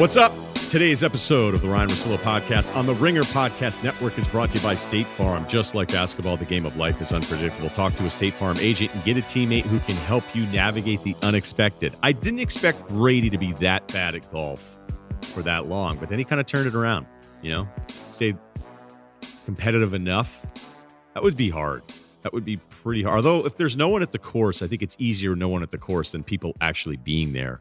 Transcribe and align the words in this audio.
What's 0.00 0.16
up? 0.16 0.32
Today's 0.70 1.04
episode 1.04 1.52
of 1.52 1.60
the 1.60 1.68
Ryan 1.68 1.90
Russillo 1.90 2.16
podcast 2.16 2.74
on 2.74 2.86
the 2.86 2.94
Ringer 2.94 3.20
Podcast 3.20 3.84
Network 3.84 4.16
is 4.18 4.26
brought 4.26 4.50
to 4.52 4.56
you 4.56 4.62
by 4.62 4.74
State 4.74 5.06
Farm. 5.08 5.46
Just 5.46 5.74
like 5.74 5.88
basketball, 5.88 6.38
the 6.38 6.46
game 6.46 6.64
of 6.64 6.78
life 6.78 7.02
is 7.02 7.12
unpredictable. 7.12 7.68
Talk 7.68 7.94
to 7.96 8.06
a 8.06 8.10
State 8.10 8.32
Farm 8.32 8.56
agent 8.60 8.94
and 8.94 9.04
get 9.04 9.18
a 9.18 9.20
teammate 9.20 9.64
who 9.64 9.78
can 9.80 9.96
help 9.96 10.24
you 10.34 10.46
navigate 10.46 11.02
the 11.02 11.14
unexpected. 11.20 11.94
I 12.02 12.12
didn't 12.12 12.38
expect 12.38 12.88
Brady 12.88 13.28
to 13.28 13.36
be 13.36 13.52
that 13.54 13.88
bad 13.88 14.14
at 14.14 14.32
golf 14.32 14.78
for 15.20 15.42
that 15.42 15.66
long, 15.66 15.98
but 15.98 16.08
then 16.08 16.18
he 16.18 16.24
kind 16.24 16.40
of 16.40 16.46
turned 16.46 16.66
it 16.66 16.74
around. 16.74 17.04
You 17.42 17.50
know, 17.50 17.68
say 18.10 18.34
competitive 19.44 19.92
enough. 19.92 20.46
That 21.12 21.22
would 21.22 21.36
be 21.36 21.50
hard. 21.50 21.82
That 22.22 22.32
would 22.32 22.46
be 22.46 22.56
pretty 22.56 23.02
hard. 23.02 23.16
Although, 23.16 23.44
if 23.44 23.58
there's 23.58 23.76
no 23.76 23.90
one 23.90 24.00
at 24.00 24.12
the 24.12 24.18
course, 24.18 24.62
I 24.62 24.66
think 24.66 24.80
it's 24.80 24.96
easier 24.98 25.36
no 25.36 25.50
one 25.50 25.62
at 25.62 25.72
the 25.72 25.78
course 25.78 26.12
than 26.12 26.22
people 26.22 26.56
actually 26.62 26.96
being 26.96 27.34
there. 27.34 27.60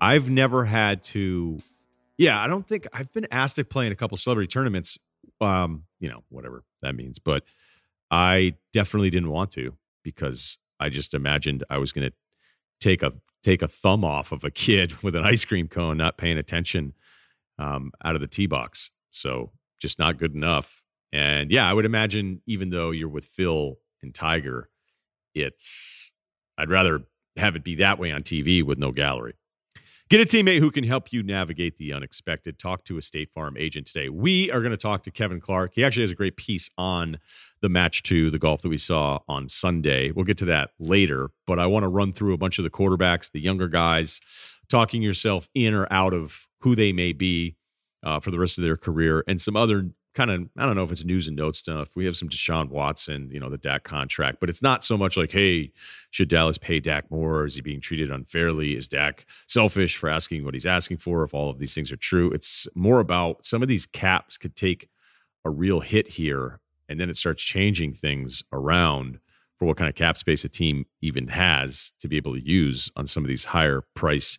I've 0.00 0.30
never 0.30 0.64
had 0.64 1.04
to. 1.04 1.60
Yeah, 2.18 2.40
I 2.40 2.48
don't 2.48 2.66
think 2.66 2.86
I've 2.92 3.12
been 3.12 3.26
asked 3.30 3.56
to 3.56 3.64
play 3.64 3.86
in 3.86 3.92
a 3.92 3.96
couple 3.96 4.16
celebrity 4.16 4.48
tournaments. 4.48 4.98
Um, 5.40 5.84
you 6.00 6.08
know, 6.08 6.22
whatever 6.28 6.64
that 6.82 6.94
means, 6.94 7.18
but 7.18 7.44
I 8.10 8.54
definitely 8.72 9.10
didn't 9.10 9.30
want 9.30 9.50
to 9.52 9.74
because 10.02 10.58
I 10.78 10.88
just 10.88 11.14
imagined 11.14 11.64
I 11.70 11.78
was 11.78 11.92
going 11.92 12.08
to 12.10 12.14
take 12.80 13.02
a 13.02 13.12
take 13.42 13.62
a 13.62 13.68
thumb 13.68 14.04
off 14.04 14.32
of 14.32 14.44
a 14.44 14.50
kid 14.50 14.94
with 15.02 15.14
an 15.14 15.24
ice 15.24 15.44
cream 15.44 15.68
cone, 15.68 15.96
not 15.96 16.18
paying 16.18 16.38
attention 16.38 16.94
um, 17.58 17.92
out 18.04 18.14
of 18.14 18.20
the 18.20 18.26
tee 18.26 18.46
box. 18.46 18.90
So 19.10 19.52
just 19.80 19.98
not 19.98 20.18
good 20.18 20.34
enough. 20.34 20.82
And 21.12 21.50
yeah, 21.50 21.68
I 21.68 21.74
would 21.74 21.84
imagine 21.84 22.40
even 22.46 22.70
though 22.70 22.90
you're 22.90 23.08
with 23.08 23.24
Phil 23.24 23.76
and 24.02 24.14
Tiger, 24.14 24.68
it's 25.34 26.12
I'd 26.58 26.70
rather 26.70 27.02
have 27.36 27.56
it 27.56 27.64
be 27.64 27.76
that 27.76 27.98
way 27.98 28.12
on 28.12 28.22
TV 28.22 28.62
with 28.62 28.78
no 28.78 28.92
gallery. 28.92 29.34
Get 30.10 30.20
a 30.20 30.26
teammate 30.26 30.58
who 30.58 30.72
can 30.72 30.82
help 30.82 31.12
you 31.12 31.22
navigate 31.22 31.78
the 31.78 31.92
unexpected. 31.92 32.58
Talk 32.58 32.84
to 32.86 32.98
a 32.98 33.02
State 33.02 33.30
Farm 33.32 33.56
agent 33.56 33.86
today. 33.86 34.08
We 34.08 34.50
are 34.50 34.58
going 34.58 34.72
to 34.72 34.76
talk 34.76 35.04
to 35.04 35.12
Kevin 35.12 35.40
Clark. 35.40 35.70
He 35.76 35.84
actually 35.84 36.02
has 36.02 36.10
a 36.10 36.16
great 36.16 36.36
piece 36.36 36.68
on 36.76 37.20
the 37.62 37.68
match 37.68 38.02
to 38.04 38.28
the 38.28 38.38
golf 38.40 38.60
that 38.62 38.70
we 38.70 38.76
saw 38.76 39.20
on 39.28 39.48
Sunday. 39.48 40.10
We'll 40.10 40.24
get 40.24 40.36
to 40.38 40.46
that 40.46 40.70
later, 40.80 41.30
but 41.46 41.60
I 41.60 41.66
want 41.66 41.84
to 41.84 41.88
run 41.88 42.12
through 42.12 42.34
a 42.34 42.38
bunch 42.38 42.58
of 42.58 42.64
the 42.64 42.70
quarterbacks, 42.70 43.30
the 43.30 43.38
younger 43.38 43.68
guys, 43.68 44.20
talking 44.68 45.00
yourself 45.00 45.48
in 45.54 45.74
or 45.74 45.86
out 45.92 46.12
of 46.12 46.48
who 46.62 46.74
they 46.74 46.90
may 46.92 47.12
be 47.12 47.54
uh, 48.02 48.18
for 48.18 48.32
the 48.32 48.38
rest 48.40 48.58
of 48.58 48.64
their 48.64 48.76
career, 48.76 49.22
and 49.28 49.40
some 49.40 49.54
other 49.54 49.90
kind 50.14 50.30
of 50.30 50.48
I 50.56 50.66
don't 50.66 50.76
know 50.76 50.82
if 50.82 50.92
it's 50.92 51.04
news 51.04 51.28
and 51.28 51.36
note 51.36 51.56
stuff. 51.56 51.90
We 51.94 52.04
have 52.04 52.16
some 52.16 52.28
Deshaun 52.28 52.68
Watson, 52.68 53.30
you 53.32 53.38
know, 53.38 53.48
the 53.48 53.58
Dak 53.58 53.84
contract, 53.84 54.38
but 54.40 54.48
it's 54.48 54.62
not 54.62 54.84
so 54.84 54.96
much 54.96 55.16
like, 55.16 55.30
hey, 55.30 55.72
should 56.10 56.28
Dallas 56.28 56.58
pay 56.58 56.80
Dak 56.80 57.10
more? 57.10 57.44
Is 57.44 57.54
he 57.54 57.60
being 57.60 57.80
treated 57.80 58.10
unfairly? 58.10 58.76
Is 58.76 58.88
Dak 58.88 59.26
selfish 59.46 59.96
for 59.96 60.08
asking 60.08 60.44
what 60.44 60.54
he's 60.54 60.66
asking 60.66 60.98
for? 60.98 61.22
If 61.22 61.34
all 61.34 61.50
of 61.50 61.58
these 61.58 61.74
things 61.74 61.92
are 61.92 61.96
true, 61.96 62.30
it's 62.32 62.66
more 62.74 63.00
about 63.00 63.44
some 63.44 63.62
of 63.62 63.68
these 63.68 63.86
caps 63.86 64.36
could 64.36 64.56
take 64.56 64.88
a 65.44 65.50
real 65.50 65.80
hit 65.80 66.08
here, 66.08 66.60
and 66.88 67.00
then 67.00 67.08
it 67.08 67.16
starts 67.16 67.42
changing 67.42 67.94
things 67.94 68.42
around 68.52 69.20
for 69.58 69.66
what 69.66 69.76
kind 69.76 69.88
of 69.88 69.94
cap 69.94 70.16
space 70.16 70.44
a 70.44 70.48
team 70.48 70.86
even 71.02 71.28
has 71.28 71.92
to 72.00 72.08
be 72.08 72.16
able 72.16 72.34
to 72.34 72.44
use 72.44 72.90
on 72.96 73.06
some 73.06 73.22
of 73.22 73.28
these 73.28 73.44
higher 73.44 73.84
price 73.94 74.38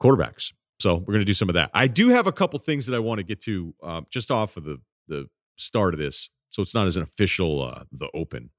quarterbacks. 0.00 0.52
So 0.78 0.96
we're 0.96 1.14
going 1.14 1.20
to 1.20 1.24
do 1.24 1.34
some 1.34 1.48
of 1.48 1.54
that. 1.54 1.70
I 1.72 1.86
do 1.86 2.08
have 2.10 2.26
a 2.26 2.32
couple 2.32 2.58
things 2.58 2.86
that 2.86 2.94
I 2.94 2.98
want 2.98 3.18
to 3.18 3.24
get 3.24 3.40
to 3.42 3.74
uh, 3.82 4.00
just 4.10 4.30
off 4.30 4.56
of 4.56 4.64
the 4.64 4.80
the 5.08 5.28
start 5.56 5.94
of 5.94 6.00
this, 6.00 6.28
so 6.50 6.62
it's 6.62 6.74
not 6.74 6.86
as 6.86 6.96
an 6.96 7.02
official 7.02 7.62
uh, 7.62 7.84
the 7.92 8.08
Open 8.12 8.50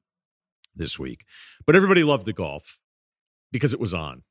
this 0.76 0.98
week. 0.98 1.26
But 1.66 1.76
everybody 1.76 2.04
loved 2.04 2.26
the 2.26 2.34
golf 2.34 2.80
because 3.52 3.74
it 3.74 3.80
was 3.80 3.94
on, 3.94 4.24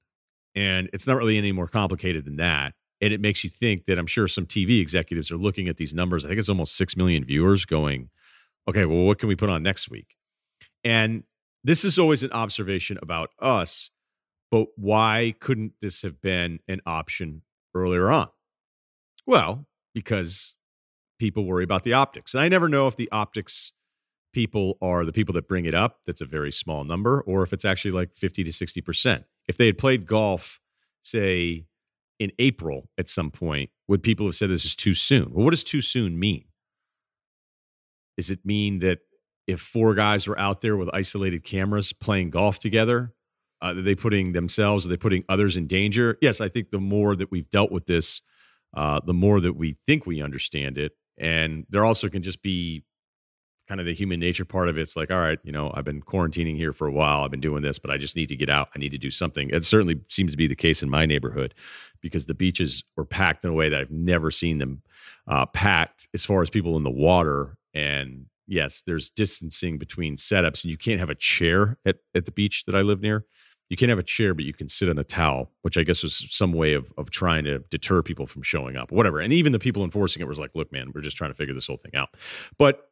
and 0.54 0.88
it's 0.92 1.06
not 1.06 1.16
really 1.16 1.38
any 1.38 1.52
more 1.52 1.68
complicated 1.68 2.24
than 2.24 2.36
that. 2.36 2.74
And 3.00 3.12
it 3.12 3.20
makes 3.20 3.44
you 3.44 3.50
think 3.50 3.84
that 3.84 3.98
I'm 3.98 4.06
sure 4.06 4.26
some 4.26 4.46
TV 4.46 4.80
executives 4.80 5.30
are 5.30 5.36
looking 5.36 5.68
at 5.68 5.76
these 5.76 5.92
numbers. 5.92 6.24
I 6.24 6.28
think 6.28 6.38
it's 6.38 6.48
almost 6.48 6.76
six 6.76 6.96
million 6.96 7.24
viewers 7.24 7.66
going, 7.66 8.08
okay, 8.66 8.86
well, 8.86 9.04
what 9.04 9.18
can 9.18 9.28
we 9.28 9.36
put 9.36 9.50
on 9.50 9.62
next 9.62 9.90
week? 9.90 10.16
And 10.82 11.24
this 11.62 11.84
is 11.84 11.98
always 11.98 12.22
an 12.22 12.32
observation 12.32 12.98
about 13.02 13.30
us, 13.38 13.90
but 14.50 14.68
why 14.76 15.34
couldn't 15.40 15.72
this 15.82 16.02
have 16.02 16.22
been 16.22 16.60
an 16.68 16.80
option 16.86 17.42
earlier 17.80 18.10
on? 18.10 18.28
Well, 19.26 19.66
because 19.94 20.54
people 21.18 21.44
worry 21.44 21.64
about 21.64 21.84
the 21.84 21.94
optics. 21.94 22.34
And 22.34 22.42
I 22.42 22.48
never 22.48 22.68
know 22.68 22.86
if 22.86 22.96
the 22.96 23.10
optics 23.10 23.72
people 24.32 24.76
are 24.82 25.04
the 25.04 25.12
people 25.12 25.32
that 25.34 25.48
bring 25.48 25.64
it 25.64 25.74
up, 25.74 26.00
that's 26.04 26.20
a 26.20 26.26
very 26.26 26.52
small 26.52 26.84
number, 26.84 27.22
or 27.22 27.42
if 27.42 27.52
it's 27.52 27.64
actually 27.64 27.92
like 27.92 28.14
50 28.14 28.44
to 28.44 28.50
60%. 28.50 29.24
If 29.48 29.56
they 29.56 29.66
had 29.66 29.78
played 29.78 30.06
golf, 30.06 30.60
say, 31.02 31.66
in 32.18 32.32
April 32.38 32.88
at 32.98 33.08
some 33.08 33.30
point, 33.30 33.70
would 33.88 34.02
people 34.02 34.26
have 34.26 34.34
said 34.34 34.50
this 34.50 34.64
is 34.64 34.76
too 34.76 34.94
soon? 34.94 35.32
Well, 35.32 35.44
what 35.44 35.50
does 35.50 35.64
too 35.64 35.80
soon 35.80 36.18
mean? 36.18 36.44
Does 38.16 38.30
it 38.30 38.40
mean 38.44 38.80
that 38.80 38.98
if 39.46 39.60
four 39.60 39.94
guys 39.94 40.26
were 40.26 40.38
out 40.38 40.60
there 40.60 40.76
with 40.76 40.90
isolated 40.92 41.44
cameras 41.44 41.92
playing 41.92 42.30
golf 42.30 42.58
together, 42.58 43.14
uh, 43.62 43.74
are 43.76 43.82
they 43.82 43.94
putting 43.94 44.32
themselves, 44.32 44.86
are 44.86 44.88
they 44.88 44.96
putting 44.96 45.24
others 45.28 45.56
in 45.56 45.66
danger? 45.66 46.18
Yes, 46.20 46.40
I 46.40 46.48
think 46.48 46.70
the 46.70 46.80
more 46.80 47.16
that 47.16 47.30
we've 47.30 47.48
dealt 47.50 47.72
with 47.72 47.86
this, 47.86 48.20
uh, 48.76 49.00
the 49.04 49.14
more 49.14 49.40
that 49.40 49.54
we 49.54 49.76
think 49.86 50.06
we 50.06 50.20
understand 50.22 50.78
it. 50.78 50.92
And 51.18 51.64
there 51.70 51.84
also 51.84 52.08
can 52.08 52.22
just 52.22 52.42
be 52.42 52.84
kind 53.68 53.80
of 53.80 53.86
the 53.86 53.94
human 53.94 54.20
nature 54.20 54.44
part 54.44 54.68
of 54.68 54.78
it. 54.78 54.82
It's 54.82 54.96
like, 54.96 55.10
all 55.10 55.18
right, 55.18 55.38
you 55.42 55.50
know, 55.50 55.72
I've 55.74 55.84
been 55.84 56.00
quarantining 56.00 56.56
here 56.56 56.72
for 56.72 56.86
a 56.86 56.92
while. 56.92 57.24
I've 57.24 57.30
been 57.30 57.40
doing 57.40 57.62
this, 57.62 57.78
but 57.78 57.90
I 57.90 57.96
just 57.96 58.14
need 58.14 58.28
to 58.28 58.36
get 58.36 58.48
out. 58.48 58.68
I 58.74 58.78
need 58.78 58.92
to 58.92 58.98
do 58.98 59.10
something. 59.10 59.50
It 59.50 59.64
certainly 59.64 60.00
seems 60.08 60.30
to 60.32 60.36
be 60.36 60.46
the 60.46 60.54
case 60.54 60.82
in 60.82 60.90
my 60.90 61.04
neighborhood 61.04 61.54
because 62.00 62.26
the 62.26 62.34
beaches 62.34 62.84
were 62.96 63.04
packed 63.04 63.44
in 63.44 63.50
a 63.50 63.54
way 63.54 63.68
that 63.68 63.80
I've 63.80 63.90
never 63.90 64.30
seen 64.30 64.58
them 64.58 64.82
uh, 65.26 65.46
packed 65.46 66.06
as 66.14 66.24
far 66.24 66.42
as 66.42 66.50
people 66.50 66.76
in 66.76 66.84
the 66.84 66.90
water. 66.90 67.56
And 67.74 68.26
yes, 68.46 68.82
there's 68.86 69.10
distancing 69.10 69.78
between 69.78 70.16
setups, 70.16 70.62
and 70.62 70.70
you 70.70 70.76
can't 70.76 71.00
have 71.00 71.10
a 71.10 71.16
chair 71.16 71.78
at, 71.84 71.96
at 72.14 72.24
the 72.24 72.32
beach 72.32 72.66
that 72.66 72.76
I 72.76 72.82
live 72.82 73.00
near 73.00 73.24
you 73.68 73.76
can't 73.76 73.90
have 73.90 73.98
a 73.98 74.04
chair, 74.04 74.32
but 74.34 74.44
you 74.44 74.54
can 74.54 74.68
sit 74.68 74.88
on 74.88 74.98
a 74.98 75.04
towel, 75.04 75.50
which 75.62 75.76
I 75.76 75.82
guess 75.82 76.02
was 76.02 76.26
some 76.30 76.52
way 76.52 76.74
of 76.74 76.92
of 76.96 77.10
trying 77.10 77.44
to 77.44 77.58
deter 77.70 78.02
people 78.02 78.26
from 78.26 78.42
showing 78.42 78.76
up, 78.76 78.92
whatever. 78.92 79.20
And 79.20 79.32
even 79.32 79.52
the 79.52 79.58
people 79.58 79.82
enforcing 79.82 80.22
it 80.22 80.28
was 80.28 80.38
like, 80.38 80.52
look, 80.54 80.72
man, 80.72 80.92
we're 80.94 81.00
just 81.00 81.16
trying 81.16 81.30
to 81.30 81.36
figure 81.36 81.54
this 81.54 81.66
whole 81.66 81.78
thing 81.78 81.94
out. 81.94 82.10
But 82.58 82.88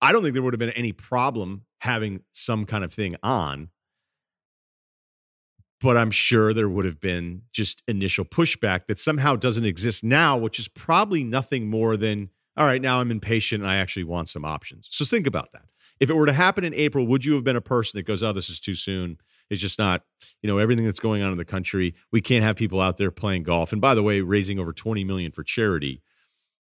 I 0.00 0.12
don't 0.12 0.22
think 0.22 0.34
there 0.34 0.42
would 0.42 0.54
have 0.54 0.58
been 0.58 0.70
any 0.70 0.92
problem 0.92 1.62
having 1.80 2.22
some 2.32 2.64
kind 2.64 2.84
of 2.84 2.92
thing 2.92 3.16
on. 3.22 3.68
But 5.80 5.98
I'm 5.98 6.10
sure 6.10 6.54
there 6.54 6.70
would 6.70 6.86
have 6.86 7.00
been 7.00 7.42
just 7.52 7.82
initial 7.86 8.24
pushback 8.24 8.86
that 8.88 8.98
somehow 8.98 9.36
doesn't 9.36 9.64
exist 9.66 10.02
now, 10.02 10.38
which 10.38 10.58
is 10.58 10.68
probably 10.68 11.22
nothing 11.22 11.68
more 11.68 11.98
than, 11.98 12.30
all 12.56 12.66
right, 12.66 12.80
now 12.80 13.00
I'm 13.00 13.10
impatient 13.10 13.62
and 13.62 13.70
I 13.70 13.76
actually 13.76 14.04
want 14.04 14.30
some 14.30 14.44
options. 14.44 14.88
So 14.90 15.04
think 15.04 15.26
about 15.26 15.52
that 15.52 15.64
if 16.00 16.10
it 16.10 16.14
were 16.14 16.26
to 16.26 16.32
happen 16.32 16.64
in 16.64 16.74
April, 16.74 17.06
would 17.06 17.24
you 17.24 17.34
have 17.34 17.44
been 17.44 17.56
a 17.56 17.60
person 17.60 17.98
that 17.98 18.06
goes, 18.06 18.22
"Oh, 18.22 18.32
this 18.32 18.50
is 18.50 18.60
too 18.60 18.74
soon"? 18.74 19.18
It's 19.48 19.60
just 19.60 19.78
not, 19.78 20.02
you 20.42 20.48
know, 20.48 20.58
everything 20.58 20.84
that's 20.84 21.00
going 21.00 21.22
on 21.22 21.30
in 21.30 21.38
the 21.38 21.44
country. 21.44 21.94
We 22.10 22.20
can't 22.20 22.42
have 22.42 22.56
people 22.56 22.80
out 22.80 22.96
there 22.96 23.10
playing 23.10 23.44
golf. 23.44 23.72
And 23.72 23.80
by 23.80 23.94
the 23.94 24.02
way, 24.02 24.20
raising 24.20 24.58
over 24.58 24.72
twenty 24.72 25.04
million 25.04 25.32
for 25.32 25.44
charity, 25.44 26.02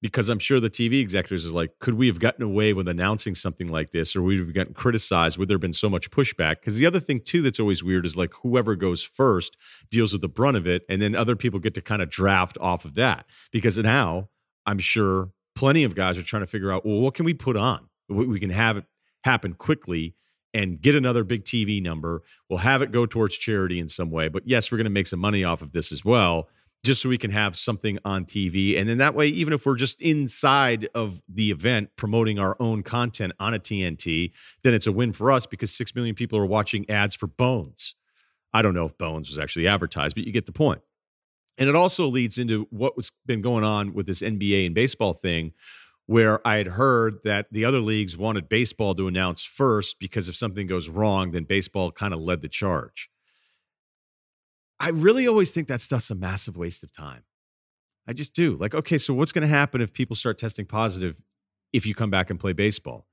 because 0.01 0.29
I'm 0.29 0.39
sure 0.39 0.59
the 0.59 0.69
TV 0.69 0.99
executives 0.99 1.45
are 1.45 1.51
like, 1.51 1.71
could 1.79 1.93
we 1.93 2.07
have 2.07 2.19
gotten 2.19 2.43
away 2.43 2.73
with 2.73 2.87
announcing 2.87 3.35
something 3.35 3.67
like 3.67 3.91
this, 3.91 4.15
or 4.15 4.23
we 4.23 4.39
have 4.39 4.53
gotten 4.53 4.73
criticized? 4.73 5.37
Would 5.37 5.47
there 5.47 5.55
have 5.55 5.61
been 5.61 5.73
so 5.73 5.89
much 5.89 6.09
pushback? 6.09 6.55
Because 6.59 6.77
the 6.77 6.87
other 6.87 6.99
thing 6.99 7.19
too 7.19 7.41
that's 7.41 7.59
always 7.59 7.83
weird 7.83 8.05
is 8.05 8.17
like 8.17 8.31
whoever 8.41 8.75
goes 8.75 9.03
first 9.03 9.57
deals 9.91 10.11
with 10.11 10.21
the 10.21 10.29
brunt 10.29 10.57
of 10.57 10.67
it, 10.67 10.83
and 10.89 11.01
then 11.01 11.15
other 11.15 11.35
people 11.35 11.59
get 11.59 11.75
to 11.75 11.81
kind 11.81 12.01
of 12.01 12.09
draft 12.09 12.57
off 12.59 12.83
of 12.83 12.95
that. 12.95 13.25
Because 13.51 13.77
now 13.77 14.29
I'm 14.65 14.79
sure 14.79 15.31
plenty 15.55 15.83
of 15.83 15.93
guys 15.93 16.17
are 16.17 16.23
trying 16.23 16.43
to 16.43 16.47
figure 16.47 16.71
out, 16.71 16.85
well, 16.85 16.99
what 16.99 17.13
can 17.13 17.25
we 17.25 17.33
put 17.35 17.55
on? 17.55 17.87
We 18.09 18.39
can 18.39 18.49
have 18.49 18.77
it 18.77 18.85
happen 19.23 19.53
quickly 19.53 20.15
and 20.53 20.81
get 20.81 20.95
another 20.95 21.23
big 21.23 21.43
TV 21.43 21.81
number. 21.81 22.23
We'll 22.49 22.59
have 22.59 22.81
it 22.81 22.91
go 22.91 23.05
towards 23.05 23.37
charity 23.37 23.79
in 23.79 23.87
some 23.89 24.11
way. 24.11 24.27
But 24.27 24.43
yes, 24.45 24.71
we're 24.71 24.77
going 24.77 24.85
to 24.85 24.91
make 24.91 25.07
some 25.07 25.19
money 25.19 25.43
off 25.43 25.61
of 25.61 25.71
this 25.71 25.91
as 25.91 26.03
well, 26.03 26.49
just 26.83 27.01
so 27.01 27.09
we 27.09 27.17
can 27.17 27.31
have 27.31 27.55
something 27.55 27.99
on 28.03 28.25
TV. 28.25 28.77
And 28.77 28.89
then 28.89 28.97
that 28.97 29.15
way, 29.15 29.27
even 29.27 29.53
if 29.53 29.65
we're 29.65 29.75
just 29.75 30.01
inside 30.01 30.89
of 30.93 31.21
the 31.29 31.51
event 31.51 31.89
promoting 31.95 32.39
our 32.39 32.57
own 32.59 32.83
content 32.83 33.33
on 33.39 33.53
a 33.53 33.59
TNT, 33.59 34.31
then 34.63 34.73
it's 34.73 34.87
a 34.87 34.91
win 34.91 35.13
for 35.13 35.31
us 35.31 35.45
because 35.45 35.71
6 35.71 35.95
million 35.95 36.15
people 36.15 36.37
are 36.39 36.45
watching 36.45 36.89
ads 36.89 37.15
for 37.15 37.27
Bones. 37.27 37.95
I 38.53 38.61
don't 38.61 38.73
know 38.73 38.85
if 38.85 38.97
Bones 38.97 39.29
was 39.29 39.39
actually 39.39 39.67
advertised, 39.67 40.15
but 40.15 40.25
you 40.25 40.33
get 40.33 40.45
the 40.45 40.51
point. 40.51 40.81
And 41.57 41.69
it 41.69 41.75
also 41.75 42.07
leads 42.07 42.37
into 42.37 42.67
what 42.71 42.97
was 42.97 43.11
been 43.25 43.41
going 43.41 43.63
on 43.63 43.93
with 43.93 44.07
this 44.07 44.21
NBA 44.21 44.65
and 44.65 44.75
baseball 44.75 45.13
thing, 45.13 45.53
where 46.11 46.45
I 46.45 46.57
had 46.57 46.67
heard 46.67 47.19
that 47.23 47.45
the 47.51 47.63
other 47.63 47.79
leagues 47.79 48.17
wanted 48.17 48.49
baseball 48.49 48.93
to 48.95 49.07
announce 49.07 49.45
first 49.45 49.97
because 49.97 50.27
if 50.27 50.35
something 50.35 50.67
goes 50.67 50.89
wrong, 50.89 51.31
then 51.31 51.45
baseball 51.45 51.89
kind 51.89 52.13
of 52.13 52.19
led 52.19 52.41
the 52.41 52.49
charge. 52.49 53.09
I 54.77 54.89
really 54.89 55.25
always 55.25 55.51
think 55.51 55.69
that 55.69 55.79
stuff's 55.79 56.11
a 56.11 56.15
massive 56.15 56.57
waste 56.57 56.83
of 56.83 56.91
time. 56.91 57.23
I 58.05 58.11
just 58.11 58.33
do. 58.33 58.57
Like, 58.57 58.75
okay, 58.75 58.97
so 58.97 59.13
what's 59.13 59.31
going 59.31 59.43
to 59.43 59.47
happen 59.47 59.79
if 59.79 59.93
people 59.93 60.17
start 60.17 60.37
testing 60.37 60.65
positive 60.65 61.21
if 61.71 61.85
you 61.85 61.95
come 61.95 62.09
back 62.09 62.29
and 62.29 62.37
play 62.37 62.51
baseball? 62.51 63.07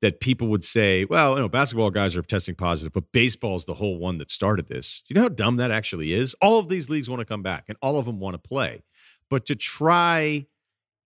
that 0.00 0.18
people 0.18 0.48
would 0.48 0.64
say, 0.64 1.04
well, 1.04 1.34
you 1.34 1.38
know, 1.38 1.48
basketball 1.48 1.88
guys 1.88 2.16
are 2.16 2.22
testing 2.22 2.56
positive, 2.56 2.92
but 2.92 3.04
baseball 3.12 3.54
is 3.54 3.66
the 3.66 3.74
whole 3.74 4.00
one 4.00 4.18
that 4.18 4.32
started 4.32 4.66
this. 4.66 5.04
Do 5.06 5.14
you 5.14 5.14
know 5.14 5.26
how 5.26 5.28
dumb 5.28 5.58
that 5.58 5.70
actually 5.70 6.12
is? 6.12 6.34
All 6.42 6.58
of 6.58 6.68
these 6.68 6.90
leagues 6.90 7.08
want 7.08 7.20
to 7.20 7.24
come 7.24 7.44
back 7.44 7.66
and 7.68 7.78
all 7.80 8.00
of 8.00 8.06
them 8.06 8.18
want 8.18 8.34
to 8.34 8.38
play. 8.38 8.82
But 9.30 9.46
to 9.46 9.54
try 9.54 10.48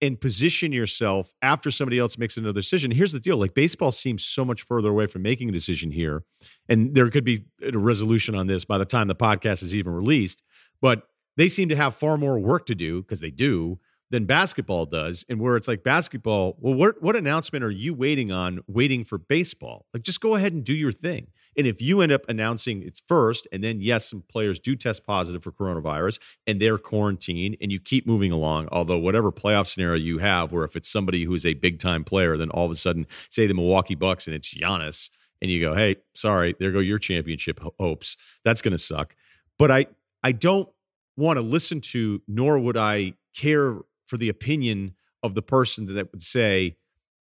and 0.02 0.20
position 0.20 0.72
yourself 0.72 1.32
after 1.42 1.70
somebody 1.70 1.98
else 1.98 2.18
makes 2.18 2.36
another 2.36 2.60
decision. 2.60 2.90
Here's 2.90 3.12
the 3.12 3.20
deal 3.20 3.36
like 3.36 3.54
baseball 3.54 3.92
seems 3.92 4.24
so 4.24 4.44
much 4.44 4.62
further 4.62 4.90
away 4.90 5.06
from 5.06 5.22
making 5.22 5.48
a 5.48 5.52
decision 5.52 5.90
here. 5.90 6.22
And 6.68 6.94
there 6.94 7.08
could 7.10 7.24
be 7.24 7.46
a 7.62 7.76
resolution 7.76 8.34
on 8.34 8.46
this 8.46 8.64
by 8.64 8.78
the 8.78 8.84
time 8.84 9.08
the 9.08 9.14
podcast 9.14 9.62
is 9.62 9.74
even 9.74 9.92
released. 9.92 10.42
But 10.80 11.02
they 11.36 11.48
seem 11.48 11.68
to 11.70 11.76
have 11.76 11.94
far 11.94 12.18
more 12.18 12.38
work 12.38 12.66
to 12.66 12.74
do 12.74 13.02
because 13.02 13.20
they 13.20 13.30
do 13.30 13.78
than 14.10 14.24
basketball 14.24 14.86
does 14.86 15.24
and 15.28 15.40
where 15.40 15.56
it's 15.56 15.66
like 15.66 15.82
basketball 15.82 16.56
well 16.60 16.74
what 16.74 17.02
what 17.02 17.16
announcement 17.16 17.64
are 17.64 17.70
you 17.70 17.92
waiting 17.92 18.30
on 18.30 18.60
waiting 18.66 19.04
for 19.04 19.18
baseball? 19.18 19.86
Like 19.92 20.02
just 20.02 20.20
go 20.20 20.34
ahead 20.34 20.52
and 20.52 20.64
do 20.64 20.74
your 20.74 20.92
thing. 20.92 21.28
And 21.58 21.66
if 21.66 21.80
you 21.80 22.02
end 22.02 22.12
up 22.12 22.22
announcing 22.28 22.82
it's 22.82 23.02
first 23.08 23.48
and 23.52 23.64
then 23.64 23.80
yes 23.80 24.08
some 24.08 24.22
players 24.30 24.60
do 24.60 24.76
test 24.76 25.04
positive 25.04 25.42
for 25.42 25.52
coronavirus 25.52 26.18
and 26.46 26.60
they're 26.60 26.78
quarantined 26.78 27.56
and 27.60 27.72
you 27.72 27.80
keep 27.80 28.06
moving 28.06 28.32
along 28.32 28.68
although 28.70 28.98
whatever 28.98 29.32
playoff 29.32 29.66
scenario 29.66 29.96
you 29.96 30.18
have 30.18 30.52
where 30.52 30.64
if 30.64 30.76
it's 30.76 30.88
somebody 30.88 31.24
who 31.24 31.34
is 31.34 31.46
a 31.46 31.54
big 31.54 31.78
time 31.78 32.04
player 32.04 32.36
then 32.36 32.50
all 32.50 32.66
of 32.66 32.70
a 32.70 32.76
sudden 32.76 33.06
say 33.28 33.46
the 33.46 33.54
Milwaukee 33.54 33.94
Bucks 33.94 34.26
and 34.26 34.36
it's 34.36 34.54
Giannis 34.54 35.10
and 35.42 35.50
you 35.50 35.60
go 35.60 35.74
hey 35.74 35.96
sorry 36.14 36.54
there 36.60 36.70
go 36.70 36.78
your 36.78 36.98
championship 36.98 37.60
hopes. 37.80 38.16
That's 38.44 38.62
going 38.62 38.72
to 38.72 38.78
suck. 38.78 39.16
But 39.58 39.70
I 39.70 39.86
I 40.22 40.32
don't 40.32 40.68
want 41.16 41.38
to 41.38 41.42
listen 41.42 41.80
to 41.80 42.22
nor 42.28 42.58
would 42.58 42.76
I 42.76 43.14
care 43.34 43.78
for 44.06 44.16
the 44.16 44.28
opinion 44.28 44.94
of 45.22 45.34
the 45.34 45.42
person 45.42 45.94
that 45.94 46.12
would 46.12 46.22
say, 46.22 46.76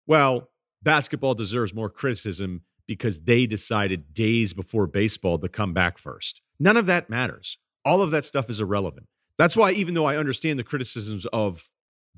well, 0.07 0.51
basketball 0.83 1.35
deserves 1.35 1.75
more 1.75 1.91
criticism 1.91 2.63
because 2.87 3.21
they 3.21 3.47
decided 3.47 4.15
days 4.15 4.55
before 4.55 4.87
baseball 4.87 5.39
to 5.39 5.49
come 5.49 5.75
back 5.75 5.99
first. 5.99 6.41
None 6.59 6.77
of 6.77 6.87
that 6.87 7.11
matters. 7.11 7.59
All 7.85 8.01
of 8.01 8.11
that 8.13 8.25
stuff 8.25 8.49
is 8.49 8.61
irrelevant. 8.61 9.07
That's 9.37 9.57
why, 9.57 9.73
even 9.73 9.95
though 9.95 10.07
I 10.07 10.17
understand 10.17 10.59
the 10.59 10.65
criticisms 10.65 11.27
of 11.27 11.71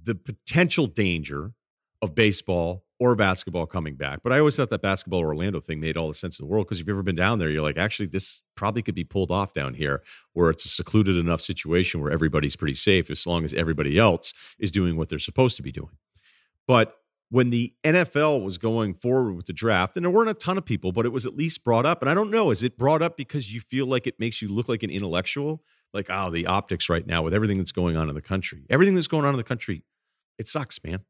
the 0.03 0.15
potential 0.15 0.87
danger 0.87 1.53
of 2.03 2.15
baseball 2.15 2.85
or 2.99 3.17
basketball 3.17 3.67
coming 3.67 3.95
back. 3.95 4.21
But 4.23 4.33
I 4.33 4.39
always 4.39 4.57
thought 4.57 4.71
that 4.71 4.83
basketball 4.83 5.21
Orlando 5.21 5.61
thing 5.61 5.81
made 5.81 5.97
all 5.97 6.09
the 6.09 6.15
sense 6.15 6.39
in 6.39 6.47
the 6.47 6.51
world 6.53 6.67
because 6.67 6.79
if 6.79 6.87
you've 6.87 6.95
ever 6.95 7.03
been 7.03 7.15
down 7.15 7.39
there, 7.39 7.51
you're 7.51 7.63
like, 7.63 7.79
actually, 7.79 8.07
this 8.07 8.43
probably 8.57 8.83
could 8.83 8.95
be 8.95 9.05
pulled 9.05 9.31
off 9.31 9.55
down 9.55 9.75
here 9.75 10.03
where 10.35 10.51
it's 10.51 10.67
a 10.67 10.69
secluded 10.69 11.17
enough 11.17 11.41
situation 11.41 12.01
where 12.01 12.13
everybody's 12.13 12.57
pretty 12.57 12.75
safe 12.75 13.11
as 13.11 13.27
long 13.27 13.45
as 13.45 13.55
everybody 13.55 13.99
else 13.99 14.35
is 14.59 14.71
doing 14.71 14.97
what 14.97 15.09
they're 15.09 15.19
supposed 15.19 15.57
to 15.57 15.63
be 15.63 15.73
doing. 15.73 15.97
But 16.67 16.95
when 17.31 17.51
the 17.51 17.73
NFL 17.85 18.45
was 18.45 18.59
going 18.59 18.95
forward 18.95 19.35
with 19.35 19.47
the 19.47 19.53
draft, 19.53 19.97
and 19.97 20.05
there 20.05 20.11
weren't 20.11 20.31
a 20.31 20.35
ton 20.35 20.59
of 20.59 20.65
people, 20.65 20.93
but 20.93 21.07
it 21.07 21.13
was 21.13 21.25
at 21.25 21.37
least 21.37 21.65
brought 21.65 21.87
up. 21.87 22.03
And 22.03 22.11
I 22.11 22.15
don't 22.15 22.31
know, 22.31 22.51
is 22.51 22.63
it 22.63 22.77
brought 22.77 23.03
up 23.03 23.17
because 23.17 23.55
you 23.55 23.61
feel 23.61 23.87
like 23.87 24.07
it 24.07 24.19
makes 24.19 24.43
you 24.43 24.49
look 24.49 24.69
like 24.69 24.83
an 24.83 24.91
intellectual? 24.91 25.63
Like, 25.95 26.07
oh, 26.11 26.31
the 26.31 26.47
optics 26.47 26.89
right 26.89 27.07
now 27.07 27.23
with 27.23 27.35
everything 27.35 27.59
that's 27.59 27.73
going 27.73 27.97
on 27.97 28.09
in 28.09 28.15
the 28.15 28.21
country. 28.21 28.67
Everything 28.69 28.95
that's 28.95 29.09
going 29.09 29.25
on 29.25 29.33
in 29.33 29.39
the 29.39 29.45
country, 29.45 29.85
it 30.39 30.49
sucks, 30.49 30.83
man. 30.85 31.01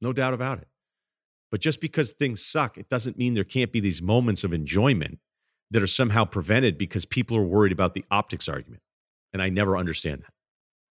No 0.00 0.12
doubt 0.12 0.34
about 0.34 0.58
it. 0.58 0.68
But 1.50 1.60
just 1.60 1.80
because 1.80 2.10
things 2.10 2.44
suck, 2.44 2.78
it 2.78 2.88
doesn't 2.88 3.18
mean 3.18 3.34
there 3.34 3.44
can't 3.44 3.72
be 3.72 3.80
these 3.80 4.00
moments 4.00 4.44
of 4.44 4.52
enjoyment 4.52 5.18
that 5.70 5.82
are 5.82 5.88
somehow 5.88 6.24
prevented 6.24 6.78
because 6.78 7.04
people 7.04 7.36
are 7.36 7.42
worried 7.42 7.72
about 7.72 7.94
the 7.94 8.04
optics 8.10 8.48
argument. 8.48 8.82
And 9.32 9.42
I 9.42 9.48
never 9.48 9.76
understand 9.76 10.22
that. 10.22 10.32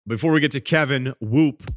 Before 0.07 0.31
we 0.31 0.39
get 0.39 0.51
to 0.51 0.61
Kevin, 0.61 1.13
Whoop, 1.19 1.71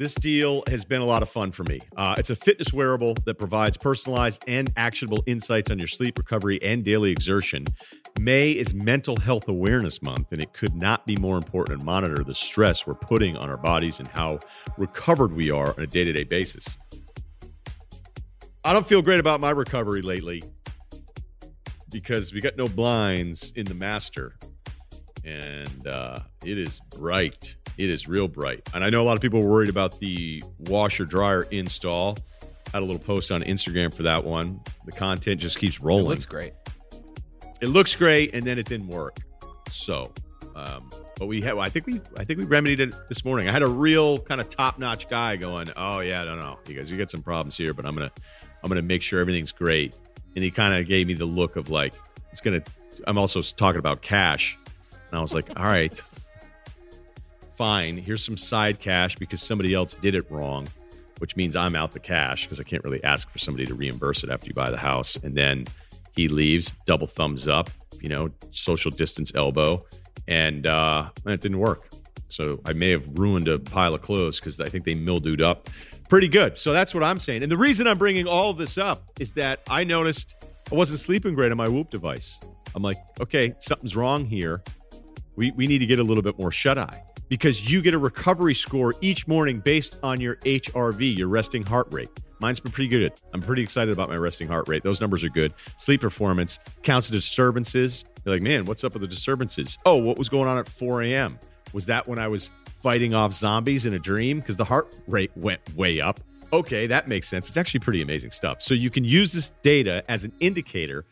this 0.00 0.14
deal 0.14 0.62
has 0.66 0.82
been 0.82 1.02
a 1.02 1.04
lot 1.04 1.20
of 1.22 1.28
fun 1.28 1.52
for 1.52 1.62
me. 1.64 1.78
Uh, 1.94 2.14
it's 2.16 2.30
a 2.30 2.34
fitness 2.34 2.72
wearable 2.72 3.14
that 3.26 3.34
provides 3.34 3.76
personalized 3.76 4.42
and 4.48 4.72
actionable 4.78 5.22
insights 5.26 5.70
on 5.70 5.78
your 5.78 5.86
sleep 5.86 6.16
recovery 6.16 6.58
and 6.62 6.82
daily 6.82 7.12
exertion. 7.12 7.66
May 8.18 8.52
is 8.52 8.72
Mental 8.72 9.18
Health 9.18 9.46
Awareness 9.46 10.00
Month, 10.00 10.32
and 10.32 10.40
it 10.40 10.54
could 10.54 10.74
not 10.74 11.06
be 11.06 11.16
more 11.18 11.36
important 11.36 11.80
to 11.80 11.84
monitor 11.84 12.24
the 12.24 12.34
stress 12.34 12.86
we're 12.86 12.94
putting 12.94 13.36
on 13.36 13.50
our 13.50 13.58
bodies 13.58 13.98
and 13.98 14.08
how 14.08 14.40
recovered 14.78 15.34
we 15.34 15.50
are 15.50 15.74
on 15.76 15.80
a 15.80 15.86
day 15.86 16.04
to 16.04 16.12
day 16.12 16.24
basis. 16.24 16.78
I 18.64 18.72
don't 18.72 18.86
feel 18.86 19.02
great 19.02 19.20
about 19.20 19.38
my 19.38 19.50
recovery 19.50 20.00
lately 20.00 20.42
because 21.90 22.32
we 22.32 22.40
got 22.40 22.56
no 22.56 22.68
blinds 22.68 23.52
in 23.54 23.66
the 23.66 23.74
master 23.74 24.34
and 25.24 25.86
uh, 25.86 26.20
it 26.44 26.58
is 26.58 26.80
bright. 26.96 27.56
It 27.78 27.90
is 27.90 28.08
real 28.08 28.28
bright. 28.28 28.68
And 28.74 28.84
I 28.84 28.90
know 28.90 29.00
a 29.00 29.04
lot 29.04 29.16
of 29.16 29.22
people 29.22 29.40
were 29.40 29.48
worried 29.48 29.68
about 29.68 29.98
the 30.00 30.42
washer 30.58 31.04
dryer 31.04 31.42
install. 31.44 32.18
Had 32.72 32.82
a 32.82 32.84
little 32.84 32.98
post 32.98 33.32
on 33.32 33.42
Instagram 33.42 33.92
for 33.92 34.02
that 34.04 34.24
one. 34.24 34.60
The 34.86 34.92
content 34.92 35.40
just 35.40 35.58
keeps 35.58 35.80
rolling. 35.80 36.06
It 36.06 36.08
looks 36.08 36.26
great. 36.26 36.52
It 37.60 37.66
looks 37.66 37.96
great, 37.96 38.34
and 38.34 38.44
then 38.44 38.58
it 38.58 38.66
didn't 38.66 38.88
work. 38.88 39.18
So, 39.68 40.12
um, 40.54 40.90
but 41.16 41.26
we 41.26 41.40
had. 41.40 41.58
I 41.58 41.68
think 41.68 41.86
we. 41.86 42.00
I 42.16 42.24
think 42.24 42.38
we 42.38 42.44
remedied 42.44 42.80
it 42.80 42.94
this 43.08 43.24
morning. 43.24 43.48
I 43.48 43.52
had 43.52 43.62
a 43.62 43.68
real 43.68 44.18
kind 44.18 44.40
of 44.40 44.48
top 44.48 44.78
notch 44.78 45.08
guy 45.08 45.36
going. 45.36 45.70
Oh 45.76 46.00
yeah, 46.00 46.24
no, 46.24 46.36
no, 46.36 46.58
you 46.66 46.74
guys, 46.74 46.90
you 46.90 46.96
got 46.96 47.10
some 47.10 47.22
problems 47.22 47.56
here, 47.56 47.74
but 47.74 47.84
I'm 47.84 47.94
gonna 47.94 48.12
I'm 48.62 48.68
going 48.68 48.76
to 48.76 48.86
make 48.86 49.02
sure 49.02 49.20
everything's 49.20 49.52
great. 49.52 49.94
And 50.34 50.44
he 50.44 50.50
kind 50.50 50.74
of 50.74 50.86
gave 50.86 51.06
me 51.06 51.14
the 51.14 51.24
look 51.24 51.56
of 51.56 51.70
like, 51.70 51.94
it's 52.30 52.40
going 52.40 52.60
to, 52.60 52.70
I'm 53.06 53.18
also 53.18 53.42
talking 53.42 53.78
about 53.78 54.02
cash. 54.02 54.56
And 55.10 55.18
I 55.18 55.20
was 55.20 55.34
like, 55.34 55.48
all 55.56 55.66
right, 55.66 56.00
fine. 57.56 57.96
Here's 57.96 58.24
some 58.24 58.36
side 58.36 58.80
cash 58.80 59.16
because 59.16 59.42
somebody 59.42 59.74
else 59.74 59.94
did 59.94 60.14
it 60.14 60.30
wrong, 60.30 60.68
which 61.18 61.36
means 61.36 61.56
I'm 61.56 61.74
out 61.74 61.92
the 61.92 62.00
cash 62.00 62.44
because 62.44 62.60
I 62.60 62.62
can't 62.62 62.82
really 62.84 63.02
ask 63.04 63.30
for 63.30 63.38
somebody 63.38 63.66
to 63.66 63.74
reimburse 63.74 64.24
it 64.24 64.30
after 64.30 64.46
you 64.46 64.54
buy 64.54 64.70
the 64.70 64.76
house. 64.76 65.16
And 65.16 65.36
then 65.36 65.66
he 66.14 66.28
leaves, 66.28 66.72
double 66.86 67.06
thumbs 67.06 67.48
up, 67.48 67.70
you 68.00 68.08
know, 68.08 68.30
social 68.50 68.90
distance 68.90 69.32
elbow. 69.34 69.84
And, 70.28 70.66
uh, 70.66 71.10
and 71.24 71.34
it 71.34 71.40
didn't 71.40 71.58
work. 71.58 71.90
So 72.28 72.60
I 72.64 72.72
may 72.72 72.90
have 72.90 73.06
ruined 73.18 73.48
a 73.48 73.58
pile 73.58 73.94
of 73.94 74.02
clothes 74.02 74.38
because 74.38 74.60
I 74.60 74.68
think 74.68 74.84
they 74.84 74.94
mildewed 74.94 75.42
up 75.42 75.68
pretty 76.08 76.28
good. 76.28 76.58
So 76.58 76.72
that's 76.72 76.94
what 76.94 77.02
I'm 77.02 77.18
saying. 77.18 77.42
And 77.42 77.50
the 77.50 77.56
reason 77.56 77.86
I'm 77.86 77.98
bringing 77.98 78.26
all 78.26 78.50
of 78.50 78.56
this 78.56 78.78
up 78.78 79.02
is 79.18 79.32
that 79.32 79.60
I 79.68 79.82
noticed 79.84 80.36
I 80.70 80.76
wasn't 80.76 81.00
sleeping 81.00 81.34
great 81.34 81.50
on 81.50 81.58
my 81.58 81.68
Whoop 81.68 81.90
device. 81.90 82.38
I'm 82.74 82.82
like, 82.82 82.98
okay, 83.20 83.54
something's 83.58 83.96
wrong 83.96 84.24
here. 84.24 84.62
We, 85.36 85.50
we 85.52 85.66
need 85.66 85.78
to 85.78 85.86
get 85.86 85.98
a 85.98 86.02
little 86.02 86.22
bit 86.22 86.38
more 86.38 86.52
shut 86.52 86.78
eye 86.78 87.02
because 87.28 87.70
you 87.70 87.80
get 87.80 87.94
a 87.94 87.98
recovery 87.98 88.54
score 88.54 88.94
each 89.00 89.26
morning 89.26 89.60
based 89.60 89.98
on 90.02 90.20
your 90.20 90.36
HRV, 90.36 91.16
your 91.16 91.28
resting 91.28 91.64
heart 91.64 91.86
rate. 91.92 92.10
Mine's 92.40 92.58
been 92.58 92.72
pretty 92.72 92.88
good. 92.88 93.12
I'm 93.34 93.42
pretty 93.42 93.62
excited 93.62 93.92
about 93.92 94.08
my 94.08 94.16
resting 94.16 94.48
heart 94.48 94.66
rate. 94.68 94.82
Those 94.82 95.00
numbers 95.00 95.22
are 95.24 95.28
good. 95.28 95.52
Sleep 95.76 96.00
performance 96.00 96.58
counts 96.82 97.08
the 97.08 97.16
disturbances. 97.16 98.04
You're 98.24 98.34
like, 98.34 98.42
man, 98.42 98.64
what's 98.64 98.82
up 98.82 98.94
with 98.94 99.02
the 99.02 99.08
disturbances? 99.08 99.78
Oh, 99.84 99.96
what 99.96 100.18
was 100.18 100.28
going 100.28 100.48
on 100.48 100.58
at 100.58 100.68
4 100.68 101.02
a.m.? 101.02 101.38
Was 101.72 101.86
that 101.86 102.08
when 102.08 102.18
I 102.18 102.28
was 102.28 102.50
fighting 102.74 103.14
off 103.14 103.34
zombies 103.34 103.86
in 103.86 103.92
a 103.92 103.98
dream 103.98 104.40
because 104.40 104.56
the 104.56 104.64
heart 104.64 104.98
rate 105.06 105.30
went 105.36 105.60
way 105.76 106.00
up. 106.00 106.20
Okay, 106.52 106.86
that 106.86 107.06
makes 107.06 107.28
sense. 107.28 107.46
It's 107.46 107.56
actually 107.56 107.80
pretty 107.80 108.02
amazing 108.02 108.32
stuff. 108.32 108.62
So 108.62 108.74
you 108.74 108.90
can 108.90 109.04
use 109.04 109.32
this 109.32 109.50
data 109.62 110.02
as 110.08 110.24
an 110.24 110.32
indicator 110.40 111.04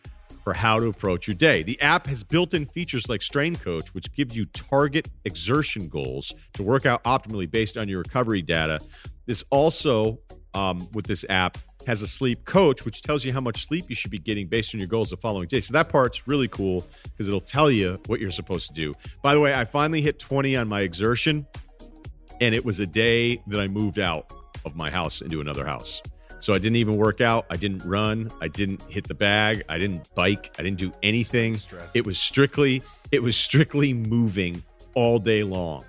for 0.42 0.52
how 0.52 0.78
to 0.78 0.88
approach 0.88 1.26
your 1.26 1.36
day. 1.36 1.62
The 1.62 1.80
app 1.80 2.06
has 2.06 2.22
built 2.24 2.54
in 2.54 2.66
features 2.66 3.08
like 3.08 3.22
Strain 3.22 3.56
Coach, 3.56 3.94
which 3.94 4.12
gives 4.14 4.36
you 4.36 4.44
target 4.46 5.08
exertion 5.24 5.88
goals 5.88 6.34
to 6.54 6.62
work 6.62 6.86
out 6.86 7.02
optimally 7.04 7.50
based 7.50 7.76
on 7.76 7.88
your 7.88 7.98
recovery 7.98 8.42
data. 8.42 8.80
This 9.26 9.44
also, 9.50 10.18
um, 10.54 10.88
with 10.92 11.06
this 11.06 11.24
app, 11.28 11.58
has 11.86 12.02
a 12.02 12.06
sleep 12.06 12.44
coach, 12.44 12.84
which 12.84 13.02
tells 13.02 13.24
you 13.24 13.32
how 13.32 13.40
much 13.40 13.66
sleep 13.66 13.86
you 13.88 13.94
should 13.94 14.10
be 14.10 14.18
getting 14.18 14.46
based 14.46 14.74
on 14.74 14.80
your 14.80 14.88
goals 14.88 15.10
the 15.10 15.16
following 15.16 15.48
day. 15.48 15.60
So 15.60 15.72
that 15.72 15.88
part's 15.88 16.28
really 16.28 16.48
cool 16.48 16.84
because 17.04 17.28
it'll 17.28 17.40
tell 17.40 17.70
you 17.70 17.98
what 18.06 18.20
you're 18.20 18.30
supposed 18.30 18.68
to 18.68 18.74
do. 18.74 18.94
By 19.22 19.34
the 19.34 19.40
way, 19.40 19.54
I 19.54 19.64
finally 19.64 20.02
hit 20.02 20.18
20 20.18 20.56
on 20.56 20.68
my 20.68 20.82
exertion, 20.82 21.46
and 22.40 22.54
it 22.54 22.64
was 22.64 22.80
a 22.80 22.86
day 22.86 23.42
that 23.46 23.60
I 23.60 23.68
moved 23.68 23.98
out 23.98 24.32
of 24.64 24.76
my 24.76 24.90
house 24.90 25.22
into 25.22 25.40
another 25.40 25.64
house. 25.64 26.02
So 26.40 26.54
I 26.54 26.58
didn't 26.58 26.76
even 26.76 26.96
work 26.96 27.20
out. 27.20 27.46
I 27.50 27.56
didn't 27.56 27.84
run. 27.84 28.30
I 28.40 28.48
didn't 28.48 28.82
hit 28.82 29.08
the 29.08 29.14
bag. 29.14 29.64
I 29.68 29.78
didn't 29.78 30.14
bike. 30.14 30.54
I 30.58 30.62
didn't 30.62 30.78
do 30.78 30.92
anything. 31.02 31.58
It 31.94 32.06
was 32.06 32.18
strictly 32.18 32.82
it 33.10 33.22
was 33.22 33.36
strictly 33.36 33.92
moving 33.94 34.62
all 34.94 35.18
day 35.18 35.42
long 35.42 35.84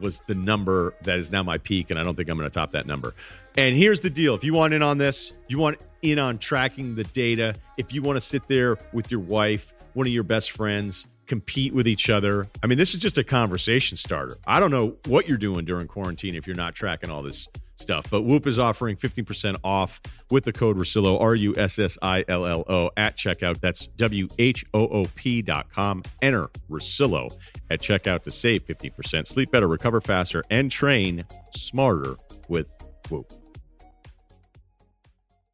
was 0.00 0.20
the 0.26 0.34
number 0.34 0.94
that 1.02 1.18
is 1.18 1.32
now 1.32 1.42
my 1.42 1.58
peak, 1.58 1.90
and 1.90 1.98
I 1.98 2.04
don't 2.04 2.14
think 2.14 2.28
I'm 2.28 2.36
going 2.36 2.48
to 2.48 2.54
top 2.54 2.70
that 2.72 2.86
number. 2.86 3.14
And 3.56 3.76
here's 3.76 4.00
the 4.00 4.10
deal 4.10 4.34
if 4.34 4.44
you 4.44 4.54
want 4.54 4.74
in 4.74 4.82
on 4.82 4.98
this, 4.98 5.32
you 5.48 5.58
want 5.58 5.78
in 6.02 6.18
on 6.18 6.38
tracking 6.38 6.94
the 6.94 7.04
data, 7.04 7.54
if 7.76 7.92
you 7.92 8.02
want 8.02 8.16
to 8.16 8.20
sit 8.20 8.46
there 8.46 8.76
with 8.92 9.10
your 9.10 9.20
wife, 9.20 9.74
one 9.94 10.06
of 10.06 10.12
your 10.12 10.22
best 10.22 10.52
friends, 10.52 11.08
compete 11.26 11.74
with 11.74 11.88
each 11.88 12.08
other. 12.08 12.48
I 12.62 12.66
mean, 12.66 12.78
this 12.78 12.94
is 12.94 13.00
just 13.00 13.18
a 13.18 13.24
conversation 13.24 13.96
starter. 13.96 14.36
I 14.46 14.60
don't 14.60 14.70
know 14.70 14.96
what 15.06 15.28
you're 15.28 15.38
doing 15.38 15.64
during 15.64 15.88
quarantine 15.88 16.34
if 16.36 16.46
you're 16.46 16.56
not 16.56 16.74
tracking 16.74 17.10
all 17.10 17.22
this 17.22 17.48
stuff. 17.80 18.06
But 18.10 18.22
Whoop 18.22 18.46
is 18.46 18.58
offering 18.58 18.96
15% 18.96 19.56
off 19.64 20.00
with 20.30 20.44
the 20.44 20.52
code 20.52 20.76
Russillo, 20.76 21.20
R 21.20 21.34
U 21.34 21.54
S 21.56 21.78
S 21.78 21.96
I 22.02 22.24
L 22.28 22.46
L 22.46 22.64
O, 22.68 22.90
at 22.96 23.16
checkout. 23.16 23.60
That's 23.60 23.86
W 23.86 24.28
H 24.38 24.64
O 24.74 24.86
O 24.88 25.06
P 25.14 25.42
dot 25.42 25.70
com. 25.72 26.02
Enter 26.22 26.48
Russillo 26.70 27.36
at 27.70 27.80
checkout 27.80 28.22
to 28.24 28.30
save 28.30 28.64
15%. 28.66 29.26
Sleep 29.26 29.50
better, 29.50 29.68
recover 29.68 30.00
faster, 30.00 30.42
and 30.50 30.70
train 30.70 31.24
smarter 31.54 32.16
with 32.48 32.74
Whoop. 33.10 33.32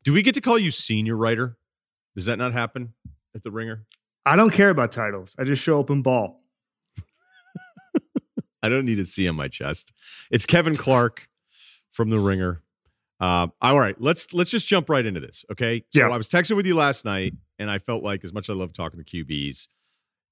Do 0.02 0.12
we 0.12 0.22
get 0.22 0.34
to 0.34 0.40
call 0.40 0.58
you 0.58 0.70
senior 0.70 1.16
writer? 1.16 1.56
Does 2.14 2.26
that 2.26 2.36
not 2.36 2.52
happen 2.52 2.92
at 3.34 3.42
the 3.42 3.50
Ringer? 3.50 3.84
I 4.26 4.36
don't 4.36 4.50
care 4.50 4.70
about 4.70 4.92
titles. 4.92 5.34
I 5.38 5.44
just 5.44 5.62
show 5.62 5.80
up 5.80 5.90
and 5.90 6.02
ball. 6.02 6.42
I 8.62 8.68
don't 8.68 8.84
need 8.84 8.96
to 8.96 9.06
see 9.06 9.28
on 9.28 9.36
my 9.36 9.48
chest. 9.48 9.92
It's 10.30 10.46
Kevin 10.46 10.76
Clark 10.76 11.28
from 11.94 12.10
the 12.10 12.18
Ringer. 12.18 12.60
Uh, 13.20 13.46
all 13.62 13.78
right, 13.78 13.98
let's 14.00 14.34
let's 14.34 14.50
just 14.50 14.66
jump 14.66 14.90
right 14.90 15.06
into 15.06 15.20
this. 15.20 15.44
Okay. 15.50 15.84
So 15.90 16.00
Yeah. 16.00 16.08
I 16.08 16.16
was 16.16 16.28
texting 16.28 16.56
with 16.56 16.66
you 16.66 16.74
last 16.74 17.04
night, 17.04 17.32
and 17.58 17.70
I 17.70 17.78
felt 17.78 18.02
like 18.02 18.24
as 18.24 18.34
much 18.34 18.48
as 18.48 18.56
I 18.56 18.58
love 18.58 18.72
talking 18.72 19.02
to 19.02 19.04
QBs, 19.04 19.68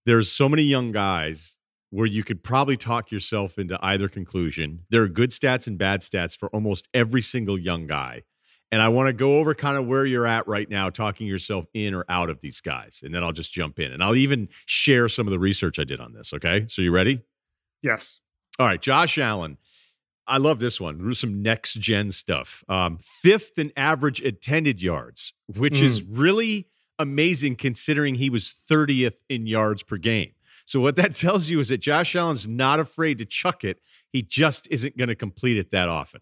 there's 0.05 0.31
so 0.31 0.49
many 0.49 0.63
young 0.65 0.93
guys 0.93 1.59
where 1.91 2.07
you 2.07 2.25
could 2.25 2.43
probably 2.43 2.77
talk 2.77 3.11
yourself 3.11 3.59
into 3.59 3.79
either 3.83 4.09
conclusion. 4.09 4.81
There 4.91 5.03
are 5.03 5.09
good 5.09 5.31
stats 5.31 5.67
and 5.67 5.79
bad 5.79 6.01
stats 6.01 6.37
for 6.37 6.49
almost 6.49 6.89
every 6.93 7.23
single 7.23 7.59
young 7.59 7.87
guy. 7.87 8.23
And 8.73 8.81
I 8.81 8.89
want 8.89 9.09
to 9.09 9.13
go 9.13 9.39
over 9.39 9.55
kind 9.55 9.77
of 9.77 9.87
where 9.87 10.07
you're 10.07 10.27
at 10.27 10.49
right 10.49 10.69
now, 10.69 10.89
talking 10.89 11.27
yourself 11.27 11.67
in 11.75 11.95
or 11.95 12.07
out 12.09 12.31
of 12.31 12.41
these 12.41 12.63
guys. 12.63 13.03
And 13.05 13.15
then 13.15 13.23
I'll 13.23 13.33
just 13.33 13.53
jump 13.53 13.79
in 13.79 13.93
and 13.93 14.03
I'll 14.03 14.17
even 14.17 14.49
share 14.65 15.11
some 15.11 15.27
of 15.27 15.31
the 15.31 15.39
research 15.39 15.79
I 15.79 15.85
did 15.85 16.01
on 16.01 16.15
this. 16.15 16.33
Okay. 16.33 16.65
So 16.69 16.81
you 16.81 16.91
ready? 16.91 17.21
Yes. 17.83 18.21
All 18.59 18.67
right, 18.67 18.81
Josh 18.81 19.19
Allen. 19.19 19.59
I 20.27 20.39
love 20.39 20.61
this 20.61 20.81
one. 20.81 20.99
There's 21.03 21.19
some 21.21 21.43
next 21.43 21.75
gen 21.75 22.13
stuff. 22.13 22.63
Um, 22.69 22.99
fifth 23.03 23.59
in 23.59 23.73
average 23.77 24.21
intended 24.21 24.81
yards, 24.83 25.33
which 25.47 25.75
Mm. 25.81 25.83
is 25.83 26.03
really 26.03 26.69
amazing 26.99 27.57
considering 27.57 28.15
he 28.15 28.31
was 28.31 28.55
30th 28.71 29.17
in 29.29 29.47
yards 29.47 29.83
per 29.83 29.97
game. 29.97 30.33
So 30.65 30.79
what 30.81 30.95
that 30.97 31.15
tells 31.17 31.51
you 31.51 31.59
is 31.61 31.69
that 31.69 31.79
Josh 31.79 32.15
Allen's 32.15 32.47
not 32.47 32.79
afraid 32.79 33.19
to 33.19 33.25
chuck 33.25 33.65
it. 33.65 33.81
He 34.13 34.23
just 34.23 34.69
isn't 34.71 34.97
going 34.97 35.09
to 35.09 35.17
complete 35.17 35.57
it 35.57 35.71
that 35.71 35.89
often. 35.89 36.21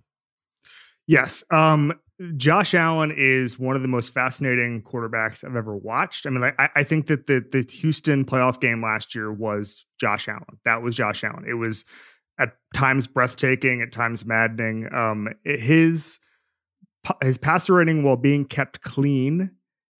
Yes. 1.06 1.42
Um, 1.50 1.92
Josh 2.36 2.74
Allen 2.74 3.12
is 3.16 3.58
one 3.58 3.76
of 3.76 3.82
the 3.82 3.88
most 3.88 4.12
fascinating 4.12 4.82
quarterbacks 4.82 5.42
I've 5.42 5.56
ever 5.56 5.74
watched. 5.74 6.26
I 6.26 6.30
mean, 6.30 6.44
I, 6.58 6.68
I 6.76 6.84
think 6.84 7.06
that 7.06 7.26
the 7.26 7.40
the 7.50 7.62
Houston 7.78 8.24
playoff 8.26 8.60
game 8.60 8.82
last 8.82 9.14
year 9.14 9.32
was 9.32 9.86
Josh 9.98 10.28
Allen. 10.28 10.58
That 10.64 10.82
was 10.82 10.96
Josh 10.96 11.24
Allen. 11.24 11.46
It 11.48 11.54
was 11.54 11.84
at 12.40 12.56
times 12.74 13.06
breathtaking, 13.06 13.82
at 13.82 13.92
times 13.92 14.24
maddening. 14.24 14.92
Um, 14.92 15.28
his 15.44 16.18
his 17.22 17.38
passer 17.38 17.74
rating 17.74 18.02
while 18.02 18.16
being 18.16 18.44
kept 18.44 18.82
clean 18.82 19.50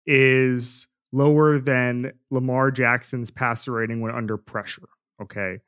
is 0.07 0.87
lower 1.13 1.59
than 1.59 2.13
Lamar 2.31 2.71
Jackson's 2.71 3.31
passer 3.31 3.73
rating 3.73 4.01
when 4.01 4.15
under 4.15 4.37
pressure. 4.37 4.89
Okay. 5.21 5.59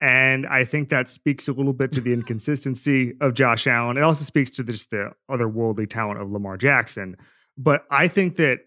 And 0.00 0.46
I 0.46 0.64
think 0.64 0.90
that 0.90 1.08
speaks 1.08 1.48
a 1.48 1.52
little 1.52 1.72
bit 1.72 1.92
to 1.92 2.00
the 2.00 2.12
inconsistency 2.14 3.14
of 3.20 3.34
Josh 3.34 3.66
Allen. 3.66 3.96
It 3.96 4.02
also 4.02 4.24
speaks 4.24 4.50
to 4.52 4.64
just 4.64 4.90
the 4.90 5.12
otherworldly 5.30 5.88
talent 5.88 6.20
of 6.20 6.30
Lamar 6.30 6.56
Jackson. 6.56 7.16
But 7.56 7.84
I 7.90 8.08
think 8.08 8.36
that 8.36 8.60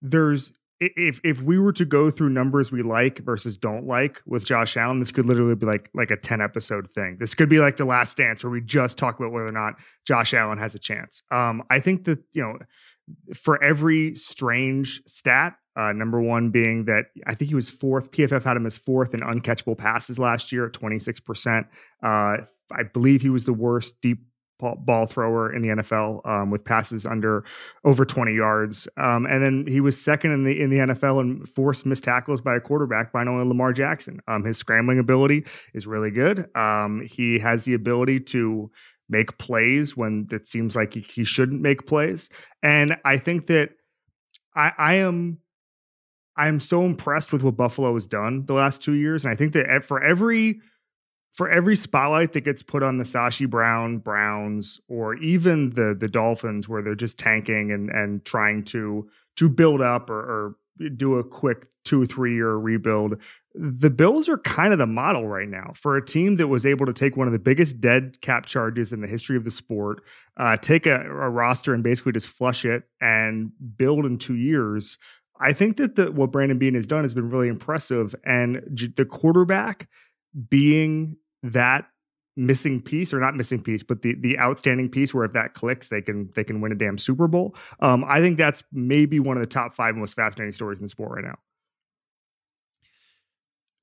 there's 0.00 0.52
if 0.80 1.20
if 1.24 1.42
we 1.42 1.58
were 1.58 1.72
to 1.72 1.84
go 1.84 2.10
through 2.10 2.28
numbers 2.28 2.70
we 2.70 2.82
like 2.82 3.18
versus 3.20 3.56
don't 3.56 3.86
like 3.86 4.20
with 4.26 4.44
Josh 4.44 4.76
Allen, 4.76 5.00
this 5.00 5.10
could 5.10 5.26
literally 5.26 5.54
be 5.54 5.66
like 5.66 5.90
like 5.94 6.10
a 6.10 6.16
10 6.16 6.40
episode 6.40 6.90
thing. 6.90 7.16
This 7.18 7.34
could 7.34 7.48
be 7.48 7.58
like 7.58 7.76
the 7.76 7.84
last 7.84 8.16
dance 8.16 8.44
where 8.44 8.50
we 8.50 8.60
just 8.60 8.96
talk 8.96 9.18
about 9.18 9.32
whether 9.32 9.46
or 9.46 9.52
not 9.52 9.74
Josh 10.06 10.34
Allen 10.34 10.58
has 10.58 10.74
a 10.74 10.78
chance. 10.78 11.22
Um, 11.30 11.62
I 11.70 11.80
think 11.80 12.04
that, 12.04 12.20
you 12.32 12.42
know, 12.42 12.58
for 13.34 13.62
every 13.62 14.14
strange 14.14 15.02
stat, 15.06 15.54
uh, 15.76 15.92
number 15.92 16.20
one 16.20 16.50
being 16.50 16.84
that 16.84 17.06
I 17.26 17.34
think 17.34 17.48
he 17.48 17.54
was 17.54 17.70
fourth. 17.70 18.10
PFF 18.10 18.44
had 18.44 18.56
him 18.56 18.66
as 18.66 18.76
fourth 18.76 19.14
in 19.14 19.20
uncatchable 19.20 19.78
passes 19.78 20.18
last 20.18 20.52
year 20.52 20.66
at 20.66 20.72
26%. 20.72 21.64
Uh, 22.02 22.36
I 22.70 22.82
believe 22.92 23.22
he 23.22 23.30
was 23.30 23.46
the 23.46 23.52
worst 23.52 24.00
deep 24.00 24.18
ball- 24.58 25.06
thrower 25.06 25.52
in 25.54 25.62
the 25.62 25.68
NFL 25.68 26.26
um, 26.26 26.50
with 26.50 26.64
passes 26.64 27.06
under 27.06 27.44
over 27.84 28.04
20 28.04 28.34
yards. 28.34 28.88
Um, 28.96 29.26
and 29.26 29.42
then 29.42 29.66
he 29.66 29.80
was 29.80 30.00
second 30.00 30.32
in 30.32 30.44
the 30.44 30.60
in 30.60 30.70
the 30.70 30.78
NFL 30.78 31.20
in 31.20 31.46
forced 31.46 31.86
missed 31.86 32.04
tackles 32.04 32.40
by 32.40 32.56
a 32.56 32.60
quarterback 32.60 33.12
by 33.12 33.22
only 33.22 33.46
Lamar 33.46 33.72
Jackson. 33.72 34.20
Um, 34.28 34.44
his 34.44 34.58
scrambling 34.58 34.98
ability 34.98 35.44
is 35.74 35.86
really 35.86 36.10
good. 36.10 36.54
Um, 36.56 37.02
he 37.08 37.38
has 37.38 37.64
the 37.64 37.74
ability 37.74 38.20
to 38.20 38.70
make 39.08 39.38
plays 39.38 39.96
when 39.96 40.28
it 40.30 40.48
seems 40.48 40.76
like 40.76 40.94
he, 40.94 41.00
he 41.00 41.24
shouldn't 41.24 41.62
make 41.62 41.86
plays. 41.86 42.28
And 42.62 42.96
I 43.04 43.18
think 43.18 43.46
that 43.46 43.70
I, 44.54 44.72
I 44.76 44.94
am 44.94 45.38
I 46.36 46.46
am 46.46 46.60
so 46.60 46.84
impressed 46.84 47.32
with 47.32 47.42
what 47.42 47.56
Buffalo 47.56 47.94
has 47.94 48.06
done 48.06 48.46
the 48.46 48.54
last 48.54 48.80
two 48.80 48.92
years, 48.92 49.24
and 49.24 49.32
I 49.32 49.36
think 49.36 49.54
that 49.54 49.84
for 49.84 50.02
every 50.02 50.60
for 51.32 51.48
every 51.48 51.76
spotlight 51.76 52.32
that 52.32 52.40
gets 52.42 52.62
put 52.62 52.82
on 52.82 52.98
the 52.98 53.04
Sashi 53.04 53.48
Brown 53.48 53.98
Browns 53.98 54.80
or 54.88 55.14
even 55.16 55.70
the 55.70 55.96
the 55.98 56.08
Dolphins, 56.08 56.68
where 56.68 56.82
they're 56.82 56.94
just 56.94 57.18
tanking 57.18 57.70
and 57.70 57.90
and 57.90 58.24
trying 58.24 58.64
to 58.64 59.08
to 59.36 59.48
build 59.48 59.80
up 59.80 60.10
or, 60.10 60.18
or 60.18 60.56
do 60.96 61.16
a 61.16 61.24
quick 61.24 61.66
two 61.84 62.02
or 62.02 62.06
three 62.06 62.34
year 62.34 62.54
rebuild, 62.54 63.16
the 63.54 63.90
Bills 63.90 64.28
are 64.28 64.38
kind 64.38 64.72
of 64.72 64.78
the 64.78 64.86
model 64.86 65.26
right 65.26 65.48
now 65.48 65.72
for 65.74 65.96
a 65.96 66.04
team 66.04 66.36
that 66.36 66.46
was 66.48 66.64
able 66.64 66.86
to 66.86 66.92
take 66.92 67.16
one 67.16 67.26
of 67.26 67.32
the 67.32 67.38
biggest 67.38 67.80
dead 67.80 68.20
cap 68.20 68.46
charges 68.46 68.92
in 68.92 69.00
the 69.00 69.08
history 69.08 69.36
of 69.36 69.44
the 69.44 69.50
sport, 69.50 70.02
uh, 70.36 70.56
take 70.56 70.86
a, 70.86 71.00
a 71.00 71.28
roster 71.30 71.74
and 71.74 71.82
basically 71.82 72.12
just 72.12 72.28
flush 72.28 72.64
it 72.64 72.84
and 73.00 73.50
build 73.76 74.04
in 74.04 74.18
two 74.18 74.36
years. 74.36 74.98
I 75.40 75.52
think 75.52 75.76
that 75.76 75.96
the, 75.96 76.10
what 76.10 76.32
Brandon 76.32 76.58
Beane 76.58 76.74
has 76.74 76.86
done 76.86 77.04
has 77.04 77.14
been 77.14 77.30
really 77.30 77.48
impressive, 77.48 78.14
and 78.24 78.62
the 78.96 79.04
quarterback 79.04 79.88
being 80.48 81.16
that 81.42 81.86
missing 82.36 82.80
piece 82.80 83.12
or 83.12 83.18
not 83.18 83.34
missing 83.34 83.60
piece 83.60 83.82
but 83.82 84.02
the 84.02 84.14
the 84.20 84.38
outstanding 84.38 84.88
piece 84.88 85.12
where 85.12 85.24
if 85.24 85.32
that 85.32 85.54
clicks 85.54 85.88
they 85.88 86.00
can 86.00 86.30
they 86.36 86.44
can 86.44 86.60
win 86.60 86.70
a 86.70 86.74
damn 86.74 86.96
super 86.96 87.26
bowl 87.26 87.54
um 87.80 88.04
i 88.06 88.20
think 88.20 88.38
that's 88.38 88.62
maybe 88.72 89.18
one 89.18 89.36
of 89.36 89.40
the 89.40 89.46
top 89.46 89.74
five 89.74 89.96
most 89.96 90.14
fascinating 90.14 90.52
stories 90.52 90.80
in 90.80 90.88
sport 90.88 91.10
right 91.16 91.24
now 91.24 91.36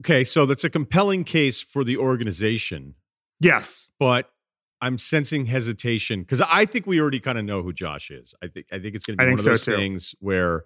Okay, 0.04 0.26
so 0.26 0.46
that's 0.46 0.66
a 0.66 0.70
compelling 0.70 1.24
case 1.24 1.62
for 1.62 1.86
the 1.86 1.98
organization, 1.98 2.96
yes 3.40 3.90
but 3.98 4.30
I'm 4.82 4.98
sensing 4.98 5.46
hesitation 5.46 6.22
because 6.22 6.42
I 6.42 6.66
think 6.66 6.86
we 6.86 7.00
already 7.02 7.20
kind 7.20 7.38
of 7.38 7.46
know 7.46 7.64
who 7.64 7.74
Josh 7.74 8.12
is. 8.12 8.36
I 8.44 8.48
think 8.48 8.68
I 8.72 8.80
think 8.80 8.96
it's 8.96 9.06
going 9.06 9.18
to 9.18 9.24
be 9.24 9.32
one 9.32 9.40
of 9.40 9.46
those 9.46 9.66
things 9.66 10.14
where 10.20 10.66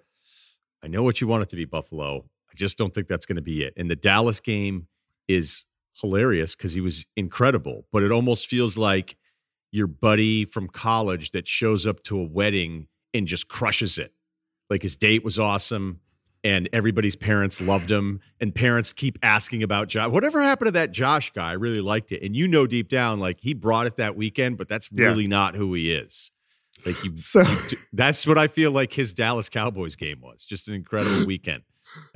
I 0.83 0.87
know 0.87 1.03
what 1.03 1.21
you 1.21 1.27
want 1.27 1.43
it 1.43 1.49
to 1.49 1.55
be, 1.55 1.65
Buffalo. 1.65 2.25
I 2.49 2.53
just 2.55 2.77
don't 2.77 2.93
think 2.93 3.07
that's 3.07 3.25
going 3.25 3.37
to 3.37 3.41
be 3.41 3.63
it. 3.63 3.73
And 3.77 3.89
the 3.89 3.95
Dallas 3.95 4.39
game 4.39 4.87
is 5.27 5.63
hilarious 6.01 6.55
because 6.55 6.73
he 6.73 6.81
was 6.81 7.05
incredible, 7.15 7.85
but 7.91 8.03
it 8.03 8.11
almost 8.11 8.47
feels 8.47 8.77
like 8.77 9.15
your 9.71 9.87
buddy 9.87 10.45
from 10.45 10.67
college 10.67 11.31
that 11.31 11.47
shows 11.47 11.85
up 11.85 12.03
to 12.03 12.19
a 12.19 12.23
wedding 12.23 12.87
and 13.13 13.27
just 13.27 13.47
crushes 13.47 13.97
it. 13.97 14.13
Like 14.69 14.81
his 14.81 14.95
date 14.95 15.23
was 15.23 15.37
awesome 15.39 15.99
and 16.43 16.69
everybody's 16.73 17.15
parents 17.15 17.59
loved 17.59 17.91
him 17.91 18.19
and 18.39 18.53
parents 18.55 18.93
keep 18.93 19.19
asking 19.23 19.61
about 19.63 19.87
Josh. 19.89 20.09
Whatever 20.11 20.41
happened 20.41 20.67
to 20.67 20.71
that 20.71 20.91
Josh 20.91 21.31
guy? 21.33 21.49
I 21.49 21.53
really 21.53 21.81
liked 21.81 22.11
it. 22.11 22.23
And 22.23 22.35
you 22.35 22.47
know 22.47 22.65
deep 22.65 22.87
down 22.87 23.19
like 23.19 23.39
he 23.41 23.53
brought 23.53 23.87
it 23.87 23.97
that 23.97 24.15
weekend, 24.15 24.57
but 24.57 24.67
that's 24.69 24.89
Yeah. 24.91 25.07
really 25.07 25.27
not 25.27 25.55
who 25.55 25.73
he 25.73 25.91
is. 25.93 26.31
Like 26.85 27.03
you, 27.03 27.17
so 27.17 27.41
you- 27.41 27.77
that's 27.93 28.25
what 28.25 28.37
I 28.37 28.47
feel 28.47 28.71
like 28.71 28.93
his 28.93 29.11
Dallas 29.13 29.49
Cowboys 29.49 29.95
game 29.95 30.21
was. 30.21 30.45
Just 30.45 30.67
an 30.69 30.75
incredible 30.75 31.25
weekend 31.27 31.63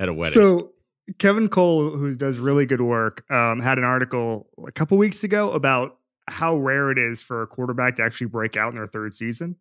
at 0.00 0.08
a 0.08 0.14
wedding. 0.14 0.34
So 0.34 0.72
Kevin 1.18 1.48
Cole, 1.48 1.90
who 1.90 2.14
does 2.14 2.38
really 2.38 2.66
good 2.66 2.80
work, 2.80 3.30
um, 3.30 3.60
had 3.60 3.78
an 3.78 3.84
article 3.84 4.48
a 4.66 4.72
couple 4.72 4.96
weeks 4.96 5.22
ago 5.22 5.52
about 5.52 5.98
how 6.28 6.56
rare 6.56 6.90
it 6.90 6.98
is 6.98 7.20
for 7.20 7.42
a 7.42 7.46
quarterback 7.46 7.96
to 7.96 8.02
actually 8.02 8.28
break 8.28 8.56
out 8.56 8.70
in 8.70 8.76
their 8.76 8.86
third 8.86 9.14
season. 9.14 9.56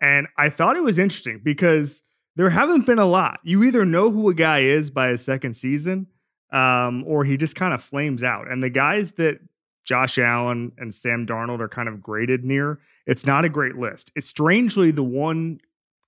And 0.00 0.26
I 0.36 0.50
thought 0.50 0.76
it 0.76 0.82
was 0.82 0.98
interesting 0.98 1.40
because 1.42 2.02
there 2.34 2.50
haven't 2.50 2.86
been 2.86 2.98
a 2.98 3.06
lot. 3.06 3.38
You 3.44 3.62
either 3.62 3.84
know 3.84 4.10
who 4.10 4.28
a 4.28 4.34
guy 4.34 4.60
is 4.60 4.90
by 4.90 5.08
his 5.08 5.24
second 5.24 5.54
season, 5.54 6.08
um, 6.52 7.04
or 7.06 7.24
he 7.24 7.36
just 7.36 7.54
kind 7.54 7.72
of 7.72 7.82
flames 7.82 8.24
out. 8.24 8.50
And 8.50 8.62
the 8.62 8.70
guys 8.70 9.12
that 9.12 9.38
Josh 9.84 10.18
Allen 10.18 10.72
and 10.78 10.92
Sam 10.94 11.26
Darnold 11.26 11.60
are 11.60 11.68
kind 11.68 11.88
of 11.88 12.02
graded 12.02 12.44
near, 12.44 12.80
it's 13.06 13.24
not 13.24 13.44
a 13.44 13.48
great 13.48 13.76
list. 13.76 14.10
It's 14.16 14.28
strangely 14.28 14.90
the 14.90 15.04
one 15.04 15.60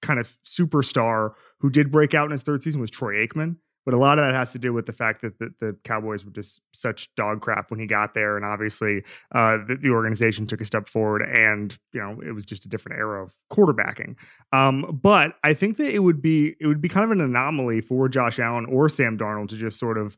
kind 0.02 0.18
of 0.18 0.36
superstar 0.44 1.34
who 1.58 1.70
did 1.70 1.92
break 1.92 2.14
out 2.14 2.26
in 2.26 2.32
his 2.32 2.42
third 2.42 2.62
season 2.62 2.80
was 2.80 2.90
Troy 2.90 3.26
Aikman. 3.26 3.56
But 3.84 3.94
a 3.94 3.98
lot 3.98 4.18
of 4.18 4.24
that 4.24 4.32
has 4.32 4.52
to 4.52 4.58
do 4.58 4.72
with 4.72 4.86
the 4.86 4.92
fact 4.92 5.20
that 5.22 5.38
the, 5.38 5.52
the 5.60 5.76
Cowboys 5.84 6.24
were 6.24 6.30
just 6.30 6.60
such 6.72 7.14
dog 7.16 7.42
crap 7.42 7.70
when 7.70 7.78
he 7.78 7.86
got 7.86 8.14
there, 8.14 8.36
and 8.36 8.44
obviously 8.44 9.02
uh, 9.34 9.58
the, 9.68 9.76
the 9.76 9.90
organization 9.90 10.46
took 10.46 10.60
a 10.60 10.64
step 10.64 10.88
forward, 10.88 11.22
and 11.22 11.78
you 11.92 12.00
know 12.00 12.20
it 12.24 12.32
was 12.32 12.44
just 12.44 12.64
a 12.64 12.68
different 12.68 12.98
era 12.98 13.22
of 13.22 13.32
quarterbacking. 13.52 14.16
Um, 14.52 14.98
but 15.02 15.34
I 15.44 15.54
think 15.54 15.76
that 15.76 15.92
it 15.92 16.00
would 16.00 16.22
be 16.22 16.54
it 16.60 16.66
would 16.66 16.80
be 16.80 16.88
kind 16.88 17.04
of 17.04 17.10
an 17.10 17.20
anomaly 17.20 17.82
for 17.82 18.08
Josh 18.08 18.38
Allen 18.38 18.66
or 18.66 18.88
Sam 18.88 19.18
Darnold 19.18 19.48
to 19.48 19.56
just 19.56 19.78
sort 19.78 19.98
of 19.98 20.16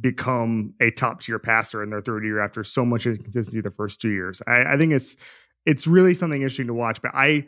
become 0.00 0.74
a 0.80 0.90
top 0.90 1.20
tier 1.20 1.38
passer 1.38 1.82
in 1.82 1.90
their 1.90 2.00
third 2.00 2.24
year 2.24 2.40
after 2.40 2.64
so 2.64 2.84
much 2.84 3.06
inconsistency 3.06 3.60
the 3.60 3.70
first 3.70 4.00
two 4.00 4.10
years. 4.10 4.42
I, 4.46 4.74
I 4.74 4.76
think 4.76 4.92
it's 4.92 5.16
it's 5.66 5.86
really 5.86 6.14
something 6.14 6.40
interesting 6.40 6.66
to 6.66 6.74
watch. 6.74 7.00
But 7.00 7.12
I 7.14 7.46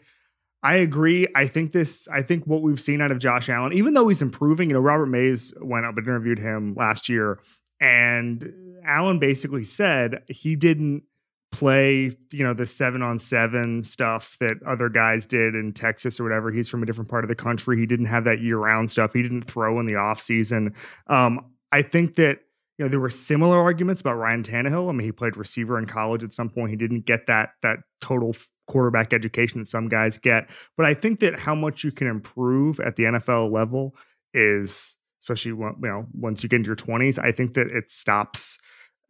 I 0.62 0.76
agree. 0.76 1.26
I 1.34 1.46
think 1.46 1.72
this. 1.72 2.06
I 2.08 2.22
think 2.22 2.46
what 2.46 2.62
we've 2.62 2.80
seen 2.80 3.00
out 3.00 3.10
of 3.10 3.18
Josh 3.18 3.48
Allen, 3.48 3.72
even 3.72 3.94
though 3.94 4.08
he's 4.08 4.20
improving, 4.20 4.68
you 4.68 4.74
know, 4.74 4.80
Robert 4.80 5.06
Mays 5.06 5.54
went 5.60 5.86
up 5.86 5.96
and 5.96 6.06
interviewed 6.06 6.38
him 6.38 6.74
last 6.74 7.08
year, 7.08 7.40
and 7.80 8.52
Allen 8.84 9.18
basically 9.18 9.64
said 9.64 10.22
he 10.28 10.56
didn't 10.56 11.04
play, 11.50 12.16
you 12.30 12.44
know, 12.44 12.54
the 12.54 12.66
seven 12.66 13.02
on 13.02 13.18
seven 13.18 13.82
stuff 13.82 14.36
that 14.40 14.62
other 14.66 14.88
guys 14.88 15.26
did 15.26 15.54
in 15.54 15.72
Texas 15.72 16.20
or 16.20 16.24
whatever. 16.24 16.52
He's 16.52 16.68
from 16.68 16.82
a 16.82 16.86
different 16.86 17.10
part 17.10 17.24
of 17.24 17.28
the 17.28 17.34
country. 17.34 17.78
He 17.78 17.86
didn't 17.86 18.06
have 18.06 18.24
that 18.24 18.40
year 18.40 18.58
round 18.58 18.90
stuff. 18.90 19.12
He 19.14 19.22
didn't 19.22 19.42
throw 19.42 19.80
in 19.80 19.86
the 19.86 19.94
offseason. 19.94 20.74
Um, 21.08 21.52
I 21.72 21.82
think 21.82 22.16
that, 22.16 22.40
you 22.78 22.84
know, 22.84 22.88
there 22.88 23.00
were 23.00 23.10
similar 23.10 23.56
arguments 23.58 24.00
about 24.00 24.14
Ryan 24.14 24.42
Tannehill. 24.42 24.88
I 24.88 24.92
mean, 24.92 25.06
he 25.06 25.12
played 25.12 25.36
receiver 25.36 25.78
in 25.78 25.86
college 25.86 26.22
at 26.22 26.32
some 26.32 26.50
point. 26.50 26.70
He 26.70 26.76
didn't 26.76 27.04
get 27.06 27.26
that 27.26 27.50
that 27.62 27.78
total 28.00 28.34
quarterback 28.70 29.12
education 29.12 29.60
that 29.60 29.68
some 29.68 29.88
guys 29.88 30.18
get. 30.18 30.48
But 30.76 30.86
I 30.86 30.94
think 30.94 31.20
that 31.20 31.38
how 31.38 31.54
much 31.54 31.84
you 31.84 31.92
can 31.92 32.06
improve 32.06 32.80
at 32.80 32.96
the 32.96 33.04
NFL 33.04 33.52
level 33.52 33.94
is 34.32 34.96
especially 35.22 35.52
when, 35.52 35.74
you 35.82 35.88
know 35.88 36.06
once 36.14 36.42
you 36.42 36.48
get 36.48 36.56
into 36.56 36.68
your 36.68 36.76
20s 36.76 37.18
i 37.22 37.30
think 37.30 37.52
that 37.52 37.66
it 37.66 37.90
stops 37.90 38.58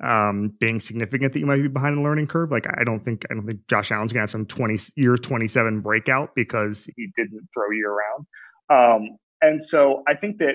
um, 0.03 0.55
being 0.59 0.81
significant 0.81 1.33
that 1.33 1.41
you 1.41 1.47
might 1.47 1.61
be 1.61 1.69
behind 1.69 1.99
the 1.99 2.03
learning 2.03 2.27
curve. 2.27 2.51
Like 2.51 2.67
I 2.79 2.85
don't 2.85 3.05
think 3.05 3.27
I 3.31 3.35
don't 3.35 3.47
think 3.47 3.67
Josh 3.69 3.91
Allen's 3.93 4.13
gonna 4.13 4.23
have 4.23 4.31
some 4.31 4.47
20 4.47 4.79
year 4.97 5.17
27 5.17 5.81
breakout 5.81 6.31
because 6.35 6.89
he 6.97 7.09
didn't 7.15 7.49
throw 7.53 7.71
year 7.71 7.95
round. 7.95 8.27
Um, 8.71 9.17
and 9.43 9.63
so 9.63 10.03
I 10.09 10.15
think 10.15 10.39
that 10.39 10.55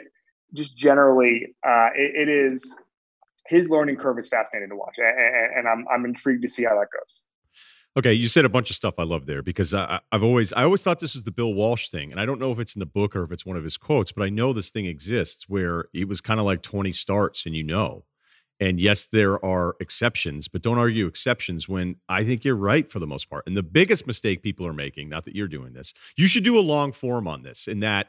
just 0.53 0.75
generally 0.75 1.55
uh, 1.65 1.89
it, 1.95 2.27
it 2.27 2.29
is 2.29 2.75
his 3.47 3.69
learning 3.69 3.97
curve 3.97 4.17
is 4.17 4.29
fascinating 4.29 4.69
to 4.69 4.75
watch, 4.75 4.95
and, 4.97 5.59
and, 5.59 5.67
I'm 5.67 5.85
I'm 5.93 6.05
intrigued 6.05 6.41
to 6.41 6.47
see 6.47 6.63
how 6.63 6.71
that 6.71 6.87
goes. 6.91 7.21
Okay, 7.97 8.11
you 8.11 8.27
said 8.27 8.43
a 8.43 8.49
bunch 8.49 8.69
of 8.69 8.75
stuff 8.75 8.95
I 8.97 9.03
love 9.03 9.25
there 9.25 9.41
because 9.41 9.73
I, 9.73 10.01
have 10.11 10.21
always 10.21 10.51
I 10.51 10.63
always 10.63 10.81
thought 10.81 10.99
this 10.99 11.13
was 11.13 11.23
the 11.23 11.31
Bill 11.31 11.53
Walsh 11.53 11.87
thing, 11.87 12.11
and 12.11 12.19
I 12.19 12.25
don't 12.25 12.41
know 12.41 12.51
if 12.51 12.59
it's 12.59 12.75
in 12.75 12.81
the 12.81 12.85
book 12.85 13.15
or 13.15 13.23
if 13.23 13.31
it's 13.31 13.45
one 13.45 13.55
of 13.55 13.63
his 13.63 13.77
quotes, 13.77 14.11
but 14.11 14.23
I 14.23 14.29
know 14.29 14.51
this 14.51 14.69
thing 14.69 14.85
exists 14.85 15.47
where 15.47 15.85
it 15.93 16.07
was 16.07 16.19
kind 16.19 16.39
of 16.39 16.45
like 16.45 16.61
20 16.61 16.91
starts, 16.91 17.45
and 17.45 17.55
you 17.55 17.63
know, 17.63 18.03
and 18.59 18.81
yes, 18.81 19.05
there 19.05 19.43
are 19.45 19.77
exceptions, 19.79 20.49
but 20.49 20.61
don't 20.61 20.77
argue 20.77 21.07
exceptions 21.07 21.69
when 21.69 21.95
I 22.09 22.25
think 22.25 22.43
you're 22.43 22.55
right 22.57 22.89
for 22.89 22.99
the 22.99 23.07
most 23.07 23.29
part. 23.29 23.43
And 23.47 23.55
the 23.55 23.63
biggest 23.63 24.07
mistake 24.07 24.43
people 24.43 24.67
are 24.67 24.73
making, 24.73 25.07
not 25.07 25.23
that 25.23 25.35
you're 25.35 25.47
doing 25.47 25.71
this, 25.71 25.93
you 26.17 26.27
should 26.27 26.43
do 26.43 26.57
a 26.57 26.61
long 26.61 26.91
form 26.91 27.29
on 27.29 27.43
this 27.43 27.65
in 27.65 27.79
that 27.79 28.07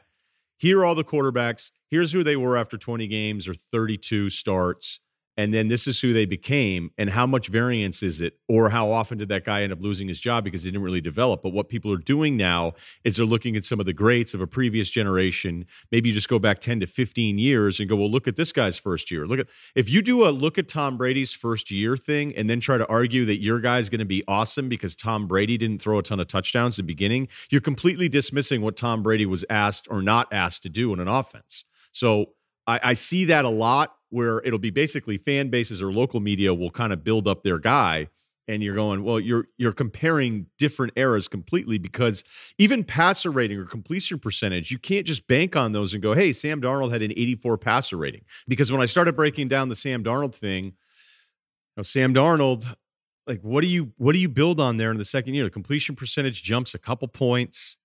here 0.57 0.79
are 0.79 0.85
all 0.85 0.95
the 0.95 1.03
quarterbacks, 1.03 1.71
here's 1.89 2.11
who 2.11 2.23
they 2.23 2.35
were 2.35 2.57
after 2.57 2.77
20 2.77 3.07
games 3.07 3.47
or 3.47 3.53
32 3.53 4.29
starts 4.31 4.99
and 5.37 5.53
then 5.53 5.67
this 5.67 5.87
is 5.87 6.01
who 6.01 6.13
they 6.13 6.25
became 6.25 6.91
and 6.97 7.09
how 7.09 7.27
much 7.27 7.47
variance 7.47 8.01
is 8.01 8.21
it 8.21 8.39
or 8.47 8.69
how 8.69 8.89
often 8.89 9.19
did 9.19 9.29
that 9.29 9.45
guy 9.45 9.63
end 9.63 9.71
up 9.71 9.79
losing 9.81 10.07
his 10.07 10.19
job 10.19 10.43
because 10.43 10.63
he 10.63 10.71
didn't 10.71 10.83
really 10.83 10.99
develop? 11.01 11.43
But 11.43 11.53
what 11.53 11.69
people 11.69 11.93
are 11.93 11.97
doing 11.97 12.35
now 12.35 12.73
is 13.03 13.15
they're 13.15 13.25
looking 13.25 13.55
at 13.55 13.63
some 13.63 13.79
of 13.79 13.85
the 13.85 13.93
greats 13.93 14.33
of 14.33 14.41
a 14.41 14.47
previous 14.47 14.89
generation. 14.89 15.65
Maybe 15.91 16.09
you 16.09 16.15
just 16.15 16.27
go 16.27 16.39
back 16.39 16.59
10 16.59 16.79
to 16.79 16.87
15 16.87 17.37
years 17.37 17.79
and 17.79 17.87
go 17.87 17.95
well 17.95 18.09
look 18.09 18.27
at 18.27 18.35
this 18.35 18.51
guy's 18.51 18.77
first 18.77 19.11
year. 19.11 19.27
Look 19.27 19.39
at 19.39 19.47
if 19.75 19.89
you 19.89 20.01
do 20.01 20.27
a 20.27 20.29
look 20.29 20.57
at 20.57 20.67
tom 20.67 20.97
brady's 20.97 21.31
first 21.31 21.69
year 21.69 21.95
thing 21.95 22.35
and 22.35 22.49
then 22.49 22.59
try 22.59 22.77
to 22.77 22.87
argue 22.87 23.25
that 23.25 23.41
your 23.41 23.59
guy's 23.59 23.89
going 23.89 23.99
to 23.99 24.05
be 24.05 24.23
awesome 24.27 24.67
because 24.67 24.95
tom 24.95 25.27
brady 25.27 25.57
didn't 25.57 25.81
throw 25.81 25.99
a 25.99 26.03
ton 26.03 26.19
of 26.19 26.27
touchdowns 26.27 26.79
at 26.79 26.83
the 26.83 26.87
beginning 26.87 27.27
you're 27.49 27.61
completely 27.61 28.09
dismissing 28.09 28.61
what 28.61 28.75
tom 28.75 29.03
brady 29.03 29.25
was 29.25 29.45
asked 29.49 29.87
or 29.89 30.01
not 30.01 30.31
asked 30.33 30.63
to 30.63 30.69
do 30.69 30.93
in 30.93 30.99
an 30.99 31.07
offense. 31.07 31.65
So 31.91 32.33
I, 32.65 32.79
I 32.83 32.93
see 32.93 33.25
that 33.25 33.45
a 33.45 33.49
lot 33.49 33.96
where 34.09 34.39
it'll 34.39 34.59
be 34.59 34.69
basically 34.69 35.17
fan 35.17 35.49
bases 35.49 35.81
or 35.81 35.91
local 35.91 36.19
media 36.19 36.53
will 36.53 36.71
kind 36.71 36.93
of 36.93 37.03
build 37.03 37.27
up 37.27 37.43
their 37.43 37.59
guy 37.59 38.07
and 38.47 38.63
you're 38.63 38.75
going 38.75 39.03
well 39.03 39.19
you're 39.19 39.45
you're 39.57 39.73
comparing 39.73 40.47
different 40.57 40.93
eras 40.95 41.27
completely 41.27 41.77
because 41.77 42.23
even 42.57 42.83
passer 42.83 43.29
rating 43.31 43.57
or 43.57 43.65
completion 43.65 44.19
percentage 44.19 44.71
you 44.71 44.79
can't 44.79 45.05
just 45.05 45.27
bank 45.27 45.55
on 45.55 45.71
those 45.71 45.93
and 45.93 46.01
go 46.01 46.13
hey 46.13 46.31
Sam 46.33 46.61
Darnold 46.61 46.91
had 46.91 47.01
an 47.01 47.11
84 47.11 47.57
passer 47.57 47.97
rating 47.97 48.21
because 48.47 48.71
when 48.71 48.81
I 48.81 48.85
started 48.85 49.15
breaking 49.15 49.47
down 49.47 49.69
the 49.69 49.75
Sam 49.75 50.03
Darnold 50.03 50.33
thing 50.33 50.65
you 50.65 50.71
know, 51.77 51.83
Sam 51.83 52.13
Darnold 52.13 52.65
like 53.27 53.41
what 53.41 53.61
do 53.61 53.67
you 53.67 53.91
what 53.97 54.13
do 54.13 54.19
you 54.19 54.29
build 54.29 54.59
on 54.59 54.77
there 54.77 54.91
in 54.91 54.97
the 54.97 55.05
second 55.05 55.33
year? 55.33 55.43
The 55.43 55.49
completion 55.49 55.95
percentage 55.95 56.43
jumps 56.43 56.73
a 56.73 56.79
couple 56.79 57.07
points. 57.07 57.77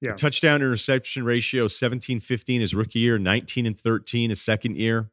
Yeah. 0.00 0.14
touchdown 0.14 0.56
interception 0.56 1.24
ratio 1.24 1.68
17 1.68 2.18
15 2.18 2.60
his 2.60 2.74
rookie 2.74 2.98
year 2.98 3.20
19 3.20 3.66
and 3.66 3.78
13 3.78 4.30
his 4.30 4.42
second 4.42 4.76
year 4.76 5.11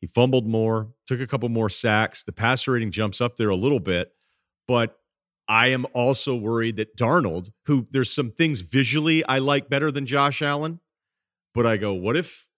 he 0.00 0.06
fumbled 0.06 0.46
more, 0.46 0.88
took 1.06 1.20
a 1.20 1.26
couple 1.26 1.48
more 1.48 1.68
sacks. 1.68 2.22
The 2.22 2.32
passer 2.32 2.72
rating 2.72 2.90
jumps 2.90 3.20
up 3.20 3.36
there 3.36 3.50
a 3.50 3.56
little 3.56 3.80
bit, 3.80 4.12
but 4.66 4.96
I 5.46 5.68
am 5.68 5.86
also 5.94 6.34
worried 6.34 6.76
that 6.76 6.96
Darnold, 6.96 7.50
who 7.66 7.86
there's 7.90 8.12
some 8.12 8.30
things 8.30 8.60
visually 8.60 9.24
I 9.24 9.38
like 9.38 9.68
better 9.68 9.90
than 9.90 10.06
Josh 10.06 10.42
Allen, 10.42 10.80
but 11.54 11.66
I 11.66 11.76
go, 11.76 11.92
what 11.92 12.16
if? 12.16 12.48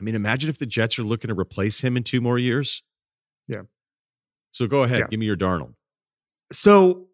I 0.00 0.04
mean, 0.04 0.14
imagine 0.14 0.50
if 0.50 0.58
the 0.58 0.66
Jets 0.66 0.98
are 0.98 1.02
looking 1.02 1.28
to 1.28 1.34
replace 1.34 1.80
him 1.80 1.96
in 1.96 2.02
two 2.02 2.20
more 2.20 2.38
years. 2.38 2.82
Yeah. 3.48 3.62
So 4.52 4.66
go 4.66 4.82
ahead, 4.82 4.98
yeah. 5.00 5.06
give 5.08 5.18
me 5.18 5.26
your 5.26 5.36
Darnold. 5.36 5.74
So 6.52 7.06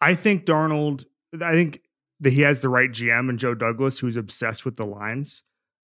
I 0.00 0.14
think 0.14 0.46
Darnold, 0.46 1.04
I 1.40 1.52
think 1.52 1.80
that 2.20 2.32
he 2.32 2.40
has 2.40 2.60
the 2.60 2.68
right 2.68 2.90
GM 2.90 3.28
and 3.28 3.38
Joe 3.38 3.54
Douglas, 3.54 3.98
who's 3.98 4.16
obsessed 4.16 4.64
with 4.64 4.76
the 4.76 4.86
lines 4.86 5.42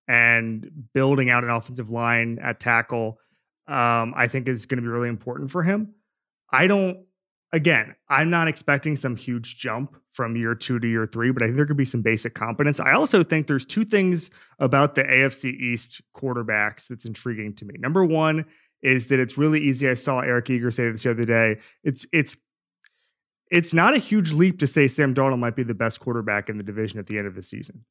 and 0.09 0.71
building 0.95 1.29
out 1.29 1.45
an 1.45 1.51
offensive 1.51 1.91
line 1.91 2.39
at 2.43 2.59
tackle 2.59 3.19
um, 3.69 4.15
I 4.17 4.27
think 4.29 4.49
is 4.49 4.67
going 4.67 4.79
to 4.79 4.83
be 4.83 4.89
really 4.89 5.09
important 5.09 5.51
for 5.51 5.63
him. 5.63 5.95
I 6.51 6.67
don't, 6.67 6.99
again, 7.53 7.95
I'm 8.09 8.31
not 8.31 8.49
expecting 8.49 8.97
some 8.97 9.15
huge 9.15 9.57
jump 9.57 9.97
from 10.13 10.37
year 10.37 10.55
two 10.55 10.79
to 10.79 10.89
year 10.89 11.07
three, 11.07 11.31
but 11.31 11.43
I 11.43 11.47
think 11.47 11.57
there 11.57 11.67
could 11.67 11.77
be 11.77 11.85
some 11.85 12.03
basic 12.03 12.35
competence. 12.35 12.81
I 12.81 12.93
also 12.93 13.23
think 13.23 13.47
there's 13.47 13.67
two 13.67 13.85
things 13.85 14.31
about 14.59 14.95
the 14.95 15.05
AFC 15.05 15.53
East 15.53 16.01
quarterbacks 16.17 16.89
that's 16.89 17.05
intriguing 17.05 17.55
to 17.57 17.67
me. 17.67 17.75
Number 17.79 18.05
one 18.05 18.47
is 18.83 19.09
that 19.09 19.21
it's 19.21 19.37
really 19.37 19.61
easy. 19.61 19.89
I 19.89 19.95
saw 19.95 20.21
Eric 20.21 20.49
Eager 20.51 20.71
say 20.71 20.91
this 20.91 21.03
the 21.03 21.11
other 21.11 21.25
day. 21.25 21.59
It's, 21.85 22.07
it's, 22.13 22.37
it's 23.51 23.75
not 23.75 23.95
a 23.95 23.99
huge 23.99 24.33
leap 24.33 24.59
to 24.61 24.67
say 24.67 24.89
Sam 24.89 25.15
Darnold 25.15 25.39
might 25.39 25.57
be 25.57 25.63
the 25.63 25.75
best 25.75 26.01
quarterback 26.01 26.49
in 26.49 26.57
the 26.57 26.63
division 26.63 26.99
at 26.99 27.07
the 27.07 27.19
end 27.19 27.27
of 27.27 27.35
the 27.35 27.43
season. 27.43 27.85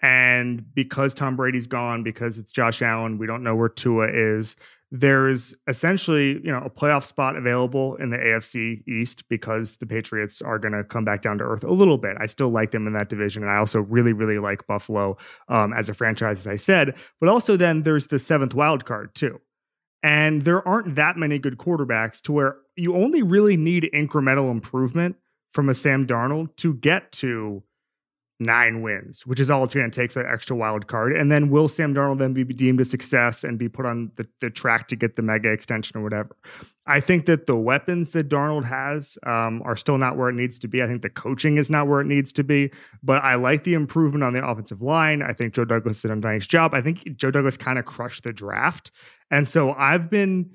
And 0.00 0.74
because 0.74 1.14
Tom 1.14 1.36
Brady's 1.36 1.68
gone, 1.68 2.02
because 2.02 2.38
it's 2.38 2.50
Josh 2.50 2.82
Allen, 2.82 3.18
we 3.18 3.26
don't 3.26 3.44
know 3.44 3.54
where 3.54 3.68
Tua 3.68 4.08
is 4.12 4.56
there's 4.94 5.54
essentially 5.66 6.38
you 6.44 6.52
know 6.52 6.58
a 6.58 6.68
playoff 6.68 7.06
spot 7.06 7.34
available 7.34 7.96
in 7.96 8.10
the 8.10 8.18
AFC 8.18 8.86
East 8.86 9.26
because 9.30 9.76
the 9.76 9.86
Patriots 9.86 10.42
are 10.42 10.58
going 10.58 10.74
to 10.74 10.84
come 10.84 11.02
back 11.02 11.22
down 11.22 11.38
to 11.38 11.44
earth 11.44 11.64
a 11.64 11.72
little 11.72 11.96
bit. 11.96 12.18
I 12.20 12.26
still 12.26 12.50
like 12.50 12.72
them 12.72 12.86
in 12.86 12.92
that 12.92 13.08
division, 13.08 13.42
and 13.42 13.50
I 13.50 13.56
also 13.56 13.80
really 13.80 14.12
really 14.12 14.36
like 14.36 14.66
Buffalo 14.66 15.16
um, 15.48 15.72
as 15.72 15.88
a 15.88 15.94
franchise, 15.94 16.40
as 16.40 16.46
I 16.46 16.56
said. 16.56 16.94
But 17.20 17.30
also 17.30 17.56
then 17.56 17.84
there's 17.84 18.08
the 18.08 18.18
seventh 18.18 18.54
wild 18.54 18.84
card 18.84 19.14
too, 19.14 19.40
and 20.02 20.42
there 20.42 20.66
aren't 20.68 20.94
that 20.96 21.16
many 21.16 21.38
good 21.38 21.56
quarterbacks 21.56 22.20
to 22.22 22.32
where 22.32 22.56
you 22.76 22.94
only 22.94 23.22
really 23.22 23.56
need 23.56 23.88
incremental 23.94 24.50
improvement 24.50 25.16
from 25.54 25.70
a 25.70 25.74
Sam 25.74 26.06
Darnold 26.06 26.54
to 26.56 26.74
get 26.74 27.12
to 27.12 27.62
nine 28.42 28.82
wins, 28.82 29.26
which 29.26 29.40
is 29.40 29.50
all 29.50 29.64
it's 29.64 29.74
going 29.74 29.90
to 29.90 30.00
take 30.00 30.12
for 30.12 30.22
the 30.22 30.30
extra 30.30 30.56
wild 30.56 30.86
card. 30.86 31.16
And 31.16 31.30
then 31.30 31.50
will 31.50 31.68
Sam 31.68 31.94
Darnold 31.94 32.18
then 32.18 32.32
be 32.32 32.44
deemed 32.44 32.80
a 32.80 32.84
success 32.84 33.44
and 33.44 33.58
be 33.58 33.68
put 33.68 33.86
on 33.86 34.10
the, 34.16 34.26
the 34.40 34.50
track 34.50 34.88
to 34.88 34.96
get 34.96 35.16
the 35.16 35.22
mega 35.22 35.50
extension 35.50 35.98
or 35.98 36.02
whatever? 36.02 36.36
I 36.86 37.00
think 37.00 37.26
that 37.26 37.46
the 37.46 37.56
weapons 37.56 38.12
that 38.12 38.28
Darnold 38.28 38.64
has 38.64 39.16
um, 39.24 39.62
are 39.64 39.76
still 39.76 39.98
not 39.98 40.16
where 40.16 40.28
it 40.28 40.34
needs 40.34 40.58
to 40.60 40.68
be. 40.68 40.82
I 40.82 40.86
think 40.86 41.02
the 41.02 41.10
coaching 41.10 41.56
is 41.56 41.70
not 41.70 41.86
where 41.86 42.00
it 42.00 42.06
needs 42.06 42.32
to 42.34 42.44
be, 42.44 42.70
but 43.02 43.22
I 43.22 43.36
like 43.36 43.64
the 43.64 43.74
improvement 43.74 44.24
on 44.24 44.34
the 44.34 44.46
offensive 44.46 44.82
line. 44.82 45.22
I 45.22 45.32
think 45.32 45.54
Joe 45.54 45.64
Douglas 45.64 46.02
did 46.02 46.10
a 46.10 46.16
nice 46.16 46.46
job. 46.46 46.74
I 46.74 46.80
think 46.80 47.16
Joe 47.16 47.30
Douglas 47.30 47.56
kind 47.56 47.78
of 47.78 47.84
crushed 47.84 48.24
the 48.24 48.32
draft. 48.32 48.90
And 49.30 49.46
so 49.46 49.72
I've 49.72 50.10
been, 50.10 50.50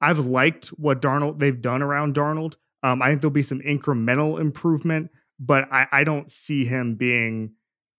I've 0.00 0.20
liked 0.20 0.68
what 0.68 1.02
Darnold, 1.02 1.38
they've 1.38 1.60
done 1.60 1.82
around 1.82 2.14
Darnold. 2.14 2.54
Um, 2.82 3.02
I 3.02 3.08
think 3.08 3.20
there'll 3.20 3.32
be 3.32 3.42
some 3.42 3.60
incremental 3.60 4.40
improvement 4.40 5.10
but 5.38 5.70
I, 5.72 5.86
I 5.92 6.04
don't 6.04 6.30
see 6.30 6.64
him 6.64 6.94
being 6.94 7.52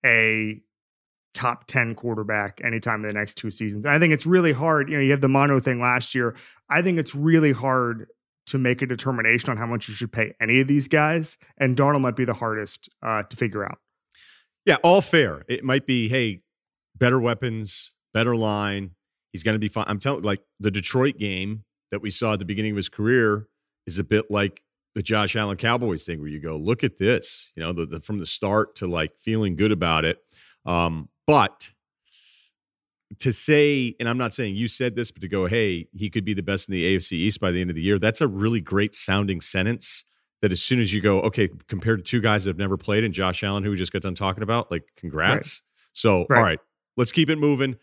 a 0.05 0.61
top 1.33 1.67
10 1.67 1.95
quarterback 1.95 2.59
anytime 2.63 3.03
in 3.03 3.07
the 3.07 3.13
next 3.13 3.35
two 3.35 3.51
seasons. 3.51 3.85
I 3.85 3.99
think 3.99 4.13
it's 4.13 4.25
really 4.25 4.53
hard. 4.53 4.89
You 4.89 4.97
know, 4.97 5.03
you 5.03 5.11
have 5.11 5.21
the 5.21 5.29
mono 5.29 5.59
thing 5.59 5.79
last 5.79 6.15
year. 6.15 6.35
I 6.69 6.81
think 6.81 6.97
it's 6.97 7.13
really 7.13 7.51
hard 7.51 8.07
to 8.47 8.57
make 8.57 8.81
a 8.81 8.85
determination 8.85 9.49
on 9.49 9.57
how 9.57 9.67
much 9.67 9.87
you 9.87 9.93
should 9.93 10.11
pay 10.11 10.33
any 10.41 10.61
of 10.61 10.67
these 10.67 10.87
guys. 10.87 11.37
And 11.57 11.75
Darnold 11.75 12.01
might 12.01 12.15
be 12.15 12.25
the 12.25 12.33
hardest 12.33 12.89
uh, 13.03 13.23
to 13.23 13.37
figure 13.37 13.63
out. 13.63 13.77
Yeah, 14.65 14.77
all 14.83 15.01
fair. 15.01 15.43
It 15.47 15.63
might 15.63 15.85
be, 15.85 16.09
hey, 16.09 16.41
better 16.95 17.19
weapons, 17.19 17.93
better 18.13 18.35
line. 18.35 18.91
He's 19.31 19.43
going 19.43 19.55
to 19.55 19.59
be 19.59 19.67
fine. 19.67 19.85
I'm 19.87 19.99
telling 19.99 20.23
like 20.23 20.41
the 20.59 20.71
Detroit 20.71 21.17
game 21.17 21.63
that 21.91 22.01
we 22.01 22.09
saw 22.09 22.33
at 22.33 22.39
the 22.39 22.45
beginning 22.45 22.71
of 22.71 22.77
his 22.77 22.89
career 22.89 23.47
is 23.85 23.99
a 23.99 24.03
bit 24.03 24.31
like 24.31 24.61
the 24.97 25.03
Josh 25.03 25.35
Allen 25.35 25.57
Cowboys 25.57 26.07
thing 26.07 26.19
where 26.19 26.27
you 26.27 26.39
go, 26.39 26.57
look 26.57 26.83
at 26.83 26.97
this, 26.97 27.51
you 27.55 27.61
know, 27.61 27.71
the, 27.71 27.85
the, 27.85 28.01
from 28.01 28.17
the 28.17 28.25
start 28.25 28.73
to 28.77 28.87
like 28.87 29.11
feeling 29.19 29.55
good 29.55 29.71
about 29.71 30.05
it. 30.05 30.17
Um, 30.65 31.07
but 31.27 31.69
to 33.19 33.31
say, 33.31 33.95
and 33.99 34.09
I'm 34.09 34.17
not 34.17 34.33
saying 34.33 34.55
you 34.55 34.67
said 34.67 34.95
this, 34.95 35.11
but 35.11 35.21
to 35.21 35.27
go, 35.27 35.45
hey, 35.45 35.87
he 35.93 36.09
could 36.09 36.25
be 36.25 36.33
the 36.33 36.41
best 36.41 36.67
in 36.67 36.73
the 36.73 36.95
AFC 36.95 37.11
East 37.11 37.39
by 37.39 37.51
the 37.51 37.61
end 37.61 37.69
of 37.69 37.75
the 37.75 37.81
year, 37.83 37.99
that's 37.99 38.21
a 38.21 38.27
really 38.27 38.59
great 38.59 38.95
sounding 38.95 39.39
sentence. 39.39 40.03
That 40.41 40.51
as 40.51 40.63
soon 40.63 40.81
as 40.81 40.91
you 40.91 40.99
go, 40.99 41.21
okay, 41.21 41.47
compared 41.67 41.99
to 41.99 42.03
two 42.03 42.19
guys 42.19 42.45
that 42.45 42.49
have 42.49 42.57
never 42.57 42.75
played 42.75 43.03
and 43.03 43.13
Josh 43.13 43.43
Allen, 43.43 43.63
who 43.63 43.69
we 43.69 43.77
just 43.77 43.93
got 43.93 44.01
done 44.01 44.15
talking 44.15 44.41
about, 44.41 44.71
like 44.71 44.83
congrats. 44.95 45.61
Right. 45.61 45.89
So, 45.93 46.25
right. 46.27 46.37
all 46.39 46.43
right, 46.43 46.59
let's 46.95 47.11
keep 47.11 47.29
it 47.29 47.37
moving. 47.37 47.75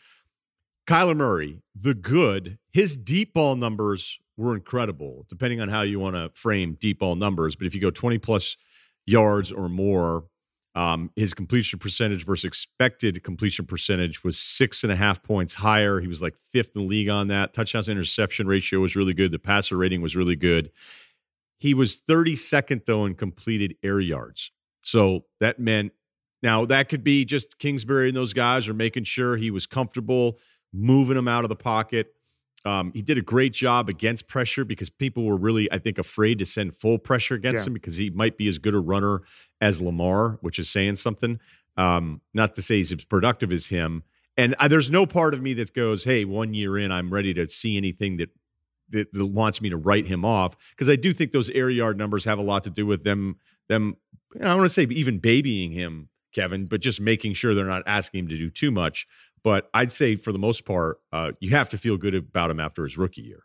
Kyler 0.87 1.17
Murray, 1.17 1.63
the 1.75 1.95
good, 1.95 2.59
his 2.73 2.97
deep 2.97 3.35
ball 3.35 3.57
numbers 3.57 4.19
were 4.37 4.55
incredible, 4.55 5.25
depending 5.29 5.61
on 5.61 5.69
how 5.69 5.83
you 5.83 5.99
want 5.99 6.17
to 6.17 6.31
frame 6.35 6.77
deep 6.81 6.99
ball 6.99 7.15
numbers. 7.15 7.57
But 7.57 7.67
if 7.67 7.75
you 7.75 7.81
go 7.81 7.91
20 7.91 8.19
plus 8.19 8.57
yards 9.07 9.51
or 9.51 9.69
more, 9.69 10.25
um, 10.75 11.11
his 11.15 11.35
completion 11.35 11.79
percentage 11.79 12.27
versus 12.27 12.45
expected 12.45 13.23
completion 13.23 13.65
percentage 13.65 14.25
was 14.25 14.37
six 14.37 14.83
and 14.83 14.93
a 14.93 14.97
half 14.97 15.23
points 15.23 15.55
higher. 15.55 16.01
He 16.01 16.09
was 16.09 16.21
like 16.21 16.35
fifth 16.53 16.75
in 16.75 16.83
the 16.83 16.89
league 16.89 17.09
on 17.09 17.29
that. 17.29 17.55
Touchdowns 17.55 17.89
interception 17.89 18.47
ratio 18.47 18.81
was 18.81 18.97
really 18.97 19.15
good. 19.15 19.31
The 19.31 19.39
passer 19.39 19.77
rating 19.77 20.03
was 20.03 20.17
really 20.17 20.37
good. 20.37 20.71
He 21.59 21.75
was 21.75 21.97
32nd, 21.97 22.85
though, 22.85 23.07
in 23.07 23.15
completed 23.15 23.77
air 23.85 24.01
yards. 24.01 24.51
So 24.83 25.25
that 25.41 25.59
meant 25.59 25.93
now 26.43 26.67
that 26.67 26.89
could 26.89 27.05
be 27.05 27.25
just 27.25 27.59
Kingsbury 27.59 28.09
and 28.09 28.17
those 28.17 28.33
guys 28.33 28.69
are 28.69 28.75
making 28.75 29.05
sure 29.05 29.37
he 29.37 29.51
was 29.51 29.67
comfortable, 29.67 30.39
moving 30.75 31.17
him 31.17 31.29
out 31.29 31.45
of 31.45 31.49
the 31.49 31.57
pocket. 31.57 32.15
Um, 32.67 32.93
he 32.95 33.03
did 33.03 33.19
a 33.19 33.23
great 33.23 33.53
job 33.53 33.89
against 33.89 34.27
pressure 34.27 34.65
because 34.65 34.89
people 34.91 35.25
were 35.25 35.37
really, 35.37 35.71
I 35.71 35.79
think, 35.79 35.99
afraid 35.99 36.39
to 36.39 36.47
send 36.47 36.77
full 36.77 36.99
pressure 36.99 37.35
against 37.35 37.65
yeah. 37.65 37.69
him 37.69 37.75
because 37.75 37.97
he 37.97 38.11
might 38.11 38.39
be 38.39 38.49
as 38.49 38.59
good 38.59 38.75
a 38.75 38.81
runner 38.81 39.23
as 39.61 39.81
Lamar, 39.81 40.39
which 40.41 40.59
is 40.59 40.71
saying 40.71 40.97
something. 40.97 41.39
Um, 41.77 42.21
not 42.33 42.55
to 42.55 42.63
say 42.63 42.77
he's 42.77 42.93
as 42.93 43.05
productive 43.05 43.53
as 43.53 43.67
him. 43.67 44.03
And 44.37 44.55
I, 44.59 44.69
there's 44.69 44.91
no 44.91 45.07
part 45.07 45.35
of 45.35 45.43
me 45.43 45.53
that 45.55 45.75
goes, 45.75 46.05
"Hey, 46.05 46.25
one 46.25 46.55
year 46.55 46.79
in, 46.79 46.91
I'm 46.91 47.13
ready 47.13 47.35
to 47.35 47.47
see 47.49 47.77
anything 47.77 48.17
that 48.17 48.31
that, 48.91 49.13
that 49.13 49.27
wants 49.27 49.61
me 49.61 49.71
to 49.71 49.77
write 49.77 50.07
him 50.07 50.25
off," 50.25 50.57
because 50.71 50.89
I 50.89 50.97
do 50.97 51.13
think 51.13 51.33
those 51.33 51.51
air 51.51 51.71
yard 51.71 51.99
numbers 51.99 52.25
have 52.25 52.39
a 52.39 52.43
lot 52.43 52.65
to 52.65 52.71
do 52.71 52.87
with 52.87 53.05
them. 53.05 53.37
Them, 53.69 53.97
I 54.37 54.45
don't 54.45 54.59
want 54.59 54.69
to 54.69 54.75
say 54.75 54.83
even 54.91 55.19
babying 55.19 55.71
him, 55.71 56.09
Kevin, 56.35 56.67
but 56.67 56.81
just 56.81 57.01
making 57.01 57.35
sure 57.35 57.55
they're 57.55 57.65
not 57.65 57.85
asking 57.87 58.21
him 58.21 58.29
to 58.29 58.39
do 58.39 58.51
too 58.51 58.71
much. 58.71 59.07
But 59.45 59.69
I'd 59.75 59.93
say 59.93 60.17
for 60.17 60.33
the 60.33 60.39
most 60.39 60.65
part, 60.65 60.99
uh, 61.13 61.33
you 61.39 61.51
have 61.51 61.69
to 61.69 61.79
feel 61.79 61.97
good 61.97 62.15
about 62.15 62.51
him 62.51 62.59
after 62.59 62.83
his 62.83 62.99
rookie 62.99 63.23
year. 63.23 63.45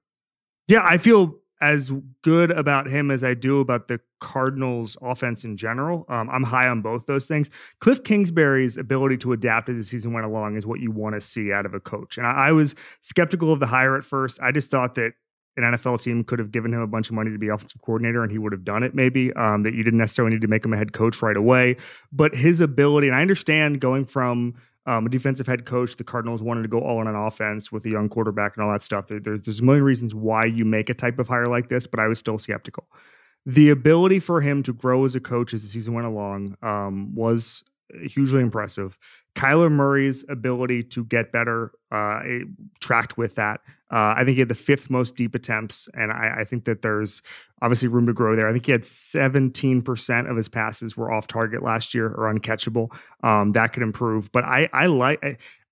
Yeah, 0.68 0.82
I 0.84 0.98
feel 0.98 1.36
as 1.62 1.92
good 2.24 2.52
about 2.52 2.88
him 2.88 3.12
as 3.12 3.24
I 3.24 3.34
do 3.34 3.60
about 3.60 3.90
the 3.90 4.00
Cardinals 4.22 4.98
offense 5.02 5.44
in 5.44 5.58
general. 5.58 6.06
Um, 6.08 6.30
I'm 6.30 6.44
high 6.44 6.68
on 6.70 6.82
both 6.82 7.06
those 7.06 7.26
things. 7.26 7.50
Cliff 7.82 8.04
Kingsbury's 8.04 8.78
ability 8.78 9.18
to 9.18 9.34
adapt 9.34 9.68
as 9.68 9.76
the 9.76 9.84
season 9.84 10.14
went 10.14 10.26
along 10.26 10.56
is 10.56 10.66
what 10.66 10.80
you 10.80 10.92
want 10.92 11.16
to 11.16 11.22
see 11.22 11.52
out 11.52 11.66
of 11.66 11.74
a 11.74 11.80
coach. 11.80 12.18
And 12.18 12.26
I, 12.26 12.32
I 12.32 12.52
was 12.54 12.76
skeptical 13.02 13.52
of 13.52 13.60
the 13.60 13.66
hire 13.68 13.98
at 13.98 14.06
first. 14.06 14.40
I 14.42 14.52
just 14.52 14.72
thought 14.72 14.96
that 14.96 15.12
an 15.58 15.64
NFL 15.64 16.02
team 16.02 16.24
could 16.24 16.40
have 16.40 16.52
given 16.52 16.74
him 16.74 16.80
a 16.80 16.88
bunch 16.88 17.10
of 17.10 17.16
money 17.16 17.32
to 17.32 17.38
be 17.38 17.50
offensive 17.50 17.82
coordinator 17.82 18.24
and 18.24 18.32
he 18.32 18.38
would 18.38 18.54
have 18.54 18.64
done 18.64 18.84
it 18.84 18.96
maybe. 18.96 19.34
Um, 19.34 19.64
that 19.64 19.74
you 19.74 19.84
didn't 19.84 20.00
necessarily 20.00 20.34
need 20.34 20.42
to 20.42 20.48
make 20.48 20.64
him 20.64 20.72
a 20.72 20.78
head 20.78 20.94
coach 20.94 21.22
right 21.22 21.36
away. 21.36 21.76
But 22.14 22.36
his 22.36 22.62
ability, 22.62 23.08
and 23.08 23.16
I 23.18 23.22
understand 23.22 23.82
going 23.82 24.06
from 24.06 24.56
um, 24.86 25.06
a 25.06 25.10
defensive 25.10 25.48
head 25.48 25.66
coach. 25.66 25.96
The 25.96 26.04
Cardinals 26.04 26.42
wanted 26.42 26.64
to 26.64 26.68
go 26.68 26.80
all 26.80 27.02
in 27.02 27.08
on 27.08 27.16
offense 27.16 27.72
with 27.72 27.86
a 27.86 27.90
young 27.90 28.10
quarterback 28.10 28.56
and 28.56 28.66
all 28.66 28.72
that 28.72 28.84
stuff. 28.84 29.08
There, 29.08 29.20
there's 29.20 29.42
there's 29.42 29.60
a 29.60 29.64
million 29.64 29.84
reasons 29.84 30.16
why 30.16 30.46
you 30.46 30.66
make 30.66 30.90
a 30.90 30.94
type 30.94 31.20
of 31.20 31.28
hire 31.28 31.48
like 31.48 31.70
this, 31.70 31.88
but 31.88 32.00
I 32.00 32.08
was 32.08 32.20
still 32.20 32.38
skeptical. 32.38 32.88
The 33.46 33.70
ability 33.70 34.20
for 34.20 34.42
him 34.42 34.64
to 34.64 34.74
grow 34.74 35.06
as 35.06 35.16
a 35.16 35.20
coach 35.20 35.54
as 35.54 35.64
the 35.64 35.70
season 35.70 35.94
went 35.94 36.08
along 36.08 36.58
um, 36.62 37.16
was 37.16 37.64
hugely 38.04 38.42
impressive. 38.42 38.98
Kyler 39.36 39.72
Murray's 39.72 40.26
ability 40.28 40.84
to 40.84 41.06
get 41.06 41.32
better 41.32 41.72
uh, 41.92 42.22
tracked 42.80 43.18
with 43.18 43.36
that. 43.36 43.62
Uh, 43.92 44.14
I 44.16 44.24
think 44.24 44.36
he 44.36 44.42
had 44.42 44.50
the 44.50 44.56
fifth 44.56 44.90
most 44.90 45.16
deep 45.16 45.34
attempts, 45.34 45.88
and 45.94 46.12
I, 46.12 46.42
I, 46.42 46.44
think 46.44 46.66
that 46.66 46.84
there's 46.84 47.24
obviously 47.62 47.88
room 47.88 48.06
to 48.06 48.14
grow 48.14 48.36
there. 48.36 48.48
I 48.48 48.52
think 48.52 48.68
he 48.68 48.72
had 48.72 48.84
17% 48.84 50.30
of 50.30 50.38
his 50.38 50.48
passes 50.48 50.96
were 50.96 51.12
off 51.12 51.26
target 51.26 51.64
last 51.64 51.96
year 51.96 52.08
or 52.08 52.32
uncatchable. 52.32 52.90
Um, 53.24 53.54
that 53.54 53.74
could 53.74 53.82
improve, 53.82 54.32
but 54.32 54.44
I, 54.44 54.70
I 54.74 54.86
like 54.86 55.24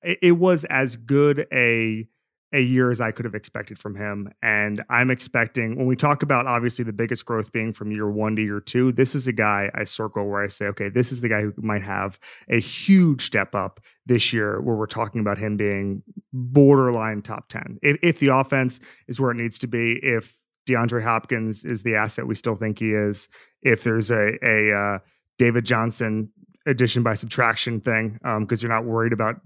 it, 0.02 0.20
it 0.22 0.32
was 0.32 0.64
as 0.66 0.96
good 0.96 1.46
a 1.54 2.08
a 2.54 2.62
year 2.62 2.90
as 2.90 3.02
I 3.02 3.12
could 3.12 3.26
have 3.26 3.36
expected 3.36 3.78
from 3.78 3.96
him. 3.96 4.32
And 4.42 4.84
I'm 4.90 5.12
expecting, 5.12 5.76
when 5.76 5.86
we 5.86 5.96
talk 5.96 6.24
about 6.24 6.48
obviously 6.48 6.86
the 6.86 6.94
biggest 6.94 7.26
growth 7.26 7.52
being 7.52 7.74
from 7.74 7.92
year 7.92 8.10
one 8.10 8.36
to 8.38 8.42
year 8.42 8.62
two, 8.62 8.94
this 8.94 9.16
is 9.16 9.28
a 9.28 9.34
guy 9.34 9.70
I 9.76 9.84
circle 9.84 10.28
where 10.28 10.44
I 10.44 10.48
say, 10.48 10.66
okay, 10.68 10.90
this 10.90 11.12
is 11.12 11.22
the 11.22 11.30
guy 11.30 11.42
who 11.42 11.54
might 11.58 11.84
have 11.84 12.20
a 12.50 12.60
huge 12.60 13.26
step 13.26 13.54
up 13.54 13.82
this 14.06 14.32
year, 14.32 14.62
where 14.62 14.76
we're 14.76 14.86
talking 14.86 15.20
about 15.20 15.38
him 15.38 15.58
being 15.58 16.04
borderline 16.32 17.22
top 17.22 17.50
10. 17.50 17.80
If, 17.82 17.98
if 18.02 18.20
the 18.20 18.34
offense 18.34 18.80
is 19.10 19.20
where 19.20 19.32
it 19.32 19.36
needs 19.36 19.60
to 19.60 19.68
be, 19.68 20.00
if 20.02 20.34
DeAndre 20.70 21.04
Hopkins 21.04 21.66
is 21.66 21.84
the 21.84 21.96
asset 21.96 22.28
we 22.28 22.36
still 22.36 22.56
think 22.56 22.80
he 22.80 22.94
is, 22.94 23.28
if 23.62 23.84
there's 23.84 24.10
a, 24.10 24.38
a, 24.42 24.74
uh, 24.74 25.00
David 25.38 25.66
Johnson 25.66 26.32
addition 26.66 27.04
by 27.04 27.14
subtraction 27.14 27.80
thing 27.80 28.14
because 28.14 28.34
um, 28.36 28.48
you're 28.62 28.70
not 28.70 28.86
worried 28.86 29.14
about 29.14 29.40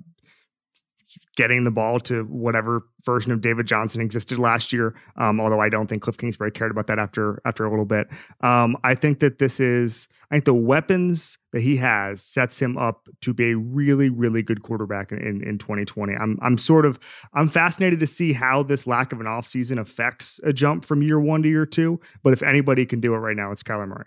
getting 1.35 1.63
the 1.63 1.71
ball 1.71 1.99
to 2.01 2.23
whatever 2.23 2.85
version 3.03 3.31
of 3.31 3.41
David 3.41 3.65
Johnson 3.65 4.01
existed 4.01 4.37
last 4.37 4.71
year. 4.71 4.95
Um, 5.17 5.39
although 5.39 5.59
I 5.59 5.69
don't 5.69 5.87
think 5.87 6.01
Cliff 6.01 6.17
Kingsbury 6.17 6.51
cared 6.51 6.71
about 6.71 6.87
that 6.87 6.99
after 6.99 7.41
after 7.45 7.65
a 7.65 7.69
little 7.69 7.85
bit. 7.85 8.07
Um, 8.41 8.77
I 8.83 8.95
think 8.95 9.19
that 9.19 9.39
this 9.39 9.59
is 9.59 10.07
I 10.29 10.35
think 10.35 10.45
the 10.45 10.53
weapons 10.53 11.37
that 11.51 11.61
he 11.61 11.77
has 11.77 12.21
sets 12.21 12.59
him 12.59 12.77
up 12.77 13.07
to 13.21 13.33
be 13.33 13.51
a 13.51 13.57
really 13.57 14.09
really 14.09 14.41
good 14.41 14.63
quarterback 14.63 15.11
in, 15.11 15.19
in, 15.19 15.43
in 15.43 15.57
2020. 15.57 16.13
I'm 16.13 16.37
I'm 16.41 16.57
sort 16.57 16.85
of 16.85 16.99
I'm 17.33 17.49
fascinated 17.49 17.99
to 17.99 18.07
see 18.07 18.33
how 18.33 18.63
this 18.63 18.87
lack 18.87 19.11
of 19.11 19.19
an 19.19 19.25
offseason 19.25 19.79
affects 19.79 20.39
a 20.43 20.53
jump 20.53 20.85
from 20.85 21.01
year 21.01 21.19
one 21.19 21.43
to 21.43 21.49
year 21.49 21.65
two. 21.65 21.99
But 22.23 22.33
if 22.33 22.43
anybody 22.43 22.85
can 22.85 22.99
do 23.01 23.13
it 23.13 23.17
right 23.17 23.35
now, 23.35 23.51
it's 23.51 23.63
Kyler 23.63 23.87
Murray. 23.87 24.05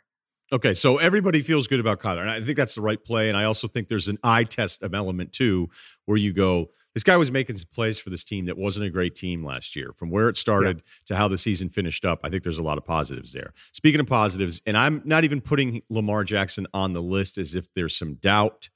Okay, 0.52 0.74
so 0.74 0.98
everybody 0.98 1.42
feels 1.42 1.66
good 1.66 1.80
about 1.80 2.00
Kyler, 2.00 2.20
and 2.20 2.30
I 2.30 2.40
think 2.40 2.56
that's 2.56 2.74
the 2.74 2.82
right 2.82 3.02
play. 3.02 3.28
And 3.28 3.36
I 3.36 3.44
also 3.44 3.66
think 3.66 3.88
there's 3.88 4.08
an 4.08 4.18
eye 4.22 4.44
test 4.44 4.82
of 4.82 4.94
element 4.94 5.32
too, 5.32 5.68
where 6.04 6.18
you 6.18 6.32
go 6.32 6.70
this 6.94 7.02
guy 7.02 7.16
was 7.16 7.30
making 7.30 7.56
some 7.56 7.68
plays 7.72 7.98
for 7.98 8.10
this 8.10 8.24
team 8.24 8.46
that 8.46 8.56
wasn't 8.56 8.86
a 8.86 8.90
great 8.90 9.14
team 9.14 9.44
last 9.44 9.74
year. 9.74 9.92
From 9.96 10.10
where 10.10 10.28
it 10.28 10.36
started 10.36 10.78
yeah. 10.78 10.92
to 11.06 11.16
how 11.16 11.28
the 11.28 11.38
season 11.38 11.68
finished 11.68 12.04
up, 12.04 12.20
I 12.22 12.28
think 12.28 12.42
there's 12.44 12.58
a 12.58 12.62
lot 12.62 12.78
of 12.78 12.84
positives 12.84 13.32
there. 13.32 13.52
Speaking 13.72 14.00
of 14.00 14.06
positives, 14.06 14.62
and 14.64 14.76
I'm 14.76 15.02
not 15.04 15.24
even 15.24 15.40
putting 15.40 15.82
Lamar 15.90 16.24
Jackson 16.24 16.66
on 16.72 16.92
the 16.92 17.02
list 17.02 17.36
as 17.36 17.54
if 17.56 17.72
there's 17.74 17.96
some 17.96 18.14
doubt, 18.14 18.70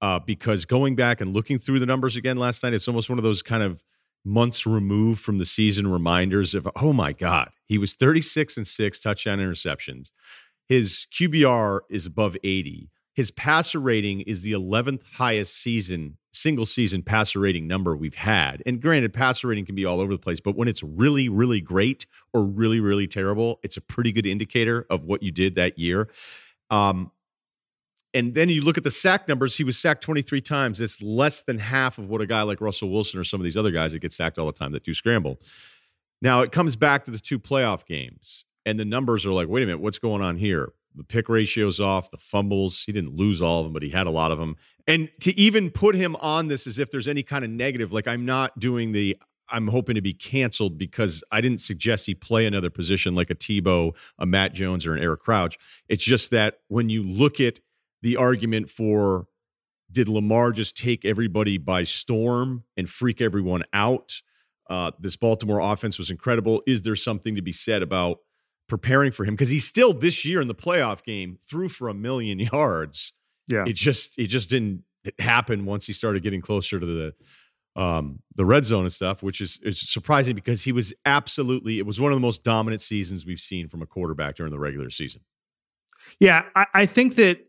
uh, 0.00 0.20
because 0.20 0.64
going 0.64 0.94
back 0.94 1.20
and 1.20 1.34
looking 1.34 1.58
through 1.58 1.80
the 1.80 1.86
numbers 1.86 2.16
again 2.16 2.36
last 2.36 2.62
night, 2.62 2.74
it's 2.74 2.88
almost 2.88 3.08
one 3.08 3.18
of 3.18 3.24
those 3.24 3.42
kind 3.42 3.62
of 3.62 3.82
months 4.24 4.66
removed 4.66 5.20
from 5.20 5.38
the 5.38 5.44
season 5.44 5.86
reminders 5.86 6.54
of, 6.54 6.68
oh 6.76 6.92
my 6.92 7.12
God, 7.12 7.50
he 7.66 7.78
was 7.78 7.94
36 7.94 8.56
and 8.56 8.66
six 8.66 9.00
touchdown 9.00 9.38
interceptions. 9.38 10.10
His 10.68 11.06
QBR 11.12 11.80
is 11.90 12.06
above 12.06 12.36
80. 12.42 12.90
His 13.14 13.30
passer 13.30 13.78
rating 13.78 14.22
is 14.22 14.42
the 14.42 14.52
11th 14.52 15.02
highest 15.12 15.56
season 15.56 16.18
single 16.32 16.66
season 16.66 17.02
passer 17.02 17.38
rating 17.38 17.68
number 17.68 17.96
we've 17.96 18.14
had. 18.14 18.62
And 18.66 18.82
granted, 18.82 19.14
passer 19.14 19.48
rating 19.48 19.64
can 19.66 19.76
be 19.76 19.84
all 19.84 20.00
over 20.00 20.12
the 20.12 20.18
place, 20.18 20.40
but 20.40 20.56
when 20.56 20.66
it's 20.66 20.82
really, 20.82 21.28
really 21.28 21.60
great 21.60 22.06
or 22.32 22.42
really, 22.42 22.80
really 22.80 23.06
terrible, 23.06 23.60
it's 23.62 23.76
a 23.76 23.80
pretty 23.80 24.10
good 24.10 24.26
indicator 24.26 24.84
of 24.90 25.04
what 25.04 25.22
you 25.22 25.30
did 25.30 25.54
that 25.54 25.78
year. 25.78 26.08
Um, 26.70 27.12
and 28.12 28.34
then 28.34 28.48
you 28.48 28.62
look 28.62 28.76
at 28.76 28.84
the 28.84 28.90
sack 28.90 29.28
numbers, 29.28 29.56
he 29.56 29.64
was 29.64 29.78
sacked 29.78 30.02
23 30.02 30.40
times. 30.40 30.80
It's 30.80 31.02
less 31.02 31.42
than 31.42 31.58
half 31.58 31.98
of 31.98 32.08
what 32.08 32.20
a 32.20 32.26
guy 32.26 32.42
like 32.42 32.60
Russell 32.60 32.90
Wilson 32.90 33.18
or 33.18 33.24
some 33.24 33.40
of 33.40 33.44
these 33.44 33.56
other 33.56 33.70
guys 33.70 33.92
that 33.92 34.00
get 34.00 34.12
sacked 34.12 34.38
all 34.38 34.46
the 34.46 34.52
time 34.52 34.72
that 34.72 34.84
do 34.84 34.94
scramble. 34.94 35.40
Now 36.20 36.40
it 36.40 36.52
comes 36.52 36.76
back 36.76 37.04
to 37.04 37.10
the 37.10 37.18
two 37.18 37.38
playoff 37.38 37.86
games, 37.86 38.44
and 38.66 38.78
the 38.78 38.84
numbers 38.84 39.26
are 39.26 39.32
like, 39.32 39.48
wait 39.48 39.62
a 39.62 39.66
minute, 39.66 39.80
what's 39.80 39.98
going 39.98 40.22
on 40.22 40.36
here? 40.36 40.72
The 40.94 41.04
pick 41.04 41.28
ratios 41.28 41.80
off, 41.80 42.10
the 42.10 42.18
fumbles. 42.18 42.84
He 42.84 42.92
didn't 42.92 43.14
lose 43.14 43.42
all 43.42 43.60
of 43.60 43.66
them, 43.66 43.72
but 43.72 43.82
he 43.82 43.90
had 43.90 44.06
a 44.06 44.10
lot 44.10 44.30
of 44.30 44.38
them. 44.38 44.56
And 44.86 45.10
to 45.20 45.38
even 45.38 45.70
put 45.70 45.94
him 45.94 46.16
on 46.16 46.48
this 46.48 46.66
as 46.66 46.78
if 46.78 46.90
there's 46.90 47.08
any 47.08 47.22
kind 47.22 47.44
of 47.44 47.50
negative, 47.50 47.92
like 47.92 48.06
I'm 48.06 48.24
not 48.24 48.58
doing 48.58 48.92
the 48.92 49.16
I'm 49.50 49.68
hoping 49.68 49.94
to 49.94 50.00
be 50.00 50.14
canceled 50.14 50.78
because 50.78 51.22
I 51.30 51.40
didn't 51.40 51.60
suggest 51.60 52.06
he 52.06 52.14
play 52.14 52.46
another 52.46 52.70
position 52.70 53.14
like 53.14 53.30
a 53.30 53.34
Tebow, 53.34 53.94
a 54.18 54.24
Matt 54.24 54.54
Jones, 54.54 54.86
or 54.86 54.94
an 54.94 55.02
Eric 55.02 55.20
Crouch. 55.20 55.58
It's 55.88 56.04
just 56.04 56.30
that 56.30 56.60
when 56.68 56.88
you 56.88 57.02
look 57.02 57.40
at 57.40 57.60
the 58.02 58.16
argument 58.16 58.70
for 58.70 59.26
did 59.92 60.08
Lamar 60.08 60.50
just 60.50 60.76
take 60.76 61.04
everybody 61.04 61.56
by 61.56 61.84
storm 61.84 62.64
and 62.76 62.88
freak 62.88 63.20
everyone 63.20 63.62
out? 63.72 64.22
Uh, 64.68 64.90
this 64.98 65.14
Baltimore 65.14 65.60
offense 65.60 65.98
was 65.98 66.10
incredible. 66.10 66.62
Is 66.66 66.82
there 66.82 66.96
something 66.96 67.36
to 67.36 67.42
be 67.42 67.52
said 67.52 67.82
about 67.82 68.18
preparing 68.68 69.12
for 69.12 69.24
him 69.24 69.34
because 69.34 69.50
he's 69.50 69.66
still 69.66 69.92
this 69.92 70.24
year 70.24 70.40
in 70.40 70.48
the 70.48 70.54
playoff 70.54 71.02
game 71.04 71.38
threw 71.48 71.68
for 71.68 71.88
a 71.88 71.94
million 71.94 72.38
yards. 72.52 73.12
Yeah, 73.46 73.64
it 73.66 73.74
just 73.74 74.18
it 74.18 74.28
just 74.28 74.48
didn't 74.50 74.84
happen 75.18 75.66
once 75.66 75.86
he 75.86 75.92
started 75.92 76.22
getting 76.22 76.40
closer 76.40 76.80
to 76.80 76.86
the 76.86 77.14
um 77.80 78.20
the 78.36 78.44
red 78.44 78.64
zone 78.64 78.82
and 78.82 78.92
stuff, 78.92 79.22
which 79.22 79.40
is 79.40 79.58
it's 79.62 79.92
surprising 79.92 80.34
because 80.34 80.62
he 80.62 80.72
was 80.72 80.92
absolutely 81.04 81.78
it 81.78 81.86
was 81.86 82.00
one 82.00 82.12
of 82.12 82.16
the 82.16 82.20
most 82.20 82.42
dominant 82.42 82.80
seasons 82.80 83.26
we've 83.26 83.40
seen 83.40 83.68
from 83.68 83.82
a 83.82 83.86
quarterback 83.86 84.36
during 84.36 84.52
the 84.52 84.58
regular 84.58 84.90
season. 84.90 85.20
Yeah, 86.20 86.44
I, 86.54 86.66
I 86.74 86.86
think 86.86 87.16
that 87.16 87.46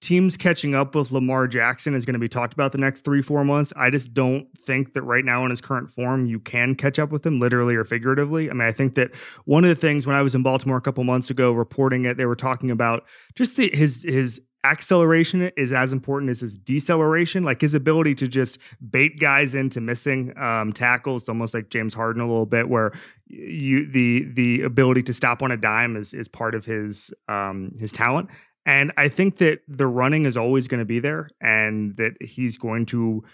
teams 0.00 0.36
catching 0.36 0.74
up 0.74 0.94
with 0.94 1.10
Lamar 1.10 1.46
Jackson 1.46 1.94
is 1.94 2.04
going 2.04 2.14
to 2.14 2.20
be 2.20 2.28
talked 2.28 2.52
about 2.52 2.72
the 2.72 2.78
next 2.78 3.04
three, 3.04 3.22
four 3.22 3.44
months. 3.44 3.72
I 3.76 3.90
just 3.90 4.14
don't 4.14 4.46
think 4.64 4.94
that 4.94 5.02
right 5.02 5.24
now 5.24 5.44
in 5.44 5.50
his 5.50 5.60
current 5.60 5.90
form, 5.90 6.26
you 6.26 6.38
can 6.38 6.74
catch 6.74 6.98
up 6.98 7.10
with 7.10 7.26
him 7.26 7.38
literally 7.38 7.74
or 7.74 7.84
figuratively. 7.84 8.50
I 8.50 8.52
mean, 8.52 8.68
I 8.68 8.72
think 8.72 8.94
that 8.94 9.10
one 9.44 9.64
of 9.64 9.68
the 9.68 9.80
things 9.80 10.06
when 10.06 10.14
I 10.14 10.22
was 10.22 10.34
in 10.34 10.42
Baltimore 10.42 10.76
a 10.76 10.80
couple 10.80 11.02
months 11.04 11.30
ago 11.30 11.52
reporting 11.52 12.04
it, 12.04 12.16
they 12.16 12.26
were 12.26 12.36
talking 12.36 12.70
about 12.70 13.04
just 13.34 13.56
the, 13.56 13.70
his, 13.74 14.02
his, 14.02 14.40
acceleration 14.64 15.50
is 15.56 15.72
as 15.72 15.92
important 15.92 16.30
as 16.30 16.40
his 16.40 16.58
deceleration. 16.58 17.44
Like 17.44 17.60
his 17.60 17.74
ability 17.74 18.14
to 18.16 18.28
just 18.28 18.58
bait 18.90 19.18
guys 19.18 19.54
into 19.54 19.80
missing 19.80 20.36
um, 20.36 20.72
tackles, 20.72 21.28
almost 21.28 21.54
like 21.54 21.70
James 21.70 21.94
Harden 21.94 22.20
a 22.20 22.26
little 22.26 22.44
bit, 22.44 22.68
where 22.68 22.92
you 23.28 23.90
the 23.90 24.24
the 24.32 24.62
ability 24.62 25.02
to 25.04 25.12
stop 25.12 25.42
on 25.42 25.50
a 25.50 25.56
dime 25.56 25.96
is 25.96 26.12
is 26.12 26.28
part 26.28 26.54
of 26.54 26.64
his 26.64 27.12
um, 27.28 27.72
his 27.78 27.92
talent. 27.92 28.28
And 28.68 28.92
I 28.98 29.08
think 29.08 29.38
that 29.38 29.60
the 29.66 29.86
running 29.86 30.26
is 30.26 30.36
always 30.36 30.68
going 30.68 30.80
to 30.80 30.84
be 30.84 31.00
there, 31.00 31.30
and 31.40 31.96
that 31.96 32.20
he's 32.20 32.58
going 32.58 32.84
to 32.86 33.24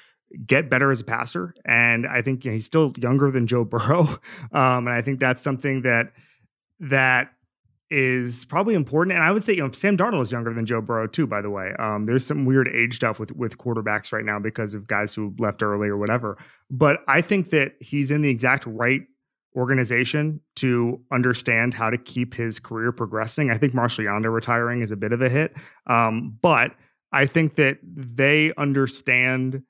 get 0.47 0.71
better 0.71 0.93
as 0.93 1.01
a 1.01 1.05
passer. 1.05 1.57
And 1.65 2.07
I 2.07 2.23
think 2.23 2.45
you 2.45 2.53
know, 2.53 2.55
he's 2.55 2.67
still 2.67 2.93
younger 2.97 3.33
than 3.33 3.49
Joe 3.49 3.65
Burrow, 3.65 4.03
um, 4.53 4.87
and 4.87 4.91
I 4.91 5.03
think 5.03 5.19
that's 5.19 5.43
something 5.43 5.83
that 5.83 6.13
that 6.79 7.33
is 7.91 8.45
probably 8.45 8.75
important. 8.75 9.17
And 9.17 9.25
I 9.25 9.33
would 9.33 9.43
say, 9.43 9.55
you 9.55 9.63
know, 9.65 9.73
Sam 9.73 9.97
Darnold 9.97 10.23
is 10.23 10.31
younger 10.31 10.55
than 10.55 10.67
Joe 10.67 10.81
Burrow 10.81 11.09
too. 11.09 11.27
By 11.27 11.43
the 11.43 11.51
way, 11.51 11.73
um, 11.81 12.07
there's 12.07 12.25
some 12.25 12.45
weird 12.45 12.69
age 12.69 12.95
stuff 12.95 13.19
with 13.19 13.33
with 13.33 13.59
quarterbacks 13.59 14.13
right 14.13 14.25
now 14.25 14.39
because 14.39 14.73
of 14.73 14.87
guys 14.87 15.17
who 15.17 15.35
left 15.41 15.65
early 15.65 15.89
or 15.89 15.97
whatever. 15.97 16.39
But 16.71 17.01
I 17.09 17.23
think 17.23 17.51
that 17.51 17.73
he's 17.81 18.13
in 18.13 18.23
the 18.23 18.31
exact 18.31 18.67
right 18.67 19.03
organization 19.57 20.41
to 20.57 21.01
understand 21.13 21.75
how 21.75 21.91
to 21.91 21.99
keep 21.99 22.35
his 22.35 22.59
career 22.59 22.93
progressing. 22.93 23.51
I 23.51 23.59
think 23.59 23.73
Yanda 23.73 24.33
retiring 24.33 24.83
is 24.83 24.91
a 24.91 24.97
bit 24.97 25.13
of 25.13 25.23
a 25.23 25.29
hit, 25.29 25.55
um, 25.87 26.37
but 26.41 26.73
I 27.13 27.27
think 27.27 27.55
that 27.57 27.79
they 27.85 28.53
understand 28.59 29.63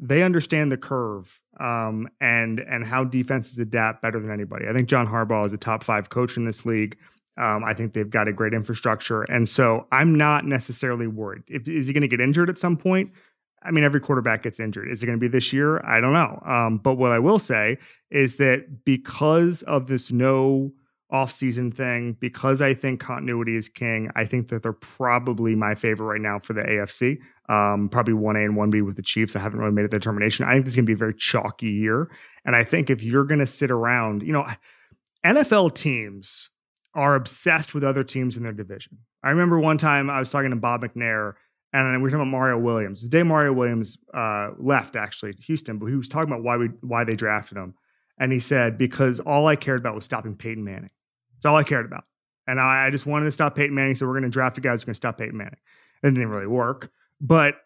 they 0.00 0.22
understand 0.22 0.72
the 0.72 0.76
curve 0.76 1.40
um, 1.60 2.08
and 2.20 2.58
and 2.58 2.84
how 2.84 3.04
defenses 3.04 3.58
adapt 3.58 4.02
better 4.02 4.18
than 4.20 4.30
anybody. 4.30 4.66
I 4.68 4.72
think 4.72 4.88
John 4.88 5.06
Harbaugh 5.06 5.46
is 5.46 5.52
a 5.52 5.56
top 5.56 5.84
five 5.84 6.10
coach 6.10 6.36
in 6.36 6.44
this 6.44 6.66
league. 6.66 6.96
Um, 7.36 7.64
I 7.64 7.74
think 7.74 7.94
they've 7.94 8.10
got 8.10 8.28
a 8.28 8.32
great 8.32 8.54
infrastructure, 8.54 9.22
and 9.22 9.48
so 9.48 9.86
I'm 9.90 10.16
not 10.16 10.44
necessarily 10.44 11.06
worried. 11.06 11.42
If, 11.48 11.68
is 11.68 11.86
he 11.86 11.92
going 11.92 12.02
to 12.02 12.08
get 12.08 12.20
injured 12.20 12.50
at 12.50 12.58
some 12.58 12.76
point? 12.76 13.10
I 13.64 13.70
mean, 13.70 13.84
every 13.84 14.00
quarterback 14.00 14.42
gets 14.42 14.60
injured. 14.60 14.90
Is 14.90 15.02
it 15.02 15.06
going 15.06 15.18
to 15.18 15.20
be 15.20 15.28
this 15.28 15.52
year? 15.52 15.84
I 15.86 16.00
don't 16.00 16.12
know. 16.12 16.42
Um, 16.44 16.78
but 16.78 16.94
what 16.94 17.12
I 17.12 17.18
will 17.18 17.38
say 17.38 17.78
is 18.10 18.36
that 18.36 18.84
because 18.84 19.62
of 19.62 19.86
this 19.86 20.12
no 20.12 20.72
off-season 21.10 21.70
thing, 21.70 22.16
because 22.20 22.60
I 22.60 22.74
think 22.74 23.00
continuity 23.00 23.56
is 23.56 23.68
king, 23.68 24.10
I 24.16 24.24
think 24.24 24.48
that 24.48 24.62
they're 24.62 24.72
probably 24.72 25.54
my 25.54 25.74
favorite 25.74 26.06
right 26.06 26.20
now 26.20 26.38
for 26.38 26.52
the 26.52 26.62
AFC. 26.62 27.18
Um, 27.48 27.88
probably 27.88 28.14
one 28.14 28.36
A 28.36 28.40
and 28.40 28.56
one 28.56 28.70
B 28.70 28.80
with 28.82 28.96
the 28.96 29.02
Chiefs. 29.02 29.36
I 29.36 29.38
haven't 29.38 29.60
really 29.60 29.72
made 29.72 29.84
a 29.84 29.88
determination. 29.88 30.46
I 30.46 30.52
think 30.52 30.64
this 30.64 30.72
is 30.72 30.76
going 30.76 30.86
to 30.86 30.90
be 30.90 30.94
a 30.94 30.96
very 30.96 31.14
chalky 31.14 31.68
year, 31.68 32.10
and 32.44 32.56
I 32.56 32.64
think 32.64 32.90
if 32.90 33.02
you're 33.02 33.24
going 33.24 33.40
to 33.40 33.46
sit 33.46 33.70
around, 33.70 34.22
you 34.22 34.32
know, 34.32 34.46
NFL 35.24 35.74
teams 35.74 36.48
are 36.94 37.14
obsessed 37.14 37.74
with 37.74 37.84
other 37.84 38.04
teams 38.04 38.36
in 38.36 38.42
their 38.42 38.52
division. 38.52 38.98
I 39.22 39.30
remember 39.30 39.58
one 39.58 39.78
time 39.78 40.08
I 40.08 40.18
was 40.18 40.30
talking 40.30 40.50
to 40.50 40.56
Bob 40.56 40.82
McNair, 40.82 41.34
and 41.74 42.02
we 42.02 42.08
are 42.08 42.10
talking 42.10 42.22
about 42.22 42.30
Mario 42.30 42.58
Williams. 42.58 43.02
The 43.02 43.08
day 43.08 43.22
Mario 43.22 43.52
Williams 43.52 43.98
uh, 44.14 44.50
left, 44.58 44.96
actually, 44.96 45.34
Houston, 45.40 45.78
but 45.78 45.86
he 45.86 45.96
was 45.96 46.08
talking 46.08 46.32
about 46.32 46.42
why 46.42 46.56
we 46.56 46.68
why 46.80 47.04
they 47.04 47.16
drafted 47.16 47.58
him, 47.58 47.74
and 48.18 48.32
he 48.32 48.38
said 48.38 48.78
because 48.78 49.20
all 49.20 49.46
I 49.48 49.56
cared 49.56 49.80
about 49.80 49.94
was 49.94 50.04
stopping 50.04 50.36
Peyton 50.36 50.64
Manning. 50.64 50.90
That's 51.34 51.46
all 51.46 51.56
I 51.56 51.64
cared 51.64 51.86
about, 51.86 52.04
and 52.46 52.60
I, 52.60 52.86
I 52.86 52.90
just 52.90 53.06
wanted 53.06 53.26
to 53.26 53.32
stop 53.32 53.56
Peyton 53.56 53.74
Manning. 53.74 53.94
So 53.94 54.06
we're 54.06 54.12
going 54.12 54.22
to 54.22 54.28
draft 54.30 54.56
a 54.56 54.60
guy 54.60 54.70
who's 54.70 54.84
going 54.84 54.94
to 54.94 54.96
stop 54.96 55.18
Peyton 55.18 55.36
Manning. 55.36 55.58
It 56.02 56.10
didn't 56.10 56.28
really 56.28 56.46
work, 56.46 56.90
but 57.20 57.56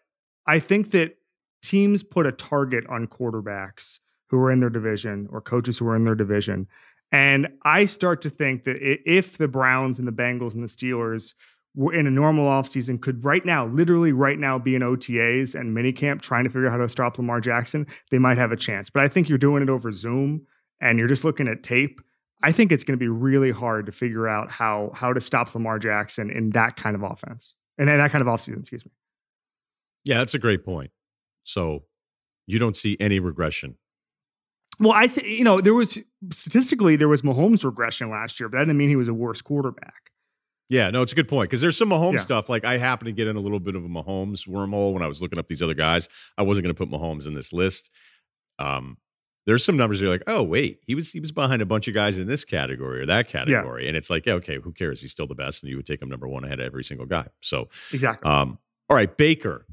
I 0.47 0.59
think 0.59 0.91
that 0.91 1.15
teams 1.61 2.03
put 2.03 2.25
a 2.25 2.31
target 2.31 2.85
on 2.87 3.05
quarterbacks 3.05 3.99
who 4.29 4.39
are 4.39 4.51
in 4.51 4.59
their 4.59 4.69
division 4.69 5.27
or 5.31 5.41
coaches 5.41 5.77
who 5.77 5.87
are 5.87 5.95
in 5.95 6.05
their 6.05 6.15
division 6.15 6.67
and 7.11 7.47
I 7.63 7.85
start 7.85 8.21
to 8.23 8.29
think 8.29 8.65
that 8.65 8.77
if 8.81 9.37
the 9.37 9.47
Browns 9.47 9.99
and 9.99 10.07
the 10.07 10.11
Bengals 10.11 10.53
and 10.53 10.63
the 10.63 10.67
Steelers 10.67 11.33
in 11.75 12.07
a 12.07 12.11
normal 12.11 12.45
offseason 12.45 13.01
could 13.01 13.23
right 13.23 13.45
now, 13.45 13.67
literally 13.67 14.11
right 14.11 14.39
now, 14.39 14.57
be 14.57 14.75
in 14.75 14.81
OTAs 14.81 15.55
and 15.55 15.75
minicamp 15.75 16.21
trying 16.21 16.43
to 16.43 16.49
figure 16.49 16.67
out 16.67 16.71
how 16.71 16.77
to 16.77 16.89
stop 16.89 17.17
Lamar 17.17 17.39
Jackson, 17.39 17.87
they 18.11 18.17
might 18.17 18.37
have 18.37 18.51
a 18.51 18.57
chance. 18.57 18.89
But 18.89 19.03
I 19.03 19.07
think 19.07 19.29
you're 19.29 19.37
doing 19.37 19.63
it 19.63 19.69
over 19.69 19.91
Zoom 19.91 20.45
and 20.81 20.97
you're 20.97 21.07
just 21.07 21.23
looking 21.23 21.47
at 21.47 21.63
tape. 21.63 22.01
I 22.41 22.51
think 22.51 22.71
it's 22.71 22.83
going 22.83 22.97
to 22.97 23.03
be 23.03 23.09
really 23.09 23.51
hard 23.51 23.85
to 23.85 23.91
figure 23.91 24.27
out 24.27 24.49
how 24.49 24.91
how 24.93 25.13
to 25.13 25.21
stop 25.21 25.53
Lamar 25.53 25.77
Jackson 25.77 26.29
in 26.29 26.51
that 26.51 26.77
kind 26.77 26.95
of 26.95 27.03
offense 27.03 27.53
and 27.77 27.89
in 27.89 27.97
that 27.97 28.11
kind 28.11 28.21
of 28.21 28.27
offseason, 28.27 28.59
excuse 28.59 28.85
me. 28.85 28.91
Yeah, 30.05 30.19
that's 30.19 30.33
a 30.33 30.39
great 30.39 30.63
point. 30.63 30.91
So 31.43 31.83
you 32.47 32.57
don't 32.57 32.77
see 32.77 32.95
any 32.99 33.19
regression 33.19 33.75
well, 34.79 34.93
I 34.93 35.07
say, 35.07 35.23
you 35.25 35.43
know, 35.43 35.59
there 35.59 35.73
was 35.73 35.97
statistically 36.31 36.95
there 36.95 37.09
was 37.09 37.21
Mahomes 37.21 37.63
regression 37.63 38.09
last 38.09 38.39
year, 38.39 38.47
but 38.47 38.57
that 38.57 38.65
didn't 38.65 38.77
mean 38.77 38.89
he 38.89 38.95
was 38.95 39.09
a 39.09 39.13
worse 39.13 39.41
quarterback. 39.41 40.11
Yeah, 40.69 40.91
no, 40.91 41.01
it's 41.01 41.11
a 41.11 41.15
good 41.15 41.27
point 41.27 41.49
because 41.49 41.61
there's 41.61 41.75
some 41.75 41.89
Mahomes 41.89 42.13
yeah. 42.13 42.19
stuff. 42.19 42.47
Like 42.47 42.63
I 42.63 42.77
happened 42.77 43.07
to 43.07 43.11
get 43.11 43.27
in 43.27 43.35
a 43.35 43.39
little 43.39 43.59
bit 43.59 43.75
of 43.75 43.83
a 43.83 43.87
Mahomes 43.87 44.47
wormhole 44.47 44.93
when 44.93 45.01
I 45.01 45.07
was 45.07 45.21
looking 45.21 45.39
up 45.39 45.47
these 45.47 45.63
other 45.63 45.73
guys. 45.73 46.07
I 46.37 46.43
wasn't 46.43 46.65
going 46.65 46.75
to 46.75 46.77
put 46.77 46.89
Mahomes 46.89 47.27
in 47.27 47.33
this 47.33 47.51
list. 47.51 47.89
Um, 48.59 48.97
there's 49.47 49.65
some 49.65 49.77
numbers 49.77 49.99
you're 49.99 50.11
like, 50.11 50.23
oh 50.27 50.43
wait, 50.43 50.79
he 50.85 50.93
was 50.93 51.11
he 51.11 51.19
was 51.19 51.31
behind 51.31 51.63
a 51.63 51.65
bunch 51.65 51.87
of 51.87 51.95
guys 51.95 52.19
in 52.19 52.27
this 52.27 52.45
category 52.45 53.01
or 53.01 53.07
that 53.07 53.29
category, 53.29 53.83
yeah. 53.83 53.87
and 53.87 53.97
it's 53.97 54.11
like, 54.11 54.27
yeah, 54.27 54.33
okay, 54.33 54.59
who 54.59 54.71
cares? 54.71 55.01
He's 55.01 55.11
still 55.11 55.25
the 55.25 55.33
best, 55.33 55.63
and 55.63 55.71
you 55.71 55.77
would 55.77 55.87
take 55.87 56.01
him 56.01 56.09
number 56.09 56.27
one 56.27 56.43
ahead 56.43 56.59
of 56.59 56.67
every 56.67 56.83
single 56.83 57.07
guy. 57.07 57.25
So 57.41 57.69
exactly. 57.91 58.29
Um, 58.29 58.59
all 58.89 58.95
right, 58.95 59.15
Baker. 59.17 59.65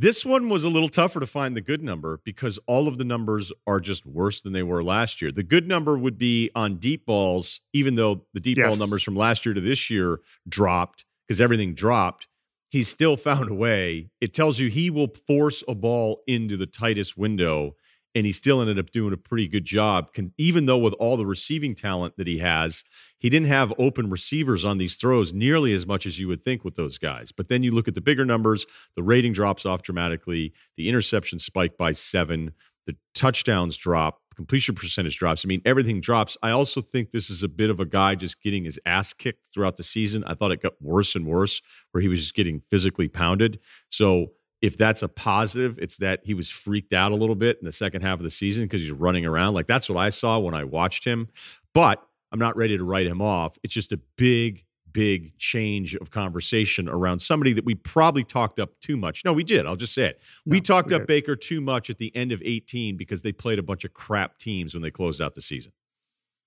This 0.00 0.24
one 0.24 0.48
was 0.48 0.64
a 0.64 0.70
little 0.70 0.88
tougher 0.88 1.20
to 1.20 1.26
find 1.26 1.54
the 1.54 1.60
good 1.60 1.82
number 1.82 2.22
because 2.24 2.58
all 2.66 2.88
of 2.88 2.96
the 2.96 3.04
numbers 3.04 3.52
are 3.66 3.80
just 3.80 4.06
worse 4.06 4.40
than 4.40 4.54
they 4.54 4.62
were 4.62 4.82
last 4.82 5.20
year. 5.20 5.30
The 5.30 5.42
good 5.42 5.68
number 5.68 5.98
would 5.98 6.16
be 6.16 6.50
on 6.54 6.78
deep 6.78 7.04
balls, 7.04 7.60
even 7.74 7.96
though 7.96 8.24
the 8.32 8.40
deep 8.40 8.56
yes. 8.56 8.66
ball 8.66 8.76
numbers 8.76 9.02
from 9.02 9.14
last 9.14 9.44
year 9.44 9.54
to 9.54 9.60
this 9.60 9.90
year 9.90 10.20
dropped 10.48 11.04
because 11.28 11.38
everything 11.38 11.74
dropped. 11.74 12.28
He 12.70 12.82
still 12.82 13.16
found 13.18 13.50
a 13.50 13.54
way. 13.54 14.08
It 14.22 14.32
tells 14.32 14.58
you 14.58 14.70
he 14.70 14.88
will 14.88 15.12
force 15.26 15.62
a 15.68 15.74
ball 15.74 16.22
into 16.26 16.56
the 16.56 16.64
tightest 16.64 17.18
window 17.18 17.76
and 18.14 18.26
he 18.26 18.32
still 18.32 18.60
ended 18.60 18.78
up 18.78 18.90
doing 18.90 19.12
a 19.12 19.16
pretty 19.16 19.46
good 19.46 19.64
job. 19.64 20.12
Can, 20.12 20.32
even 20.36 20.66
though 20.66 20.78
with 20.78 20.94
all 20.94 21.16
the 21.16 21.26
receiving 21.26 21.74
talent 21.74 22.16
that 22.16 22.26
he 22.26 22.38
has, 22.38 22.82
he 23.18 23.30
didn't 23.30 23.48
have 23.48 23.72
open 23.78 24.10
receivers 24.10 24.64
on 24.64 24.78
these 24.78 24.96
throws 24.96 25.32
nearly 25.32 25.72
as 25.74 25.86
much 25.86 26.06
as 26.06 26.18
you 26.18 26.26
would 26.28 26.42
think 26.42 26.64
with 26.64 26.74
those 26.74 26.98
guys. 26.98 27.32
But 27.32 27.48
then 27.48 27.62
you 27.62 27.72
look 27.72 27.86
at 27.88 27.94
the 27.94 28.00
bigger 28.00 28.24
numbers, 28.24 28.66
the 28.96 29.02
rating 29.02 29.32
drops 29.32 29.64
off 29.64 29.82
dramatically, 29.82 30.52
the 30.76 30.88
interception 30.88 31.38
spike 31.38 31.76
by 31.76 31.92
seven, 31.92 32.52
the 32.86 32.96
touchdowns 33.14 33.76
drop, 33.76 34.20
completion 34.34 34.74
percentage 34.74 35.18
drops. 35.18 35.44
I 35.44 35.48
mean, 35.48 35.60
everything 35.66 36.00
drops. 36.00 36.36
I 36.42 36.50
also 36.50 36.80
think 36.80 37.10
this 37.10 37.28
is 37.28 37.42
a 37.42 37.48
bit 37.48 37.68
of 37.68 37.78
a 37.78 37.84
guy 37.84 38.14
just 38.14 38.42
getting 38.42 38.64
his 38.64 38.80
ass 38.86 39.12
kicked 39.12 39.50
throughout 39.52 39.76
the 39.76 39.84
season. 39.84 40.24
I 40.26 40.34
thought 40.34 40.50
it 40.50 40.62
got 40.62 40.80
worse 40.80 41.14
and 41.14 41.26
worse, 41.26 41.60
where 41.92 42.00
he 42.00 42.08
was 42.08 42.20
just 42.20 42.34
getting 42.34 42.62
physically 42.70 43.06
pounded. 43.06 43.60
So 43.90 44.28
if 44.62 44.76
that's 44.76 45.02
a 45.02 45.08
positive, 45.08 45.78
it's 45.78 45.96
that 45.98 46.20
he 46.24 46.34
was 46.34 46.50
freaked 46.50 46.92
out 46.92 47.12
a 47.12 47.14
little 47.14 47.34
bit 47.34 47.58
in 47.60 47.64
the 47.64 47.72
second 47.72 48.02
half 48.02 48.18
of 48.18 48.24
the 48.24 48.30
season 48.30 48.64
because 48.64 48.82
he's 48.82 48.90
running 48.90 49.24
around. 49.24 49.54
Like 49.54 49.66
that's 49.66 49.88
what 49.88 49.98
I 49.98 50.10
saw 50.10 50.38
when 50.38 50.54
I 50.54 50.64
watched 50.64 51.04
him. 51.04 51.28
But 51.72 52.02
I'm 52.32 52.38
not 52.38 52.56
ready 52.56 52.76
to 52.76 52.84
write 52.84 53.06
him 53.06 53.22
off. 53.22 53.58
It's 53.62 53.72
just 53.72 53.92
a 53.92 54.00
big, 54.16 54.64
big 54.92 55.36
change 55.38 55.94
of 55.96 56.10
conversation 56.10 56.88
around 56.88 57.20
somebody 57.20 57.52
that 57.54 57.64
we 57.64 57.74
probably 57.74 58.22
talked 58.22 58.58
up 58.58 58.78
too 58.80 58.96
much. 58.96 59.24
No, 59.24 59.32
we 59.32 59.44
did. 59.44 59.66
I'll 59.66 59.76
just 59.76 59.94
say 59.94 60.06
it. 60.06 60.20
No, 60.44 60.52
we 60.52 60.60
talked 60.60 60.90
we 60.90 60.96
up 60.96 61.06
Baker 61.06 61.36
too 61.36 61.60
much 61.60 61.88
at 61.88 61.98
the 61.98 62.14
end 62.14 62.32
of 62.32 62.42
18 62.44 62.96
because 62.96 63.22
they 63.22 63.32
played 63.32 63.58
a 63.58 63.62
bunch 63.62 63.84
of 63.84 63.94
crap 63.94 64.38
teams 64.38 64.74
when 64.74 64.82
they 64.82 64.90
closed 64.90 65.22
out 65.22 65.34
the 65.34 65.42
season. 65.42 65.72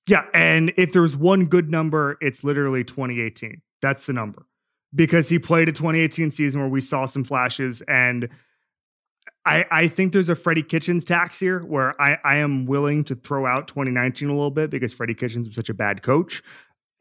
Yeah. 0.08 0.26
And 0.34 0.74
if 0.78 0.92
there's 0.92 1.16
one 1.16 1.46
good 1.46 1.70
number, 1.70 2.18
it's 2.22 2.44
literally 2.44 2.84
2018. 2.84 3.62
That's 3.82 4.06
the 4.06 4.14
number 4.14 4.46
because 4.96 5.30
he 5.30 5.40
played 5.40 5.70
a 5.70 5.72
2018 5.72 6.32
season 6.32 6.60
where 6.62 6.70
we 6.70 6.82
saw 6.82 7.06
some 7.06 7.24
flashes 7.24 7.82
and 7.88 8.30
I, 9.46 9.66
I 9.72 9.88
think 9.88 10.14
there's 10.14 10.30
a 10.30 10.36
Freddie 10.36 10.64
Kitchens 10.64 11.04
tax 11.04 11.40
here 11.40 11.60
where 11.60 12.00
I, 12.02 12.18
I 12.24 12.36
am 12.38 12.66
willing 12.66 13.04
to 13.06 13.16
throw 13.16 13.46
out 13.46 13.68
2019 13.68 14.30
a 14.30 14.32
little 14.32 14.52
bit 14.52 14.70
because 14.70 14.94
Freddie 14.94 15.16
Kitchens 15.16 15.48
was 15.48 15.56
such 15.56 15.70
a 15.70 15.74
bad 15.74 16.02
coach. 16.02 16.42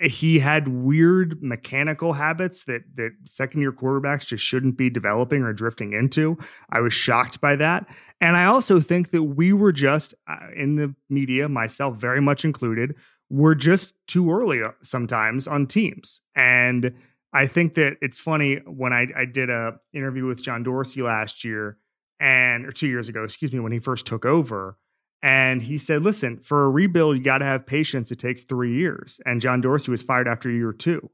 He 0.01 0.41
had 0.41 0.67
weird 0.67 1.41
mechanical 1.41 2.13
habits 2.13 2.65
that 2.65 2.83
that 2.97 3.13
second 3.25 3.61
year 3.61 3.71
quarterbacks 3.71 4.27
just 4.27 4.45
shouldn't 4.45 4.77
be 4.77 4.91
developing 4.91 5.43
or 5.43 5.53
drifting 5.53 5.93
into. 5.93 6.37
I 6.71 6.81
was 6.81 6.93
shocked 6.93 7.41
by 7.41 7.55
that. 7.57 7.87
And 8.21 8.37
I 8.37 8.47
also 8.47 8.81
think 8.81 9.11
that 9.11 9.23
we 9.23 9.53
were 9.53 9.71
just 9.71 10.15
uh, 10.29 10.49
in 10.57 10.75
the 10.75 10.95
media, 11.09 11.49
myself 11.49 11.97
very 11.97 12.21
much 12.21 12.45
included, 12.45 12.97
we're 13.31 13.55
just 13.55 13.95
too 14.09 14.33
early 14.33 14.63
uh, 14.63 14.73
sometimes 14.83 15.47
on 15.47 15.69
teams. 15.69 16.21
And 16.35 16.93
I 17.33 17.47
think 17.47 17.75
that 17.75 17.97
it's 18.03 18.19
funny 18.19 18.57
when 18.67 18.93
I, 18.93 19.07
I 19.17 19.25
did 19.25 19.49
a 19.49 19.79
interview 19.93 20.27
with 20.27 20.43
John 20.43 20.63
Dorsey 20.63 21.03
last 21.03 21.45
year 21.45 21.79
and 22.21 22.67
or 22.67 22.73
two 22.73 22.89
years 22.89 23.09
ago, 23.09 23.25
excuse 23.25 23.53
me, 23.53 23.61
when 23.61 23.73
he 23.73 23.79
first 23.79 24.07
took 24.07 24.25
over. 24.25 24.79
And 25.23 25.63
he 25.63 25.79
said, 25.79 26.03
listen, 26.03 26.39
for 26.39 26.65
a 26.65 26.71
rebuild, 26.71 27.17
you 27.17 27.23
got 27.23 27.39
to 27.39 27.45
have 27.45 27.65
patience. 27.65 28.11
It 28.11 28.19
takes 28.19 28.45
three 28.45 28.75
years. 28.77 29.21
And 29.25 29.41
John 29.41 29.61
Dorsey 29.61 29.91
was 29.91 30.03
fired 30.03 30.27
after 30.27 30.51
year 30.51 30.73
two. 30.73 31.11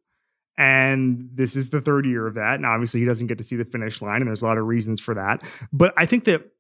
And 0.57 1.29
this 1.35 1.55
is 1.55 1.71
the 1.71 1.81
third 1.81 2.05
year 2.05 2.27
of 2.27 2.35
that. 2.35 2.55
And 2.55 2.67
obviously, 2.67 3.01
he 3.01 3.07
doesn't 3.07 3.29
get 3.29 3.39
to 3.39 3.45
see 3.45 3.57
the 3.57 3.65
finish 3.65 4.03
line. 4.03 4.23
And 4.23 4.27
there's 4.27 4.43
a 4.43 4.47
lot 4.47 4.59
of 4.59 4.67
reasons 4.67 5.01
for 5.01 5.15
that. 5.15 5.43
But 5.73 5.95
I 5.97 6.07
think 6.07 6.25
that 6.25 6.51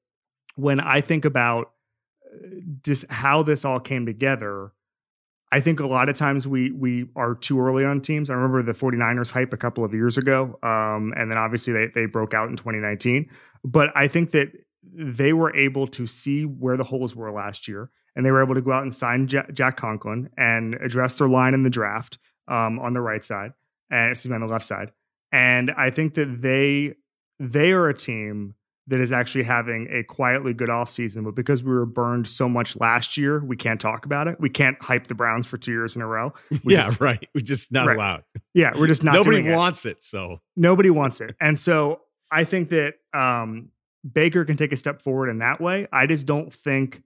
when 0.56 0.78
I 0.78 1.00
think 1.00 1.24
about 1.24 1.72
uh, 2.32 2.48
just 2.84 3.10
how 3.10 3.42
this 3.42 3.64
all 3.64 3.80
came 3.80 4.06
together, 4.06 4.72
I 5.50 5.60
think 5.60 5.80
a 5.80 5.86
lot 5.86 6.08
of 6.08 6.16
times 6.16 6.46
we 6.46 6.72
we 6.72 7.06
are 7.16 7.34
too 7.34 7.60
early 7.60 7.84
on 7.84 8.00
teams. 8.00 8.28
I 8.28 8.34
remember 8.34 8.62
the 8.62 8.78
49ers 8.78 9.30
hype 9.30 9.52
a 9.52 9.56
couple 9.56 9.84
of 9.84 9.94
years 9.94 10.18
ago. 10.18 10.58
Um, 10.62 11.14
and 11.16 11.30
then 11.30 11.38
obviously 11.38 11.72
they 11.72 11.86
they 11.94 12.06
broke 12.06 12.34
out 12.34 12.48
in 12.48 12.56
2019. 12.56 13.30
But 13.64 13.90
I 13.94 14.08
think 14.08 14.32
that 14.32 14.52
they 14.82 15.32
were 15.32 15.54
able 15.56 15.86
to 15.88 16.06
see 16.06 16.44
where 16.44 16.76
the 16.76 16.84
holes 16.84 17.16
were 17.16 17.32
last 17.32 17.66
year, 17.66 17.90
and 18.14 18.24
they 18.24 18.30
were 18.30 18.42
able 18.42 18.54
to 18.54 18.60
go 18.60 18.72
out 18.72 18.82
and 18.82 18.94
sign 18.94 19.26
Jack, 19.26 19.52
Jack 19.52 19.76
Conklin 19.76 20.30
and 20.36 20.74
address 20.74 21.14
their 21.14 21.28
line 21.28 21.54
in 21.54 21.62
the 21.62 21.70
draft 21.70 22.18
um, 22.46 22.78
on 22.78 22.92
the 22.92 23.00
right 23.00 23.24
side 23.24 23.52
and 23.90 24.10
excuse 24.10 24.30
me 24.30 24.34
on 24.34 24.40
the 24.40 24.46
left 24.46 24.64
side. 24.64 24.92
And 25.32 25.70
I 25.70 25.90
think 25.90 26.14
that 26.14 26.42
they 26.42 26.94
they 27.38 27.70
are 27.70 27.88
a 27.88 27.94
team 27.94 28.54
that 28.88 29.00
is 29.00 29.12
actually 29.12 29.44
having 29.44 29.86
a 29.90 30.02
quietly 30.02 30.52
good 30.52 30.68
offseason, 30.68 31.24
but 31.24 31.34
because 31.34 31.62
we 31.62 31.70
were 31.70 31.86
burned 31.86 32.26
so 32.26 32.48
much 32.48 32.76
last 32.76 33.16
year, 33.16 33.38
we 33.44 33.56
can't 33.56 33.80
talk 33.80 34.04
about 34.06 34.28
it. 34.28 34.40
We 34.40 34.50
can't 34.50 34.80
hype 34.82 35.06
the 35.06 35.14
Browns 35.14 35.46
for 35.46 35.58
two 35.58 35.72
years 35.72 35.94
in 35.94 36.02
a 36.02 36.06
row. 36.06 36.32
We 36.64 36.74
yeah, 36.74 36.88
just, 36.88 37.00
right. 37.00 37.28
We're 37.34 37.42
just 37.42 37.70
not 37.70 37.86
right. 37.86 37.96
allowed. 37.96 38.24
Yeah, 38.54 38.72
we're 38.76 38.86
just 38.86 39.04
not. 39.04 39.14
Nobody 39.14 39.54
wants 39.54 39.86
it. 39.86 39.98
it. 39.98 40.02
So 40.02 40.40
nobody 40.56 40.90
wants 40.90 41.20
it, 41.20 41.36
and 41.40 41.58
so 41.58 42.00
I 42.30 42.44
think 42.44 42.70
that 42.70 42.94
um, 43.14 43.70
Baker 44.10 44.44
can 44.44 44.56
take 44.56 44.72
a 44.72 44.76
step 44.76 45.02
forward 45.02 45.28
in 45.28 45.38
that 45.38 45.60
way. 45.60 45.86
I 45.92 46.06
just 46.06 46.26
don't 46.26 46.52
think 46.52 47.02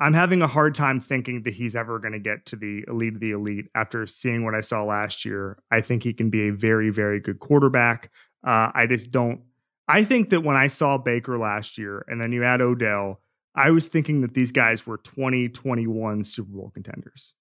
I'm 0.00 0.14
having 0.14 0.40
a 0.40 0.46
hard 0.46 0.74
time 0.74 1.00
thinking 1.00 1.42
that 1.42 1.52
he's 1.52 1.76
ever 1.76 1.98
going 1.98 2.12
to 2.12 2.18
get 2.18 2.46
to 2.46 2.56
the 2.56 2.84
elite 2.88 3.14
of 3.14 3.20
the 3.20 3.32
elite 3.32 3.66
after 3.74 4.06
seeing 4.06 4.44
what 4.44 4.54
I 4.54 4.60
saw 4.60 4.82
last 4.82 5.26
year. 5.26 5.58
I 5.70 5.82
think 5.82 6.02
he 6.02 6.14
can 6.14 6.30
be 6.30 6.48
a 6.48 6.52
very, 6.52 6.88
very 6.88 7.20
good 7.20 7.38
quarterback. 7.38 8.10
Uh, 8.44 8.70
I 8.74 8.86
just 8.88 9.10
don't. 9.10 9.42
I 9.90 10.04
think 10.04 10.30
that 10.30 10.42
when 10.42 10.56
I 10.56 10.68
saw 10.68 10.98
Baker 10.98 11.38
last 11.38 11.78
year 11.78 12.04
and 12.08 12.20
then 12.20 12.32
you 12.32 12.44
add 12.44 12.60
Odell, 12.60 13.20
I 13.54 13.70
was 13.70 13.88
thinking 13.88 14.20
that 14.20 14.34
these 14.34 14.52
guys 14.52 14.86
were 14.86 14.98
2021 14.98 16.24
Super 16.24 16.52
Bowl 16.52 16.70
contenders. 16.72 17.34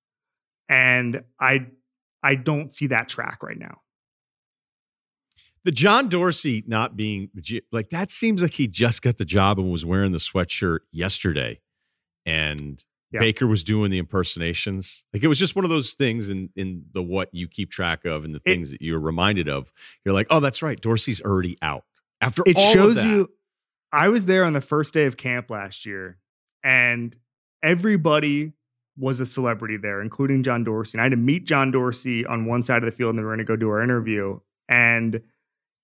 And 0.68 1.24
I 1.40 1.68
I 2.24 2.36
don't 2.36 2.74
see 2.74 2.88
that 2.88 3.08
track 3.10 3.44
right 3.44 3.58
now 3.58 3.82
the 5.66 5.72
John 5.72 6.10
Dorsey 6.10 6.64
not 6.68 6.96
being 6.96 7.30
like 7.72 7.90
that 7.90 8.12
seems 8.12 8.42
like 8.42 8.54
he 8.54 8.68
just 8.68 9.02
got 9.02 9.18
the 9.18 9.26
job 9.26 9.60
and 9.60 9.72
was 9.72 9.86
wearing 9.86 10.12
the 10.12 10.18
sweatshirt 10.18 10.80
yesterday, 10.92 11.60
and 12.26 12.84
yeah. 13.12 13.20
Baker 13.20 13.46
was 13.46 13.64
doing 13.64 13.92
the 13.92 13.98
impersonations. 13.98 15.04
Like 15.14 15.24
it 15.24 15.28
was 15.28 15.38
just 15.38 15.56
one 15.56 15.66
of 15.66 15.70
those 15.70 15.94
things 15.94 16.30
in 16.30 16.50
in 16.56 16.86
the 16.94 17.04
what 17.04 17.30
you 17.34 17.48
keep 17.48 17.72
track 17.72 18.06
of 18.06 18.24
and 18.24 18.34
the 18.34 18.40
things 18.40 18.70
it, 18.70 18.80
that 18.80 18.82
you're 18.82 19.00
reminded 19.00 19.50
of. 19.50 19.72
You're 20.06 20.14
like, 20.14 20.28
oh, 20.30 20.40
that's 20.40 20.62
right, 20.62 20.80
Dorsey's 20.80 21.22
already 21.22 21.58
out. 21.62 21.84
After 22.22 22.44
it 22.46 22.58
shows 22.58 23.04
you, 23.04 23.30
I 23.92 24.10
was 24.10 24.26
there 24.26 24.44
on 24.44 24.54
the 24.54 24.62
first 24.62 24.94
day 24.94 25.06
of 25.06 25.18
camp 25.18 25.50
last 25.50 25.86
year, 25.86 26.18
and 26.64 27.16
everybody 27.64 28.54
was 28.98 29.20
a 29.20 29.26
celebrity 29.26 29.78
there, 29.78 30.02
including 30.02 30.44
John 30.44 30.64
Dorsey. 30.64 30.98
And 30.98 31.02
I 31.02 31.06
had 31.06 31.12
to 31.12 31.18
meet 31.18 31.46
John 31.46 31.72
Dorsey 31.72 32.26
on 32.26 32.46
one 32.46 32.64
side 32.64 32.84
of 32.84 32.86
the 32.86 32.92
field, 32.92 33.12
and 33.12 33.20
then 33.20 33.26
we 33.26 33.32
are 33.32 33.36
going 33.36 33.46
to 33.46 33.52
go 33.52 33.56
do 33.56 33.70
our 33.70 33.82
interview. 33.82 34.40
And 34.68 35.22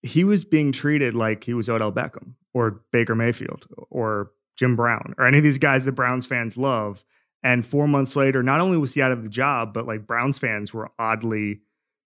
he 0.01 0.23
was 0.23 0.45
being 0.45 0.71
treated 0.71 1.15
like 1.15 1.43
he 1.43 1.53
was 1.53 1.69
Odell 1.69 1.91
Beckham 1.91 2.33
or 2.53 2.81
Baker 2.91 3.15
Mayfield 3.15 3.67
or 3.89 4.31
Jim 4.55 4.75
Brown 4.75 5.15
or 5.17 5.25
any 5.25 5.37
of 5.37 5.43
these 5.43 5.57
guys 5.57 5.85
that 5.85 5.93
Browns 5.93 6.25
fans 6.25 6.57
love. 6.57 7.03
And 7.41 7.65
four 7.65 7.87
months 7.87 8.15
later, 8.15 8.43
not 8.43 8.59
only 8.59 8.77
was 8.77 8.93
he 8.93 9.01
out 9.01 9.11
of 9.11 9.23
the 9.23 9.29
job, 9.29 9.73
but 9.73 9.87
like 9.87 10.05
Browns 10.05 10.37
fans 10.37 10.73
were 10.73 10.91
oddly 10.99 11.61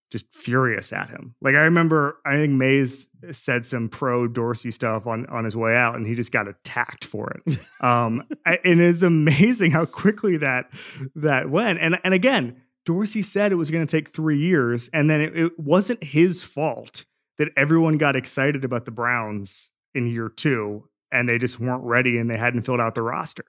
just 0.10 0.26
furious 0.34 0.92
at 0.92 1.10
him. 1.10 1.36
Like 1.42 1.56
I 1.56 1.62
remember, 1.62 2.18
I 2.26 2.38
think 2.38 2.54
Mays 2.54 3.10
said 3.32 3.66
some 3.66 3.90
pro 3.90 4.28
Dorsey 4.28 4.72
stuff 4.72 5.08
on 5.08 5.26
on 5.28 5.46
his 5.46 5.56
way 5.56 5.76
out, 5.76 5.96
and 5.96 6.06
he 6.06 6.16
just 6.16 6.32
got 6.32 6.48
attacked 6.48 7.06
for 7.06 7.32
it. 7.32 7.58
um, 7.84 8.24
and 8.46 8.82
it's 8.82 9.04
amazing 9.04 9.72
how 9.72 9.86
quickly 9.86 10.38
that 10.38 10.70
that 11.16 11.50
went. 11.50 11.80
And 11.80 12.00
and 12.04 12.14
again, 12.14 12.62
Dorsey 12.86 13.22
said 13.22 13.52
it 13.52 13.56
was 13.56 13.72
going 13.72 13.86
to 13.86 13.92
take 13.92 14.14
three 14.14 14.40
years, 14.40 14.90
and 14.94 15.10
then 15.10 15.22
it, 15.22 15.38
it 15.38 15.60
wasn't 15.60 16.04
his 16.04 16.44
fault 16.44 17.06
that 17.38 17.50
everyone 17.56 17.98
got 17.98 18.16
excited 18.16 18.66
about 18.66 18.86
the 18.86 18.92
Browns 18.92 19.72
in 19.96 20.08
year 20.08 20.30
two 20.30 20.84
and 21.12 21.28
they 21.28 21.38
just 21.38 21.60
weren't 21.60 21.84
ready 21.84 22.18
and 22.18 22.30
they 22.30 22.38
hadn't 22.38 22.64
filled 22.64 22.80
out 22.80 22.96
the 22.96 23.02
roster. 23.02 23.46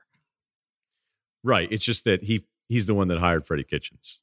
Right. 1.43 1.69
It's 1.71 1.85
just 1.85 2.05
that 2.05 2.23
he 2.23 2.47
he's 2.69 2.87
the 2.87 2.95
one 2.95 3.09
that 3.09 3.19
hired 3.19 3.47
Freddie 3.47 3.65
Kitchens. 3.65 4.21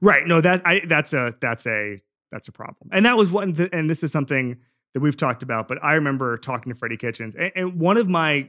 Right. 0.00 0.26
No, 0.26 0.40
that 0.40 0.62
I 0.66 0.82
that's 0.86 1.12
a 1.12 1.34
that's 1.40 1.66
a 1.66 2.00
that's 2.30 2.48
a 2.48 2.52
problem. 2.52 2.90
And 2.92 3.04
that 3.06 3.16
was 3.16 3.30
one 3.30 3.68
and 3.72 3.88
this 3.88 4.02
is 4.02 4.12
something 4.12 4.58
that 4.94 5.00
we've 5.00 5.16
talked 5.16 5.42
about, 5.42 5.68
but 5.68 5.82
I 5.82 5.94
remember 5.94 6.36
talking 6.36 6.72
to 6.72 6.78
Freddie 6.78 6.96
Kitchens 6.96 7.34
and, 7.34 7.52
and 7.54 7.80
one 7.80 7.96
of 7.96 8.08
my 8.08 8.48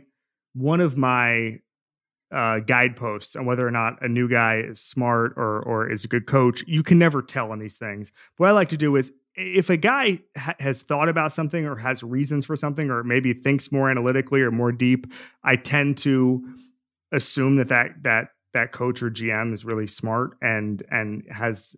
one 0.53 0.81
of 0.81 0.97
my 0.97 1.59
uh, 2.31 2.59
guideposts 2.59 3.35
on 3.35 3.45
whether 3.45 3.65
or 3.65 3.71
not 3.71 4.01
a 4.01 4.07
new 4.07 4.27
guy 4.27 4.59
is 4.59 4.79
smart 4.79 5.33
or 5.37 5.61
or 5.61 5.89
is 5.89 6.03
a 6.03 6.07
good 6.07 6.27
coach. 6.27 6.63
You 6.67 6.83
can 6.83 6.99
never 6.99 7.21
tell 7.21 7.51
on 7.51 7.59
these 7.59 7.77
things. 7.77 8.11
What 8.37 8.49
I 8.49 8.51
like 8.51 8.69
to 8.69 8.77
do 8.77 8.95
is 8.95 9.11
if 9.35 9.69
a 9.69 9.77
guy 9.77 10.19
ha- 10.37 10.55
has 10.59 10.81
thought 10.81 11.09
about 11.09 11.33
something 11.33 11.65
or 11.65 11.75
has 11.75 12.03
reasons 12.03 12.45
for 12.45 12.55
something 12.55 12.89
or 12.89 13.03
maybe 13.03 13.33
thinks 13.33 13.71
more 13.71 13.89
analytically 13.89 14.41
or 14.41 14.51
more 14.51 14.71
deep 14.71 15.11
i 15.43 15.55
tend 15.55 15.97
to 15.97 16.43
assume 17.11 17.55
that 17.55 17.67
that 17.69 17.91
that 18.03 18.29
that 18.53 18.71
coach 18.71 19.01
or 19.01 19.09
gm 19.09 19.53
is 19.53 19.65
really 19.65 19.87
smart 19.87 20.37
and 20.41 20.83
and 20.89 21.23
has 21.29 21.75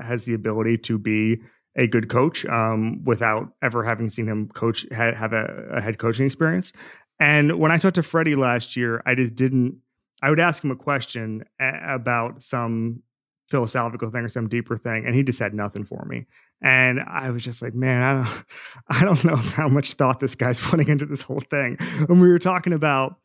has 0.00 0.24
the 0.24 0.34
ability 0.34 0.78
to 0.78 0.98
be 0.98 1.38
a 1.76 1.86
good 1.86 2.08
coach 2.08 2.44
um, 2.46 3.04
without 3.04 3.52
ever 3.62 3.84
having 3.84 4.08
seen 4.08 4.26
him 4.26 4.48
coach 4.48 4.84
ha- 4.92 5.14
have 5.14 5.32
a, 5.32 5.68
a 5.76 5.80
head 5.80 5.98
coaching 5.98 6.26
experience 6.26 6.72
and 7.20 7.58
when 7.58 7.70
i 7.70 7.78
talked 7.78 7.94
to 7.94 8.02
freddie 8.02 8.36
last 8.36 8.76
year 8.76 9.02
i 9.06 9.14
just 9.14 9.34
didn't 9.34 9.76
i 10.22 10.30
would 10.30 10.40
ask 10.40 10.62
him 10.62 10.70
a 10.70 10.76
question 10.76 11.44
a- 11.60 11.94
about 11.94 12.42
some 12.42 13.02
philosophical 13.48 14.10
thing 14.10 14.24
or 14.24 14.28
some 14.28 14.48
deeper 14.48 14.76
thing 14.76 15.04
and 15.06 15.14
he 15.14 15.22
just 15.22 15.38
had 15.38 15.54
nothing 15.54 15.84
for 15.84 16.04
me 16.04 16.26
and 16.60 17.00
I 17.00 17.30
was 17.30 17.44
just 17.44 17.62
like, 17.62 17.74
man, 17.74 18.02
I 18.02 18.14
don't, 18.14 18.44
I 18.88 19.04
don't 19.04 19.24
know 19.24 19.36
how 19.56 19.68
much 19.68 19.92
thought 19.94 20.20
this 20.20 20.34
guy's 20.34 20.60
putting 20.60 20.88
into 20.88 21.06
this 21.06 21.22
whole 21.22 21.42
thing. 21.50 21.76
And 21.80 22.20
we 22.20 22.28
were 22.28 22.38
talking 22.38 22.72
about 22.72 23.16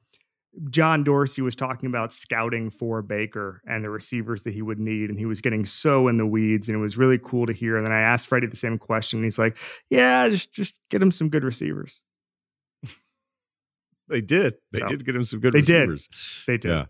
John 0.70 1.04
Dorsey 1.04 1.42
was 1.42 1.56
talking 1.56 1.88
about 1.88 2.13
scouting 2.13 2.70
for 2.70 3.02
Baker 3.02 3.62
and 3.66 3.84
the 3.84 3.89
receivers 3.89 4.44
that 4.44 4.54
he 4.54 4.62
would 4.62 4.80
need, 4.80 5.10
and 5.10 5.18
he 5.18 5.26
was 5.26 5.42
getting 5.42 5.66
so 5.66 6.08
in 6.08 6.18
the 6.18 6.26
weeds, 6.26 6.70
and 6.70 6.78
it 6.78 6.82
was 6.82 6.98
really 6.98 7.18
cool 7.18 7.46
to 7.48 7.54
hear. 7.54 7.78
And 7.78 7.86
then 7.86 7.92
I 7.92 8.02
asked 8.02 8.28
Freddie 8.28 8.48
the 8.48 8.56
same 8.56 8.78
question, 8.78 9.20
and 9.20 9.26
he's 9.26 9.39
like, 9.39 9.58
"Yeah, 9.89 10.30
just 10.30 10.54
just 10.54 10.76
get 10.89 11.02
him 11.02 11.12
some 11.12 11.30
good 11.30 11.44
receivers." 11.44 12.02
They 14.10 14.22
did. 14.22 14.56
They 14.72 14.80
so, 14.80 14.86
did 14.86 15.06
get 15.06 15.16
him 15.16 15.24
some 15.24 15.39
good 15.39 15.54
they 15.54 15.60
receivers. 15.60 16.08
Did. 16.08 16.54
They 16.54 16.58
did. 16.58 16.70
Yeah. 16.70 16.86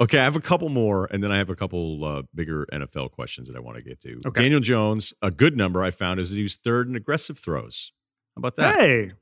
Okay, 0.00 0.18
I 0.18 0.24
have 0.24 0.36
a 0.36 0.40
couple 0.40 0.68
more, 0.70 1.06
and 1.10 1.22
then 1.22 1.30
I 1.30 1.38
have 1.38 1.50
a 1.50 1.54
couple 1.54 2.04
uh, 2.04 2.22
bigger 2.34 2.66
NFL 2.72 3.12
questions 3.12 3.48
that 3.48 3.56
I 3.56 3.60
want 3.60 3.76
to 3.76 3.82
get 3.82 4.00
to. 4.00 4.20
Okay. 4.26 4.42
Daniel 4.42 4.60
Jones, 4.60 5.12
a 5.20 5.30
good 5.30 5.56
number 5.56 5.82
I 5.82 5.90
found 5.90 6.18
is 6.20 6.30
that 6.30 6.36
he 6.36 6.42
was 6.42 6.56
third 6.56 6.88
in 6.88 6.96
aggressive 6.96 7.38
throws. 7.38 7.92
How 8.34 8.40
about 8.40 8.56
that? 8.56 8.78
Hey, 8.78 9.12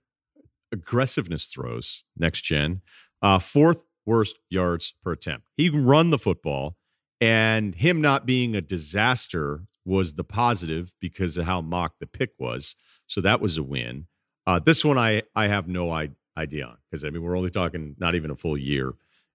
aggressiveness 0.73 1.47
throws 1.47 2.05
next 2.17 2.43
gen, 2.43 2.83
uh, 3.23 3.39
fourth 3.39 3.83
worst 4.07 4.39
yards 4.51 4.95
per 5.03 5.13
attempt. 5.13 5.49
He 5.57 5.71
can 5.71 5.85
run 5.85 6.11
the 6.11 6.19
football, 6.19 6.77
and 7.21 7.75
him 7.75 8.01
not 8.01 8.27
being 8.27 8.55
a 8.55 8.61
disaster 8.61 9.65
was 9.85 10.15
the 10.15 10.25
positive 10.25 10.95
because 11.01 11.37
of 11.37 11.47
how 11.47 11.61
mock 11.61 11.95
the 11.99 12.07
pick 12.07 12.31
was. 12.39 12.77
So 13.07 13.21
that 13.23 13.41
was 13.41 13.57
a 13.57 13.63
win. 13.63 14.07
Uh, 14.47 14.59
this 14.59 14.85
one 14.85 14.99
I 14.99 15.23
I 15.35 15.49
have 15.49 15.69
no 15.69 15.93
idea 16.37 16.67
on 16.67 16.77
because 16.91 17.05
I 17.05 17.11
mean 17.11 17.23
we're 17.23 17.37
only 17.37 17.51
talking 17.51 17.97
not 17.99 18.15
even 18.15 18.31
a 18.31 18.37
full 18.37 18.57
year, 18.57 18.95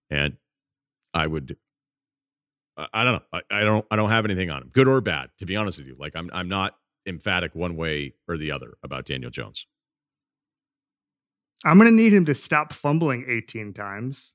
and 0.10 0.36
I 1.14 1.28
would 1.28 1.56
I 2.76 3.04
don't 3.04 3.14
know. 3.14 3.22
I, 3.32 3.42
I, 3.52 3.64
don't 3.64 3.86
I 3.92 3.96
don't 3.96 4.10
have 4.10 4.26
anything 4.26 4.50
on 4.50 4.64
him, 4.64 4.70
good 4.70 4.88
or 4.88 5.00
bad, 5.02 5.30
to 5.38 5.46
be 5.46 5.56
honest 5.56 5.78
with 5.78 5.88
you. 5.88 5.96
Like 6.00 6.14
I'm 6.16 6.30
I'm 6.34 6.50
not 6.50 6.76
emphatic 7.06 7.54
one 7.54 7.76
way 7.76 8.14
or 8.28 8.38
the 8.38 8.52
other 8.52 8.74
about 8.84 9.06
Daniel 9.06 9.30
Jones. 9.30 9.68
I'm 11.66 11.78
gonna 11.78 11.92
need 11.92 12.14
him 12.14 12.26
to 12.26 12.36
stop 12.36 12.74
fumbling 12.74 13.26
18 13.28 13.74
times. 13.74 14.34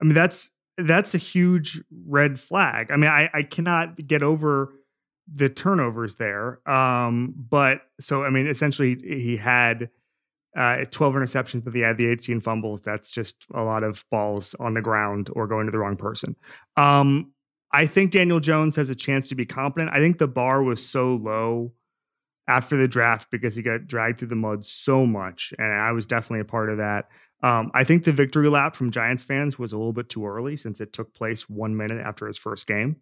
I 0.00 0.04
mean, 0.04 0.14
that's 0.14 0.50
that's 0.78 1.14
a 1.14 1.18
huge 1.18 1.82
red 2.06 2.40
flag. 2.40 2.90
I 2.90 2.96
mean, 2.96 3.10
I, 3.10 3.28
I 3.34 3.42
cannot 3.42 4.06
get 4.06 4.22
over 4.22 4.72
the 5.32 5.48
turnovers 5.48 6.16
there. 6.16 6.60
Um, 6.68 7.34
but 7.36 7.82
so 8.00 8.24
I 8.24 8.30
mean, 8.30 8.46
essentially 8.46 8.96
he 9.02 9.36
had 9.36 9.90
uh, 10.56 10.78
12 10.90 11.14
interceptions, 11.14 11.64
but 11.64 11.74
he 11.74 11.80
had 11.80 11.96
the 11.96 12.08
18 12.08 12.40
fumbles. 12.40 12.82
That's 12.82 13.10
just 13.10 13.36
a 13.54 13.62
lot 13.62 13.84
of 13.84 14.04
balls 14.10 14.54
on 14.58 14.74
the 14.74 14.80
ground 14.80 15.30
or 15.34 15.46
going 15.46 15.66
to 15.66 15.72
the 15.72 15.78
wrong 15.78 15.96
person. 15.96 16.34
Um, 16.76 17.32
I 17.72 17.86
think 17.86 18.10
Daniel 18.10 18.40
Jones 18.40 18.74
has 18.76 18.90
a 18.90 18.96
chance 18.96 19.28
to 19.28 19.36
be 19.36 19.46
competent. 19.46 19.92
I 19.94 19.98
think 19.98 20.18
the 20.18 20.26
bar 20.26 20.62
was 20.62 20.84
so 20.84 21.14
low 21.22 21.72
after 22.50 22.76
the 22.76 22.88
draft 22.88 23.30
because 23.30 23.54
he 23.54 23.62
got 23.62 23.86
dragged 23.86 24.18
through 24.18 24.28
the 24.28 24.34
mud 24.34 24.66
so 24.66 25.06
much, 25.06 25.54
and 25.56 25.72
I 25.72 25.92
was 25.92 26.04
definitely 26.04 26.40
a 26.40 26.44
part 26.44 26.68
of 26.68 26.78
that. 26.78 27.08
Um, 27.42 27.70
I 27.72 27.84
think 27.84 28.02
the 28.02 28.12
victory 28.12 28.50
lap 28.50 28.74
from 28.74 28.90
Giants 28.90 29.22
fans 29.22 29.56
was 29.56 29.72
a 29.72 29.76
little 29.78 29.92
bit 29.92 30.08
too 30.08 30.26
early 30.26 30.56
since 30.56 30.80
it 30.80 30.92
took 30.92 31.14
place 31.14 31.48
one 31.48 31.76
minute 31.76 32.04
after 32.04 32.26
his 32.26 32.36
first 32.36 32.66
game. 32.66 32.96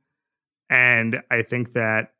And 0.69 1.23
I 1.31 1.43
think 1.43 1.73
that 1.73 2.13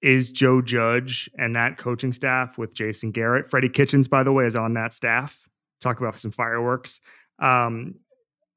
is 0.00 0.32
Joe 0.32 0.62
Judge 0.62 1.30
and 1.38 1.54
that 1.56 1.76
coaching 1.76 2.12
staff 2.12 2.56
with 2.56 2.72
Jason 2.72 3.10
Garrett. 3.10 3.48
Freddie 3.48 3.68
Kitchens, 3.68 4.08
by 4.08 4.22
the 4.22 4.32
way, 4.32 4.46
is 4.46 4.56
on 4.56 4.74
that 4.74 4.94
staff. 4.94 5.38
Talk 5.80 6.00
about 6.00 6.18
some 6.18 6.32
fireworks. 6.32 7.00
Um, 7.38 7.96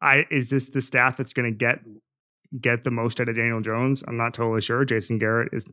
I 0.02 0.26
is 0.32 0.50
this 0.50 0.70
the 0.70 0.82
staff 0.82 1.18
that's 1.18 1.34
going 1.34 1.52
to 1.52 1.58
get 1.58 1.80
get 2.62 2.86
the 2.86 2.92
most 2.92 3.20
out 3.20 3.28
of 3.28 3.36
Daniel 3.36 3.60
Jones. 3.60 4.04
I'm 4.08 4.16
not 4.18 4.34
totally 4.34 4.62
sure. 4.62 4.86
Jason 4.86 5.20
Garrett 5.20 5.50
is 5.52 5.66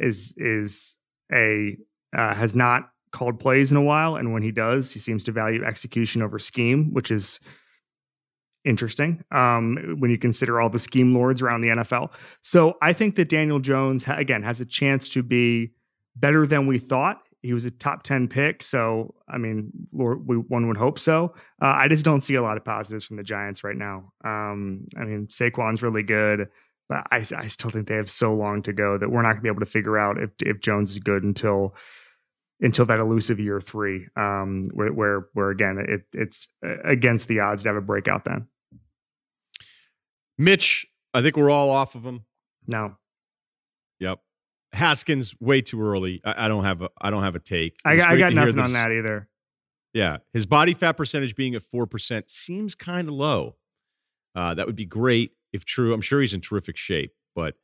is 0.00 0.34
is 0.36 0.98
a 1.32 1.76
uh, 2.16 2.34
has 2.34 2.54
not 2.54 2.90
called 3.12 3.38
plays 3.40 3.70
in 3.70 3.76
a 3.76 3.82
while, 3.82 4.16
and 4.16 4.32
when 4.32 4.42
he 4.42 4.50
does, 4.50 4.92
he 4.92 4.98
seems 4.98 5.24
to 5.24 5.32
value 5.32 5.64
execution 5.64 6.22
over 6.22 6.38
scheme, 6.38 6.92
which 6.92 7.10
is 7.10 7.40
interesting 8.64 9.24
um, 9.32 9.96
when 9.98 10.10
you 10.10 10.18
consider 10.18 10.60
all 10.60 10.68
the 10.68 10.78
scheme 10.78 11.14
lords 11.14 11.42
around 11.42 11.62
the 11.62 11.68
NFL. 11.68 12.10
So 12.42 12.76
I 12.82 12.92
think 12.92 13.16
that 13.16 13.28
Daniel 13.28 13.58
Jones 13.58 14.04
again 14.06 14.42
has 14.42 14.60
a 14.60 14.64
chance 14.64 15.08
to 15.10 15.22
be 15.22 15.72
better 16.16 16.46
than 16.46 16.66
we 16.66 16.78
thought. 16.78 17.22
He 17.42 17.54
was 17.54 17.64
a 17.64 17.70
top 17.70 18.02
10 18.02 18.28
pick. 18.28 18.62
So, 18.62 19.14
I 19.26 19.38
mean, 19.38 19.70
Lord, 19.92 20.26
we, 20.26 20.36
one 20.36 20.68
would 20.68 20.76
hope 20.76 20.98
so. 20.98 21.34
Uh, 21.62 21.74
I 21.78 21.88
just 21.88 22.04
don't 22.04 22.20
see 22.20 22.34
a 22.34 22.42
lot 22.42 22.58
of 22.58 22.64
positives 22.64 23.06
from 23.06 23.16
the 23.16 23.22
Giants 23.22 23.64
right 23.64 23.76
now. 23.76 24.12
Um, 24.24 24.86
I 24.98 25.04
mean, 25.04 25.26
Saquon's 25.28 25.82
really 25.82 26.02
good, 26.02 26.48
I, 26.90 27.24
I 27.36 27.48
still 27.48 27.70
think 27.70 27.88
they 27.88 27.96
have 27.96 28.10
so 28.10 28.34
long 28.34 28.62
to 28.62 28.72
go 28.72 28.98
that 28.98 29.10
we're 29.10 29.22
not 29.22 29.28
going 29.28 29.36
to 29.36 29.42
be 29.42 29.48
able 29.48 29.60
to 29.60 29.66
figure 29.66 29.98
out 29.98 30.16
if, 30.20 30.30
if 30.40 30.60
Jones 30.60 30.90
is 30.90 30.98
good 30.98 31.22
until 31.22 31.74
until 32.60 32.84
that 32.86 32.98
elusive 32.98 33.40
year 33.40 33.58
three, 33.58 34.06
um, 34.16 34.68
where, 34.74 34.92
where, 34.92 35.26
where 35.32 35.48
again, 35.48 35.82
it, 35.88 36.02
it's 36.12 36.48
uh, 36.62 36.76
against 36.84 37.26
the 37.26 37.40
odds 37.40 37.62
to 37.62 37.70
have 37.70 37.76
a 37.76 37.80
breakout 37.80 38.26
then. 38.26 38.48
Mitch, 40.36 40.86
I 41.14 41.22
think 41.22 41.36
we're 41.36 41.48
all 41.50 41.70
off 41.70 41.94
of 41.94 42.02
him. 42.02 42.26
No. 42.66 42.96
Yep. 43.98 44.18
Haskins 44.72 45.34
way 45.40 45.62
too 45.62 45.82
early. 45.82 46.20
I, 46.24 46.46
I 46.46 46.48
don't 46.48 46.64
have 46.64 46.82
a 46.82 46.90
I 47.00 47.10
don't 47.10 47.22
have 47.22 47.34
a 47.34 47.40
take. 47.40 47.78
I 47.84 47.96
got, 47.96 48.10
I 48.10 48.18
got 48.18 48.32
nothing 48.32 48.58
on 48.58 48.72
that 48.74 48.92
either. 48.92 49.28
Yeah, 49.92 50.18
his 50.32 50.46
body 50.46 50.74
fat 50.74 50.92
percentage 50.92 51.34
being 51.34 51.54
at 51.54 51.62
four 51.62 51.86
percent 51.86 52.30
seems 52.30 52.74
kind 52.74 53.08
of 53.08 53.14
low. 53.14 53.56
Uh, 54.34 54.54
that 54.54 54.66
would 54.66 54.76
be 54.76 54.84
great 54.84 55.32
if 55.52 55.64
true. 55.64 55.92
I'm 55.92 56.00
sure 56.00 56.20
he's 56.20 56.34
in 56.34 56.40
terrific 56.40 56.76
shape, 56.76 57.12
but 57.34 57.54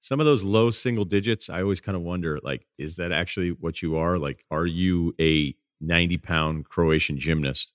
some 0.00 0.20
of 0.20 0.26
those 0.26 0.44
low 0.44 0.70
single 0.70 1.06
digits, 1.06 1.48
I 1.48 1.62
always 1.62 1.80
kind 1.80 1.96
of 1.96 2.02
wonder, 2.02 2.38
like, 2.42 2.66
is 2.78 2.96
that 2.96 3.10
actually 3.10 3.50
what 3.50 3.80
you 3.80 3.96
are? 3.96 4.18
Like, 4.18 4.44
are 4.50 4.66
you 4.66 5.14
a 5.20 5.54
90 5.80 6.18
pound 6.18 6.68
Croatian 6.68 7.18
gymnast? 7.18 7.72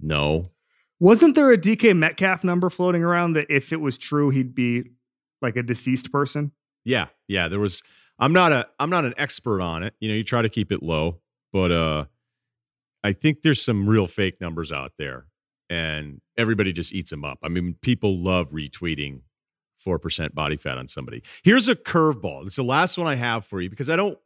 No. 0.00 0.50
Wasn't 1.00 1.34
there 1.34 1.52
a 1.52 1.58
DK 1.58 1.96
Metcalf 1.96 2.44
number 2.44 2.70
floating 2.70 3.02
around 3.02 3.34
that 3.34 3.46
if 3.50 3.72
it 3.72 3.80
was 3.80 3.98
true, 3.98 4.30
he'd 4.30 4.54
be 4.54 4.84
like 5.42 5.56
a 5.56 5.62
deceased 5.62 6.10
person? 6.10 6.52
Yeah, 6.84 7.08
yeah. 7.28 7.48
There 7.48 7.60
was. 7.60 7.82
I'm 8.18 8.32
not 8.32 8.52
a. 8.52 8.66
I'm 8.78 8.90
not 8.90 9.04
an 9.04 9.14
expert 9.18 9.60
on 9.60 9.82
it. 9.82 9.94
You 10.00 10.08
know, 10.08 10.14
you 10.14 10.24
try 10.24 10.40
to 10.40 10.48
keep 10.48 10.72
it 10.72 10.82
low, 10.82 11.20
but 11.52 11.72
uh, 11.72 12.04
I 13.02 13.12
think 13.12 13.42
there's 13.42 13.60
some 13.60 13.86
real 13.86 14.06
fake 14.06 14.40
numbers 14.40 14.72
out 14.72 14.92
there, 14.98 15.26
and 15.74 16.20
everybody 16.38 16.72
just 16.72 16.92
eats 16.92 17.10
them 17.10 17.24
up. 17.24 17.38
I 17.42 17.48
mean, 17.48 17.74
people 17.80 18.22
love 18.22 18.52
retweeting 18.52 19.22
four 19.78 19.98
percent 19.98 20.32
body 20.34 20.56
fat 20.56 20.78
on 20.78 20.86
somebody. 20.86 21.22
Here's 21.42 21.68
a 21.68 21.74
curveball. 21.74 22.46
It's 22.46 22.56
the 22.56 22.62
last 22.62 22.96
one 22.96 23.08
I 23.08 23.16
have 23.16 23.44
for 23.44 23.60
you 23.60 23.68
because 23.68 23.90
I 23.90 23.96
don't. 23.96 24.16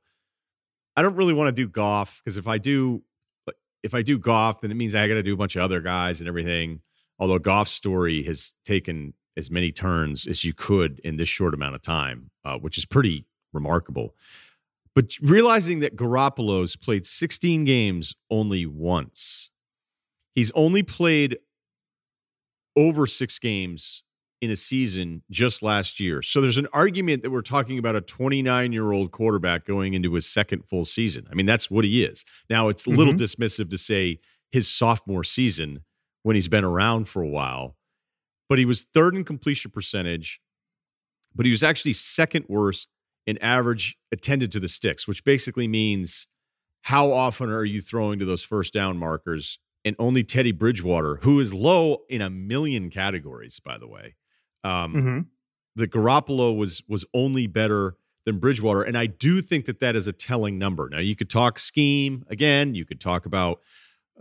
I 0.95 1.03
don't 1.03 1.15
really 1.15 1.33
want 1.33 1.49
to 1.49 1.53
do 1.53 1.69
golf 1.69 2.21
because 2.23 2.37
if 2.37 2.49
I 2.49 2.59
do, 2.59 3.03
if 3.83 3.95
I 3.95 4.03
do 4.03 4.19
golf, 4.19 4.61
then 4.61 4.71
it 4.71 4.75
means 4.75 4.95
I 4.95 5.07
got 5.09 5.15
to 5.15 5.23
do 5.23 5.33
a 5.33 5.37
bunch 5.37 5.57
of 5.57 5.63
other 5.63 5.81
guys 5.81 6.21
and 6.21 6.29
everything. 6.29 6.81
Although 7.19 7.39
golf 7.39 7.69
story 7.69 8.23
has 8.25 8.55
taken 8.65 9.15
as 9.37 9.51
many 9.51 9.73
turns 9.73 10.27
as 10.27 10.45
you 10.45 10.53
could 10.53 10.99
in 11.05 11.17
this 11.17 11.29
short 11.29 11.55
amount 11.55 11.77
of 11.77 11.83
time, 11.83 12.31
uh, 12.45 12.59
which 12.59 12.77
is 12.77 12.85
pretty 12.85 13.25
remarkable. 13.53 14.15
But 14.95 15.13
realizing 15.23 15.79
that 15.81 15.97
Garoppolo's 15.97 16.75
played 16.75 17.07
16 17.07 17.65
games 17.65 18.15
only 18.31 18.67
once, 18.67 19.51
he's 20.35 20.51
only 20.53 20.83
played 20.83 21.39
over 22.77 23.07
six 23.07 23.39
games 23.39 24.05
in 24.41 24.51
a 24.51 24.57
season 24.57 25.23
just 25.31 25.63
last 25.63 25.99
year. 25.99 26.23
So 26.23 26.41
there's 26.41 26.59
an 26.59 26.69
argument 26.73 27.23
that 27.23 27.31
we're 27.31 27.43
talking 27.43 27.79
about 27.79 27.97
a 27.97 28.01
29 28.01 28.73
year 28.73 28.93
old 28.93 29.11
quarterback 29.11 29.65
going 29.65 29.95
into 29.95 30.15
his 30.15 30.27
second 30.27 30.65
full 30.65 30.85
season. 30.85 31.27
I 31.31 31.35
mean, 31.35 31.47
that's 31.47 31.71
what 31.71 31.85
he 31.85 32.05
is. 32.05 32.25
Now, 32.49 32.69
it's 32.69 32.87
a 32.87 32.91
little 32.91 33.15
mm-hmm. 33.15 33.43
dismissive 33.43 33.71
to 33.71 33.79
say 33.79 34.21
his 34.53 34.69
sophomore 34.69 35.25
season 35.25 35.81
when 36.23 36.37
he's 36.37 36.49
been 36.49 36.65
around 36.65 37.09
for 37.09 37.23
a 37.23 37.29
while 37.29 37.77
but 38.49 38.59
he 38.59 38.65
was 38.65 38.87
third 38.95 39.15
in 39.15 39.25
completion 39.25 39.71
percentage, 39.71 40.41
but 41.35 41.45
he 41.47 41.53
was 41.53 41.63
actually 41.63 41.93
second 41.93 42.47
worst 42.49 42.89
in 43.27 43.39
average 43.39 43.97
intended 44.11 44.51
to 44.53 44.61
the 44.61 44.69
sticks, 44.69 45.07
which 45.07 45.25
basically 45.25 45.69
means 45.69 46.27
how 46.83 47.11
often 47.13 47.51
are 47.51 47.65
you 47.65 47.83
throwing 47.83 48.19
to 48.19 48.25
those 48.25 48.43
first 48.43 48.73
down 48.73 48.97
markers? 48.97 49.59
And 49.89 49.97
only 49.99 50.23
Teddy 50.23 50.53
Bridgewater, 50.53 51.17
who 51.23 51.41
is 51.41 51.55
low 51.55 52.03
in 52.09 52.21
a 52.21 52.31
million 52.31 52.91
categories, 52.91 53.59
by 53.59 53.79
the 53.79 53.89
way, 53.89 54.15
um, 54.65 54.95
mm-hmm. 54.95 55.21
the 55.77 55.89
Garoppolo 55.89 56.57
was 56.57 56.83
was 56.87 57.05
only 57.15 57.47
better 57.47 57.97
than 58.27 58.39
Bridgewater, 58.39 58.83
and 58.83 58.99
I 58.99 59.07
do 59.07 59.41
think 59.41 59.65
that 59.65 59.81
that 59.81 59.97
is 59.97 60.07
a 60.07 60.13
telling 60.13 60.59
number. 60.59 60.89
Now 60.91 60.99
you 60.99 61.17
could 61.17 61.31
talk 61.31 61.59
scheme 61.59 62.25
again, 62.29 62.75
you 62.75 62.85
could 62.85 63.01
talk 63.01 63.25
about 63.25 63.61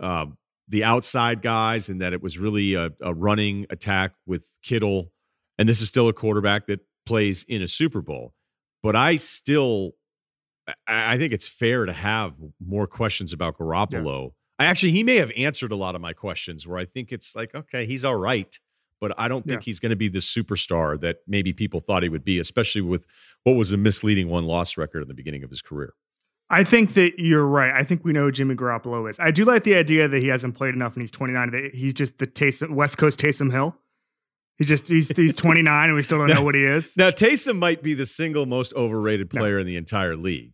uh, 0.00 0.26
the 0.68 0.84
outside 0.84 1.42
guys 1.42 1.88
and 1.88 2.00
that 2.00 2.12
it 2.12 2.22
was 2.22 2.38
really 2.38 2.74
a, 2.74 2.90
a, 3.00 3.14
running 3.14 3.66
attack 3.70 4.12
with 4.26 4.46
Kittle. 4.62 5.10
And 5.58 5.68
this 5.68 5.80
is 5.80 5.88
still 5.88 6.08
a 6.08 6.12
quarterback 6.12 6.66
that 6.66 6.80
plays 7.06 7.44
in 7.48 7.62
a 7.62 7.68
Super 7.68 8.02
Bowl. 8.02 8.34
But 8.82 8.94
I 8.94 9.16
still, 9.16 9.92
I 10.86 11.16
think 11.16 11.32
it's 11.32 11.48
fair 11.48 11.86
to 11.86 11.92
have 11.92 12.34
more 12.64 12.86
questions 12.86 13.32
about 13.32 13.58
Garoppolo. 13.58 14.24
Yeah. 14.24 14.28
I 14.58 14.66
actually, 14.66 14.92
he 14.92 15.04
may 15.04 15.16
have 15.16 15.30
answered 15.36 15.72
a 15.72 15.76
lot 15.76 15.94
of 15.94 16.00
my 16.00 16.12
questions 16.12 16.66
where 16.66 16.78
I 16.78 16.84
think 16.84 17.12
it's 17.12 17.36
like, 17.36 17.54
okay, 17.54 17.86
he's 17.86 18.04
all 18.04 18.16
right. 18.16 18.58
But 19.00 19.14
I 19.16 19.28
don't 19.28 19.46
think 19.46 19.60
yeah. 19.60 19.64
he's 19.64 19.78
going 19.78 19.90
to 19.90 19.96
be 19.96 20.08
the 20.08 20.18
superstar 20.18 21.00
that 21.00 21.18
maybe 21.28 21.52
people 21.52 21.78
thought 21.78 22.02
he 22.02 22.08
would 22.08 22.24
be, 22.24 22.40
especially 22.40 22.80
with 22.80 23.06
what 23.44 23.52
was 23.52 23.70
a 23.70 23.76
misleading 23.76 24.28
one 24.28 24.44
loss 24.44 24.76
record 24.76 25.02
in 25.02 25.08
the 25.08 25.14
beginning 25.14 25.44
of 25.44 25.50
his 25.50 25.62
career. 25.62 25.94
I 26.50 26.64
think 26.64 26.94
that 26.94 27.18
you're 27.18 27.46
right. 27.46 27.72
I 27.72 27.84
think 27.84 28.04
we 28.04 28.12
know 28.12 28.22
who 28.22 28.32
Jimmy 28.32 28.54
Garoppolo 28.54 29.08
is. 29.08 29.20
I 29.20 29.30
do 29.30 29.44
like 29.44 29.64
the 29.64 29.74
idea 29.74 30.08
that 30.08 30.20
he 30.20 30.28
hasn't 30.28 30.54
played 30.56 30.74
enough 30.74 30.94
and 30.94 31.02
he's 31.02 31.10
29. 31.10 31.50
That 31.50 31.74
he's 31.74 31.94
just 31.94 32.18
the 32.18 32.26
Taysom, 32.26 32.70
West 32.70 32.96
Coast 32.96 33.20
Taysom 33.20 33.52
Hill. 33.52 33.76
He 34.56 34.64
just 34.64 34.88
he's 34.88 35.14
he's 35.14 35.34
29 35.34 35.84
and 35.84 35.94
we 35.94 36.02
still 36.02 36.18
don't 36.18 36.28
now, 36.28 36.36
know 36.36 36.42
what 36.44 36.54
he 36.54 36.64
is. 36.64 36.96
Now 36.96 37.10
Taysom 37.10 37.58
might 37.58 37.82
be 37.82 37.94
the 37.94 38.06
single 38.06 38.46
most 38.46 38.72
overrated 38.74 39.30
player 39.30 39.54
no. 39.54 39.60
in 39.60 39.66
the 39.66 39.76
entire 39.76 40.16
league. 40.16 40.52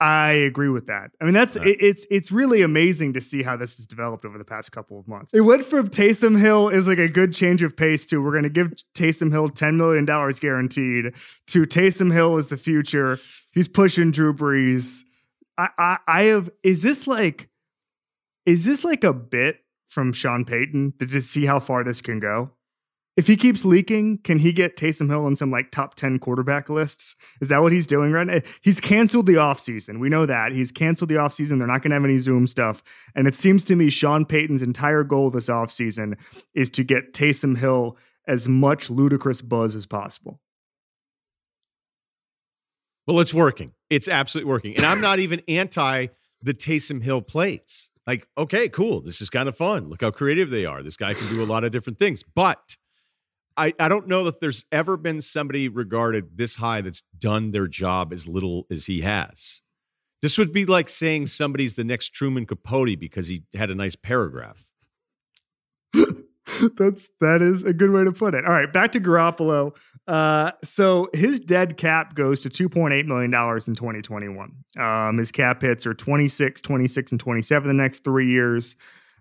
I 0.00 0.32
agree 0.32 0.70
with 0.70 0.86
that. 0.86 1.10
I 1.20 1.24
mean, 1.24 1.34
that's 1.34 1.56
right. 1.56 1.66
it, 1.66 1.76
it's 1.80 2.06
it's 2.10 2.32
really 2.32 2.62
amazing 2.62 3.12
to 3.12 3.20
see 3.20 3.42
how 3.42 3.56
this 3.56 3.76
has 3.76 3.86
developed 3.86 4.24
over 4.24 4.38
the 4.38 4.44
past 4.44 4.72
couple 4.72 4.98
of 4.98 5.06
months. 5.06 5.34
It 5.34 5.42
went 5.42 5.64
from 5.66 5.88
Taysom 5.90 6.40
Hill 6.40 6.70
is 6.70 6.88
like 6.88 6.98
a 6.98 7.08
good 7.08 7.34
change 7.34 7.62
of 7.62 7.76
pace 7.76 8.06
to 8.06 8.22
we're 8.22 8.30
going 8.30 8.44
to 8.44 8.48
give 8.48 8.72
Taysom 8.94 9.30
Hill 9.30 9.50
ten 9.50 9.76
million 9.76 10.06
dollars 10.06 10.40
guaranteed 10.40 11.12
to 11.48 11.62
Taysom 11.62 12.10
Hill 12.12 12.38
is 12.38 12.46
the 12.46 12.56
future. 12.56 13.18
He's 13.52 13.68
pushing 13.68 14.10
Drew 14.10 14.32
Brees. 14.32 15.02
I, 15.58 15.68
I 15.78 15.96
I 16.08 16.22
have 16.24 16.48
is 16.62 16.80
this 16.80 17.06
like 17.06 17.50
is 18.46 18.64
this 18.64 18.84
like 18.84 19.04
a 19.04 19.12
bit 19.12 19.58
from 19.88 20.14
Sean 20.14 20.46
Payton 20.46 20.94
to 20.98 21.04
just 21.04 21.30
see 21.30 21.44
how 21.44 21.60
far 21.60 21.84
this 21.84 22.00
can 22.00 22.20
go? 22.20 22.52
If 23.16 23.26
he 23.26 23.36
keeps 23.36 23.64
leaking, 23.64 24.18
can 24.18 24.38
he 24.38 24.52
get 24.52 24.76
Taysom 24.76 25.08
Hill 25.08 25.26
in 25.26 25.36
some 25.36 25.50
like 25.50 25.70
top 25.70 25.94
10 25.94 26.20
quarterback 26.20 26.70
lists? 26.70 27.16
Is 27.40 27.48
that 27.48 27.60
what 27.60 27.72
he's 27.72 27.86
doing 27.86 28.12
right 28.12 28.26
now? 28.26 28.40
He's 28.62 28.80
canceled 28.80 29.26
the 29.26 29.34
offseason. 29.34 29.98
We 29.98 30.08
know 30.08 30.26
that. 30.26 30.52
He's 30.52 30.70
canceled 30.70 31.10
the 31.10 31.16
offseason. 31.16 31.58
They're 31.58 31.66
not 31.66 31.82
going 31.82 31.90
to 31.90 31.96
have 31.96 32.04
any 32.04 32.18
Zoom 32.18 32.46
stuff. 32.46 32.82
And 33.14 33.26
it 33.26 33.34
seems 33.34 33.64
to 33.64 33.76
me 33.76 33.90
Sean 33.90 34.24
Payton's 34.24 34.62
entire 34.62 35.02
goal 35.02 35.30
this 35.30 35.48
offseason 35.48 36.16
is 36.54 36.70
to 36.70 36.84
get 36.84 37.12
Taysom 37.12 37.58
Hill 37.58 37.96
as 38.28 38.48
much 38.48 38.90
ludicrous 38.90 39.42
buzz 39.42 39.74
as 39.74 39.86
possible. 39.86 40.40
Well, 43.06 43.18
it's 43.18 43.34
working. 43.34 43.72
It's 43.88 44.06
absolutely 44.06 44.50
working. 44.50 44.76
And 44.76 44.86
I'm 44.86 45.00
not 45.00 45.18
even 45.18 45.42
anti 45.48 46.08
the 46.42 46.54
Taysom 46.54 47.02
Hill 47.02 47.22
plays. 47.22 47.90
Like, 48.06 48.26
okay, 48.38 48.68
cool. 48.68 49.00
This 49.00 49.20
is 49.20 49.30
kind 49.30 49.48
of 49.48 49.56
fun. 49.56 49.88
Look 49.88 50.00
how 50.00 50.10
creative 50.10 50.50
they 50.50 50.64
are. 50.64 50.82
This 50.82 50.96
guy 50.96 51.14
can 51.14 51.28
do 51.28 51.42
a 51.42 51.44
lot 51.44 51.64
of 51.64 51.72
different 51.72 51.98
things. 51.98 52.22
But 52.22 52.76
I, 53.60 53.74
I 53.78 53.88
don't 53.88 54.08
know 54.08 54.24
that 54.24 54.40
there's 54.40 54.64
ever 54.72 54.96
been 54.96 55.20
somebody 55.20 55.68
regarded 55.68 56.38
this 56.38 56.54
high 56.54 56.80
that's 56.80 57.02
done 57.18 57.50
their 57.50 57.68
job 57.68 58.10
as 58.10 58.26
little 58.26 58.66
as 58.70 58.86
he 58.86 59.02
has. 59.02 59.60
This 60.22 60.38
would 60.38 60.50
be 60.50 60.64
like 60.64 60.88
saying 60.88 61.26
somebody's 61.26 61.74
the 61.74 61.84
next 61.84 62.14
Truman 62.14 62.46
Capote 62.46 62.98
because 62.98 63.28
he 63.28 63.42
had 63.54 63.68
a 63.68 63.74
nice 63.74 63.96
paragraph. 63.96 64.64
That's 65.92 67.10
that 67.20 67.42
is 67.42 67.62
a 67.62 67.74
good 67.74 67.90
way 67.90 68.02
to 68.02 68.12
put 68.12 68.34
it. 68.34 68.46
All 68.46 68.52
right, 68.52 68.72
back 68.72 68.92
to 68.92 69.00
Garoppolo. 69.00 69.76
Uh, 70.08 70.52
so 70.64 71.10
his 71.12 71.38
dead 71.38 71.76
cap 71.76 72.14
goes 72.14 72.40
to 72.40 72.50
$2.8 72.50 73.04
million 73.04 73.32
in 73.32 73.74
2021. 73.74 74.52
Um, 74.78 75.18
his 75.18 75.30
cap 75.30 75.60
hits 75.60 75.86
are 75.86 75.94
26, 75.94 76.62
26, 76.62 77.12
and 77.12 77.20
27 77.20 77.68
the 77.68 77.74
next 77.74 78.04
three 78.04 78.30
years. 78.30 78.74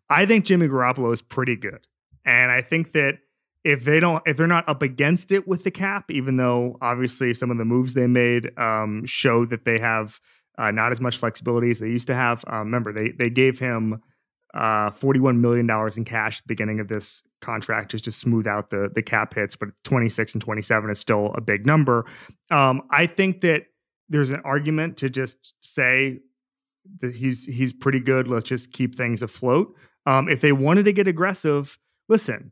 I 0.10 0.26
think 0.26 0.46
Jimmy 0.46 0.70
Garoppolo 0.70 1.12
is 1.12 1.22
pretty 1.22 1.58
good. 1.58 1.86
And 2.26 2.52
I 2.52 2.62
think 2.62 2.94
that 2.94 3.20
if 3.64 3.84
they 3.84 4.00
don't 4.00 4.22
if 4.26 4.38
they're 4.38 4.48
not 4.48 4.68
up 4.70 4.82
against 4.82 5.32
it 5.32 5.48
with 5.48 5.64
the 5.64 5.72
cap 5.72 6.10
even 6.12 6.38
though 6.38 6.78
obviously 6.82 7.34
some 7.34 7.52
of 7.52 7.58
the 7.58 7.66
moves 7.66 7.94
they 7.94 8.08
made 8.08 8.52
um, 8.58 9.06
show 9.06 9.46
that 9.46 9.66
they 9.66 9.80
have 9.80 10.20
uh, 10.58 10.72
not 10.72 10.92
as 10.92 11.00
much 11.00 11.18
flexibility 11.18 11.70
as 11.70 11.80
they 11.80 11.88
used 11.88 12.08
to 12.08 12.16
have 12.16 12.44
um, 12.48 12.60
remember 12.60 12.94
they 12.94 13.12
they 13.18 13.30
gave 13.30 13.60
him 13.60 14.02
uh, 14.54 14.90
41 14.92 15.42
million 15.42 15.68
dollars 15.68 15.98
in 15.98 16.06
cash 16.06 16.38
at 16.38 16.44
the 16.44 16.48
beginning 16.48 16.80
of 16.80 16.88
this 16.88 17.22
contract 17.42 17.92
just 17.92 18.06
to 18.06 18.12
smooth 18.12 18.48
out 18.48 18.70
the 18.72 18.90
the 18.94 19.02
cap 19.02 19.36
hits, 19.36 19.56
but 19.56 19.70
26 19.84 20.34
and 20.34 20.42
27 20.42 20.90
is 20.90 21.00
still 21.00 21.32
a 21.36 21.42
big 21.42 21.66
number. 21.66 22.06
Um, 22.50 22.82
I 22.90 23.06
think 23.06 23.42
that 23.42 23.66
there's 24.10 24.32
an 24.32 24.42
argument 24.44 24.98
to 24.98 25.10
just 25.10 25.54
say 25.62 26.20
that 27.02 27.14
he's 27.14 27.46
he's 27.46 27.74
pretty 27.74 28.00
good. 28.00 28.28
Let's 28.28 28.50
just 28.50 28.72
keep 28.72 28.96
things 28.96 29.22
afloat. 29.22 29.76
Um, 30.06 30.28
if 30.28 30.42
they 30.42 30.52
wanted 30.52 30.86
to 30.86 30.94
get 30.94 31.08
aggressive, 31.08 31.78
listen, 32.08 32.52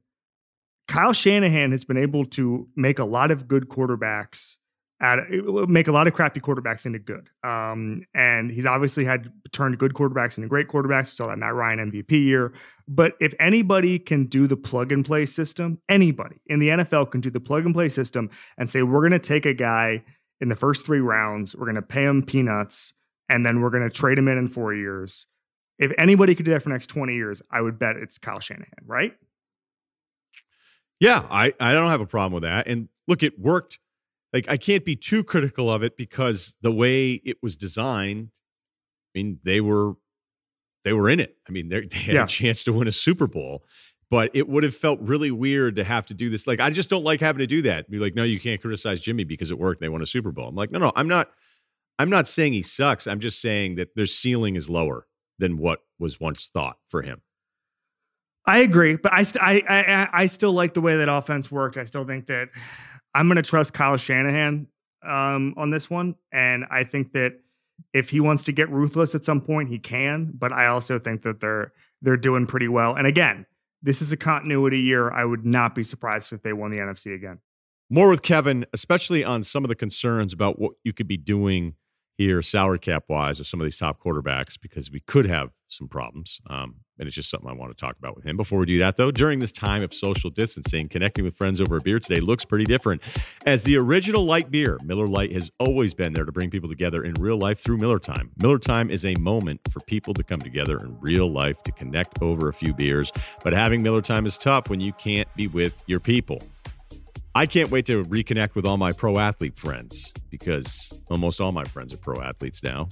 Kyle 0.87 1.13
Shanahan 1.13 1.71
has 1.71 1.83
been 1.83 1.97
able 1.97 2.25
to 2.25 2.67
make 2.75 2.99
a 2.99 3.05
lot 3.05 3.31
of 3.31 3.47
good 3.47 3.69
quarterbacks 3.69 4.57
at 4.99 5.19
make 5.67 5.87
a 5.87 5.91
lot 5.91 6.07
of 6.07 6.13
crappy 6.13 6.39
quarterbacks 6.39 6.85
into 6.85 6.99
good. 6.99 7.29
Um, 7.43 8.03
and 8.15 8.49
he's 8.49 8.65
obviously 8.65 9.05
had 9.05 9.31
turned 9.51 9.77
good 9.77 9.93
quarterbacks 9.93 10.37
into 10.37 10.47
great 10.47 10.67
quarterbacks. 10.67 11.05
We 11.05 11.15
saw 11.15 11.27
that 11.27 11.37
Matt 11.37 11.53
Ryan 11.53 11.91
MVP 11.91 12.11
year. 12.11 12.53
But 12.87 13.13
if 13.19 13.33
anybody 13.39 13.99
can 13.99 14.25
do 14.25 14.47
the 14.47 14.55
plug 14.55 14.91
and 14.91 15.05
play 15.05 15.25
system, 15.25 15.79
anybody 15.87 16.37
in 16.47 16.59
the 16.59 16.69
NFL 16.69 17.11
can 17.11 17.21
do 17.21 17.29
the 17.29 17.39
plug 17.39 17.65
and 17.65 17.75
play 17.75 17.89
system 17.89 18.29
and 18.57 18.71
say, 18.71 18.81
we're 18.81 19.01
going 19.07 19.11
to 19.11 19.19
take 19.19 19.45
a 19.45 19.53
guy 19.53 20.03
in 20.41 20.49
the 20.49 20.55
first 20.55 20.85
three 20.85 20.99
rounds, 20.99 21.55
we're 21.55 21.65
going 21.65 21.75
to 21.75 21.81
pay 21.81 22.03
him 22.03 22.23
peanuts, 22.23 22.93
and 23.29 23.45
then 23.45 23.61
we're 23.61 23.69
going 23.69 23.83
to 23.83 23.89
trade 23.89 24.17
him 24.17 24.27
in 24.27 24.37
in 24.37 24.47
four 24.47 24.73
years. 24.73 25.27
If 25.79 25.91
anybody 25.97 26.33
could 26.33 26.45
do 26.45 26.51
that 26.51 26.63
for 26.63 26.69
next 26.69 26.87
20 26.87 27.13
years, 27.13 27.41
I 27.51 27.61
would 27.61 27.77
bet 27.77 27.97
it's 27.97 28.17
Kyle 28.17 28.39
Shanahan, 28.39 28.83
right? 28.85 29.13
Yeah, 30.99 31.25
I, 31.29 31.53
I 31.59 31.73
don't 31.73 31.89
have 31.89 32.01
a 32.01 32.07
problem 32.07 32.33
with 32.33 32.43
that. 32.43 32.67
And 32.67 32.89
look, 33.07 33.23
it 33.23 33.39
worked 33.39 33.79
like 34.33 34.49
I 34.49 34.57
can't 34.57 34.83
be 34.83 34.95
too 34.95 35.23
critical 35.23 35.71
of 35.71 35.83
it 35.83 35.97
because 35.97 36.55
the 36.61 36.71
way 36.71 37.13
it 37.13 37.37
was 37.41 37.55
designed, 37.55 38.29
I 39.15 39.19
mean, 39.19 39.39
they 39.43 39.61
were 39.61 39.93
they 40.83 40.93
were 40.93 41.09
in 41.09 41.19
it. 41.19 41.35
I 41.47 41.51
mean, 41.51 41.69
they 41.69 41.81
had 41.93 42.15
yeah. 42.15 42.23
a 42.23 42.27
chance 42.27 42.63
to 42.65 42.73
win 42.73 42.87
a 42.87 42.91
Super 42.91 43.27
Bowl, 43.27 43.63
but 44.09 44.31
it 44.33 44.47
would 44.47 44.63
have 44.63 44.75
felt 44.75 44.99
really 45.01 45.31
weird 45.31 45.75
to 45.75 45.83
have 45.83 46.05
to 46.07 46.13
do 46.13 46.29
this. 46.29 46.47
Like, 46.47 46.59
I 46.59 46.69
just 46.69 46.89
don't 46.89 47.03
like 47.03 47.19
having 47.19 47.39
to 47.39 47.47
do 47.47 47.61
that. 47.63 47.89
Be 47.89 47.99
like, 47.99 48.15
no, 48.15 48.23
you 48.23 48.39
can't 48.39 48.61
criticize 48.61 49.01
Jimmy 49.01 49.23
because 49.23 49.51
it 49.51 49.59
worked. 49.59 49.81
They 49.81 49.89
won 49.89 50.01
a 50.01 50.05
Super 50.05 50.31
Bowl. 50.31 50.47
I'm 50.47 50.55
like, 50.55 50.71
no, 50.71 50.79
no, 50.79 50.91
I'm 50.95 51.07
not. 51.07 51.31
I'm 51.99 52.11
not 52.11 52.27
saying 52.27 52.53
he 52.53 52.61
sucks. 52.61 53.07
I'm 53.07 53.19
just 53.19 53.41
saying 53.41 53.75
that 53.75 53.95
their 53.95 54.05
ceiling 54.05 54.55
is 54.55 54.69
lower 54.69 55.07
than 55.39 55.57
what 55.57 55.79
was 55.97 56.19
once 56.19 56.47
thought 56.53 56.77
for 56.89 57.01
him. 57.01 57.21
I 58.47 58.59
agree, 58.59 58.95
but 58.95 59.13
I, 59.13 59.23
st- 59.23 59.43
I, 59.43 59.61
I 59.67 60.09
I 60.23 60.27
still 60.27 60.53
like 60.53 60.73
the 60.73 60.81
way 60.81 60.95
that 60.95 61.09
offense 61.09 61.51
worked. 61.51 61.75
I 61.75 61.83
still 61.83 62.05
think 62.05 62.27
that 62.27 62.47
I'm 63.13 63.27
going 63.27 63.35
to 63.35 63.41
trust 63.41 63.73
Kyle 63.73 63.97
Shanahan 63.97 64.67
um, 65.05 65.53
on 65.57 65.69
this 65.69 65.89
one, 65.89 66.15
and 66.31 66.63
I 66.71 66.85
think 66.85 67.11
that 67.11 67.33
if 67.93 68.09
he 68.09 68.21
wants 68.21 68.45
to 68.45 68.53
get 68.53 68.69
ruthless 68.69 69.13
at 69.15 69.25
some 69.25 69.41
point, 69.41 69.69
he 69.69 69.79
can. 69.79 70.31
But 70.33 70.53
I 70.53 70.67
also 70.67 70.97
think 70.97 71.23
that 71.23 71.41
they're 71.41 71.73
they're 72.01 72.17
doing 72.17 72.47
pretty 72.47 72.69
well. 72.69 72.95
And 72.95 73.05
again, 73.05 73.45
this 73.83 74.01
is 74.01 74.11
a 74.11 74.17
continuity 74.17 74.79
year. 74.79 75.11
I 75.11 75.25
would 75.25 75.45
not 75.45 75.75
be 75.75 75.83
surprised 75.83 76.31
if 76.31 76.41
they 76.41 76.53
won 76.53 76.71
the 76.71 76.77
NFC 76.77 77.13
again. 77.13 77.39
More 77.89 78.09
with 78.09 78.21
Kevin, 78.21 78.65
especially 78.73 79.23
on 79.23 79.43
some 79.43 79.63
of 79.63 79.69
the 79.69 79.75
concerns 79.75 80.33
about 80.33 80.59
what 80.59 80.73
you 80.83 80.93
could 80.93 81.07
be 81.07 81.17
doing 81.17 81.75
here, 82.17 82.41
salary 82.41 82.79
cap 82.79 83.05
wise, 83.07 83.39
of 83.39 83.47
some 83.47 83.61
of 83.61 83.65
these 83.65 83.77
top 83.77 84.01
quarterbacks, 84.01 84.59
because 84.59 84.91
we 84.91 84.99
could 85.01 85.27
have 85.27 85.51
some 85.67 85.87
problems. 85.87 86.39
Um, 86.49 86.77
and 86.97 87.07
it's 87.07 87.15
just 87.15 87.29
something 87.29 87.47
I 87.47 87.53
want 87.53 87.75
to 87.75 87.79
talk 87.79 87.95
about 87.99 88.15
with 88.15 88.25
him. 88.25 88.37
Before 88.37 88.57
we 88.57 88.65
do 88.65 88.79
that, 88.79 88.97
though, 88.97 89.11
during 89.11 89.37
this 89.37 89.51
time 89.51 89.83
of 89.83 89.93
social 89.93 90.29
distancing, 90.29 90.89
connecting 90.89 91.25
with 91.25 91.35
friends 91.37 91.61
over 91.61 91.77
a 91.77 91.81
beer 91.81 91.99
today 91.99 92.19
looks 92.19 92.43
pretty 92.43 92.65
different. 92.65 93.03
As 93.45 93.63
the 93.63 93.77
original 93.77 94.25
light 94.25 94.49
beer, 94.49 94.79
Miller 94.83 95.07
Lite 95.07 95.31
has 95.33 95.51
always 95.59 95.93
been 95.93 96.13
there 96.13 96.25
to 96.25 96.31
bring 96.31 96.49
people 96.49 96.69
together 96.69 97.03
in 97.03 97.13
real 97.15 97.37
life 97.37 97.59
through 97.59 97.77
Miller 97.77 97.99
Time. 97.99 98.31
Miller 98.41 98.57
Time 98.57 98.89
is 98.89 99.05
a 99.05 99.13
moment 99.15 99.61
for 99.69 99.81
people 99.81 100.13
to 100.15 100.23
come 100.23 100.39
together 100.39 100.79
in 100.79 100.99
real 100.99 101.31
life 101.31 101.61
to 101.63 101.71
connect 101.71 102.21
over 102.21 102.49
a 102.49 102.53
few 102.53 102.73
beers. 102.73 103.11
But 103.43 103.53
having 103.53 103.83
Miller 103.83 104.01
Time 104.01 104.25
is 104.25 104.37
tough 104.37 104.69
when 104.69 104.79
you 104.79 104.93
can't 104.93 105.27
be 105.35 105.47
with 105.47 105.83
your 105.85 105.99
people. 105.99 106.41
I 107.37 107.45
can't 107.45 107.69
wait 107.69 107.85
to 107.85 108.03
reconnect 108.05 108.55
with 108.55 108.65
all 108.65 108.77
my 108.77 108.91
pro 108.91 109.19
athlete 109.19 109.55
friends 109.55 110.11
because 110.31 110.91
almost 111.07 111.39
all 111.39 111.51
my 111.51 111.65
friends 111.65 111.93
are 111.93 111.97
pro 111.97 112.19
athletes 112.19 112.63
now. 112.63 112.89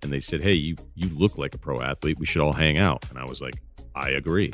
And 0.00 0.12
they 0.12 0.20
said, 0.20 0.40
"Hey, 0.40 0.52
you 0.52 0.76
you 0.94 1.08
look 1.08 1.38
like 1.38 1.56
a 1.56 1.58
pro 1.58 1.80
athlete. 1.80 2.16
We 2.20 2.24
should 2.24 2.40
all 2.40 2.52
hang 2.52 2.78
out." 2.78 3.04
And 3.10 3.18
I 3.18 3.24
was 3.24 3.42
like, 3.42 3.54
"I 3.96 4.10
agree." 4.10 4.52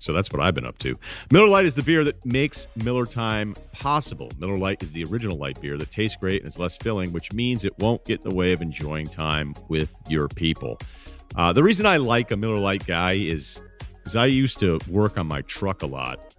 So 0.00 0.12
that's 0.12 0.30
what 0.30 0.42
I've 0.42 0.54
been 0.54 0.66
up 0.66 0.76
to. 0.80 0.98
Miller 1.30 1.48
Lite 1.48 1.64
is 1.64 1.76
the 1.76 1.82
beer 1.82 2.04
that 2.04 2.26
makes 2.26 2.68
Miller 2.76 3.06
Time 3.06 3.56
possible. 3.72 4.30
Miller 4.36 4.58
Lite 4.58 4.82
is 4.82 4.92
the 4.92 5.04
original 5.04 5.38
light 5.38 5.58
beer 5.58 5.78
that 5.78 5.90
tastes 5.90 6.18
great 6.20 6.42
and 6.42 6.46
is 6.46 6.58
less 6.58 6.76
filling, 6.76 7.10
which 7.10 7.32
means 7.32 7.64
it 7.64 7.72
won't 7.78 8.04
get 8.04 8.20
in 8.22 8.28
the 8.28 8.34
way 8.34 8.52
of 8.52 8.60
enjoying 8.60 9.06
time 9.06 9.54
with 9.70 9.88
your 10.10 10.28
people. 10.28 10.78
Uh, 11.36 11.54
the 11.54 11.62
reason 11.62 11.86
I 11.86 11.96
like 11.96 12.30
a 12.30 12.36
Miller 12.36 12.58
Lite 12.58 12.84
guy 12.84 13.14
is 13.14 13.62
because 13.96 14.14
I 14.14 14.26
used 14.26 14.58
to 14.58 14.78
work 14.90 15.16
on 15.16 15.26
my 15.26 15.40
truck 15.40 15.80
a 15.80 15.86
lot 15.86 16.31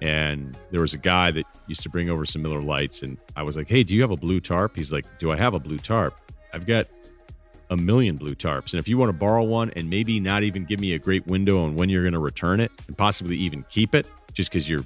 and 0.00 0.56
there 0.70 0.80
was 0.80 0.94
a 0.94 0.98
guy 0.98 1.30
that 1.30 1.44
used 1.66 1.82
to 1.82 1.88
bring 1.88 2.10
over 2.10 2.24
some 2.24 2.42
Miller 2.42 2.62
Lites, 2.62 3.02
and 3.02 3.18
I 3.36 3.42
was 3.42 3.56
like, 3.56 3.68
"Hey, 3.68 3.82
do 3.82 3.94
you 3.94 4.00
have 4.02 4.10
a 4.10 4.16
blue 4.16 4.40
tarp?" 4.40 4.76
He's 4.76 4.92
like, 4.92 5.06
"Do 5.18 5.32
I 5.32 5.36
have 5.36 5.54
a 5.54 5.60
blue 5.60 5.78
tarp? 5.78 6.18
I've 6.52 6.66
got 6.66 6.88
a 7.70 7.76
million 7.76 8.16
blue 8.16 8.34
tarps, 8.34 8.72
and 8.72 8.80
if 8.80 8.88
you 8.88 8.98
want 8.98 9.10
to 9.10 9.18
borrow 9.18 9.44
one 9.44 9.70
and 9.76 9.88
maybe 9.88 10.18
not 10.20 10.42
even 10.42 10.64
give 10.64 10.80
me 10.80 10.94
a 10.94 10.98
great 10.98 11.26
window 11.26 11.62
on 11.62 11.76
when 11.76 11.88
you're 11.88 12.02
going 12.02 12.14
to 12.14 12.18
return 12.18 12.60
it, 12.60 12.72
and 12.86 12.96
possibly 12.96 13.36
even 13.36 13.64
keep 13.70 13.94
it, 13.94 14.06
just 14.32 14.50
because 14.50 14.68
you're 14.68 14.84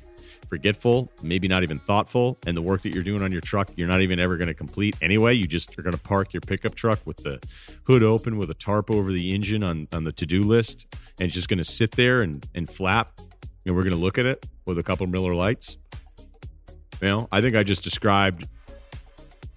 forgetful, 0.48 1.10
maybe 1.22 1.48
not 1.48 1.62
even 1.62 1.78
thoughtful, 1.78 2.38
and 2.46 2.56
the 2.56 2.62
work 2.62 2.82
that 2.82 2.90
you're 2.90 3.02
doing 3.02 3.22
on 3.22 3.32
your 3.32 3.40
truck, 3.40 3.70
you're 3.76 3.88
not 3.88 4.02
even 4.02 4.20
ever 4.20 4.36
going 4.36 4.48
to 4.48 4.54
complete 4.54 4.96
anyway. 5.00 5.34
You 5.34 5.46
just 5.46 5.76
are 5.78 5.82
going 5.82 5.96
to 5.96 6.02
park 6.02 6.32
your 6.32 6.42
pickup 6.42 6.74
truck 6.74 7.00
with 7.04 7.16
the 7.18 7.40
hood 7.84 8.02
open 8.02 8.36
with 8.36 8.50
a 8.50 8.54
tarp 8.54 8.90
over 8.90 9.10
the 9.10 9.34
engine 9.34 9.62
on 9.62 9.88
on 9.92 10.04
the 10.04 10.12
to 10.12 10.26
do 10.26 10.42
list, 10.42 10.86
and 11.18 11.30
just 11.30 11.48
going 11.48 11.58
to 11.58 11.64
sit 11.64 11.92
there 11.92 12.22
and 12.22 12.46
and 12.54 12.68
flap 12.68 13.20
and 13.66 13.74
we're 13.74 13.82
going 13.82 13.94
to 13.94 14.00
look 14.00 14.18
at 14.18 14.26
it 14.26 14.46
with 14.66 14.78
a 14.78 14.82
couple 14.82 15.06
Miller 15.06 15.34
Lites. 15.34 15.76
You 17.00 17.08
know, 17.08 17.28
I 17.32 17.40
think 17.40 17.56
I 17.56 17.62
just 17.62 17.82
described 17.82 18.46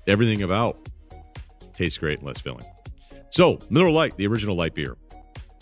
everything 0.07 0.41
about 0.41 0.89
tastes 1.75 1.97
great 1.97 2.19
and 2.19 2.27
less 2.27 2.39
filling. 2.39 2.65
So, 3.29 3.59
Miller 3.69 3.91
Lite, 3.91 4.17
the 4.17 4.25
original 4.27 4.55
light 4.55 4.73
beer. 4.73 4.97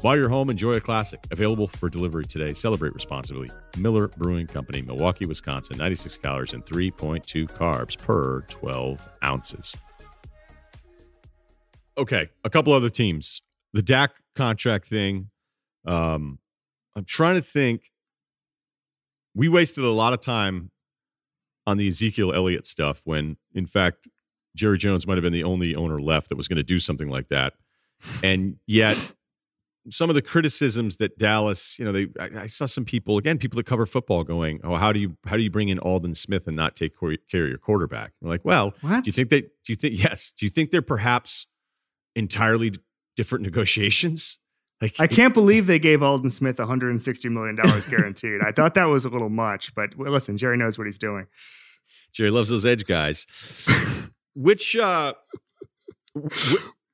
While 0.01 0.17
you're 0.17 0.29
home, 0.29 0.49
enjoy 0.49 0.73
a 0.73 0.81
classic. 0.81 1.25
Available 1.31 1.67
for 1.67 1.89
delivery 1.89 2.25
today. 2.25 2.53
Celebrate 2.53 2.93
responsibly. 2.93 3.49
Miller 3.77 4.09
Brewing 4.09 4.45
Company, 4.45 4.81
Milwaukee, 4.81 5.25
Wisconsin. 5.25 5.77
96 5.77 6.17
calories 6.17 6.53
and 6.53 6.63
3.2 6.65 7.47
carbs 7.47 7.97
per 7.97 8.41
12 8.41 9.07
ounces. 9.23 9.75
Okay, 11.97 12.29
a 12.43 12.49
couple 12.49 12.73
other 12.73 12.89
teams. 12.89 13.41
The 13.73 13.81
Dak 13.81 14.11
contract 14.35 14.85
thing. 14.85 15.29
Um, 15.85 16.39
I'm 16.95 17.05
trying 17.05 17.35
to 17.35 17.41
think 17.41 17.91
we 19.36 19.49
wasted 19.49 19.83
a 19.83 19.89
lot 19.89 20.13
of 20.13 20.21
time 20.21 20.71
on 21.67 21.77
the 21.77 21.88
Ezekiel 21.88 22.33
Elliott 22.33 22.65
stuff 22.65 23.01
when, 23.03 23.38
in 23.53 23.65
fact, 23.65 24.07
Jerry 24.55 24.77
Jones 24.77 25.05
might 25.05 25.17
have 25.17 25.23
been 25.23 25.33
the 25.33 25.43
only 25.43 25.75
owner 25.75 25.99
left 25.99 26.29
that 26.29 26.38
was 26.38 26.47
going 26.47 26.57
to 26.57 26.63
do 26.63 26.79
something 26.79 27.09
like 27.09 27.27
that. 27.29 27.53
And 28.23 28.57
yet, 28.65 28.97
some 29.89 30.09
of 30.09 30.15
the 30.15 30.21
criticisms 30.21 30.97
that 30.97 31.17
Dallas, 31.17 31.77
you 31.77 31.86
know, 31.86 31.91
they 31.91 32.07
I, 32.19 32.43
I, 32.43 32.45
saw 32.45 32.65
some 32.65 32.86
people 32.86 33.17
again, 33.17 33.38
people 33.38 33.57
that 33.57 33.65
cover 33.65 33.86
football 33.86 34.23
going, 34.23 34.59
"Oh, 34.63 34.75
how 34.75 34.91
do 34.91 34.99
you 34.99 35.17
how 35.25 35.38
do 35.38 35.43
you 35.43 35.51
bring 35.51 35.69
in 35.69 35.79
Aldon 35.79 36.15
Smith 36.15 36.47
and 36.47 36.55
not 36.55 36.75
take 36.75 36.93
care 36.99 37.43
of 37.43 37.49
your 37.49 37.57
quarterback?" 37.57 38.11
I'm 38.21 38.29
like, 38.29 38.43
well, 38.43 38.73
what? 38.81 39.03
do 39.03 39.07
you 39.07 39.11
think 39.11 39.29
that? 39.29 39.41
Do 39.63 39.73
you 39.73 39.75
think 39.75 39.99
yes? 40.03 40.33
Do 40.38 40.45
you 40.45 40.49
think 40.49 40.71
they're 40.71 40.81
perhaps 40.81 41.47
entirely 42.15 42.73
different 43.15 43.43
negotiations? 43.43 44.39
Like, 44.82 44.95
I 44.99 45.07
can't 45.07 45.34
believe 45.34 45.67
they 45.67 45.80
gave 45.80 46.03
Aldon 46.03 46.30
Smith 46.30 46.59
160 46.59 47.30
million 47.30 47.55
dollars 47.55 47.86
guaranteed. 47.86 48.41
I 48.45 48.51
thought 48.51 48.73
that 48.73 48.86
was 48.86 49.05
a 49.05 49.09
little 49.09 49.30
much, 49.30 49.73
but 49.73 49.97
listen, 49.97 50.38
Jerry 50.38 50.57
knows 50.57 50.78
what 50.78 50.86
he's 50.86 50.97
doing. 50.97 51.28
Jerry 52.11 52.30
loves 52.30 52.49
those 52.49 52.65
edge 52.65 52.86
guys. 52.86 53.26
Which 54.34 54.76
uh 54.76 55.13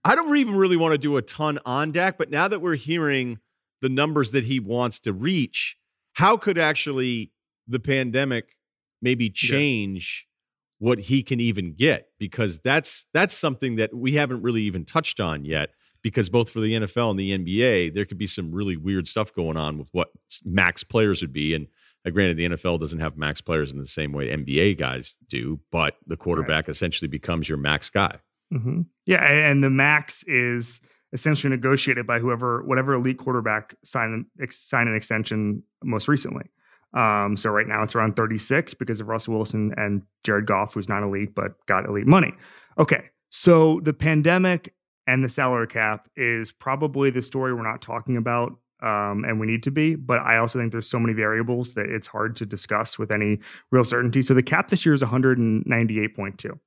I 0.03 0.15
don't 0.15 0.35
even 0.35 0.55
really 0.55 0.77
want 0.77 0.93
to 0.93 0.97
do 0.97 1.17
a 1.17 1.21
ton 1.21 1.59
on 1.65 1.91
Dak, 1.91 2.17
but 2.17 2.29
now 2.29 2.47
that 2.47 2.59
we're 2.59 2.75
hearing 2.75 3.39
the 3.81 3.89
numbers 3.89 4.31
that 4.31 4.43
he 4.43 4.59
wants 4.59 4.99
to 5.01 5.13
reach, 5.13 5.75
how 6.13 6.37
could 6.37 6.57
actually 6.57 7.31
the 7.67 7.79
pandemic 7.79 8.55
maybe 9.01 9.29
change 9.29 10.27
yeah. 10.79 10.87
what 10.87 10.99
he 10.99 11.23
can 11.23 11.39
even 11.39 11.73
get? 11.73 12.09
Because 12.19 12.59
that's 12.59 13.05
that's 13.13 13.35
something 13.35 13.77
that 13.77 13.93
we 13.93 14.13
haven't 14.13 14.43
really 14.43 14.63
even 14.63 14.85
touched 14.85 15.19
on 15.19 15.45
yet 15.45 15.69
because 16.01 16.29
both 16.29 16.49
for 16.49 16.59
the 16.59 16.73
NFL 16.73 17.11
and 17.11 17.19
the 17.19 17.37
NBA, 17.37 17.93
there 17.93 18.05
could 18.05 18.17
be 18.17 18.27
some 18.27 18.51
really 18.51 18.77
weird 18.77 19.07
stuff 19.07 19.33
going 19.33 19.57
on 19.57 19.77
with 19.77 19.87
what 19.91 20.09
max 20.43 20.83
players 20.83 21.21
would 21.21 21.33
be. 21.33 21.53
And 21.53 21.67
uh, 22.05 22.09
granted, 22.09 22.37
the 22.37 22.49
NFL 22.49 22.79
doesn't 22.79 22.99
have 22.99 23.17
max 23.17 23.41
players 23.41 23.71
in 23.71 23.77
the 23.77 23.85
same 23.85 24.11
way 24.11 24.29
NBA 24.29 24.79
guys 24.79 25.15
do, 25.29 25.59
but 25.71 25.97
the 26.07 26.17
quarterback 26.17 26.67
right. 26.67 26.69
essentially 26.69 27.07
becomes 27.07 27.47
your 27.47 27.57
max 27.57 27.89
guy. 27.89 28.17
Mm-hmm. 28.53 28.81
Yeah, 29.05 29.23
and 29.23 29.63
the 29.63 29.69
max 29.69 30.23
is 30.23 30.81
essentially 31.13 31.49
negotiated 31.51 32.07
by 32.07 32.19
whoever, 32.19 32.63
whatever 32.63 32.93
elite 32.93 33.17
quarterback 33.17 33.75
signed 33.83 34.25
signed 34.49 34.89
an 34.89 34.95
extension 34.95 35.63
most 35.83 36.07
recently. 36.07 36.45
Um, 36.93 37.37
so 37.37 37.49
right 37.49 37.67
now 37.67 37.83
it's 37.83 37.95
around 37.95 38.15
36 38.17 38.73
because 38.73 38.99
of 38.99 39.07
Russell 39.07 39.35
Wilson 39.35 39.73
and 39.77 40.01
Jared 40.23 40.45
Goff, 40.45 40.73
who's 40.73 40.89
not 40.89 41.03
elite 41.03 41.33
but 41.33 41.53
got 41.65 41.85
elite 41.85 42.07
money. 42.07 42.33
Okay, 42.77 43.09
so 43.29 43.79
the 43.83 43.93
pandemic 43.93 44.73
and 45.07 45.23
the 45.23 45.29
salary 45.29 45.67
cap 45.67 46.07
is 46.15 46.51
probably 46.51 47.09
the 47.09 47.21
story 47.21 47.53
we're 47.53 47.69
not 47.69 47.81
talking 47.81 48.17
about 48.17 48.53
um, 48.81 49.23
and 49.25 49.39
we 49.39 49.47
need 49.47 49.63
to 49.63 49.71
be. 49.71 49.95
But 49.95 50.19
I 50.19 50.37
also 50.37 50.59
think 50.59 50.71
there's 50.71 50.89
so 50.89 50.99
many 50.99 51.13
variables 51.13 51.73
that 51.75 51.87
it's 51.89 52.07
hard 52.07 52.35
to 52.37 52.45
discuss 52.45 52.97
with 52.97 53.11
any 53.11 53.39
real 53.71 53.83
certainty. 53.83 54.21
So 54.21 54.33
the 54.33 54.43
cap 54.43 54.69
this 54.69 54.85
year 54.85 54.93
is 54.93 55.01
198.2, 55.01 56.59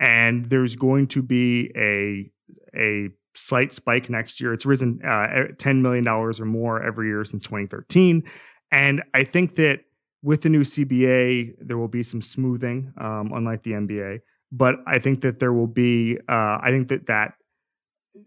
and 0.00 0.46
there's 0.46 0.76
going 0.76 1.08
to 1.08 1.22
be 1.22 1.70
a 1.76 2.30
a 2.74 3.10
slight 3.34 3.72
spike 3.72 4.10
next 4.10 4.40
year. 4.40 4.52
It's 4.52 4.66
risen 4.66 5.00
uh, 5.04 5.52
$10 5.56 5.80
million 5.80 6.06
or 6.06 6.32
more 6.44 6.82
every 6.82 7.08
year 7.08 7.24
since 7.24 7.44
2013. 7.44 8.24
And 8.72 9.02
I 9.14 9.24
think 9.24 9.54
that 9.56 9.80
with 10.22 10.42
the 10.42 10.48
new 10.48 10.62
CBA, 10.62 11.54
there 11.60 11.78
will 11.78 11.88
be 11.88 12.02
some 12.02 12.20
smoothing, 12.20 12.92
um, 12.98 13.30
unlike 13.32 13.62
the 13.62 13.72
NBA. 13.72 14.20
But 14.50 14.76
I 14.86 14.98
think 14.98 15.20
that 15.20 15.38
there 15.38 15.52
will 15.52 15.66
be, 15.66 16.18
uh, 16.28 16.58
I 16.60 16.70
think 16.70 16.88
that 16.88 17.06
that 17.06 17.34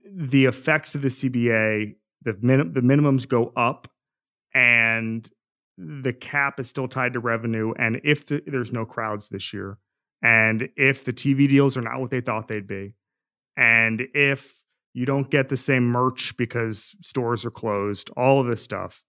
the 0.05 0.45
effects 0.45 0.95
of 0.95 1.01
the 1.01 1.07
CBA, 1.07 1.95
the 2.23 2.37
min- 2.41 2.73
the 2.73 2.81
minimums 2.81 3.27
go 3.27 3.51
up, 3.55 3.87
and 4.53 5.29
the 5.77 6.13
cap 6.13 6.59
is 6.59 6.69
still 6.69 6.87
tied 6.87 7.13
to 7.13 7.19
revenue. 7.19 7.73
And 7.77 8.01
if 8.03 8.25
the, 8.25 8.43
there's 8.45 8.71
no 8.71 8.85
crowds 8.85 9.29
this 9.29 9.53
year, 9.53 9.77
and 10.21 10.69
if 10.75 11.05
the 11.05 11.13
TV 11.13 11.49
deals 11.49 11.77
are 11.77 11.81
not 11.81 11.99
what 11.99 12.11
they 12.11 12.21
thought 12.21 12.47
they'd 12.47 12.67
be, 12.67 12.93
and 13.57 14.03
if 14.13 14.61
you 14.93 15.05
don't 15.05 15.29
get 15.29 15.49
the 15.49 15.57
same 15.57 15.87
merch 15.87 16.35
because 16.37 16.95
stores 17.01 17.45
are 17.45 17.51
closed, 17.51 18.09
all 18.17 18.41
of 18.41 18.47
this 18.47 18.61
stuff, 18.61 19.03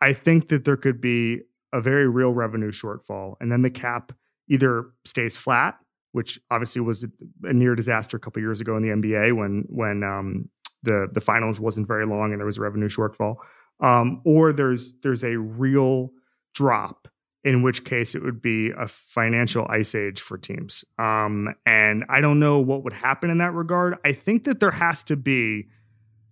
I 0.00 0.12
think 0.12 0.48
that 0.48 0.64
there 0.64 0.76
could 0.76 1.00
be 1.00 1.42
a 1.72 1.80
very 1.80 2.08
real 2.08 2.32
revenue 2.32 2.72
shortfall. 2.72 3.34
And 3.40 3.52
then 3.52 3.62
the 3.62 3.70
cap 3.70 4.12
either 4.48 4.86
stays 5.04 5.36
flat, 5.36 5.78
which 6.12 6.40
obviously 6.50 6.80
was 6.80 7.04
a 7.44 7.52
near 7.52 7.74
disaster 7.74 8.16
a 8.16 8.20
couple 8.20 8.42
years 8.42 8.60
ago 8.60 8.76
in 8.76 8.82
the 8.82 8.88
NBA 8.88 9.36
when 9.36 9.64
when 9.68 10.02
um, 10.02 10.48
the 10.82 11.08
the 11.12 11.20
finals 11.20 11.60
wasn't 11.60 11.86
very 11.86 12.06
long 12.06 12.32
and 12.32 12.40
there 12.40 12.46
was 12.46 12.58
a 12.58 12.62
revenue 12.62 12.88
shortfall, 12.88 13.36
um, 13.80 14.20
or 14.24 14.52
there's 14.52 14.94
there's 15.02 15.24
a 15.24 15.36
real 15.36 16.10
drop 16.54 17.08
in 17.42 17.62
which 17.62 17.84
case 17.84 18.14
it 18.14 18.22
would 18.22 18.42
be 18.42 18.70
a 18.70 18.86
financial 18.86 19.66
ice 19.70 19.94
age 19.94 20.20
for 20.20 20.36
teams. 20.36 20.84
Um, 20.98 21.54
and 21.64 22.04
I 22.08 22.20
don't 22.20 22.38
know 22.38 22.58
what 22.58 22.84
would 22.84 22.92
happen 22.92 23.30
in 23.30 23.38
that 23.38 23.54
regard. 23.54 23.96
I 24.04 24.12
think 24.12 24.44
that 24.44 24.60
there 24.60 24.70
has 24.70 25.02
to 25.04 25.16
be, 25.16 25.66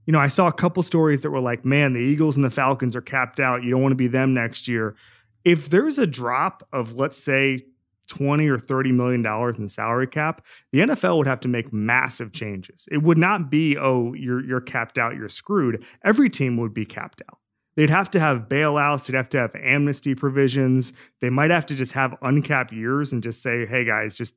you 0.07 0.13
know, 0.13 0.19
I 0.19 0.29
saw 0.29 0.49
a 0.49 0.53
couple 0.53 0.83
stories 0.83 1.23
that 1.23 1.31
were 1.31 1.41
like, 1.41 1.65
man, 1.65 1.95
the 1.95 2.01
Eagles 2.01 2.37
and 2.37 2.45
the 2.45 2.51
Falcons 2.51 2.95
are 2.95 3.01
capped 3.01 3.41
out. 3.41 3.63
You 3.63 3.71
don't 3.71 3.81
want 3.81 3.93
to 3.93 3.97
be 3.97 4.07
them 4.07 4.35
next 4.35 4.69
year. 4.69 4.97
If 5.45 5.71
there's 5.71 5.99
a 5.99 6.07
drop 6.07 6.67
of, 6.75 6.95
let's 6.95 7.19
say, 7.19 7.65
20 8.09 8.49
or 8.49 8.59
30 8.59 8.93
million 8.93 9.23
dollars 9.23 9.59
in 9.59 9.69
salary 9.69 10.07
cap, 10.07 10.45
the 10.73 10.81
NFL 10.81 11.19
would 11.19 11.27
have 11.27 11.41
to 11.41 11.49
make 11.49 11.73
massive 11.73 12.33
changes. 12.33 12.89
It 12.91 13.03
would 13.03 13.19
not 13.19 13.51
be, 13.51 13.77
oh, 13.79 14.15
you're 14.15 14.45
you're 14.45 14.61
capped 14.61 14.99
out, 14.99 15.15
you're 15.15 15.29
screwed. 15.29 15.85
Every 16.05 16.31
team 16.31 16.57
would 16.57 16.75
be 16.75 16.85
capped 16.85 17.23
out. 17.31 17.39
They'd 17.77 17.91
have 17.91 18.11
to 18.11 18.21
have 18.21 18.49
bailouts. 18.49 19.07
They'd 19.07 19.17
have 19.17 19.29
to 19.29 19.39
have 19.39 19.55
amnesty 19.55 20.17
provisions. 20.17 20.93
They 21.21 21.31
might 21.31 21.53
have 21.53 21.65
to 21.67 21.77
just 21.77 21.93
have 21.93 22.17
uncapped 22.23 22.73
years 22.73 23.13
and 23.13 23.23
just 23.23 23.41
say, 23.41 23.67
hey, 23.67 23.85
guys, 23.85 24.17
just 24.17 24.35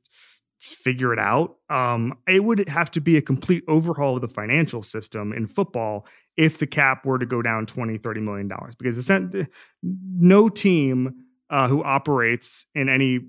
figure 0.60 1.12
it 1.12 1.18
out. 1.18 1.56
Um, 1.68 2.16
it 2.28 2.44
would 2.44 2.68
have 2.68 2.88
to 2.92 3.00
be 3.00 3.16
a 3.16 3.20
complete 3.20 3.64
overhaul 3.66 4.14
of 4.14 4.22
the 4.22 4.28
financial 4.28 4.80
system 4.80 5.32
in 5.32 5.48
football 5.48 6.06
if 6.36 6.58
the 6.58 6.68
cap 6.68 7.04
were 7.04 7.18
to 7.18 7.26
go 7.26 7.42
down 7.42 7.66
20, 7.66 7.98
30 7.98 8.20
million 8.20 8.46
dollars 8.46 8.76
because 8.76 9.10
no 9.82 10.48
team 10.48 11.12
uh, 11.50 11.66
who 11.66 11.82
operates 11.82 12.64
in 12.76 12.88
any 12.88 13.20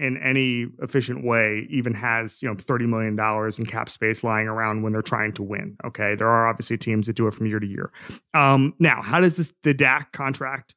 in 0.00 0.16
any 0.22 0.66
efficient 0.82 1.24
way 1.24 1.66
even 1.70 1.94
has 1.94 2.42
you 2.42 2.48
know 2.48 2.56
30 2.58 2.86
million 2.86 3.16
dollars 3.16 3.58
in 3.58 3.66
cap 3.66 3.90
space 3.90 4.24
lying 4.24 4.48
around 4.48 4.82
when 4.82 4.92
they're 4.92 5.02
trying 5.02 5.32
to 5.34 5.42
win 5.42 5.76
okay? 5.84 6.14
There 6.14 6.28
are 6.28 6.48
obviously 6.48 6.78
teams 6.78 7.06
that 7.06 7.16
do 7.16 7.26
it 7.26 7.34
from 7.34 7.46
year 7.46 7.60
to 7.60 7.66
year. 7.66 7.92
Um, 8.34 8.74
now 8.78 9.02
how 9.02 9.20
does 9.20 9.36
this 9.36 9.52
the 9.62 9.74
Dak 9.74 10.12
contract 10.12 10.74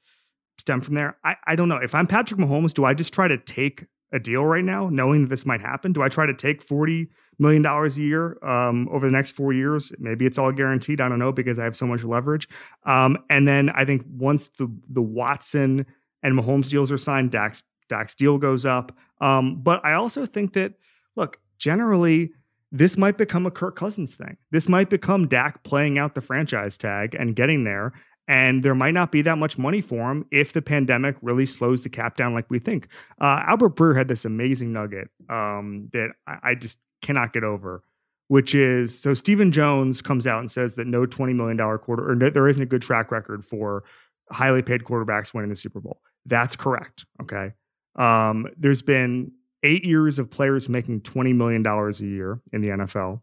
stem 0.57 0.82
from 0.82 0.95
there? 0.95 1.17
I, 1.24 1.36
I 1.47 1.55
don't 1.55 1.69
know. 1.69 1.78
If 1.78 1.95
i'm 1.95 2.07
patrick 2.07 2.39
mahomes 2.39 2.74
do 2.74 2.86
i 2.86 2.93
just 2.93 3.13
try 3.13 3.28
to 3.28 3.38
take 3.38 3.86
a 4.11 4.19
deal 4.19 4.45
right 4.45 4.63
now 4.63 4.89
knowing 4.89 5.24
that 5.24 5.30
this 5.30 5.45
might 5.45 5.61
happen? 5.61 5.93
Do 5.93 6.03
i 6.03 6.09
try 6.09 6.26
to 6.26 6.34
take 6.34 6.61
40 6.61 7.09
million 7.39 7.61
dollars 7.61 7.97
a 7.97 8.01
year 8.01 8.38
um, 8.45 8.88
over 8.91 9.05
the 9.05 9.11
next 9.11 9.32
four 9.32 9.53
years? 9.53 9.91
Maybe 9.97 10.26
it's 10.26 10.38
all 10.38 10.51
guaranteed. 10.51 11.01
I 11.01 11.09
don't 11.09 11.19
know 11.19 11.32
because 11.32 11.57
i 11.57 11.63
have 11.63 11.76
so 11.76 11.88
much 11.88 12.03
leverage. 12.03 12.47
Um, 12.86 13.17
and 13.30 13.47
then 13.47 13.69
i 13.71 13.86
think 13.86 14.03
once 14.07 14.49
the 14.57 14.71
the 14.89 15.01
watson 15.01 15.86
and 16.24 16.39
mahomes 16.39 16.69
deals 16.69 16.91
are 16.91 16.97
signed 16.97 17.32
Dak's 17.32 17.61
Dak's 17.94 18.16
deal 18.16 18.39
goes 18.39 18.66
up. 18.66 18.91
Um, 19.22 19.62
but 19.62 19.86
I 19.86 19.94
also 19.94 20.26
think 20.26 20.54
that, 20.54 20.74
look, 21.16 21.38
generally, 21.60 22.32
this 22.72 22.98
might 22.98 23.20
become 23.20 23.46
a 23.46 23.52
Kirk 23.52 23.76
Cousins 23.76 24.16
thing. 24.16 24.36
This 24.50 24.68
might 24.68 24.89
become 24.89 25.28
Dak 25.28 25.64
playing 25.64 26.00
out 26.00 26.16
the 26.16 26.22
franchise 26.22 26.76
tag 26.76 27.14
and 27.14 27.36
getting 27.36 27.66
there. 27.66 27.94
And 28.28 28.64
there 28.64 28.74
might 28.74 28.96
not 28.96 29.12
be 29.12 29.22
that 29.22 29.38
much 29.38 29.60
money 29.60 29.80
for 29.80 30.10
him 30.10 30.26
if 30.32 30.54
the 30.54 30.62
pandemic 30.62 31.16
really 31.22 31.46
slows 31.46 31.84
the 31.84 31.89
cap 31.89 32.18
down 32.18 32.34
like 32.34 32.50
we 32.50 32.58
think. 32.58 32.88
Uh, 33.22 33.44
Albert 33.46 33.76
Breer 33.76 33.96
had 33.96 34.08
this 34.08 34.26
amazing 34.26 34.74
nugget 34.74 35.10
um, 35.30 35.89
that 35.94 36.10
I, 36.26 36.38
I 36.44 36.56
just 36.56 36.80
cannot 37.04 37.34
get 37.34 37.44
over, 37.44 37.84
which 38.30 38.56
is 38.56 38.98
so 38.98 39.14
Stephen 39.14 39.52
Jones 39.52 40.02
comes 40.02 40.26
out 40.26 40.39
and 40.39 40.50
says 40.50 40.74
that 40.76 40.88
no 40.88 41.06
$20 41.06 41.36
million 41.36 41.58
quarter, 41.78 42.10
or 42.10 42.16
no, 42.16 42.30
there 42.32 42.48
isn't 42.48 42.64
a 42.64 42.66
good 42.66 42.82
track 42.82 43.12
record 43.12 43.46
for 43.46 43.84
highly 44.32 44.64
paid 44.64 44.84
quarterbacks 44.84 45.34
winning 45.34 45.50
the 45.50 45.56
Super 45.56 45.80
Bowl. 45.80 46.02
That's 46.26 46.56
correct. 46.56 47.06
Okay. 47.22 47.52
Um, 47.96 48.48
there's 48.58 48.82
been 48.82 49.32
eight 49.64 49.86
years 49.86 50.20
of 50.20 50.30
players 50.30 50.68
making 50.68 51.02
$20 51.02 51.36
million 51.36 51.66
a 51.66 51.91
year 52.04 52.41
in 52.52 52.62
the 52.62 52.70
NFL, 52.70 53.22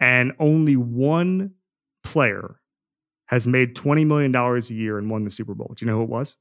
and 0.00 0.32
only 0.38 0.76
one 0.76 1.52
player 2.02 2.60
has 3.26 3.46
made 3.46 3.74
$20 3.74 4.06
million 4.06 4.34
a 4.34 4.58
year 4.72 4.98
and 4.98 5.10
won 5.10 5.24
the 5.24 5.30
Super 5.30 5.54
Bowl. 5.54 5.72
Do 5.76 5.84
you 5.84 5.90
know 5.90 5.98
who 5.98 6.04
it 6.04 6.08
was? 6.08 6.36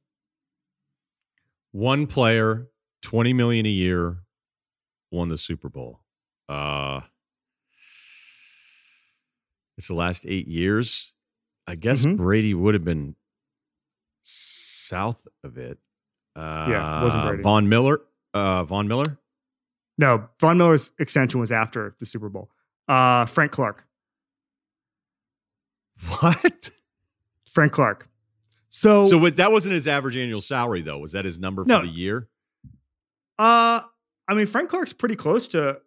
One 1.72 2.08
player, 2.08 2.68
20 3.04 3.34
million 3.34 3.66
a 3.66 3.70
year, 3.70 4.18
won 5.12 5.30
the 5.30 5.38
Super 5.38 5.70
Bowl. 5.70 6.00
Uh 6.50 7.02
it's 9.78 9.90
the 9.90 9.94
last 9.94 10.26
eight 10.28 10.48
years. 10.48 11.14
I 11.68 11.76
guess 11.76 12.06
mm-hmm. 12.06 12.16
Brady 12.16 12.54
would 12.54 12.74
have 12.74 12.84
been 12.84 13.16
south 14.24 15.28
of 15.44 15.58
it. 15.58 15.78
Uh, 16.38 16.68
yeah, 16.70 17.04
wasn't 17.04 17.24
Brady. 17.26 17.44
Von 17.44 17.68
Miller. 17.68 18.02
Uh, 18.34 18.64
Von 18.64 18.88
Miller. 18.88 19.18
No, 19.98 20.30
Von 20.40 20.58
Miller's 20.58 20.92
extension 21.00 21.40
was 21.40 21.52
after 21.52 21.96
the 22.00 22.06
Super 22.06 22.30
Bowl. 22.30 22.52
Uh, 22.88 23.26
Frank 23.26 23.52
Clark. 23.52 23.86
What? 26.08 26.70
Frank 27.50 27.72
Clark. 27.72 28.08
So, 28.70 29.06
so 29.06 29.30
that 29.30 29.52
wasn't 29.52 29.74
his 29.74 29.88
average 29.88 30.16
annual 30.16 30.42
salary 30.42 30.82
though. 30.82 31.00
Was 31.00 31.14
that 31.14 31.26
his 31.26 31.40
number 31.40 31.64
for 31.64 31.70
no, 31.70 31.82
the 31.82 31.88
year? 31.88 32.28
Uh, 33.40 33.82
I 34.28 34.34
mean, 34.34 34.46
Frank 34.46 34.70
Clark's 34.70 34.94
pretty 34.94 35.16
close 35.16 35.48
to 35.50 35.80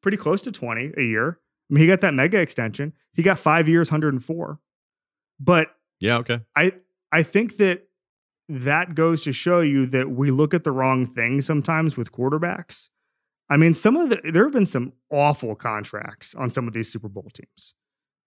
pretty 0.00 0.16
close 0.16 0.42
to 0.42 0.52
twenty 0.52 0.92
a 0.96 1.02
year. 1.02 1.38
I 1.70 1.74
mean, 1.74 1.82
he 1.82 1.86
got 1.86 2.00
that 2.00 2.14
mega 2.14 2.38
extension. 2.38 2.94
He 3.12 3.22
got 3.22 3.38
five 3.38 3.68
years, 3.68 3.90
hundred 3.90 4.14
and 4.14 4.24
four. 4.24 4.60
But 5.38 5.68
yeah, 5.98 6.18
okay. 6.18 6.40
I 6.56 6.72
I 7.12 7.22
think 7.22 7.58
that 7.58 7.86
that 8.50 8.94
goes 8.94 9.22
to 9.24 9.32
show 9.32 9.60
you 9.60 9.86
that 9.86 10.10
we 10.10 10.30
look 10.30 10.52
at 10.54 10.64
the 10.64 10.72
wrong 10.72 11.06
thing 11.06 11.40
sometimes 11.40 11.96
with 11.96 12.10
quarterbacks. 12.10 12.88
I 13.48 13.56
mean, 13.56 13.74
some 13.74 13.96
of 13.96 14.10
the 14.10 14.20
there 14.24 14.44
have 14.44 14.52
been 14.52 14.66
some 14.66 14.92
awful 15.10 15.54
contracts 15.54 16.34
on 16.34 16.50
some 16.50 16.66
of 16.68 16.74
these 16.74 16.90
Super 16.90 17.08
Bowl 17.08 17.28
teams. 17.32 17.74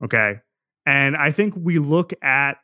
Okay. 0.03 0.39
And 0.85 1.15
I 1.15 1.31
think 1.31 1.53
we 1.57 1.79
look 1.79 2.13
at 2.21 2.57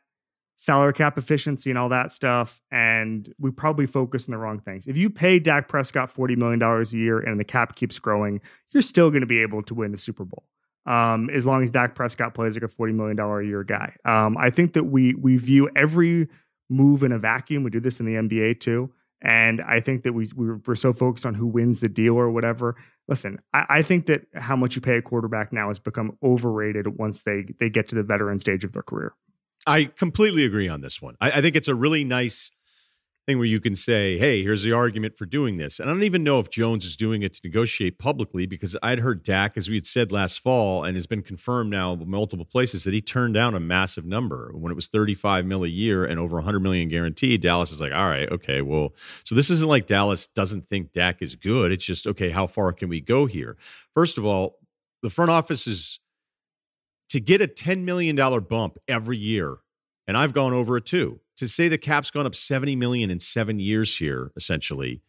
salary 0.56 0.92
cap 0.92 1.16
efficiency 1.16 1.70
and 1.70 1.78
all 1.78 1.88
that 1.88 2.12
stuff, 2.12 2.60
and 2.70 3.32
we 3.38 3.50
probably 3.50 3.86
focus 3.86 4.28
on 4.28 4.32
the 4.32 4.38
wrong 4.38 4.60
things. 4.60 4.86
If 4.86 4.96
you 4.96 5.08
pay 5.08 5.38
Dak 5.38 5.68
Prescott 5.68 6.14
$40 6.14 6.36
million 6.36 6.62
a 6.62 6.84
year 6.90 7.18
and 7.18 7.40
the 7.40 7.44
cap 7.44 7.76
keeps 7.76 7.98
growing, 7.98 8.42
you're 8.70 8.82
still 8.82 9.08
going 9.08 9.22
to 9.22 9.26
be 9.26 9.40
able 9.40 9.62
to 9.62 9.74
win 9.74 9.92
the 9.92 9.98
Super 9.98 10.24
Bowl. 10.24 10.44
Um, 10.84 11.30
as 11.30 11.46
long 11.46 11.62
as 11.62 11.70
Dak 11.70 11.94
Prescott 11.94 12.34
plays 12.34 12.54
like 12.54 12.62
a 12.62 12.68
$40 12.68 12.94
million 12.94 13.18
a 13.18 13.42
year 13.42 13.64
guy. 13.64 13.94
Um, 14.04 14.36
I 14.36 14.50
think 14.50 14.74
that 14.74 14.84
we 14.84 15.14
we 15.14 15.36
view 15.36 15.70
every 15.76 16.28
move 16.70 17.02
in 17.02 17.12
a 17.12 17.18
vacuum. 17.18 17.64
We 17.64 17.70
do 17.70 17.80
this 17.80 18.00
in 18.00 18.06
the 18.06 18.14
NBA 18.14 18.60
too. 18.60 18.90
And 19.22 19.60
I 19.60 19.80
think 19.80 20.04
that 20.04 20.14
we, 20.14 20.26
we're 20.34 20.74
so 20.74 20.92
focused 20.94 21.26
on 21.26 21.34
who 21.34 21.46
wins 21.46 21.80
the 21.80 21.88
deal 21.88 22.14
or 22.14 22.30
whatever. 22.30 22.76
Listen, 23.06 23.38
I, 23.52 23.66
I, 23.68 23.82
think 23.82 24.06
that 24.06 24.22
how 24.34 24.56
much 24.56 24.76
you 24.76 24.80
pay 24.80 24.96
a 24.96 25.02
quarterback 25.02 25.52
now 25.52 25.68
has 25.68 25.78
become 25.78 26.16
overrated 26.22 26.86
once 26.98 27.22
they 27.22 27.44
they 27.58 27.68
get 27.68 27.88
to 27.88 27.96
the 27.96 28.02
veteran 28.02 28.38
stage 28.38 28.64
of 28.64 28.72
their 28.72 28.82
career. 28.82 29.14
I 29.66 29.84
completely 29.84 30.44
agree 30.44 30.68
on 30.68 30.80
this 30.80 31.02
one. 31.02 31.16
I, 31.20 31.32
I 31.32 31.40
think 31.42 31.54
it's 31.54 31.68
a 31.68 31.74
really 31.74 32.04
nice 32.04 32.50
thing 33.30 33.38
where 33.38 33.46
you 33.46 33.60
can 33.60 33.76
say, 33.76 34.18
hey, 34.18 34.42
here's 34.42 34.62
the 34.62 34.72
argument 34.72 35.16
for 35.16 35.24
doing 35.24 35.56
this. 35.56 35.78
And 35.78 35.88
I 35.88 35.92
don't 35.92 36.02
even 36.02 36.24
know 36.24 36.40
if 36.40 36.50
Jones 36.50 36.84
is 36.84 36.96
doing 36.96 37.22
it 37.22 37.34
to 37.34 37.40
negotiate 37.44 37.98
publicly 37.98 38.44
because 38.44 38.76
I'd 38.82 38.98
heard 38.98 39.22
Dak, 39.22 39.56
as 39.56 39.68
we 39.68 39.76
had 39.76 39.86
said 39.86 40.10
last 40.10 40.40
fall, 40.40 40.82
and 40.84 40.96
has 40.96 41.06
been 41.06 41.22
confirmed 41.22 41.70
now 41.70 41.94
multiple 41.94 42.44
places 42.44 42.84
that 42.84 42.94
he 42.94 43.00
turned 43.00 43.34
down 43.34 43.54
a 43.54 43.60
massive 43.60 44.04
number 44.04 44.50
when 44.54 44.72
it 44.72 44.74
was 44.74 44.88
35 44.88 45.46
mil 45.46 45.64
a 45.64 45.68
year 45.68 46.04
and 46.04 46.18
over 46.18 46.36
100 46.36 46.60
million 46.60 46.88
guaranteed. 46.88 47.40
Dallas 47.40 47.70
is 47.70 47.80
like, 47.80 47.92
all 47.92 48.08
right, 48.08 48.30
okay, 48.32 48.62
well, 48.62 48.94
so 49.24 49.34
this 49.34 49.48
isn't 49.50 49.68
like 49.68 49.86
Dallas 49.86 50.26
doesn't 50.28 50.68
think 50.68 50.92
Dak 50.92 51.22
is 51.22 51.36
good. 51.36 51.70
It's 51.70 51.84
just, 51.84 52.06
okay, 52.06 52.30
how 52.30 52.46
far 52.46 52.72
can 52.72 52.88
we 52.88 53.00
go 53.00 53.26
here? 53.26 53.56
First 53.94 54.18
of 54.18 54.24
all, 54.24 54.58
the 55.02 55.10
front 55.10 55.30
office 55.30 55.66
is 55.66 56.00
to 57.10 57.20
get 57.20 57.40
a 57.40 57.46
$10 57.46 57.84
million 57.84 58.16
bump 58.44 58.78
every 58.88 59.16
year 59.16 59.58
and 60.06 60.16
I've 60.16 60.32
gone 60.32 60.52
over 60.52 60.76
it 60.76 60.86
too. 60.86 61.20
To 61.38 61.48
say 61.48 61.68
the 61.68 61.78
cap's 61.78 62.10
gone 62.10 62.26
up 62.26 62.34
70 62.34 62.76
million 62.76 63.10
in 63.10 63.18
seven 63.18 63.58
years 63.58 63.96
here, 63.96 64.30
essentially, 64.36 65.02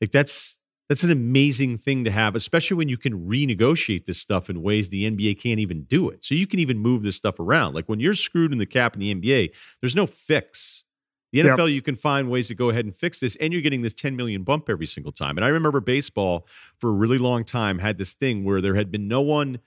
like 0.00 0.10
that's 0.10 0.58
that's 0.88 1.02
an 1.02 1.10
amazing 1.10 1.78
thing 1.78 2.04
to 2.04 2.10
have, 2.10 2.34
especially 2.34 2.76
when 2.76 2.88
you 2.88 2.98
can 2.98 3.26
renegotiate 3.26 4.04
this 4.04 4.18
stuff 4.18 4.50
in 4.50 4.62
ways 4.62 4.88
the 4.88 5.10
NBA 5.10 5.40
can't 5.40 5.58
even 5.58 5.84
do 5.84 6.10
it. 6.10 6.24
So 6.24 6.34
you 6.34 6.46
can 6.46 6.60
even 6.60 6.78
move 6.78 7.02
this 7.02 7.16
stuff 7.16 7.40
around. 7.40 7.74
Like 7.74 7.88
when 7.88 8.00
you're 8.00 8.14
screwed 8.14 8.52
in 8.52 8.58
the 8.58 8.66
cap 8.66 8.94
in 8.94 9.00
the 9.00 9.14
NBA, 9.14 9.50
there's 9.80 9.96
no 9.96 10.06
fix. 10.06 10.84
The 11.32 11.40
NFL, 11.40 11.58
yep. 11.58 11.68
you 11.70 11.82
can 11.82 11.96
find 11.96 12.30
ways 12.30 12.46
to 12.48 12.54
go 12.54 12.70
ahead 12.70 12.84
and 12.84 12.96
fix 12.96 13.18
this, 13.18 13.34
and 13.36 13.52
you're 13.52 13.62
getting 13.62 13.82
this 13.82 13.94
10 13.94 14.14
million 14.14 14.44
bump 14.44 14.68
every 14.68 14.86
single 14.86 15.10
time. 15.10 15.36
And 15.36 15.44
I 15.44 15.48
remember 15.48 15.80
baseball 15.80 16.46
for 16.78 16.90
a 16.90 16.92
really 16.92 17.18
long 17.18 17.44
time 17.44 17.80
had 17.80 17.98
this 17.98 18.12
thing 18.12 18.44
where 18.44 18.60
there 18.60 18.76
had 18.76 18.92
been 18.92 19.08
no 19.08 19.20
one. 19.20 19.58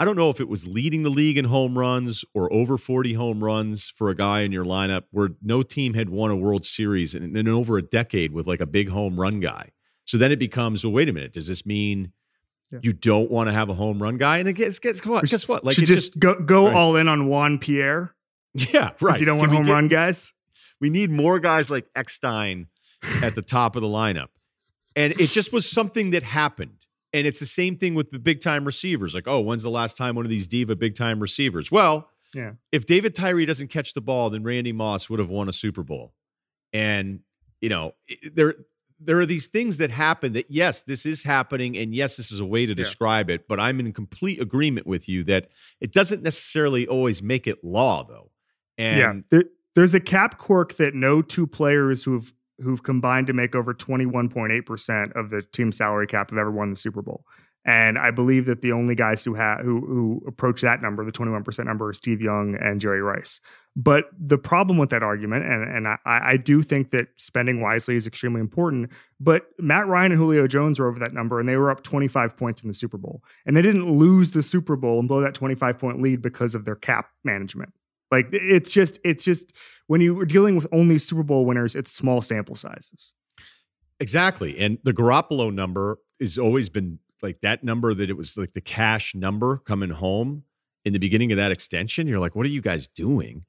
I 0.00 0.06
don't 0.06 0.16
know 0.16 0.30
if 0.30 0.40
it 0.40 0.48
was 0.48 0.66
leading 0.66 1.02
the 1.02 1.10
league 1.10 1.36
in 1.36 1.44
home 1.44 1.78
runs 1.78 2.24
or 2.32 2.50
over 2.50 2.78
40 2.78 3.12
home 3.12 3.44
runs 3.44 3.90
for 3.90 4.08
a 4.08 4.14
guy 4.14 4.40
in 4.40 4.50
your 4.50 4.64
lineup 4.64 5.02
where 5.10 5.32
no 5.42 5.62
team 5.62 5.92
had 5.92 6.08
won 6.08 6.30
a 6.30 6.36
World 6.36 6.64
Series 6.64 7.14
in, 7.14 7.36
in 7.36 7.46
over 7.46 7.76
a 7.76 7.82
decade 7.82 8.32
with 8.32 8.46
like 8.46 8.62
a 8.62 8.66
big 8.66 8.88
home 8.88 9.20
run 9.20 9.40
guy. 9.40 9.72
So 10.06 10.16
then 10.16 10.32
it 10.32 10.38
becomes, 10.38 10.82
well, 10.84 10.94
wait 10.94 11.10
a 11.10 11.12
minute, 11.12 11.34
does 11.34 11.48
this 11.48 11.66
mean 11.66 12.12
yeah. 12.72 12.78
you 12.82 12.94
don't 12.94 13.30
want 13.30 13.48
to 13.48 13.52
have 13.52 13.68
a 13.68 13.74
home 13.74 14.02
run 14.02 14.16
guy? 14.16 14.38
And 14.38 14.48
it 14.48 14.54
gets, 14.54 14.78
gets 14.78 15.04
what? 15.04 15.26
Guess 15.26 15.46
what? 15.46 15.64
Like 15.64 15.76
just, 15.76 15.92
just, 15.92 16.18
go 16.18 16.40
go 16.40 16.64
right. 16.64 16.74
all 16.74 16.96
in 16.96 17.06
on 17.06 17.28
Juan 17.28 17.58
Pierre. 17.58 18.14
Yeah, 18.54 18.92
right. 19.00 19.20
You 19.20 19.26
don't 19.26 19.38
want 19.38 19.52
home 19.52 19.66
get, 19.66 19.72
run 19.72 19.88
guys. 19.88 20.32
We 20.80 20.88
need 20.88 21.10
more 21.10 21.38
guys 21.38 21.68
like 21.68 21.86
Eckstein 21.94 22.68
at 23.22 23.34
the 23.34 23.42
top 23.42 23.76
of 23.76 23.82
the 23.82 23.88
lineup. 23.88 24.28
And 24.96 25.12
it 25.20 25.28
just 25.28 25.52
was 25.52 25.70
something 25.70 26.10
that 26.10 26.22
happened. 26.22 26.79
And 27.12 27.26
it's 27.26 27.40
the 27.40 27.46
same 27.46 27.76
thing 27.76 27.94
with 27.94 28.10
the 28.10 28.18
big 28.18 28.40
time 28.40 28.64
receivers. 28.64 29.14
Like, 29.14 29.26
oh, 29.26 29.40
when's 29.40 29.62
the 29.62 29.70
last 29.70 29.96
time 29.96 30.14
one 30.14 30.24
of 30.24 30.30
these 30.30 30.46
diva 30.46 30.76
big 30.76 30.94
time 30.94 31.20
receivers? 31.20 31.70
Well, 31.70 32.08
yeah. 32.34 32.52
If 32.70 32.86
David 32.86 33.14
Tyree 33.14 33.46
doesn't 33.46 33.68
catch 33.68 33.92
the 33.92 34.00
ball, 34.00 34.30
then 34.30 34.44
Randy 34.44 34.72
Moss 34.72 35.10
would 35.10 35.18
have 35.18 35.28
won 35.28 35.48
a 35.48 35.52
Super 35.52 35.82
Bowl. 35.82 36.14
And 36.72 37.20
you 37.60 37.68
know, 37.68 37.94
there 38.32 38.54
there 39.00 39.18
are 39.18 39.26
these 39.26 39.46
things 39.46 39.78
that 39.78 39.90
happen 39.90 40.34
that 40.34 40.50
yes 40.50 40.82
this 40.82 41.06
is 41.06 41.22
happening 41.22 41.76
and 41.76 41.94
yes 41.94 42.16
this 42.16 42.30
is 42.30 42.38
a 42.38 42.44
way 42.44 42.66
to 42.66 42.74
describe 42.74 43.30
yeah. 43.30 43.36
it 43.36 43.48
but 43.48 43.58
i'm 43.58 43.80
in 43.80 43.92
complete 43.92 44.40
agreement 44.40 44.86
with 44.86 45.08
you 45.08 45.24
that 45.24 45.48
it 45.80 45.92
doesn't 45.92 46.22
necessarily 46.22 46.86
always 46.86 47.22
make 47.22 47.46
it 47.46 47.64
law 47.64 48.04
though 48.04 48.30
and 48.76 48.98
yeah 48.98 49.14
there, 49.30 49.44
there's 49.74 49.94
a 49.94 50.00
cap 50.00 50.38
quirk 50.38 50.76
that 50.76 50.94
no 50.94 51.22
two 51.22 51.46
players 51.46 52.04
who've 52.04 52.32
who've 52.62 52.82
combined 52.82 53.26
to 53.26 53.32
make 53.32 53.54
over 53.54 53.74
21.8% 53.74 55.16
of 55.16 55.30
the 55.30 55.42
team 55.42 55.72
salary 55.72 56.06
cap 56.06 56.30
have 56.30 56.38
ever 56.38 56.50
won 56.50 56.70
the 56.70 56.76
super 56.76 57.02
bowl 57.02 57.24
and 57.64 57.98
I 57.98 58.10
believe 58.10 58.46
that 58.46 58.62
the 58.62 58.72
only 58.72 58.94
guys 58.94 59.22
who 59.22 59.34
have 59.34 59.60
who 59.60 59.80
who 59.80 60.22
approach 60.26 60.62
that 60.62 60.80
number, 60.80 61.04
the 61.04 61.12
21% 61.12 61.64
number, 61.66 61.90
is 61.90 61.98
Steve 61.98 62.22
Young 62.22 62.56
and 62.56 62.80
Jerry 62.80 63.02
Rice. 63.02 63.40
But 63.76 64.06
the 64.18 64.38
problem 64.38 64.78
with 64.78 64.90
that 64.90 65.02
argument, 65.02 65.44
and, 65.44 65.62
and 65.64 65.88
I, 65.88 65.98
I 66.04 66.36
do 66.38 66.62
think 66.62 66.90
that 66.90 67.08
spending 67.16 67.60
wisely 67.60 67.96
is 67.96 68.06
extremely 68.06 68.40
important, 68.40 68.90
but 69.20 69.46
Matt 69.58 69.86
Ryan 69.86 70.12
and 70.12 70.20
Julio 70.20 70.46
Jones 70.46 70.80
were 70.80 70.88
over 70.88 70.98
that 70.98 71.12
number 71.12 71.38
and 71.38 71.48
they 71.48 71.56
were 71.56 71.70
up 71.70 71.82
25 71.82 72.36
points 72.36 72.62
in 72.62 72.68
the 72.68 72.74
Super 72.74 72.98
Bowl. 72.98 73.22
And 73.46 73.56
they 73.56 73.62
didn't 73.62 73.96
lose 73.96 74.32
the 74.32 74.42
Super 74.42 74.74
Bowl 74.74 74.98
and 74.98 75.06
blow 75.06 75.20
that 75.20 75.34
25 75.34 75.78
point 75.78 76.02
lead 76.02 76.20
because 76.20 76.54
of 76.54 76.64
their 76.64 76.74
cap 76.74 77.10
management. 77.22 77.72
Like 78.10 78.26
it's 78.32 78.72
just, 78.72 78.98
it's 79.04 79.22
just 79.22 79.52
when 79.90 80.00
you 80.00 80.16
are 80.20 80.24
dealing 80.24 80.54
with 80.54 80.68
only 80.70 80.98
Super 80.98 81.24
Bowl 81.24 81.44
winners, 81.44 81.74
it's 81.74 81.90
small 81.90 82.22
sample 82.22 82.54
sizes. 82.54 83.12
Exactly. 83.98 84.56
And 84.56 84.78
the 84.84 84.92
Garoppolo 84.92 85.52
number 85.52 85.98
has 86.20 86.38
always 86.38 86.68
been 86.68 87.00
like 87.22 87.40
that 87.40 87.64
number 87.64 87.92
that 87.92 88.08
it 88.08 88.16
was 88.16 88.36
like 88.36 88.52
the 88.52 88.60
cash 88.60 89.16
number 89.16 89.56
coming 89.56 89.90
home 89.90 90.44
in 90.84 90.92
the 90.92 91.00
beginning 91.00 91.32
of 91.32 91.38
that 91.38 91.50
extension. 91.50 92.06
You're 92.06 92.20
like, 92.20 92.36
what 92.36 92.46
are 92.46 92.50
you 92.50 92.60
guys 92.60 92.86
doing? 92.86 93.44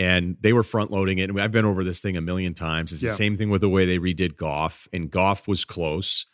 And 0.00 0.36
they 0.40 0.52
were 0.52 0.64
front 0.64 0.90
loading 0.90 1.18
it. 1.18 1.30
And 1.30 1.40
I've 1.40 1.52
been 1.52 1.64
over 1.64 1.84
this 1.84 2.00
thing 2.00 2.16
a 2.16 2.20
million 2.20 2.54
times. 2.54 2.92
It's 2.92 3.00
yeah. 3.00 3.10
the 3.10 3.14
same 3.14 3.36
thing 3.36 3.48
with 3.48 3.60
the 3.60 3.68
way 3.68 3.86
they 3.86 3.98
redid 3.98 4.36
Goff, 4.36 4.88
and 4.92 5.12
Goff 5.12 5.46
was 5.46 5.64
close. 5.64 6.26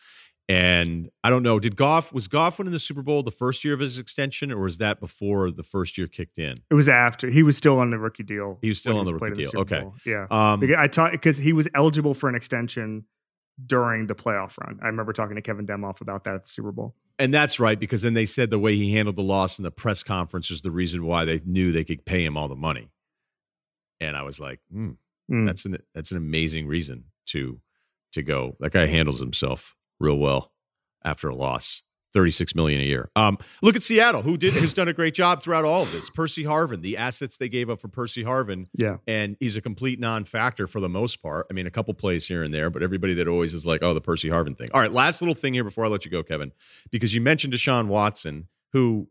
And 0.51 1.11
I 1.22 1.30
don't 1.30 1.44
know, 1.44 1.61
did 1.61 1.76
Goff 1.76 2.12
was 2.12 2.26
Goff 2.26 2.59
winning 2.59 2.72
the 2.72 2.80
Super 2.80 3.03
Bowl 3.03 3.22
the 3.22 3.30
first 3.30 3.64
year 3.64 3.72
of 3.72 3.78
his 3.78 4.01
extension, 4.01 4.51
or 4.51 4.59
was 4.59 4.78
that 4.78 4.98
before 4.98 5.53
the 5.53 5.62
first 5.62 5.96
year 5.96 6.09
kicked 6.09 6.38
in? 6.38 6.57
It 6.68 6.74
was 6.74 6.88
after. 6.88 7.30
He 7.30 7.44
was 7.44 7.57
still 7.57 7.78
on 7.78 7.90
the 7.90 8.01
rookie 8.01 8.24
deal. 8.24 8.59
He 8.61 8.68
was 8.68 8.80
still 8.80 8.98
on 8.98 9.07
the 9.07 9.14
rookie 9.14 9.42
deal. 9.42 9.53
The 9.53 9.59
okay, 9.59 9.80
Bowl. 9.82 9.94
yeah. 10.05 10.26
Um, 10.28 10.61
I 10.76 10.88
taught 10.88 11.12
because 11.12 11.36
he 11.36 11.53
was 11.53 11.68
eligible 11.72 12.14
for 12.14 12.28
an 12.28 12.34
extension 12.34 13.05
during 13.64 14.09
the 14.09 14.16
playoff 14.16 14.59
run. 14.59 14.80
I 14.82 14.86
remember 14.86 15.12
talking 15.12 15.36
to 15.36 15.42
Kevin 15.42 15.68
Demoff 15.68 16.01
about 16.01 16.24
that 16.24 16.34
at 16.34 16.42
the 16.46 16.51
Super 16.51 16.72
Bowl. 16.72 16.96
And 17.20 17.32
that's 17.32 17.61
right, 17.61 17.78
because 17.78 18.03
then 18.03 18.14
they 18.14 18.26
said 18.26 18.51
the 18.51 18.59
way 18.59 18.74
he 18.74 18.92
handled 18.92 19.14
the 19.14 19.22
loss 19.22 19.57
in 19.57 19.62
the 19.62 19.70
press 19.70 20.03
conference 20.03 20.51
was 20.51 20.62
the 20.62 20.72
reason 20.72 21.05
why 21.05 21.24
they 21.26 21.40
knew 21.44 21.70
they 21.70 21.84
could 21.84 22.05
pay 22.05 22.24
him 22.24 22.36
all 22.36 22.48
the 22.48 22.57
money. 22.57 22.90
And 24.01 24.16
I 24.16 24.22
was 24.22 24.40
like, 24.40 24.59
mm, 24.74 24.96
mm. 25.30 25.46
that's 25.46 25.64
an 25.64 25.78
that's 25.94 26.11
an 26.11 26.16
amazing 26.16 26.66
reason 26.66 27.05
to 27.26 27.61
to 28.14 28.22
go. 28.22 28.57
That 28.59 28.72
guy 28.72 28.86
handles 28.86 29.20
himself 29.20 29.76
real 30.01 30.18
well 30.18 30.53
after 31.05 31.28
a 31.28 31.34
loss. 31.34 31.82
36 32.12 32.55
million 32.55 32.80
a 32.80 32.84
year. 32.84 33.11
Um, 33.14 33.38
look 33.62 33.76
at 33.76 33.82
Seattle, 33.82 34.22
who 34.22 34.36
did 34.36 34.55
who's 34.55 34.74
done 34.74 34.88
a 34.88 34.92
great 34.92 35.14
job 35.14 35.42
throughout 35.42 35.64
all 35.64 35.82
of 35.82 35.92
this. 35.92 36.11
Percy 36.11 36.44
Harvin, 36.44 36.82
the 36.82 36.96
assets 36.96 37.36
they 37.36 37.48
gave 37.48 37.70
up 37.70 37.80
for 37.80 37.88
Percy 37.88 38.24
Harvin. 38.24 38.66
Yeah. 38.74 38.96
And 39.07 39.36
he's 39.38 39.57
a 39.57 39.62
complete 39.62 40.01
non-factor 40.01 40.66
for 40.66 40.80
the 40.80 40.88
most 40.88 41.22
part. 41.22 41.46
I 41.51 41.55
mean, 41.55 41.66
a 41.66 41.70
couple 41.70 41.94
plays 41.94 42.26
here 42.26 42.42
and 42.42 42.53
there, 42.53 42.70
but 42.70 42.82
everybody 42.82 43.14
that 43.14 43.28
always 43.28 43.55
is 43.55 43.64
like, 43.64 43.82
oh, 43.82 43.94
the 43.94 44.01
Percy 44.01 44.28
Harvin 44.28 44.57
thing. 44.57 44.70
All 44.74 44.80
right, 44.80 44.90
last 44.90 45.22
little 45.22 45.34
thing 45.34 45.55
here 45.55 45.64
before 45.64 45.84
I 45.84 45.88
let 45.88 46.05
you 46.05 46.11
go, 46.11 46.22
Kevin, 46.22 46.53
because 46.90 47.14
you 47.14 47.20
mentioned 47.20 47.53
Deshaun 47.53 47.86
Watson, 47.86 48.48
who 48.72 49.09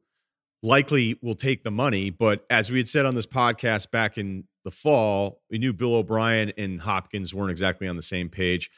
likely 0.62 1.18
will 1.22 1.36
take 1.36 1.64
the 1.64 1.72
money, 1.72 2.10
but 2.10 2.46
as 2.50 2.70
we 2.70 2.80
had 2.80 2.88
said 2.88 3.06
on 3.06 3.16
this 3.16 3.26
podcast 3.26 3.92
back 3.92 4.18
in 4.18 4.44
the 4.66 4.72
fall, 4.72 5.42
we 5.50 5.58
knew 5.58 5.72
Bill 5.72 5.96
O'Brien 5.96 6.52
and 6.58 6.82
Hopkins 6.82 7.34
weren't 7.34 7.52
exactly 7.52 7.88
on 7.88 7.96
the 7.96 8.02
same 8.02 8.28
page. 8.28 8.70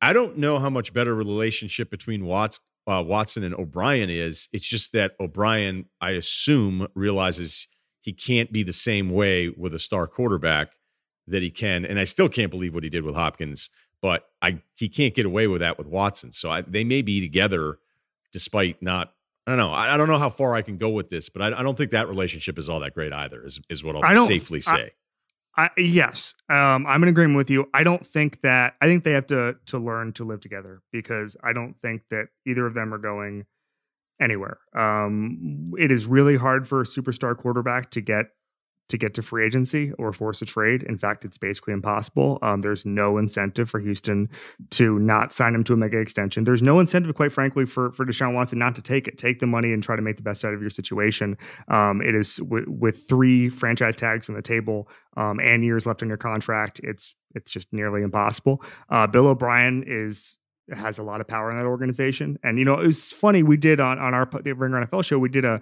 I 0.00 0.12
don't 0.12 0.38
know 0.38 0.58
how 0.58 0.70
much 0.70 0.92
better 0.92 1.14
relationship 1.14 1.90
between 1.90 2.24
Watts 2.24 2.60
uh, 2.86 3.02
Watson 3.06 3.44
and 3.44 3.54
O'Brien 3.54 4.10
is. 4.10 4.48
It's 4.52 4.66
just 4.66 4.92
that 4.92 5.12
O'Brien, 5.20 5.86
I 6.00 6.12
assume, 6.12 6.88
realizes 6.94 7.68
he 8.00 8.12
can't 8.12 8.50
be 8.50 8.62
the 8.62 8.72
same 8.72 9.10
way 9.10 9.48
with 9.48 9.74
a 9.74 9.78
star 9.78 10.06
quarterback 10.06 10.72
that 11.26 11.42
he 11.42 11.50
can. 11.50 11.84
And 11.84 11.98
I 11.98 12.04
still 12.04 12.28
can't 12.28 12.50
believe 12.50 12.74
what 12.74 12.82
he 12.82 12.90
did 12.90 13.04
with 13.04 13.14
Hopkins, 13.14 13.70
but 14.00 14.24
I 14.42 14.62
he 14.76 14.88
can't 14.88 15.14
get 15.14 15.26
away 15.26 15.46
with 15.46 15.60
that 15.60 15.78
with 15.78 15.86
Watson. 15.86 16.32
So 16.32 16.50
I, 16.50 16.62
they 16.62 16.84
may 16.84 17.02
be 17.02 17.20
together 17.20 17.78
despite 18.32 18.82
not. 18.82 19.12
I 19.46 19.52
don't 19.52 19.58
know. 19.58 19.72
I, 19.72 19.94
I, 19.94 19.96
don't 19.96 20.08
know 20.08 20.18
how 20.18 20.30
far 20.30 20.54
I 20.54 20.62
can 20.62 20.76
go 20.76 20.90
with 20.90 21.08
this, 21.08 21.28
but 21.28 21.42
I, 21.42 21.58
I, 21.58 21.62
don't 21.62 21.76
think 21.76 21.90
that 21.90 22.08
relationship 22.08 22.58
is 22.58 22.68
all 22.68 22.80
that 22.80 22.94
great 22.94 23.12
either. 23.12 23.44
Is 23.44 23.60
is 23.68 23.82
what 23.82 23.96
I'll 23.96 24.26
safely 24.26 24.60
say. 24.60 24.92
I, 25.56 25.70
yes, 25.76 26.34
um, 26.48 26.86
I'm 26.86 27.02
in 27.02 27.08
agreement 27.08 27.36
with 27.36 27.50
you. 27.50 27.68
I 27.74 27.82
don't 27.82 28.06
think 28.06 28.40
that 28.42 28.74
I 28.80 28.86
think 28.86 29.04
they 29.04 29.12
have 29.12 29.26
to 29.28 29.56
to 29.66 29.78
learn 29.78 30.12
to 30.14 30.24
live 30.24 30.40
together 30.40 30.82
because 30.92 31.36
I 31.42 31.52
don't 31.52 31.74
think 31.82 32.02
that 32.10 32.28
either 32.46 32.66
of 32.66 32.74
them 32.74 32.94
are 32.94 32.98
going 32.98 33.46
anywhere. 34.20 34.58
Um, 34.76 35.72
it 35.78 35.90
is 35.90 36.06
really 36.06 36.36
hard 36.36 36.68
for 36.68 36.80
a 36.80 36.84
superstar 36.84 37.36
quarterback 37.36 37.90
to 37.92 38.00
get 38.00 38.26
to 38.90 38.98
get 38.98 39.14
to 39.14 39.22
free 39.22 39.44
agency 39.44 39.92
or 39.98 40.12
force 40.12 40.42
a 40.42 40.44
trade. 40.44 40.82
In 40.82 40.98
fact, 40.98 41.24
it's 41.24 41.38
basically 41.38 41.72
impossible. 41.72 42.38
Um, 42.42 42.60
there's 42.60 42.84
no 42.84 43.18
incentive 43.18 43.70
for 43.70 43.80
Houston 43.80 44.28
to 44.70 44.98
not 44.98 45.32
sign 45.32 45.54
him 45.54 45.64
to 45.64 45.72
a 45.72 45.76
mega 45.76 45.98
extension. 45.98 46.44
There's 46.44 46.62
no 46.62 46.78
incentive, 46.78 47.14
quite 47.14 47.32
frankly, 47.32 47.64
for 47.66 47.92
for 47.92 48.04
Deshaun 48.04 48.34
Watson 48.34 48.58
not 48.58 48.76
to 48.76 48.82
take 48.82 49.08
it. 49.08 49.18
Take 49.18 49.40
the 49.40 49.46
money 49.46 49.72
and 49.72 49.82
try 49.82 49.96
to 49.96 50.02
make 50.02 50.16
the 50.16 50.22
best 50.22 50.44
out 50.44 50.54
of 50.54 50.60
your 50.60 50.70
situation. 50.70 51.36
Um, 51.68 52.02
it 52.02 52.14
is 52.14 52.36
w- 52.36 52.66
with 52.68 53.08
three 53.08 53.48
franchise 53.48 53.96
tags 53.96 54.28
on 54.28 54.34
the 54.34 54.42
table 54.42 54.88
um, 55.16 55.40
and 55.40 55.64
years 55.64 55.86
left 55.86 56.02
on 56.02 56.08
your 56.08 56.18
contract. 56.18 56.80
It's 56.82 57.14
it's 57.34 57.52
just 57.52 57.72
nearly 57.72 58.02
impossible. 58.02 58.62
Uh, 58.88 59.06
Bill 59.06 59.28
O'Brien 59.28 59.84
is 59.86 60.36
has 60.72 60.98
a 60.98 61.02
lot 61.02 61.20
of 61.20 61.28
power 61.28 61.50
in 61.50 61.56
that 61.58 61.66
organization. 61.66 62.38
And 62.42 62.58
you 62.58 62.64
know, 62.64 62.78
it 62.78 62.86
was 62.86 63.12
funny. 63.12 63.42
We 63.42 63.56
did 63.56 63.80
on 63.80 63.98
on 63.98 64.14
our 64.14 64.28
the 64.42 64.52
Ringer 64.52 64.86
NFL 64.86 65.04
show. 65.04 65.18
We 65.18 65.28
did 65.28 65.44
a 65.44 65.60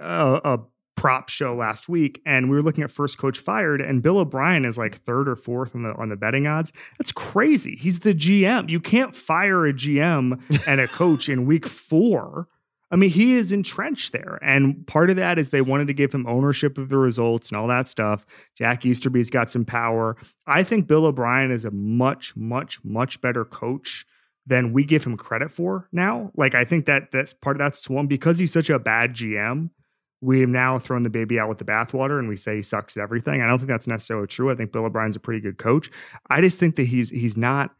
a, 0.00 0.40
a 0.44 0.58
prop 0.96 1.28
show 1.28 1.54
last 1.54 1.88
week 1.88 2.20
and 2.24 2.48
we 2.48 2.56
were 2.56 2.62
looking 2.62 2.84
at 2.84 2.90
first 2.90 3.18
coach 3.18 3.38
fired 3.38 3.80
and 3.80 4.02
Bill 4.02 4.18
O'Brien 4.18 4.64
is 4.64 4.78
like 4.78 4.96
third 4.96 5.28
or 5.28 5.36
fourth 5.36 5.74
on 5.74 5.82
the 5.82 5.94
on 5.94 6.08
the 6.08 6.16
betting 6.16 6.46
odds. 6.46 6.72
That's 6.98 7.12
crazy. 7.12 7.76
He's 7.76 8.00
the 8.00 8.14
GM. 8.14 8.70
You 8.70 8.80
can't 8.80 9.14
fire 9.14 9.66
a 9.66 9.72
GM 9.72 10.40
and 10.66 10.80
a 10.80 10.88
coach 10.88 11.28
in 11.28 11.46
week 11.46 11.66
4. 11.66 12.48
I 12.90 12.96
mean, 12.96 13.10
he 13.10 13.34
is 13.34 13.50
entrenched 13.50 14.12
there. 14.12 14.38
And 14.40 14.86
part 14.86 15.10
of 15.10 15.16
that 15.16 15.36
is 15.38 15.50
they 15.50 15.62
wanted 15.62 15.88
to 15.88 15.94
give 15.94 16.12
him 16.12 16.28
ownership 16.28 16.78
of 16.78 16.90
the 16.90 16.96
results 16.96 17.48
and 17.48 17.56
all 17.56 17.66
that 17.66 17.88
stuff. 17.88 18.24
Jack 18.56 18.86
Easterby's 18.86 19.30
got 19.30 19.50
some 19.50 19.64
power. 19.64 20.16
I 20.46 20.62
think 20.62 20.86
Bill 20.86 21.06
O'Brien 21.06 21.50
is 21.50 21.64
a 21.64 21.72
much, 21.72 22.36
much, 22.36 22.78
much 22.84 23.20
better 23.20 23.44
coach 23.44 24.06
than 24.46 24.72
we 24.72 24.84
give 24.84 25.04
him 25.04 25.16
credit 25.16 25.50
for 25.50 25.88
now. 25.90 26.30
Like, 26.36 26.54
I 26.54 26.64
think 26.64 26.86
that 26.86 27.10
that's 27.10 27.32
part 27.32 27.60
of 27.60 27.72
that 27.72 27.90
one 27.90 28.06
because 28.06 28.38
he's 28.38 28.52
such 28.52 28.70
a 28.70 28.78
bad 28.78 29.14
GM 29.14 29.70
we 30.24 30.40
have 30.40 30.48
now 30.48 30.78
thrown 30.78 31.02
the 31.02 31.10
baby 31.10 31.38
out 31.38 31.48
with 31.48 31.58
the 31.58 31.64
bathwater 31.64 32.18
and 32.18 32.28
we 32.28 32.36
say 32.36 32.56
he 32.56 32.62
sucks 32.62 32.96
at 32.96 33.02
everything. 33.02 33.42
I 33.42 33.46
don't 33.46 33.58
think 33.58 33.68
that's 33.68 33.86
necessarily 33.86 34.26
true. 34.26 34.50
I 34.50 34.54
think 34.54 34.72
Bill 34.72 34.86
O'Brien's 34.86 35.16
a 35.16 35.20
pretty 35.20 35.40
good 35.40 35.58
coach. 35.58 35.90
I 36.30 36.40
just 36.40 36.58
think 36.58 36.76
that 36.76 36.84
he's 36.84 37.10
he's 37.10 37.36
not 37.36 37.70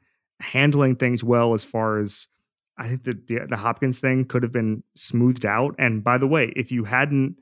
handling 0.40 0.96
things 0.96 1.24
well 1.24 1.54
as 1.54 1.64
far 1.64 1.98
as 1.98 2.28
I 2.76 2.88
think 2.88 3.04
that 3.04 3.26
the, 3.28 3.40
the 3.48 3.56
Hopkins 3.56 3.98
thing 3.98 4.26
could 4.26 4.42
have 4.42 4.52
been 4.52 4.82
smoothed 4.94 5.46
out. 5.46 5.74
And 5.78 6.04
by 6.04 6.18
the 6.18 6.26
way, 6.26 6.52
if 6.54 6.70
you 6.70 6.84
hadn't 6.84 7.36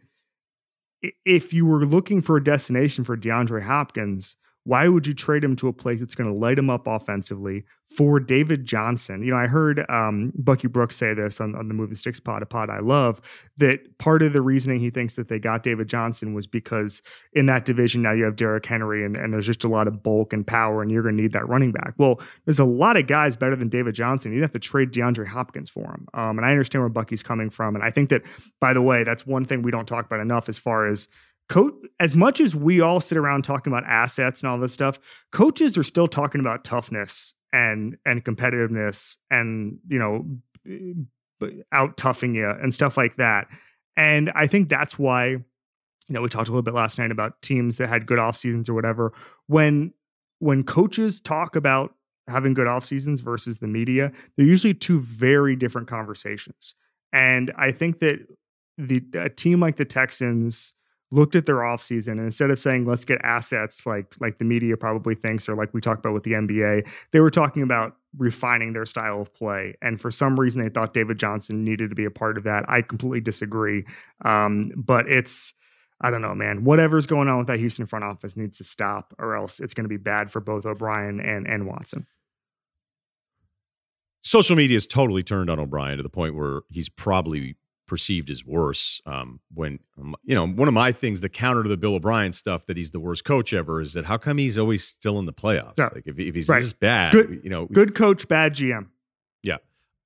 if 1.24 1.53
you 1.53 1.66
were 1.66 1.84
looking 1.84 2.22
for 2.22 2.36
a 2.36 2.44
destination 2.44 3.03
for 3.03 3.16
DeAndre 3.16 3.62
Hopkins, 3.62 4.36
why 4.64 4.86
would 4.86 5.06
you 5.06 5.14
trade 5.14 5.42
him 5.42 5.56
to 5.56 5.68
a 5.68 5.72
place 5.72 6.00
that's 6.00 6.14
going 6.14 6.32
to 6.32 6.38
light 6.38 6.58
him 6.58 6.70
up 6.70 6.86
offensively 6.86 7.64
for 7.96 8.20
David 8.20 8.64
Johnson? 8.64 9.22
You 9.22 9.32
know, 9.32 9.36
I 9.36 9.48
heard 9.48 9.84
um, 9.90 10.32
Bucky 10.36 10.68
Brooks 10.68 10.96
say 10.96 11.14
this 11.14 11.40
on, 11.40 11.56
on 11.56 11.66
the 11.66 11.74
Move 11.74 11.90
the 11.90 11.96
Sticks 11.96 12.20
pod, 12.20 12.42
a 12.42 12.46
pod 12.46 12.70
I 12.70 12.78
love, 12.78 13.20
that 13.56 13.98
part 13.98 14.22
of 14.22 14.32
the 14.32 14.40
reasoning 14.40 14.78
he 14.78 14.90
thinks 14.90 15.14
that 15.14 15.28
they 15.28 15.40
got 15.40 15.64
David 15.64 15.88
Johnson 15.88 16.32
was 16.32 16.46
because 16.46 17.02
in 17.32 17.46
that 17.46 17.64
division 17.64 18.02
now 18.02 18.12
you 18.12 18.24
have 18.24 18.36
Derrick 18.36 18.64
Henry 18.64 19.04
and, 19.04 19.16
and 19.16 19.32
there's 19.32 19.46
just 19.46 19.64
a 19.64 19.68
lot 19.68 19.88
of 19.88 20.02
bulk 20.02 20.32
and 20.32 20.46
power 20.46 20.80
and 20.80 20.92
you're 20.92 21.02
going 21.02 21.16
to 21.16 21.22
need 21.22 21.32
that 21.32 21.48
running 21.48 21.72
back. 21.72 21.94
Well, 21.98 22.20
there's 22.44 22.60
a 22.60 22.64
lot 22.64 22.96
of 22.96 23.08
guys 23.08 23.36
better 23.36 23.56
than 23.56 23.68
David 23.68 23.96
Johnson. 23.96 24.32
You'd 24.32 24.42
have 24.42 24.52
to 24.52 24.60
trade 24.60 24.92
DeAndre 24.92 25.26
Hopkins 25.26 25.70
for 25.70 25.90
him. 25.90 26.06
Um, 26.14 26.38
and 26.38 26.46
I 26.46 26.50
understand 26.50 26.82
where 26.82 26.88
Bucky's 26.88 27.22
coming 27.22 27.50
from. 27.50 27.74
And 27.74 27.84
I 27.84 27.90
think 27.90 28.10
that, 28.10 28.22
by 28.60 28.72
the 28.72 28.82
way, 28.82 29.02
that's 29.02 29.26
one 29.26 29.44
thing 29.44 29.62
we 29.62 29.72
don't 29.72 29.86
talk 29.86 30.06
about 30.06 30.20
enough 30.20 30.48
as 30.48 30.56
far 30.56 30.86
as– 30.86 31.08
coach 31.53 31.74
as 32.00 32.14
much 32.14 32.40
as 32.40 32.57
we 32.57 32.80
all 32.80 33.00
sit 33.00 33.18
around 33.18 33.42
talking 33.42 33.72
about 33.72 33.84
assets 33.86 34.40
and 34.40 34.50
all 34.50 34.59
this 34.59 34.72
stuff 34.72 34.98
coaches 35.32 35.76
are 35.76 35.82
still 35.82 36.09
talking 36.09 36.40
about 36.40 36.64
toughness 36.64 37.34
and 37.53 37.96
and 38.07 38.24
competitiveness 38.24 39.16
and 39.30 39.78
you 39.88 39.98
know 39.98 40.24
out 41.72 41.96
toughing 41.96 42.34
you 42.34 42.48
and 42.48 42.72
stuff 42.72 42.96
like 42.96 43.16
that. 43.16 43.48
And 43.96 44.32
i 44.34 44.46
think 44.46 44.68
that's 44.68 44.98
why 44.98 45.26
you 45.28 45.42
know 46.09 46.22
we 46.22 46.28
talked 46.28 46.48
a 46.48 46.53
little 46.53 46.62
bit 46.62 46.74
last 46.74 46.98
night 46.98 47.11
about 47.11 47.40
teams 47.42 47.76
that 47.78 47.88
had 47.88 48.07
good 48.07 48.18
off 48.18 48.36
seasons 48.36 48.68
or 48.68 48.74
whatever. 48.74 49.12
When 49.46 49.92
when 50.38 50.64
coaches 50.64 51.20
talk 51.20 51.55
about 51.55 51.94
having 52.28 52.55
good 52.55 52.66
off 52.66 52.84
seasons 52.84 53.20
versus 53.20 53.59
the 53.59 53.66
media 53.66 54.12
they're 54.36 54.46
usually 54.46 54.74
two 54.74 55.00
very 55.00 55.57
different 55.57 55.88
conversations. 55.88 56.74
And 57.12 57.53
i 57.59 57.72
think 57.72 57.98
that 57.98 58.20
the 58.78 59.03
a 59.14 59.28
team 59.28 59.61
like 59.61 59.76
the 59.76 59.84
texans 59.84 60.72
looked 61.12 61.36
at 61.36 61.46
their 61.46 61.56
offseason 61.56 62.12
and 62.12 62.20
instead 62.20 62.50
of 62.50 62.58
saying 62.58 62.86
let's 62.86 63.04
get 63.04 63.18
assets 63.22 63.86
like 63.86 64.14
like 64.20 64.38
the 64.38 64.44
media 64.44 64.76
probably 64.76 65.14
thinks 65.14 65.48
or 65.48 65.54
like 65.54 65.72
we 65.74 65.80
talked 65.80 66.00
about 66.00 66.14
with 66.14 66.24
the 66.24 66.32
NBA, 66.32 66.86
they 67.12 67.20
were 67.20 67.30
talking 67.30 67.62
about 67.62 67.96
refining 68.16 68.72
their 68.72 68.84
style 68.84 69.20
of 69.20 69.32
play. 69.34 69.74
And 69.82 70.00
for 70.00 70.10
some 70.10 70.38
reason 70.38 70.62
they 70.62 70.68
thought 70.68 70.94
David 70.94 71.18
Johnson 71.18 71.64
needed 71.64 71.90
to 71.90 71.94
be 71.94 72.04
a 72.04 72.10
part 72.10 72.38
of 72.38 72.44
that. 72.44 72.64
I 72.68 72.82
completely 72.82 73.20
disagree. 73.20 73.84
Um, 74.24 74.72
but 74.76 75.06
it's 75.08 75.54
I 76.00 76.10
don't 76.10 76.22
know, 76.22 76.34
man. 76.34 76.64
Whatever's 76.64 77.06
going 77.06 77.28
on 77.28 77.38
with 77.38 77.46
that 77.46 77.58
Houston 77.58 77.86
front 77.86 78.04
office 78.04 78.36
needs 78.36 78.58
to 78.58 78.64
stop, 78.64 79.14
or 79.18 79.36
else 79.36 79.60
it's 79.60 79.72
going 79.72 79.84
to 79.84 79.88
be 79.88 79.98
bad 79.98 80.32
for 80.32 80.40
both 80.40 80.66
O'Brien 80.66 81.20
and 81.20 81.46
and 81.46 81.66
Watson. 81.66 82.06
Social 84.22 84.56
media 84.56 84.76
has 84.76 84.86
totally 84.86 85.22
turned 85.22 85.50
on 85.50 85.58
O'Brien 85.58 85.96
to 85.96 86.02
the 86.02 86.08
point 86.08 86.36
where 86.36 86.62
he's 86.70 86.88
probably 86.88 87.56
perceived 87.93 88.30
as 88.30 88.43
worse. 88.43 89.03
Um, 89.05 89.38
when 89.53 89.78
um, 90.01 90.16
you 90.24 90.34
know, 90.34 90.47
one 90.49 90.66
of 90.66 90.72
my 90.72 90.93
things, 90.93 91.20
the 91.20 91.28
counter 91.28 91.62
to 91.62 91.68
the 91.68 91.76
Bill 91.76 91.97
O'Brien 91.97 92.32
stuff, 92.32 92.64
that 92.64 92.78
he's 92.78 92.90
the 92.90 92.99
worst 92.99 93.26
coach 93.26 93.53
ever, 93.53 93.82
is 93.82 93.93
that 93.93 94.07
how 94.07 94.16
come 94.16 94.38
he's 94.38 94.57
always 94.57 94.82
still 94.82 95.18
in 95.18 95.26
the 95.26 95.32
playoffs? 95.34 95.74
Yeah. 95.76 95.90
Like 95.95 96.05
if, 96.07 96.18
if 96.18 96.34
he's 96.34 96.49
right. 96.49 96.62
this 96.62 96.72
bad, 96.72 97.12
good, 97.12 97.43
you 97.45 97.51
know, 97.51 97.66
good 97.66 97.95
coach, 97.95 98.26
bad 98.28 98.55
GM. 98.55 98.86
Yeah. 99.43 99.59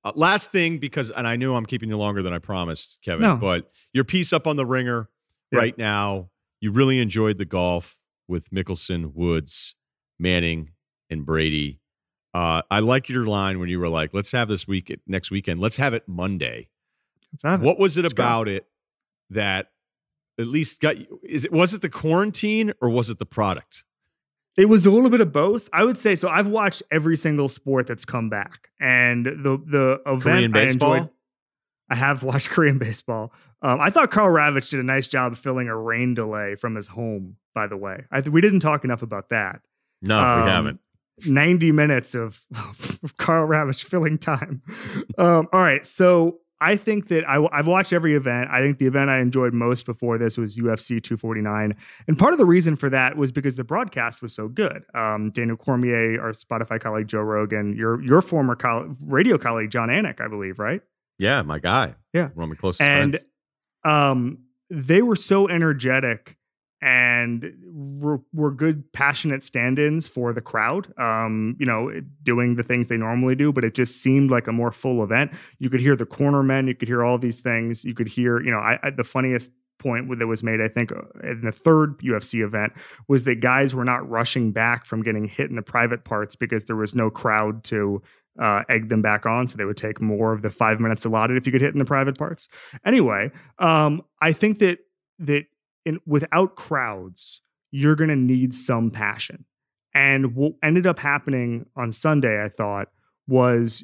Uh, 0.03 0.11
last 0.15 0.51
thing, 0.51 0.79
because 0.79 1.11
and 1.11 1.25
I 1.25 1.37
knew 1.37 1.55
I'm 1.55 1.65
keeping 1.65 1.87
you 1.87 1.95
longer 1.95 2.21
than 2.21 2.33
I 2.33 2.39
promised, 2.39 2.99
Kevin. 3.01 3.21
No. 3.21 3.37
But 3.37 3.71
your 3.93 4.03
piece 4.03 4.33
up 4.33 4.47
on 4.47 4.57
the 4.57 4.65
Ringer 4.65 5.07
yeah. 5.53 5.59
right 5.59 5.77
now, 5.77 6.29
you 6.59 6.73
really 6.73 6.99
enjoyed 6.99 7.37
the 7.37 7.45
golf 7.45 7.95
with 8.27 8.49
Mickelson, 8.49 9.13
Woods, 9.13 9.75
Manning, 10.19 10.71
and 11.09 11.25
Brady. 11.25 11.79
Uh, 12.33 12.63
I 12.69 12.79
like 12.79 13.07
your 13.07 13.27
line 13.27 13.61
when 13.61 13.69
you 13.69 13.79
were 13.79 13.87
like, 13.87 14.13
"Let's 14.13 14.33
have 14.33 14.49
this 14.49 14.67
week 14.67 14.93
next 15.07 15.31
weekend. 15.31 15.61
Let's 15.61 15.77
have 15.77 15.93
it 15.93 16.03
Monday." 16.05 16.67
What 17.43 17.79
was 17.79 17.97
it 17.97 18.05
about 18.05 18.47
it 18.47 18.67
that 19.29 19.67
at 20.39 20.47
least 20.47 20.79
got 20.79 20.97
you? 20.97 21.19
Is 21.23 21.45
it 21.45 21.51
was 21.51 21.73
it 21.73 21.81
the 21.81 21.89
quarantine 21.89 22.73
or 22.81 22.89
was 22.89 23.09
it 23.09 23.19
the 23.19 23.25
product? 23.25 23.83
It 24.57 24.65
was 24.65 24.85
a 24.87 24.91
little 24.91 25.11
bit 25.11 25.21
of 25.21 25.31
both. 25.31 25.69
I 25.71 25.83
would 25.83 25.97
say 25.97 26.15
so. 26.15 26.27
I've 26.29 26.47
watched 26.47 26.81
every 26.89 27.15
single 27.15 27.47
sport 27.47 27.85
that's 27.85 28.05
come 28.05 28.29
back, 28.29 28.71
and 28.79 29.25
the 29.25 29.61
the 29.65 30.01
event 30.07 30.23
Korean 30.23 30.51
baseball? 30.51 30.93
I 30.93 30.97
enjoyed. 30.97 31.09
I 31.89 31.95
have 31.95 32.23
watched 32.23 32.49
Korean 32.51 32.77
baseball. 32.77 33.31
Um, 33.61 33.79
I 33.79 33.89
thought 33.89 34.11
Karl 34.11 34.29
Ravech 34.29 34.69
did 34.69 34.79
a 34.79 34.83
nice 34.83 35.07
job 35.07 35.37
filling 35.37 35.67
a 35.67 35.75
rain 35.75 36.13
delay 36.13 36.55
from 36.55 36.75
his 36.75 36.87
home. 36.87 37.37
By 37.53 37.67
the 37.67 37.77
way, 37.77 38.03
I 38.11 38.21
th- 38.21 38.31
we 38.31 38.41
didn't 38.41 38.59
talk 38.59 38.83
enough 38.83 39.01
about 39.01 39.29
that. 39.29 39.61
No, 40.01 40.19
um, 40.19 40.43
we 40.43 40.49
haven't. 40.49 40.79
90 41.25 41.71
minutes 41.71 42.13
of, 42.13 42.41
of 43.03 43.17
Karl 43.17 43.47
Ravech 43.47 43.83
filling 43.83 44.19
time. 44.19 44.61
um, 45.17 45.47
all 45.51 45.61
right. 45.61 45.85
So 45.87 46.39
I 46.59 46.75
think 46.75 47.09
that 47.09 47.27
I, 47.29 47.39
have 47.55 47.67
watched 47.67 47.93
every 47.93 48.15
event. 48.15 48.49
I 48.49 48.61
think 48.61 48.79
the 48.79 48.87
event 48.87 49.09
I 49.09 49.19
enjoyed 49.19 49.53
most 49.53 49.85
before 49.85 50.17
this 50.17 50.37
was 50.37 50.57
UFC 50.57 51.01
249. 51.01 51.75
And 52.07 52.17
part 52.17 52.33
of 52.33 52.39
the 52.39 52.45
reason 52.45 52.75
for 52.75 52.89
that 52.89 53.15
was 53.15 53.31
because 53.31 53.55
the 53.55 53.63
broadcast 53.63 54.21
was 54.21 54.33
so 54.33 54.47
good. 54.47 54.83
Um, 54.95 55.29
Daniel 55.31 55.57
Cormier, 55.57 56.19
our 56.19 56.31
Spotify 56.31 56.79
colleague 56.79 57.07
Joe 57.07 57.21
Rogan, 57.21 57.75
your 57.75 58.01
your 58.01 58.21
former 58.21 58.57
radio 59.01 59.37
colleague 59.37 59.69
Jon 59.69 59.89
Anik, 59.89 60.19
I 60.19 60.27
believe, 60.27 60.57
right? 60.57 60.81
Yeah, 61.19 61.41
my 61.43 61.59
guy. 61.59 61.95
Yeah. 62.13 62.29
One 62.33 62.45
of 62.45 62.49
my 62.49 62.55
closest 62.55 62.81
and, 62.81 63.11
friends. 63.13 63.25
Um, 63.83 64.39
they 64.69 65.01
were 65.01 65.15
so 65.15 65.47
energetic 65.47 66.37
and 66.81 67.53
were, 67.65 68.21
were 68.33 68.51
good 68.51 68.91
passionate 68.93 69.43
stand-ins 69.43 70.07
for 70.07 70.33
the 70.33 70.41
crowd 70.41 70.93
um, 70.99 71.55
you 71.59 71.65
know 71.65 71.91
doing 72.23 72.55
the 72.55 72.63
things 72.63 72.87
they 72.87 72.97
normally 72.97 73.35
do 73.35 73.51
but 73.51 73.63
it 73.63 73.73
just 73.73 74.01
seemed 74.01 74.29
like 74.29 74.47
a 74.47 74.51
more 74.51 74.71
full 74.71 75.03
event 75.03 75.31
you 75.59 75.69
could 75.69 75.79
hear 75.79 75.95
the 75.95 76.05
corner 76.05 76.43
men 76.43 76.67
you 76.67 76.75
could 76.75 76.87
hear 76.87 77.03
all 77.03 77.17
these 77.17 77.39
things 77.39 77.83
you 77.83 77.93
could 77.93 78.07
hear 78.07 78.41
you 78.41 78.51
know 78.51 78.59
I, 78.59 78.79
I, 78.83 78.89
the 78.91 79.03
funniest 79.03 79.49
point 79.79 80.07
that 80.19 80.27
was 80.27 80.41
made 80.43 80.59
i 80.61 80.67
think 80.67 80.91
uh, 80.91 81.01
in 81.23 81.41
the 81.41 81.51
third 81.51 81.99
ufc 81.99 82.43
event 82.43 82.73
was 83.07 83.23
that 83.23 83.35
guys 83.35 83.75
were 83.75 83.85
not 83.85 84.07
rushing 84.09 84.51
back 84.51 84.85
from 84.85 85.03
getting 85.03 85.27
hit 85.27 85.49
in 85.49 85.55
the 85.55 85.61
private 85.61 86.03
parts 86.03 86.35
because 86.35 86.65
there 86.65 86.75
was 86.75 86.95
no 86.95 87.09
crowd 87.09 87.63
to 87.63 88.01
uh, 88.39 88.63
egg 88.69 88.89
them 88.89 89.01
back 89.01 89.25
on, 89.25 89.47
so 89.47 89.57
they 89.57 89.65
would 89.65 89.77
take 89.77 89.99
more 89.99 90.31
of 90.33 90.41
the 90.41 90.49
five 90.49 90.79
minutes 90.79 91.05
allotted 91.05 91.37
if 91.37 91.45
you 91.45 91.51
could 91.51 91.61
hit 91.61 91.73
in 91.73 91.79
the 91.79 91.85
private 91.85 92.17
parts. 92.17 92.47
Anyway, 92.85 93.31
um, 93.59 94.03
I 94.21 94.33
think 94.33 94.59
that 94.59 94.79
that 95.19 95.45
in, 95.87 95.99
without 96.05 96.55
crowds, 96.55 97.41
you're 97.71 97.95
going 97.95 98.09
to 98.09 98.15
need 98.15 98.53
some 98.53 98.91
passion. 98.91 99.45
And 99.93 100.35
what 100.35 100.53
ended 100.61 100.85
up 100.85 100.99
happening 100.99 101.65
on 101.75 101.91
Sunday, 101.91 102.43
I 102.43 102.49
thought, 102.49 102.89
was 103.27 103.83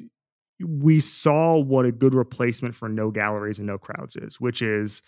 we 0.64 1.00
saw 1.00 1.56
what 1.56 1.86
a 1.86 1.92
good 1.92 2.14
replacement 2.14 2.74
for 2.74 2.88
no 2.88 3.10
galleries 3.10 3.58
and 3.58 3.66
no 3.66 3.78
crowds 3.78 4.16
is, 4.16 4.40
which 4.40 4.62
is 4.62 5.02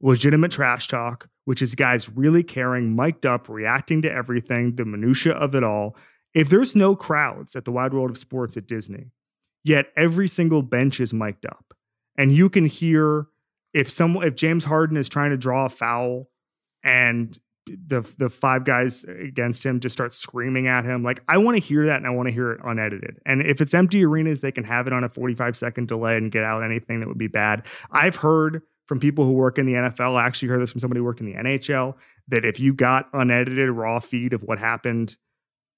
legitimate 0.00 0.52
trash 0.52 0.88
talk, 0.88 1.28
which 1.46 1.62
is 1.62 1.74
guys 1.74 2.08
really 2.10 2.42
caring, 2.42 2.94
mic'd 2.94 3.26
up, 3.26 3.48
reacting 3.48 4.02
to 4.02 4.12
everything, 4.12 4.76
the 4.76 4.84
minutia 4.84 5.32
of 5.32 5.54
it 5.54 5.64
all. 5.64 5.96
If 6.34 6.50
there's 6.50 6.76
no 6.76 6.94
crowds 6.94 7.56
at 7.56 7.64
the 7.64 7.72
Wide 7.72 7.94
World 7.94 8.10
of 8.10 8.18
Sports 8.18 8.56
at 8.56 8.66
Disney, 8.66 9.10
yet 9.64 9.86
every 9.96 10.28
single 10.28 10.62
bench 10.62 11.00
is 11.00 11.12
mic'd 11.12 11.46
up, 11.46 11.74
and 12.16 12.34
you 12.34 12.48
can 12.48 12.66
hear 12.66 13.26
if 13.74 13.90
someone 13.90 14.26
if 14.26 14.34
James 14.34 14.64
Harden 14.64 14.96
is 14.96 15.08
trying 15.08 15.30
to 15.30 15.36
draw 15.36 15.64
a 15.66 15.70
foul 15.70 16.28
and 16.82 17.38
the 17.66 18.04
the 18.18 18.28
five 18.28 18.64
guys 18.64 19.04
against 19.04 19.64
him 19.64 19.78
just 19.78 19.92
start 19.92 20.14
screaming 20.14 20.66
at 20.66 20.84
him. 20.84 21.02
Like 21.02 21.22
I 21.28 21.38
want 21.38 21.56
to 21.56 21.60
hear 21.60 21.86
that 21.86 21.96
and 21.96 22.06
I 22.06 22.10
want 22.10 22.28
to 22.28 22.32
hear 22.32 22.52
it 22.52 22.60
unedited. 22.64 23.20
And 23.24 23.42
if 23.42 23.60
it's 23.60 23.72
empty 23.72 24.04
arenas, 24.04 24.40
they 24.40 24.52
can 24.52 24.64
have 24.64 24.86
it 24.86 24.92
on 24.92 25.04
a 25.04 25.08
45 25.08 25.56
second 25.56 25.88
delay 25.88 26.16
and 26.16 26.32
get 26.32 26.42
out 26.42 26.62
anything 26.62 27.00
that 27.00 27.08
would 27.08 27.18
be 27.18 27.28
bad. 27.28 27.62
I've 27.90 28.16
heard 28.16 28.62
from 28.86 28.98
people 29.00 29.24
who 29.24 29.32
work 29.32 29.58
in 29.58 29.66
the 29.66 29.74
NFL, 29.74 30.16
I 30.16 30.26
actually 30.26 30.48
heard 30.48 30.60
this 30.60 30.72
from 30.72 30.80
somebody 30.80 30.98
who 30.98 31.04
worked 31.04 31.20
in 31.20 31.26
the 31.26 31.34
NHL, 31.34 31.94
that 32.28 32.44
if 32.44 32.58
you 32.58 32.74
got 32.74 33.08
unedited 33.12 33.70
raw 33.70 34.00
feed 34.00 34.32
of 34.32 34.42
what 34.42 34.58
happened 34.58 35.16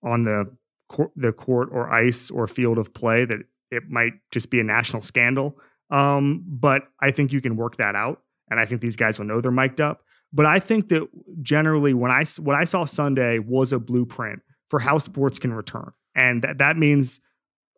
on 0.03 0.25
the 0.25 0.51
court, 0.89 1.11
the 1.15 1.33
court 1.33 1.69
or 1.71 1.93
ice 1.93 2.31
or 2.31 2.49
field 2.49 2.79
of 2.79 2.95
play, 2.95 3.25
that 3.25 3.41
it 3.71 3.85
might 3.89 4.15
just 4.31 4.51
be 4.51 4.59
a 4.59 4.65
national 4.65 5.03
scandal. 5.03 5.59
Um, 5.91 6.45
but 6.47 6.89
I 7.01 7.11
think 7.11 7.33
you 7.33 7.41
can 7.41 7.57
work 7.57 7.77
that 7.77 7.95
out. 7.95 8.23
And 8.51 8.59
I 8.59 8.65
think 8.65 8.81
these 8.81 8.97
guys 8.97 9.19
will 9.19 9.27
know 9.27 9.41
they're 9.41 9.51
mic'd 9.51 9.81
up. 9.81 10.03
But 10.35 10.47
I 10.47 10.59
think 10.59 10.89
that 10.89 11.09
generally, 11.41 11.95
when 11.95 12.11
I 12.11 12.25
what 12.39 12.57
I 12.57 12.65
saw 12.65 12.85
Sunday 12.85 13.39
was 13.39 13.73
a 13.73 13.79
blueprint 13.79 14.43
for 14.69 14.81
how 14.81 14.99
sports 14.99 15.39
can 15.39 15.55
return, 15.55 15.93
and 16.15 16.43
that 16.43 16.59
that 16.59 16.77
means 16.77 17.21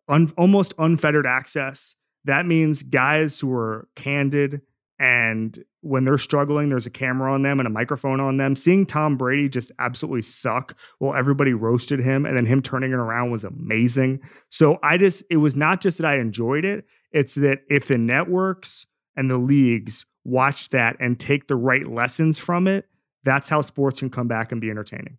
un, 0.09 0.33
almost 0.37 0.73
unfettered 0.77 1.27
access. 1.27 1.95
That 2.25 2.45
means 2.45 2.83
guys 2.83 3.39
who 3.39 3.53
are 3.53 3.87
candid 3.95 4.61
and 4.99 5.63
when 5.81 6.05
they're 6.05 6.17
struggling, 6.17 6.69
there's 6.69 6.87
a 6.87 6.91
camera 6.91 7.31
on 7.31 7.43
them 7.43 7.59
and 7.59 7.67
a 7.67 7.69
microphone 7.69 8.19
on 8.19 8.37
them. 8.37 8.55
Seeing 8.55 8.85
Tom 8.85 9.15
Brady 9.15 9.47
just 9.47 9.71
absolutely 9.79 10.23
suck 10.23 10.75
while 10.97 11.15
everybody 11.15 11.53
roasted 11.53 11.99
him 11.99 12.25
and 12.25 12.35
then 12.35 12.45
him 12.45 12.61
turning 12.61 12.91
it 12.91 12.95
around 12.95 13.31
was 13.31 13.43
amazing. 13.43 14.19
So 14.49 14.79
I 14.81 14.97
just, 14.97 15.23
it 15.29 15.37
was 15.37 15.55
not 15.55 15.81
just 15.81 15.99
that 15.99 16.07
I 16.07 16.17
enjoyed 16.17 16.65
it, 16.65 16.85
it's 17.11 17.35
that 17.35 17.59
if 17.69 17.87
the 17.87 17.97
networks 17.97 18.85
and 19.15 19.29
the 19.29 19.37
leagues 19.37 20.05
watch 20.27 20.69
that 20.69 20.95
and 20.99 21.19
take 21.19 21.47
the 21.47 21.55
right 21.55 21.87
lessons 21.87 22.37
from 22.37 22.67
it, 22.67 22.87
that's 23.23 23.49
how 23.49 23.61
sports 23.61 23.99
can 23.99 24.09
come 24.11 24.27
back 24.27 24.51
and 24.51 24.61
be 24.61 24.69
entertaining. 24.69 25.17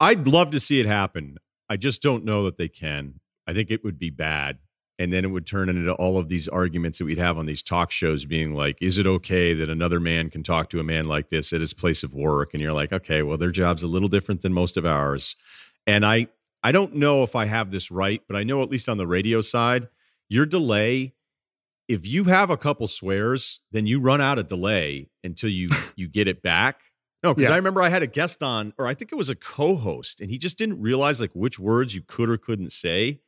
I'd 0.00 0.28
love 0.28 0.50
to 0.50 0.60
see 0.60 0.80
it 0.80 0.86
happen. 0.86 1.36
I 1.68 1.76
just 1.76 2.00
don't 2.02 2.24
know 2.24 2.44
that 2.44 2.56
they 2.56 2.68
can. 2.68 3.20
I 3.46 3.52
think 3.52 3.70
it 3.70 3.84
would 3.84 3.98
be 3.98 4.10
bad. 4.10 4.58
and 5.00 5.12
then 5.12 5.24
it 5.24 5.28
would 5.28 5.46
turn 5.46 5.68
into 5.68 5.92
all 5.94 6.18
of 6.18 6.28
these 6.28 6.48
arguments 6.48 6.98
that 6.98 7.04
we'd 7.04 7.18
have 7.18 7.38
on 7.38 7.46
these 7.46 7.62
talk 7.62 7.90
shows 7.92 8.24
being 8.24 8.52
like 8.52 8.76
is 8.80 8.98
it 8.98 9.06
okay 9.06 9.54
that 9.54 9.70
another 9.70 10.00
man 10.00 10.28
can 10.28 10.42
talk 10.42 10.68
to 10.70 10.80
a 10.80 10.84
man 10.84 11.04
like 11.04 11.28
this 11.28 11.52
at 11.52 11.60
his 11.60 11.72
place 11.72 12.02
of 12.02 12.12
work 12.14 12.50
and 12.52 12.60
you're 12.60 12.72
like 12.72 12.92
okay 12.92 13.22
well 13.22 13.36
their 13.38 13.52
job's 13.52 13.84
a 13.84 13.86
little 13.86 14.08
different 14.08 14.40
than 14.40 14.52
most 14.52 14.76
of 14.76 14.84
ours 14.84 15.36
and 15.86 16.04
i 16.04 16.26
i 16.64 16.72
don't 16.72 16.94
know 16.96 17.22
if 17.22 17.36
i 17.36 17.44
have 17.44 17.70
this 17.70 17.90
right 17.92 18.22
but 18.26 18.36
i 18.36 18.42
know 18.42 18.60
at 18.60 18.70
least 18.70 18.88
on 18.88 18.98
the 18.98 19.06
radio 19.06 19.40
side 19.40 19.86
your 20.28 20.44
delay 20.46 21.14
if 21.88 22.06
you 22.06 22.24
have 22.24 22.50
a 22.50 22.56
couple 22.56 22.86
swears 22.88 23.62
then 23.72 23.86
you 23.86 23.98
run 24.00 24.20
out 24.20 24.38
of 24.38 24.46
delay 24.46 25.08
until 25.24 25.50
you 25.50 25.68
you 25.96 26.08
get 26.08 26.26
it 26.26 26.42
back 26.42 26.80
no 27.22 27.34
because 27.34 27.48
Yeah. 27.48 27.54
i 27.54 27.56
remember 27.56 27.82
i 27.82 27.88
had 27.88 28.02
a 28.02 28.06
guest 28.06 28.42
on 28.42 28.72
or 28.78 28.86
i 28.86 28.94
think 28.94 29.10
it 29.12 29.16
was 29.16 29.28
a 29.28 29.34
co-host 29.34 30.20
and 30.20 30.30
he 30.30 30.38
just 30.38 30.58
didn't 30.58 30.80
realize 30.80 31.20
like 31.20 31.32
which 31.34 31.58
words 31.58 31.94
you 31.94 32.02
could 32.06 32.28
or 32.28 32.36
couldn't 32.38 32.72
say 32.72 33.20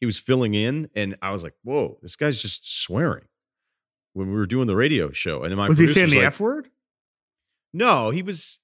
he 0.00 0.06
was 0.06 0.18
filling 0.18 0.54
in 0.54 0.88
and 0.94 1.16
i 1.22 1.30
was 1.30 1.42
like 1.42 1.54
whoa 1.62 1.98
this 2.02 2.16
guy's 2.16 2.40
just 2.42 2.82
swearing 2.82 3.24
when 4.14 4.28
we 4.28 4.34
were 4.34 4.46
doing 4.46 4.66
the 4.66 4.76
radio 4.76 5.10
show 5.12 5.42
and 5.42 5.50
then 5.50 5.56
my 5.58 5.68
was 5.68 5.78
he 5.78 5.86
saying 5.86 6.10
the 6.10 6.16
like, 6.16 6.26
F 6.26 6.40
word? 6.40 6.68
no 7.72 8.10
he 8.10 8.22
was 8.22 8.60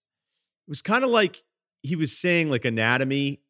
it 0.67 0.71
was 0.71 0.83
kind 0.83 1.05
of 1.05 1.11
like 1.11 1.43
he 1.83 1.97
was 1.97 2.17
saying 2.17 2.51
like 2.51 2.65
anatomy 2.65 3.41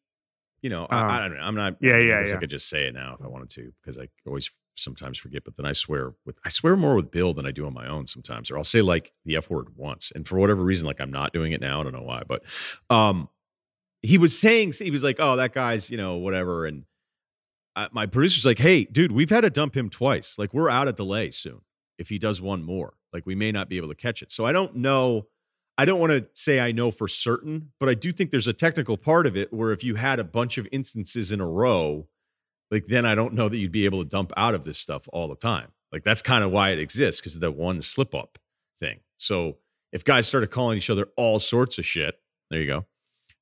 you 0.61 0.69
know 0.69 0.85
I, 0.89 1.01
Oh. 1.01 1.07
I 1.07 1.27
don't 1.27 1.37
know 1.37 1.43
i'm 1.43 1.55
not 1.55 1.77
Yeah, 1.81 1.97
yeah. 1.97 2.17
I 2.17 2.19
guess 2.21 2.31
yeah. 2.31 2.37
i 2.37 2.39
could 2.39 2.49
just 2.49 2.69
say 2.69 2.85
it 2.87 2.93
now 2.93 3.15
if 3.19 3.25
i 3.25 3.27
wanted 3.27 3.49
to 3.51 3.71
because 3.81 3.97
i 3.97 4.07
always 4.27 4.51
sometimes 4.75 5.17
forget 5.17 5.43
but 5.43 5.55
then 5.57 5.65
i 5.65 5.71
swear 5.71 6.13
with 6.25 6.37
i 6.45 6.49
swear 6.49 6.75
more 6.75 6.95
with 6.95 7.11
bill 7.11 7.33
than 7.33 7.45
i 7.45 7.51
do 7.51 7.65
on 7.65 7.73
my 7.73 7.87
own 7.87 8.07
sometimes 8.07 8.51
or 8.51 8.57
i'll 8.57 8.63
say 8.63 8.81
like 8.81 9.13
the 9.25 9.35
f 9.35 9.49
word 9.49 9.67
once 9.75 10.11
and 10.13 10.27
for 10.27 10.37
whatever 10.37 10.63
reason 10.63 10.87
like 10.87 10.99
i'm 10.99 11.11
not 11.11 11.33
doing 11.33 11.51
it 11.51 11.61
now 11.61 11.79
i 11.79 11.83
don't 11.83 11.93
know 11.93 12.01
why 12.01 12.21
but 12.27 12.43
um 12.89 13.29
he 14.01 14.17
was 14.17 14.37
saying 14.37 14.73
he 14.73 14.91
was 14.91 15.03
like 15.03 15.17
oh 15.19 15.35
that 15.35 15.53
guy's 15.53 15.89
you 15.89 15.97
know 15.97 16.15
whatever 16.15 16.65
and 16.65 16.83
I, 17.75 17.89
my 17.91 18.05
producer's 18.05 18.45
like 18.45 18.59
hey 18.59 18.85
dude 18.85 19.11
we've 19.11 19.29
had 19.29 19.41
to 19.41 19.49
dump 19.49 19.75
him 19.75 19.89
twice 19.89 20.37
like 20.37 20.53
we're 20.53 20.69
out 20.69 20.87
of 20.87 20.95
delay 20.95 21.31
soon 21.31 21.61
if 21.97 22.09
he 22.09 22.19
does 22.19 22.41
one 22.41 22.63
more 22.63 22.93
like 23.13 23.25
we 23.25 23.35
may 23.35 23.51
not 23.51 23.69
be 23.69 23.77
able 23.77 23.87
to 23.87 23.95
catch 23.95 24.21
it. 24.21 24.31
So 24.31 24.45
i 24.45 24.51
don't 24.51 24.75
know 24.75 25.27
I 25.77 25.85
don't 25.85 25.99
want 25.99 26.11
to 26.11 26.25
say 26.33 26.59
I 26.59 26.71
know 26.71 26.89
for 26.89 27.07
certain, 27.07 27.71
but 27.79 27.89
I 27.89 27.95
do 27.95 28.11
think 28.11 28.31
there's 28.31 28.47
a 28.47 28.53
technical 28.53 28.97
part 28.97 29.27
of 29.27 29.35
it 29.35 29.51
where 29.51 29.73
if 29.73 29.83
you 29.83 29.95
had 29.95 30.19
a 30.19 30.23
bunch 30.23 30.57
of 30.57 30.67
instances 30.71 31.31
in 31.31 31.41
a 31.41 31.47
row, 31.47 32.07
like 32.75 32.87
then 32.87 33.05
I 33.05 33.15
don't 33.15 33.33
know 33.33 33.47
that 33.47 33.57
you'd 33.57 33.71
be 33.71 33.85
able 33.85 34.03
to 34.03 34.09
dump 34.09 34.33
out 34.35 34.53
of 34.53 34.65
this 34.65 34.77
stuff 34.77 35.07
all 35.13 35.29
the 35.29 35.35
time. 35.35 35.71
Like 35.93 36.03
that's 36.03 36.21
kind 36.21 36.43
of 36.43 36.51
why 36.51 36.71
it 36.71 36.79
exists 36.79 37.21
because 37.21 37.35
of 37.35 37.41
that 37.41 37.51
one 37.51 37.81
slip 37.81 38.13
up 38.13 38.37
thing. 38.79 38.99
So 39.17 39.57
if 39.93 40.03
guys 40.03 40.27
started 40.27 40.51
calling 40.51 40.77
each 40.77 40.89
other 40.89 41.07
all 41.15 41.39
sorts 41.39 41.77
of 41.77 41.85
shit, 41.85 42.15
there 42.51 42.59
you 42.59 42.67
go. 42.67 42.85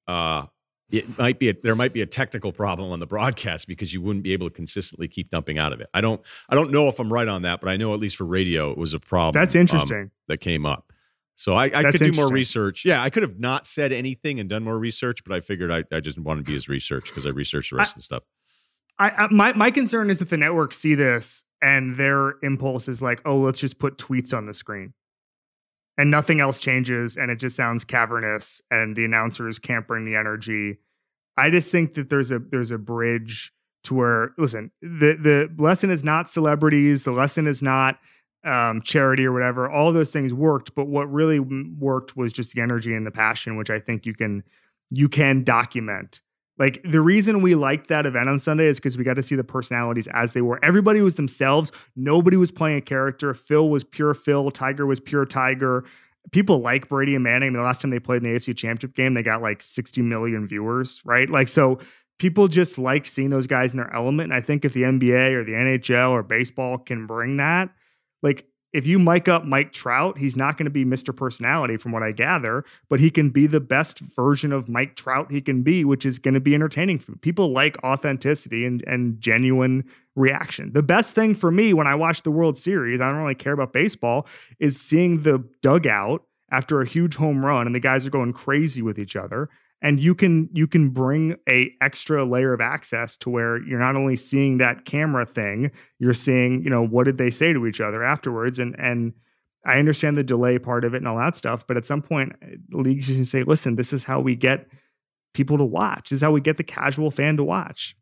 Uh, 0.08 0.46
it 0.92 1.18
might 1.18 1.40
be 1.40 1.50
a, 1.50 1.56
there 1.64 1.74
might 1.74 1.94
be 1.94 2.02
a 2.02 2.06
technical 2.06 2.52
problem 2.52 2.92
on 2.92 3.00
the 3.00 3.08
broadcast 3.08 3.68
because 3.68 3.92
you 3.92 4.04
wouldn't 4.04 4.24
be 4.24 4.34
able 4.34 4.48
to 4.48 4.54
consistently 4.54 5.08
keep 5.08 5.32
dumping 5.32 5.58
out 5.58 5.74
of 5.74 5.82
it. 5.82 5.90
I 5.96 6.02
don't 6.02 6.22
I 6.48 6.54
don't 6.54 6.70
know 6.70 6.90
if 6.90 7.00
I'm 7.00 7.12
right 7.12 7.28
on 7.28 7.42
that, 7.42 7.60
but 7.60 7.70
I 7.70 7.78
know 7.78 7.92
at 7.96 8.00
least 8.00 8.18
for 8.18 8.26
radio 8.26 8.72
it 8.72 8.78
was 8.78 8.94
a 8.94 9.00
problem. 9.00 9.42
That's 9.42 9.56
um, 9.56 9.62
interesting. 9.62 10.12
that 10.28 10.38
came 10.38 10.68
up. 10.68 10.94
So 11.36 11.56
I, 11.56 11.72
I 11.74 11.92
could 11.92 12.00
do 12.00 12.12
more 12.12 12.30
research. 12.30 12.86
Yeah, 12.86 13.02
I 13.02 13.10
could 13.10 13.24
have 13.24 13.40
not 13.40 13.66
said 13.66 13.92
anything 13.92 14.40
and 14.40 14.48
done 14.48 14.64
more 14.64 14.78
research, 14.78 15.24
but 15.24 15.36
I 15.36 15.42
figured 15.42 15.72
I, 15.72 15.84
I 15.92 16.00
just 16.00 16.20
wanted 16.20 16.42
to 16.42 16.46
be 16.46 16.54
his 16.54 16.70
research 16.70 17.06
because 17.06 17.26
I 17.26 17.30
researched 17.30 17.72
the 17.72 17.78
rest 17.78 17.94
of 17.94 17.96
the 17.96 18.04
stuff. 18.04 18.24
I, 19.00 19.10
I 19.10 19.28
my 19.32 19.54
my 19.54 19.72
concern 19.72 20.10
is 20.10 20.20
that 20.20 20.30
the 20.30 20.38
networks 20.38 20.78
see 20.78 20.96
this 20.96 21.44
and 21.62 21.98
their 21.98 22.36
impulse 22.44 22.88
is 22.88 23.02
like, 23.02 23.22
oh, 23.26 23.38
let's 23.38 23.60
just 23.60 23.80
put 23.80 23.98
tweets 23.98 24.36
on 24.36 24.46
the 24.46 24.54
screen, 24.54 24.94
and 25.98 26.12
nothing 26.12 26.40
else 26.40 26.60
changes, 26.60 27.18
and 27.18 27.32
it 27.32 27.38
just 27.38 27.56
sounds 27.56 27.84
cavernous, 27.84 28.62
and 28.70 28.96
the 28.96 29.06
announcers 29.06 29.60
can't 29.60 29.88
bring 29.88 30.06
the 30.06 30.16
energy. 30.16 30.80
I 31.38 31.50
just 31.50 31.72
think 31.72 31.96
that 31.96 32.10
there's 32.10 32.32
a 32.32 32.40
there's 32.40 32.72
a 32.72 32.78
bridge 32.78 33.52
to 33.86 33.96
where 33.96 34.32
listen, 34.38 34.72
the 34.82 35.18
the 35.20 35.54
lesson 35.58 35.90
is 35.90 36.04
not 36.04 36.32
celebrities, 36.32 37.04
the 37.04 37.12
lesson 37.12 37.48
is 37.48 37.62
not 37.62 38.00
um, 38.46 38.82
charity 38.82 39.26
or 39.26 39.32
whatever. 39.32 39.70
All 39.70 39.92
those 39.94 40.12
things 40.12 40.34
worked, 40.34 40.76
but 40.76 40.88
what 40.88 41.12
really 41.12 41.40
worked 41.40 42.16
was 42.16 42.34
just 42.34 42.54
the 42.54 42.62
energy 42.62 42.94
and 42.94 43.06
the 43.06 43.12
passion, 43.12 43.58
which 43.58 43.70
I 43.70 43.80
think 43.80 44.06
you 44.06 44.14
can 44.14 44.44
you 44.90 45.10
can 45.10 45.44
document. 45.44 46.22
Like 46.58 46.82
the 46.84 47.02
reason 47.02 47.42
we 47.42 47.56
liked 47.56 47.88
that 47.88 48.06
event 48.06 48.30
on 48.30 48.38
Sunday 48.38 48.68
is 48.68 48.78
because 48.78 48.98
we 48.98 49.04
got 49.04 49.16
to 49.16 49.24
see 49.24 49.36
the 49.36 49.44
personalities 49.44 50.08
as 50.14 50.34
they 50.34 50.42
were. 50.42 50.64
Everybody 50.64 51.02
was 51.02 51.16
themselves. 51.16 51.72
Nobody 51.96 52.38
was 52.38 52.52
playing 52.52 52.78
a 52.78 52.82
character. 52.82 53.34
Phil 53.34 53.70
was 53.70 53.84
pure 53.84 54.14
Phil. 54.14 54.52
Tiger 54.52 54.86
was 54.86 55.00
pure 55.00 55.26
Tiger. 55.26 55.84
People 56.32 56.60
like 56.60 56.88
Brady 56.88 57.16
and 57.16 57.24
Manning. 57.24 57.48
I 57.48 57.50
mean, 57.50 57.60
the 57.60 57.66
last 57.66 57.82
time 57.82 57.92
they 57.92 58.00
played 58.00 58.24
in 58.24 58.32
the 58.32 58.38
AFC 58.38 58.56
Championship 58.56 58.96
game, 58.96 59.14
they 59.14 59.24
got 59.24 59.42
like 59.42 59.62
60 59.64 60.02
million 60.04 60.48
viewers, 60.48 61.02
right? 61.06 61.30
Like, 61.30 61.48
so 61.48 61.80
people 62.20 62.48
just 62.48 62.78
like 62.78 63.08
seeing 63.08 63.30
those 63.30 63.48
guys 63.48 63.72
in 63.72 63.78
their 63.78 63.94
element. 63.94 64.32
And 64.32 64.34
I 64.34 64.46
think 64.46 64.64
if 64.64 64.74
the 64.74 64.84
NBA 64.84 65.34
or 65.34 65.44
the 65.44 65.52
NHL 65.52 66.12
or 66.12 66.24
baseball 66.24 66.78
can 66.78 67.08
bring 67.08 67.38
that, 67.38 67.70
like 68.22 68.48
if 68.74 68.88
you 68.88 68.98
mic 68.98 69.28
up 69.28 69.46
Mike 69.46 69.72
Trout, 69.72 70.18
he's 70.18 70.36
not 70.36 70.58
going 70.58 70.66
to 70.66 70.72
be 70.72 70.84
Mr. 70.84 71.16
Personality 71.16 71.78
from 71.78 71.92
what 71.92 72.02
I 72.02 72.12
gather, 72.12 72.66
but 72.90 73.00
he 73.00 73.12
can 73.12 73.30
be 73.30 73.46
the 73.46 73.60
best 73.60 74.00
version 74.00 74.52
of 74.52 74.68
Mike 74.68 74.96
Trout 74.96 75.32
he 75.32 75.42
can 75.42 75.62
be, 75.62 75.86
which 75.86 76.06
is 76.06 76.18
going 76.18 76.34
to 76.34 76.40
be 76.40 76.56
entertaining. 76.56 77.00
People 77.22 77.54
like 77.54 77.82
authenticity 77.84 78.66
and, 78.66 78.84
and 78.88 79.22
genuine 79.22 79.84
reaction. 80.16 80.74
The 80.74 80.84
best 80.84 81.14
thing 81.14 81.36
for 81.36 81.52
me 81.52 81.74
when 81.74 81.88
I 81.88 81.94
watch 81.94 82.24
the 82.24 82.32
World 82.32 82.58
Series, 82.58 83.00
I 83.00 83.10
don't 83.10 83.22
really 83.22 83.36
care 83.36 83.54
about 83.54 83.74
baseball, 83.74 84.26
is 84.60 84.82
seeing 84.82 85.22
the 85.22 85.48
dugout 85.62 86.24
after 86.52 86.82
a 86.82 86.88
huge 86.88 87.16
home 87.16 87.46
run 87.46 87.68
and 87.68 87.76
the 87.76 87.80
guys 87.80 88.06
are 88.06 88.12
going 88.12 88.34
crazy 88.34 88.82
with 88.82 88.98
each 88.98 89.16
other 89.16 89.50
and 89.84 90.00
you 90.00 90.16
can 90.16 90.50
you 90.54 90.66
can 90.66 90.90
bring 90.90 91.36
a 91.48 91.72
extra 91.82 92.26
layer 92.26 92.54
of 92.54 92.62
access 92.62 93.18
to 93.18 93.30
where 93.30 93.62
you're 93.64 93.80
not 93.80 93.96
only 93.96 94.16
seeing 94.16 94.58
that 94.58 94.86
camera 94.86 95.26
thing 95.26 95.70
you're 96.00 96.14
seeing 96.14 96.64
you 96.64 96.70
know 96.70 96.84
what 96.84 97.04
did 97.04 97.20
they 97.20 97.30
say 97.30 97.54
to 97.54 97.68
each 97.68 97.80
other 97.80 98.04
afterwards? 98.04 98.58
And 98.58 98.76
and 98.80 99.14
i 99.66 99.80
understand 99.80 100.18
the 100.18 100.24
delay 100.24 100.58
part 100.58 100.84
of 100.84 100.94
it 100.94 100.98
and 100.98 101.08
all 101.08 101.18
that 101.18 101.38
stuff 101.38 101.66
but 101.68 101.78
at 101.78 101.86
some 101.86 102.02
point 102.02 102.34
uh, 102.44 102.78
leagues 102.78 103.08
just 103.08 103.32
say 103.32 103.44
listen 103.44 103.76
this 103.76 103.94
is 103.94 104.04
how 104.04 104.20
we 104.20 104.36
get 104.36 104.68
people 105.34 105.58
to 105.58 105.66
watch. 105.66 106.10
This 106.10 106.18
is 106.18 106.22
how 106.22 106.32
we 106.32 106.42
get 106.42 106.58
the 106.58 106.64
casual 106.64 107.12
fan 107.12 107.38
to 107.38 107.44
watch. 107.44 107.96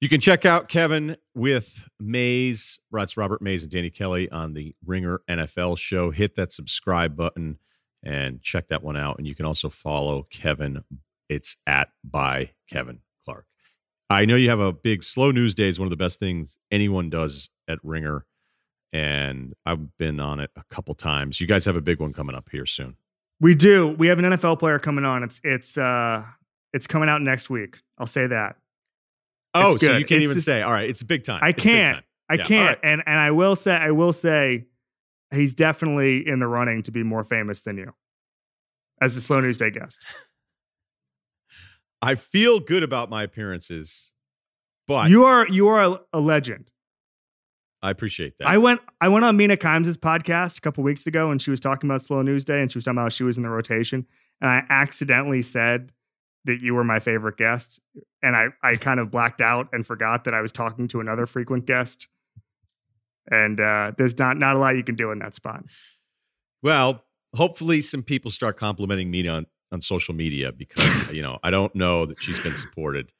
You 0.00 0.08
can 0.08 0.20
check 0.20 0.44
out 0.44 0.68
Kevin 0.68 1.16
with 1.34 1.88
Mays, 1.98 2.78
that's 2.92 3.16
Robert 3.16 3.42
Mays 3.42 3.64
and 3.64 3.72
Danny 3.72 3.90
Kelly 3.90 4.30
on 4.30 4.54
the 4.54 4.76
Ringer 4.86 5.22
NFL 5.28 5.76
show. 5.78 6.12
Hit 6.12 6.36
that 6.36 6.52
subscribe 6.52 7.16
button 7.16 7.58
and 8.04 8.40
check 8.42 8.68
that 8.68 8.82
one 8.82 8.96
out. 8.96 9.18
And 9.18 9.26
you 9.26 9.34
can 9.34 9.46
also 9.46 9.68
follow 9.68 10.26
Kevin. 10.30 10.82
It's 11.28 11.56
at 11.66 11.88
by 12.04 12.50
Kevin 12.70 13.00
Clark. 13.24 13.46
I 14.10 14.24
know 14.24 14.36
you 14.36 14.48
have 14.48 14.60
a 14.60 14.72
big 14.72 15.02
slow 15.04 15.30
news 15.30 15.54
day 15.54 15.68
is 15.68 15.78
one 15.78 15.86
of 15.86 15.90
the 15.90 15.96
best 15.96 16.18
things 16.18 16.58
anyone 16.70 17.10
does 17.10 17.50
at 17.68 17.78
Ringer. 17.82 18.24
And 18.92 19.52
I've 19.66 19.96
been 19.98 20.18
on 20.20 20.40
it 20.40 20.50
a 20.56 20.62
couple 20.70 20.94
times. 20.94 21.40
You 21.40 21.46
guys 21.46 21.66
have 21.66 21.76
a 21.76 21.80
big 21.82 22.00
one 22.00 22.12
coming 22.14 22.34
up 22.34 22.48
here 22.50 22.64
soon. 22.64 22.96
we 23.40 23.54
do 23.54 23.88
we 23.98 24.06
have 24.08 24.18
an 24.18 24.24
nfl 24.24 24.58
player 24.58 24.78
coming 24.80 25.04
on 25.04 25.22
it's 25.22 25.40
it's 25.44 25.76
uh 25.78 26.24
it's 26.72 26.88
coming 26.88 27.08
out 27.08 27.22
next 27.22 27.48
week 27.48 27.76
i'll 27.98 28.06
say 28.06 28.26
that 28.26 28.56
Oh, 29.54 29.76
so 29.76 29.96
you 29.96 30.04
can't 30.04 30.18
It's 30.20 30.24
even 30.24 30.36
just- 30.36 30.44
say. 30.46 30.60
All 30.62 30.72
right, 30.72 30.88
it's 30.90 31.00
a 31.00 31.06
big 31.06 31.24
time. 31.24 31.40
I 31.42 31.48
It's 31.50 31.62
can't. 31.62 31.94
time. 31.96 32.02
I 32.30 32.34
Yeah, 32.34 32.44
can't, 32.44 32.68
right. 32.82 32.92
and 32.92 33.02
and 33.06 33.18
I 33.18 33.30
will 33.30 33.56
say, 33.56 33.72
I 33.74 33.90
will 33.92 34.12
say, 34.12 34.66
he's 35.32 35.54
definitely 35.54 36.26
in 36.26 36.38
the 36.38 36.46
running 36.46 36.82
to 36.84 36.90
be 36.90 37.02
more 37.02 37.24
famous 37.24 37.60
than 37.60 37.76
you 37.76 37.94
as 39.00 39.14
the 39.14 39.20
slow 39.20 39.40
news 39.40 39.58
day 39.58 39.70
guest. 39.70 39.98
I 42.00 42.14
feel 42.14 42.60
good 42.60 42.82
about 42.82 43.10
my 43.10 43.24
appearances, 43.24 44.12
but 44.86 45.10
you 45.10 45.24
are 45.24 45.48
you 45.48 45.68
are 45.68 45.82
a, 45.82 46.00
a 46.12 46.20
legend. 46.20 46.70
I 47.82 47.90
appreciate 47.90 48.38
that. 48.38 48.48
I 48.48 48.58
went 48.58 48.80
I 49.00 49.08
went 49.08 49.24
on 49.24 49.36
Mina 49.36 49.56
Kimes' 49.56 49.96
podcast 49.96 50.58
a 50.58 50.60
couple 50.60 50.84
weeks 50.84 51.06
ago, 51.06 51.30
and 51.30 51.40
she 51.40 51.50
was 51.50 51.60
talking 51.60 51.88
about 51.88 52.02
slow 52.02 52.22
news 52.22 52.44
day, 52.44 52.60
and 52.60 52.70
she 52.70 52.78
was 52.78 52.84
talking 52.84 52.98
about 52.98 53.04
how 53.04 53.08
she 53.08 53.24
was 53.24 53.36
in 53.36 53.42
the 53.42 53.50
rotation, 53.50 54.06
and 54.40 54.50
I 54.50 54.64
accidentally 54.68 55.42
said 55.42 55.92
that 56.44 56.60
you 56.60 56.74
were 56.74 56.84
my 56.84 57.00
favorite 57.00 57.36
guest, 57.36 57.80
and 58.22 58.36
I 58.36 58.46
I 58.62 58.74
kind 58.74 59.00
of 59.00 59.10
blacked 59.10 59.40
out 59.40 59.68
and 59.72 59.86
forgot 59.86 60.24
that 60.24 60.34
I 60.34 60.40
was 60.40 60.52
talking 60.52 60.88
to 60.88 61.00
another 61.00 61.26
frequent 61.26 61.66
guest. 61.66 62.08
And 63.30 63.60
uh, 63.60 63.92
there's 63.96 64.18
not 64.18 64.36
not 64.36 64.56
a 64.56 64.58
lot 64.58 64.76
you 64.76 64.84
can 64.84 64.94
do 64.94 65.10
in 65.10 65.18
that 65.18 65.34
spot. 65.34 65.64
Well, 66.62 67.04
hopefully 67.34 67.80
some 67.80 68.02
people 68.02 68.30
start 68.30 68.58
complimenting 68.58 69.10
me 69.10 69.26
on 69.28 69.46
on 69.70 69.80
social 69.80 70.14
media 70.14 70.52
because 70.52 71.10
you 71.12 71.22
know 71.22 71.38
I 71.42 71.50
don't 71.50 71.74
know 71.74 72.06
that 72.06 72.22
she's 72.22 72.38
been 72.38 72.56
supported 72.56 73.10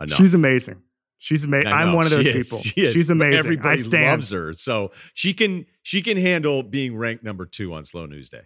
enough. 0.00 0.18
She's 0.18 0.34
amazing. 0.34 0.82
She's 1.18 1.44
amazing. 1.44 1.70
I'm 1.70 1.92
one 1.92 2.06
of 2.06 2.10
those 2.10 2.24
she 2.24 2.30
is, 2.30 2.48
people. 2.48 2.62
she 2.62 2.80
is. 2.80 2.94
She's 2.94 3.10
amazing. 3.10 3.38
Everybody 3.38 3.80
I 3.80 3.82
stand. 3.82 4.06
loves 4.06 4.30
her, 4.30 4.54
so 4.54 4.92
she 5.12 5.34
can 5.34 5.66
she 5.82 6.00
can 6.00 6.16
handle 6.16 6.62
being 6.62 6.96
ranked 6.96 7.22
number 7.22 7.44
two 7.44 7.74
on 7.74 7.84
Slow 7.84 8.06
News 8.06 8.30
Day. 8.30 8.42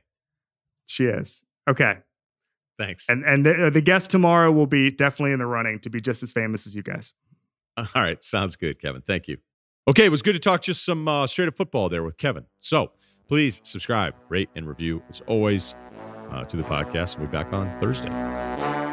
She 0.86 1.04
is. 1.04 1.44
Okay. 1.70 1.98
Thanks. 2.76 3.08
And 3.08 3.24
and 3.24 3.46
the, 3.46 3.70
the 3.72 3.80
guest 3.80 4.10
tomorrow 4.10 4.50
will 4.50 4.66
be 4.66 4.90
definitely 4.90 5.32
in 5.32 5.38
the 5.38 5.46
running 5.46 5.78
to 5.80 5.90
be 5.90 6.00
just 6.00 6.24
as 6.24 6.32
famous 6.32 6.66
as 6.66 6.74
you 6.74 6.82
guys. 6.82 7.14
All 7.76 7.86
right, 7.94 8.22
sounds 8.22 8.56
good, 8.56 8.80
Kevin. 8.80 9.02
Thank 9.02 9.28
you. 9.28 9.38
Okay, 9.86 10.06
it 10.06 10.08
was 10.08 10.22
good 10.22 10.32
to 10.32 10.38
talk 10.38 10.62
just 10.62 10.82
some 10.82 11.06
uh, 11.06 11.26
straight 11.26 11.48
up 11.48 11.56
football 11.56 11.90
there 11.90 12.02
with 12.02 12.16
Kevin. 12.16 12.46
So 12.58 12.92
please 13.28 13.60
subscribe, 13.64 14.14
rate, 14.30 14.48
and 14.56 14.66
review 14.66 15.02
as 15.10 15.20
always 15.26 15.74
uh, 16.30 16.44
to 16.44 16.56
the 16.56 16.62
podcast. 16.62 17.18
We'll 17.18 17.26
be 17.26 17.32
back 17.32 17.52
on 17.52 17.78
Thursday. 17.80 18.83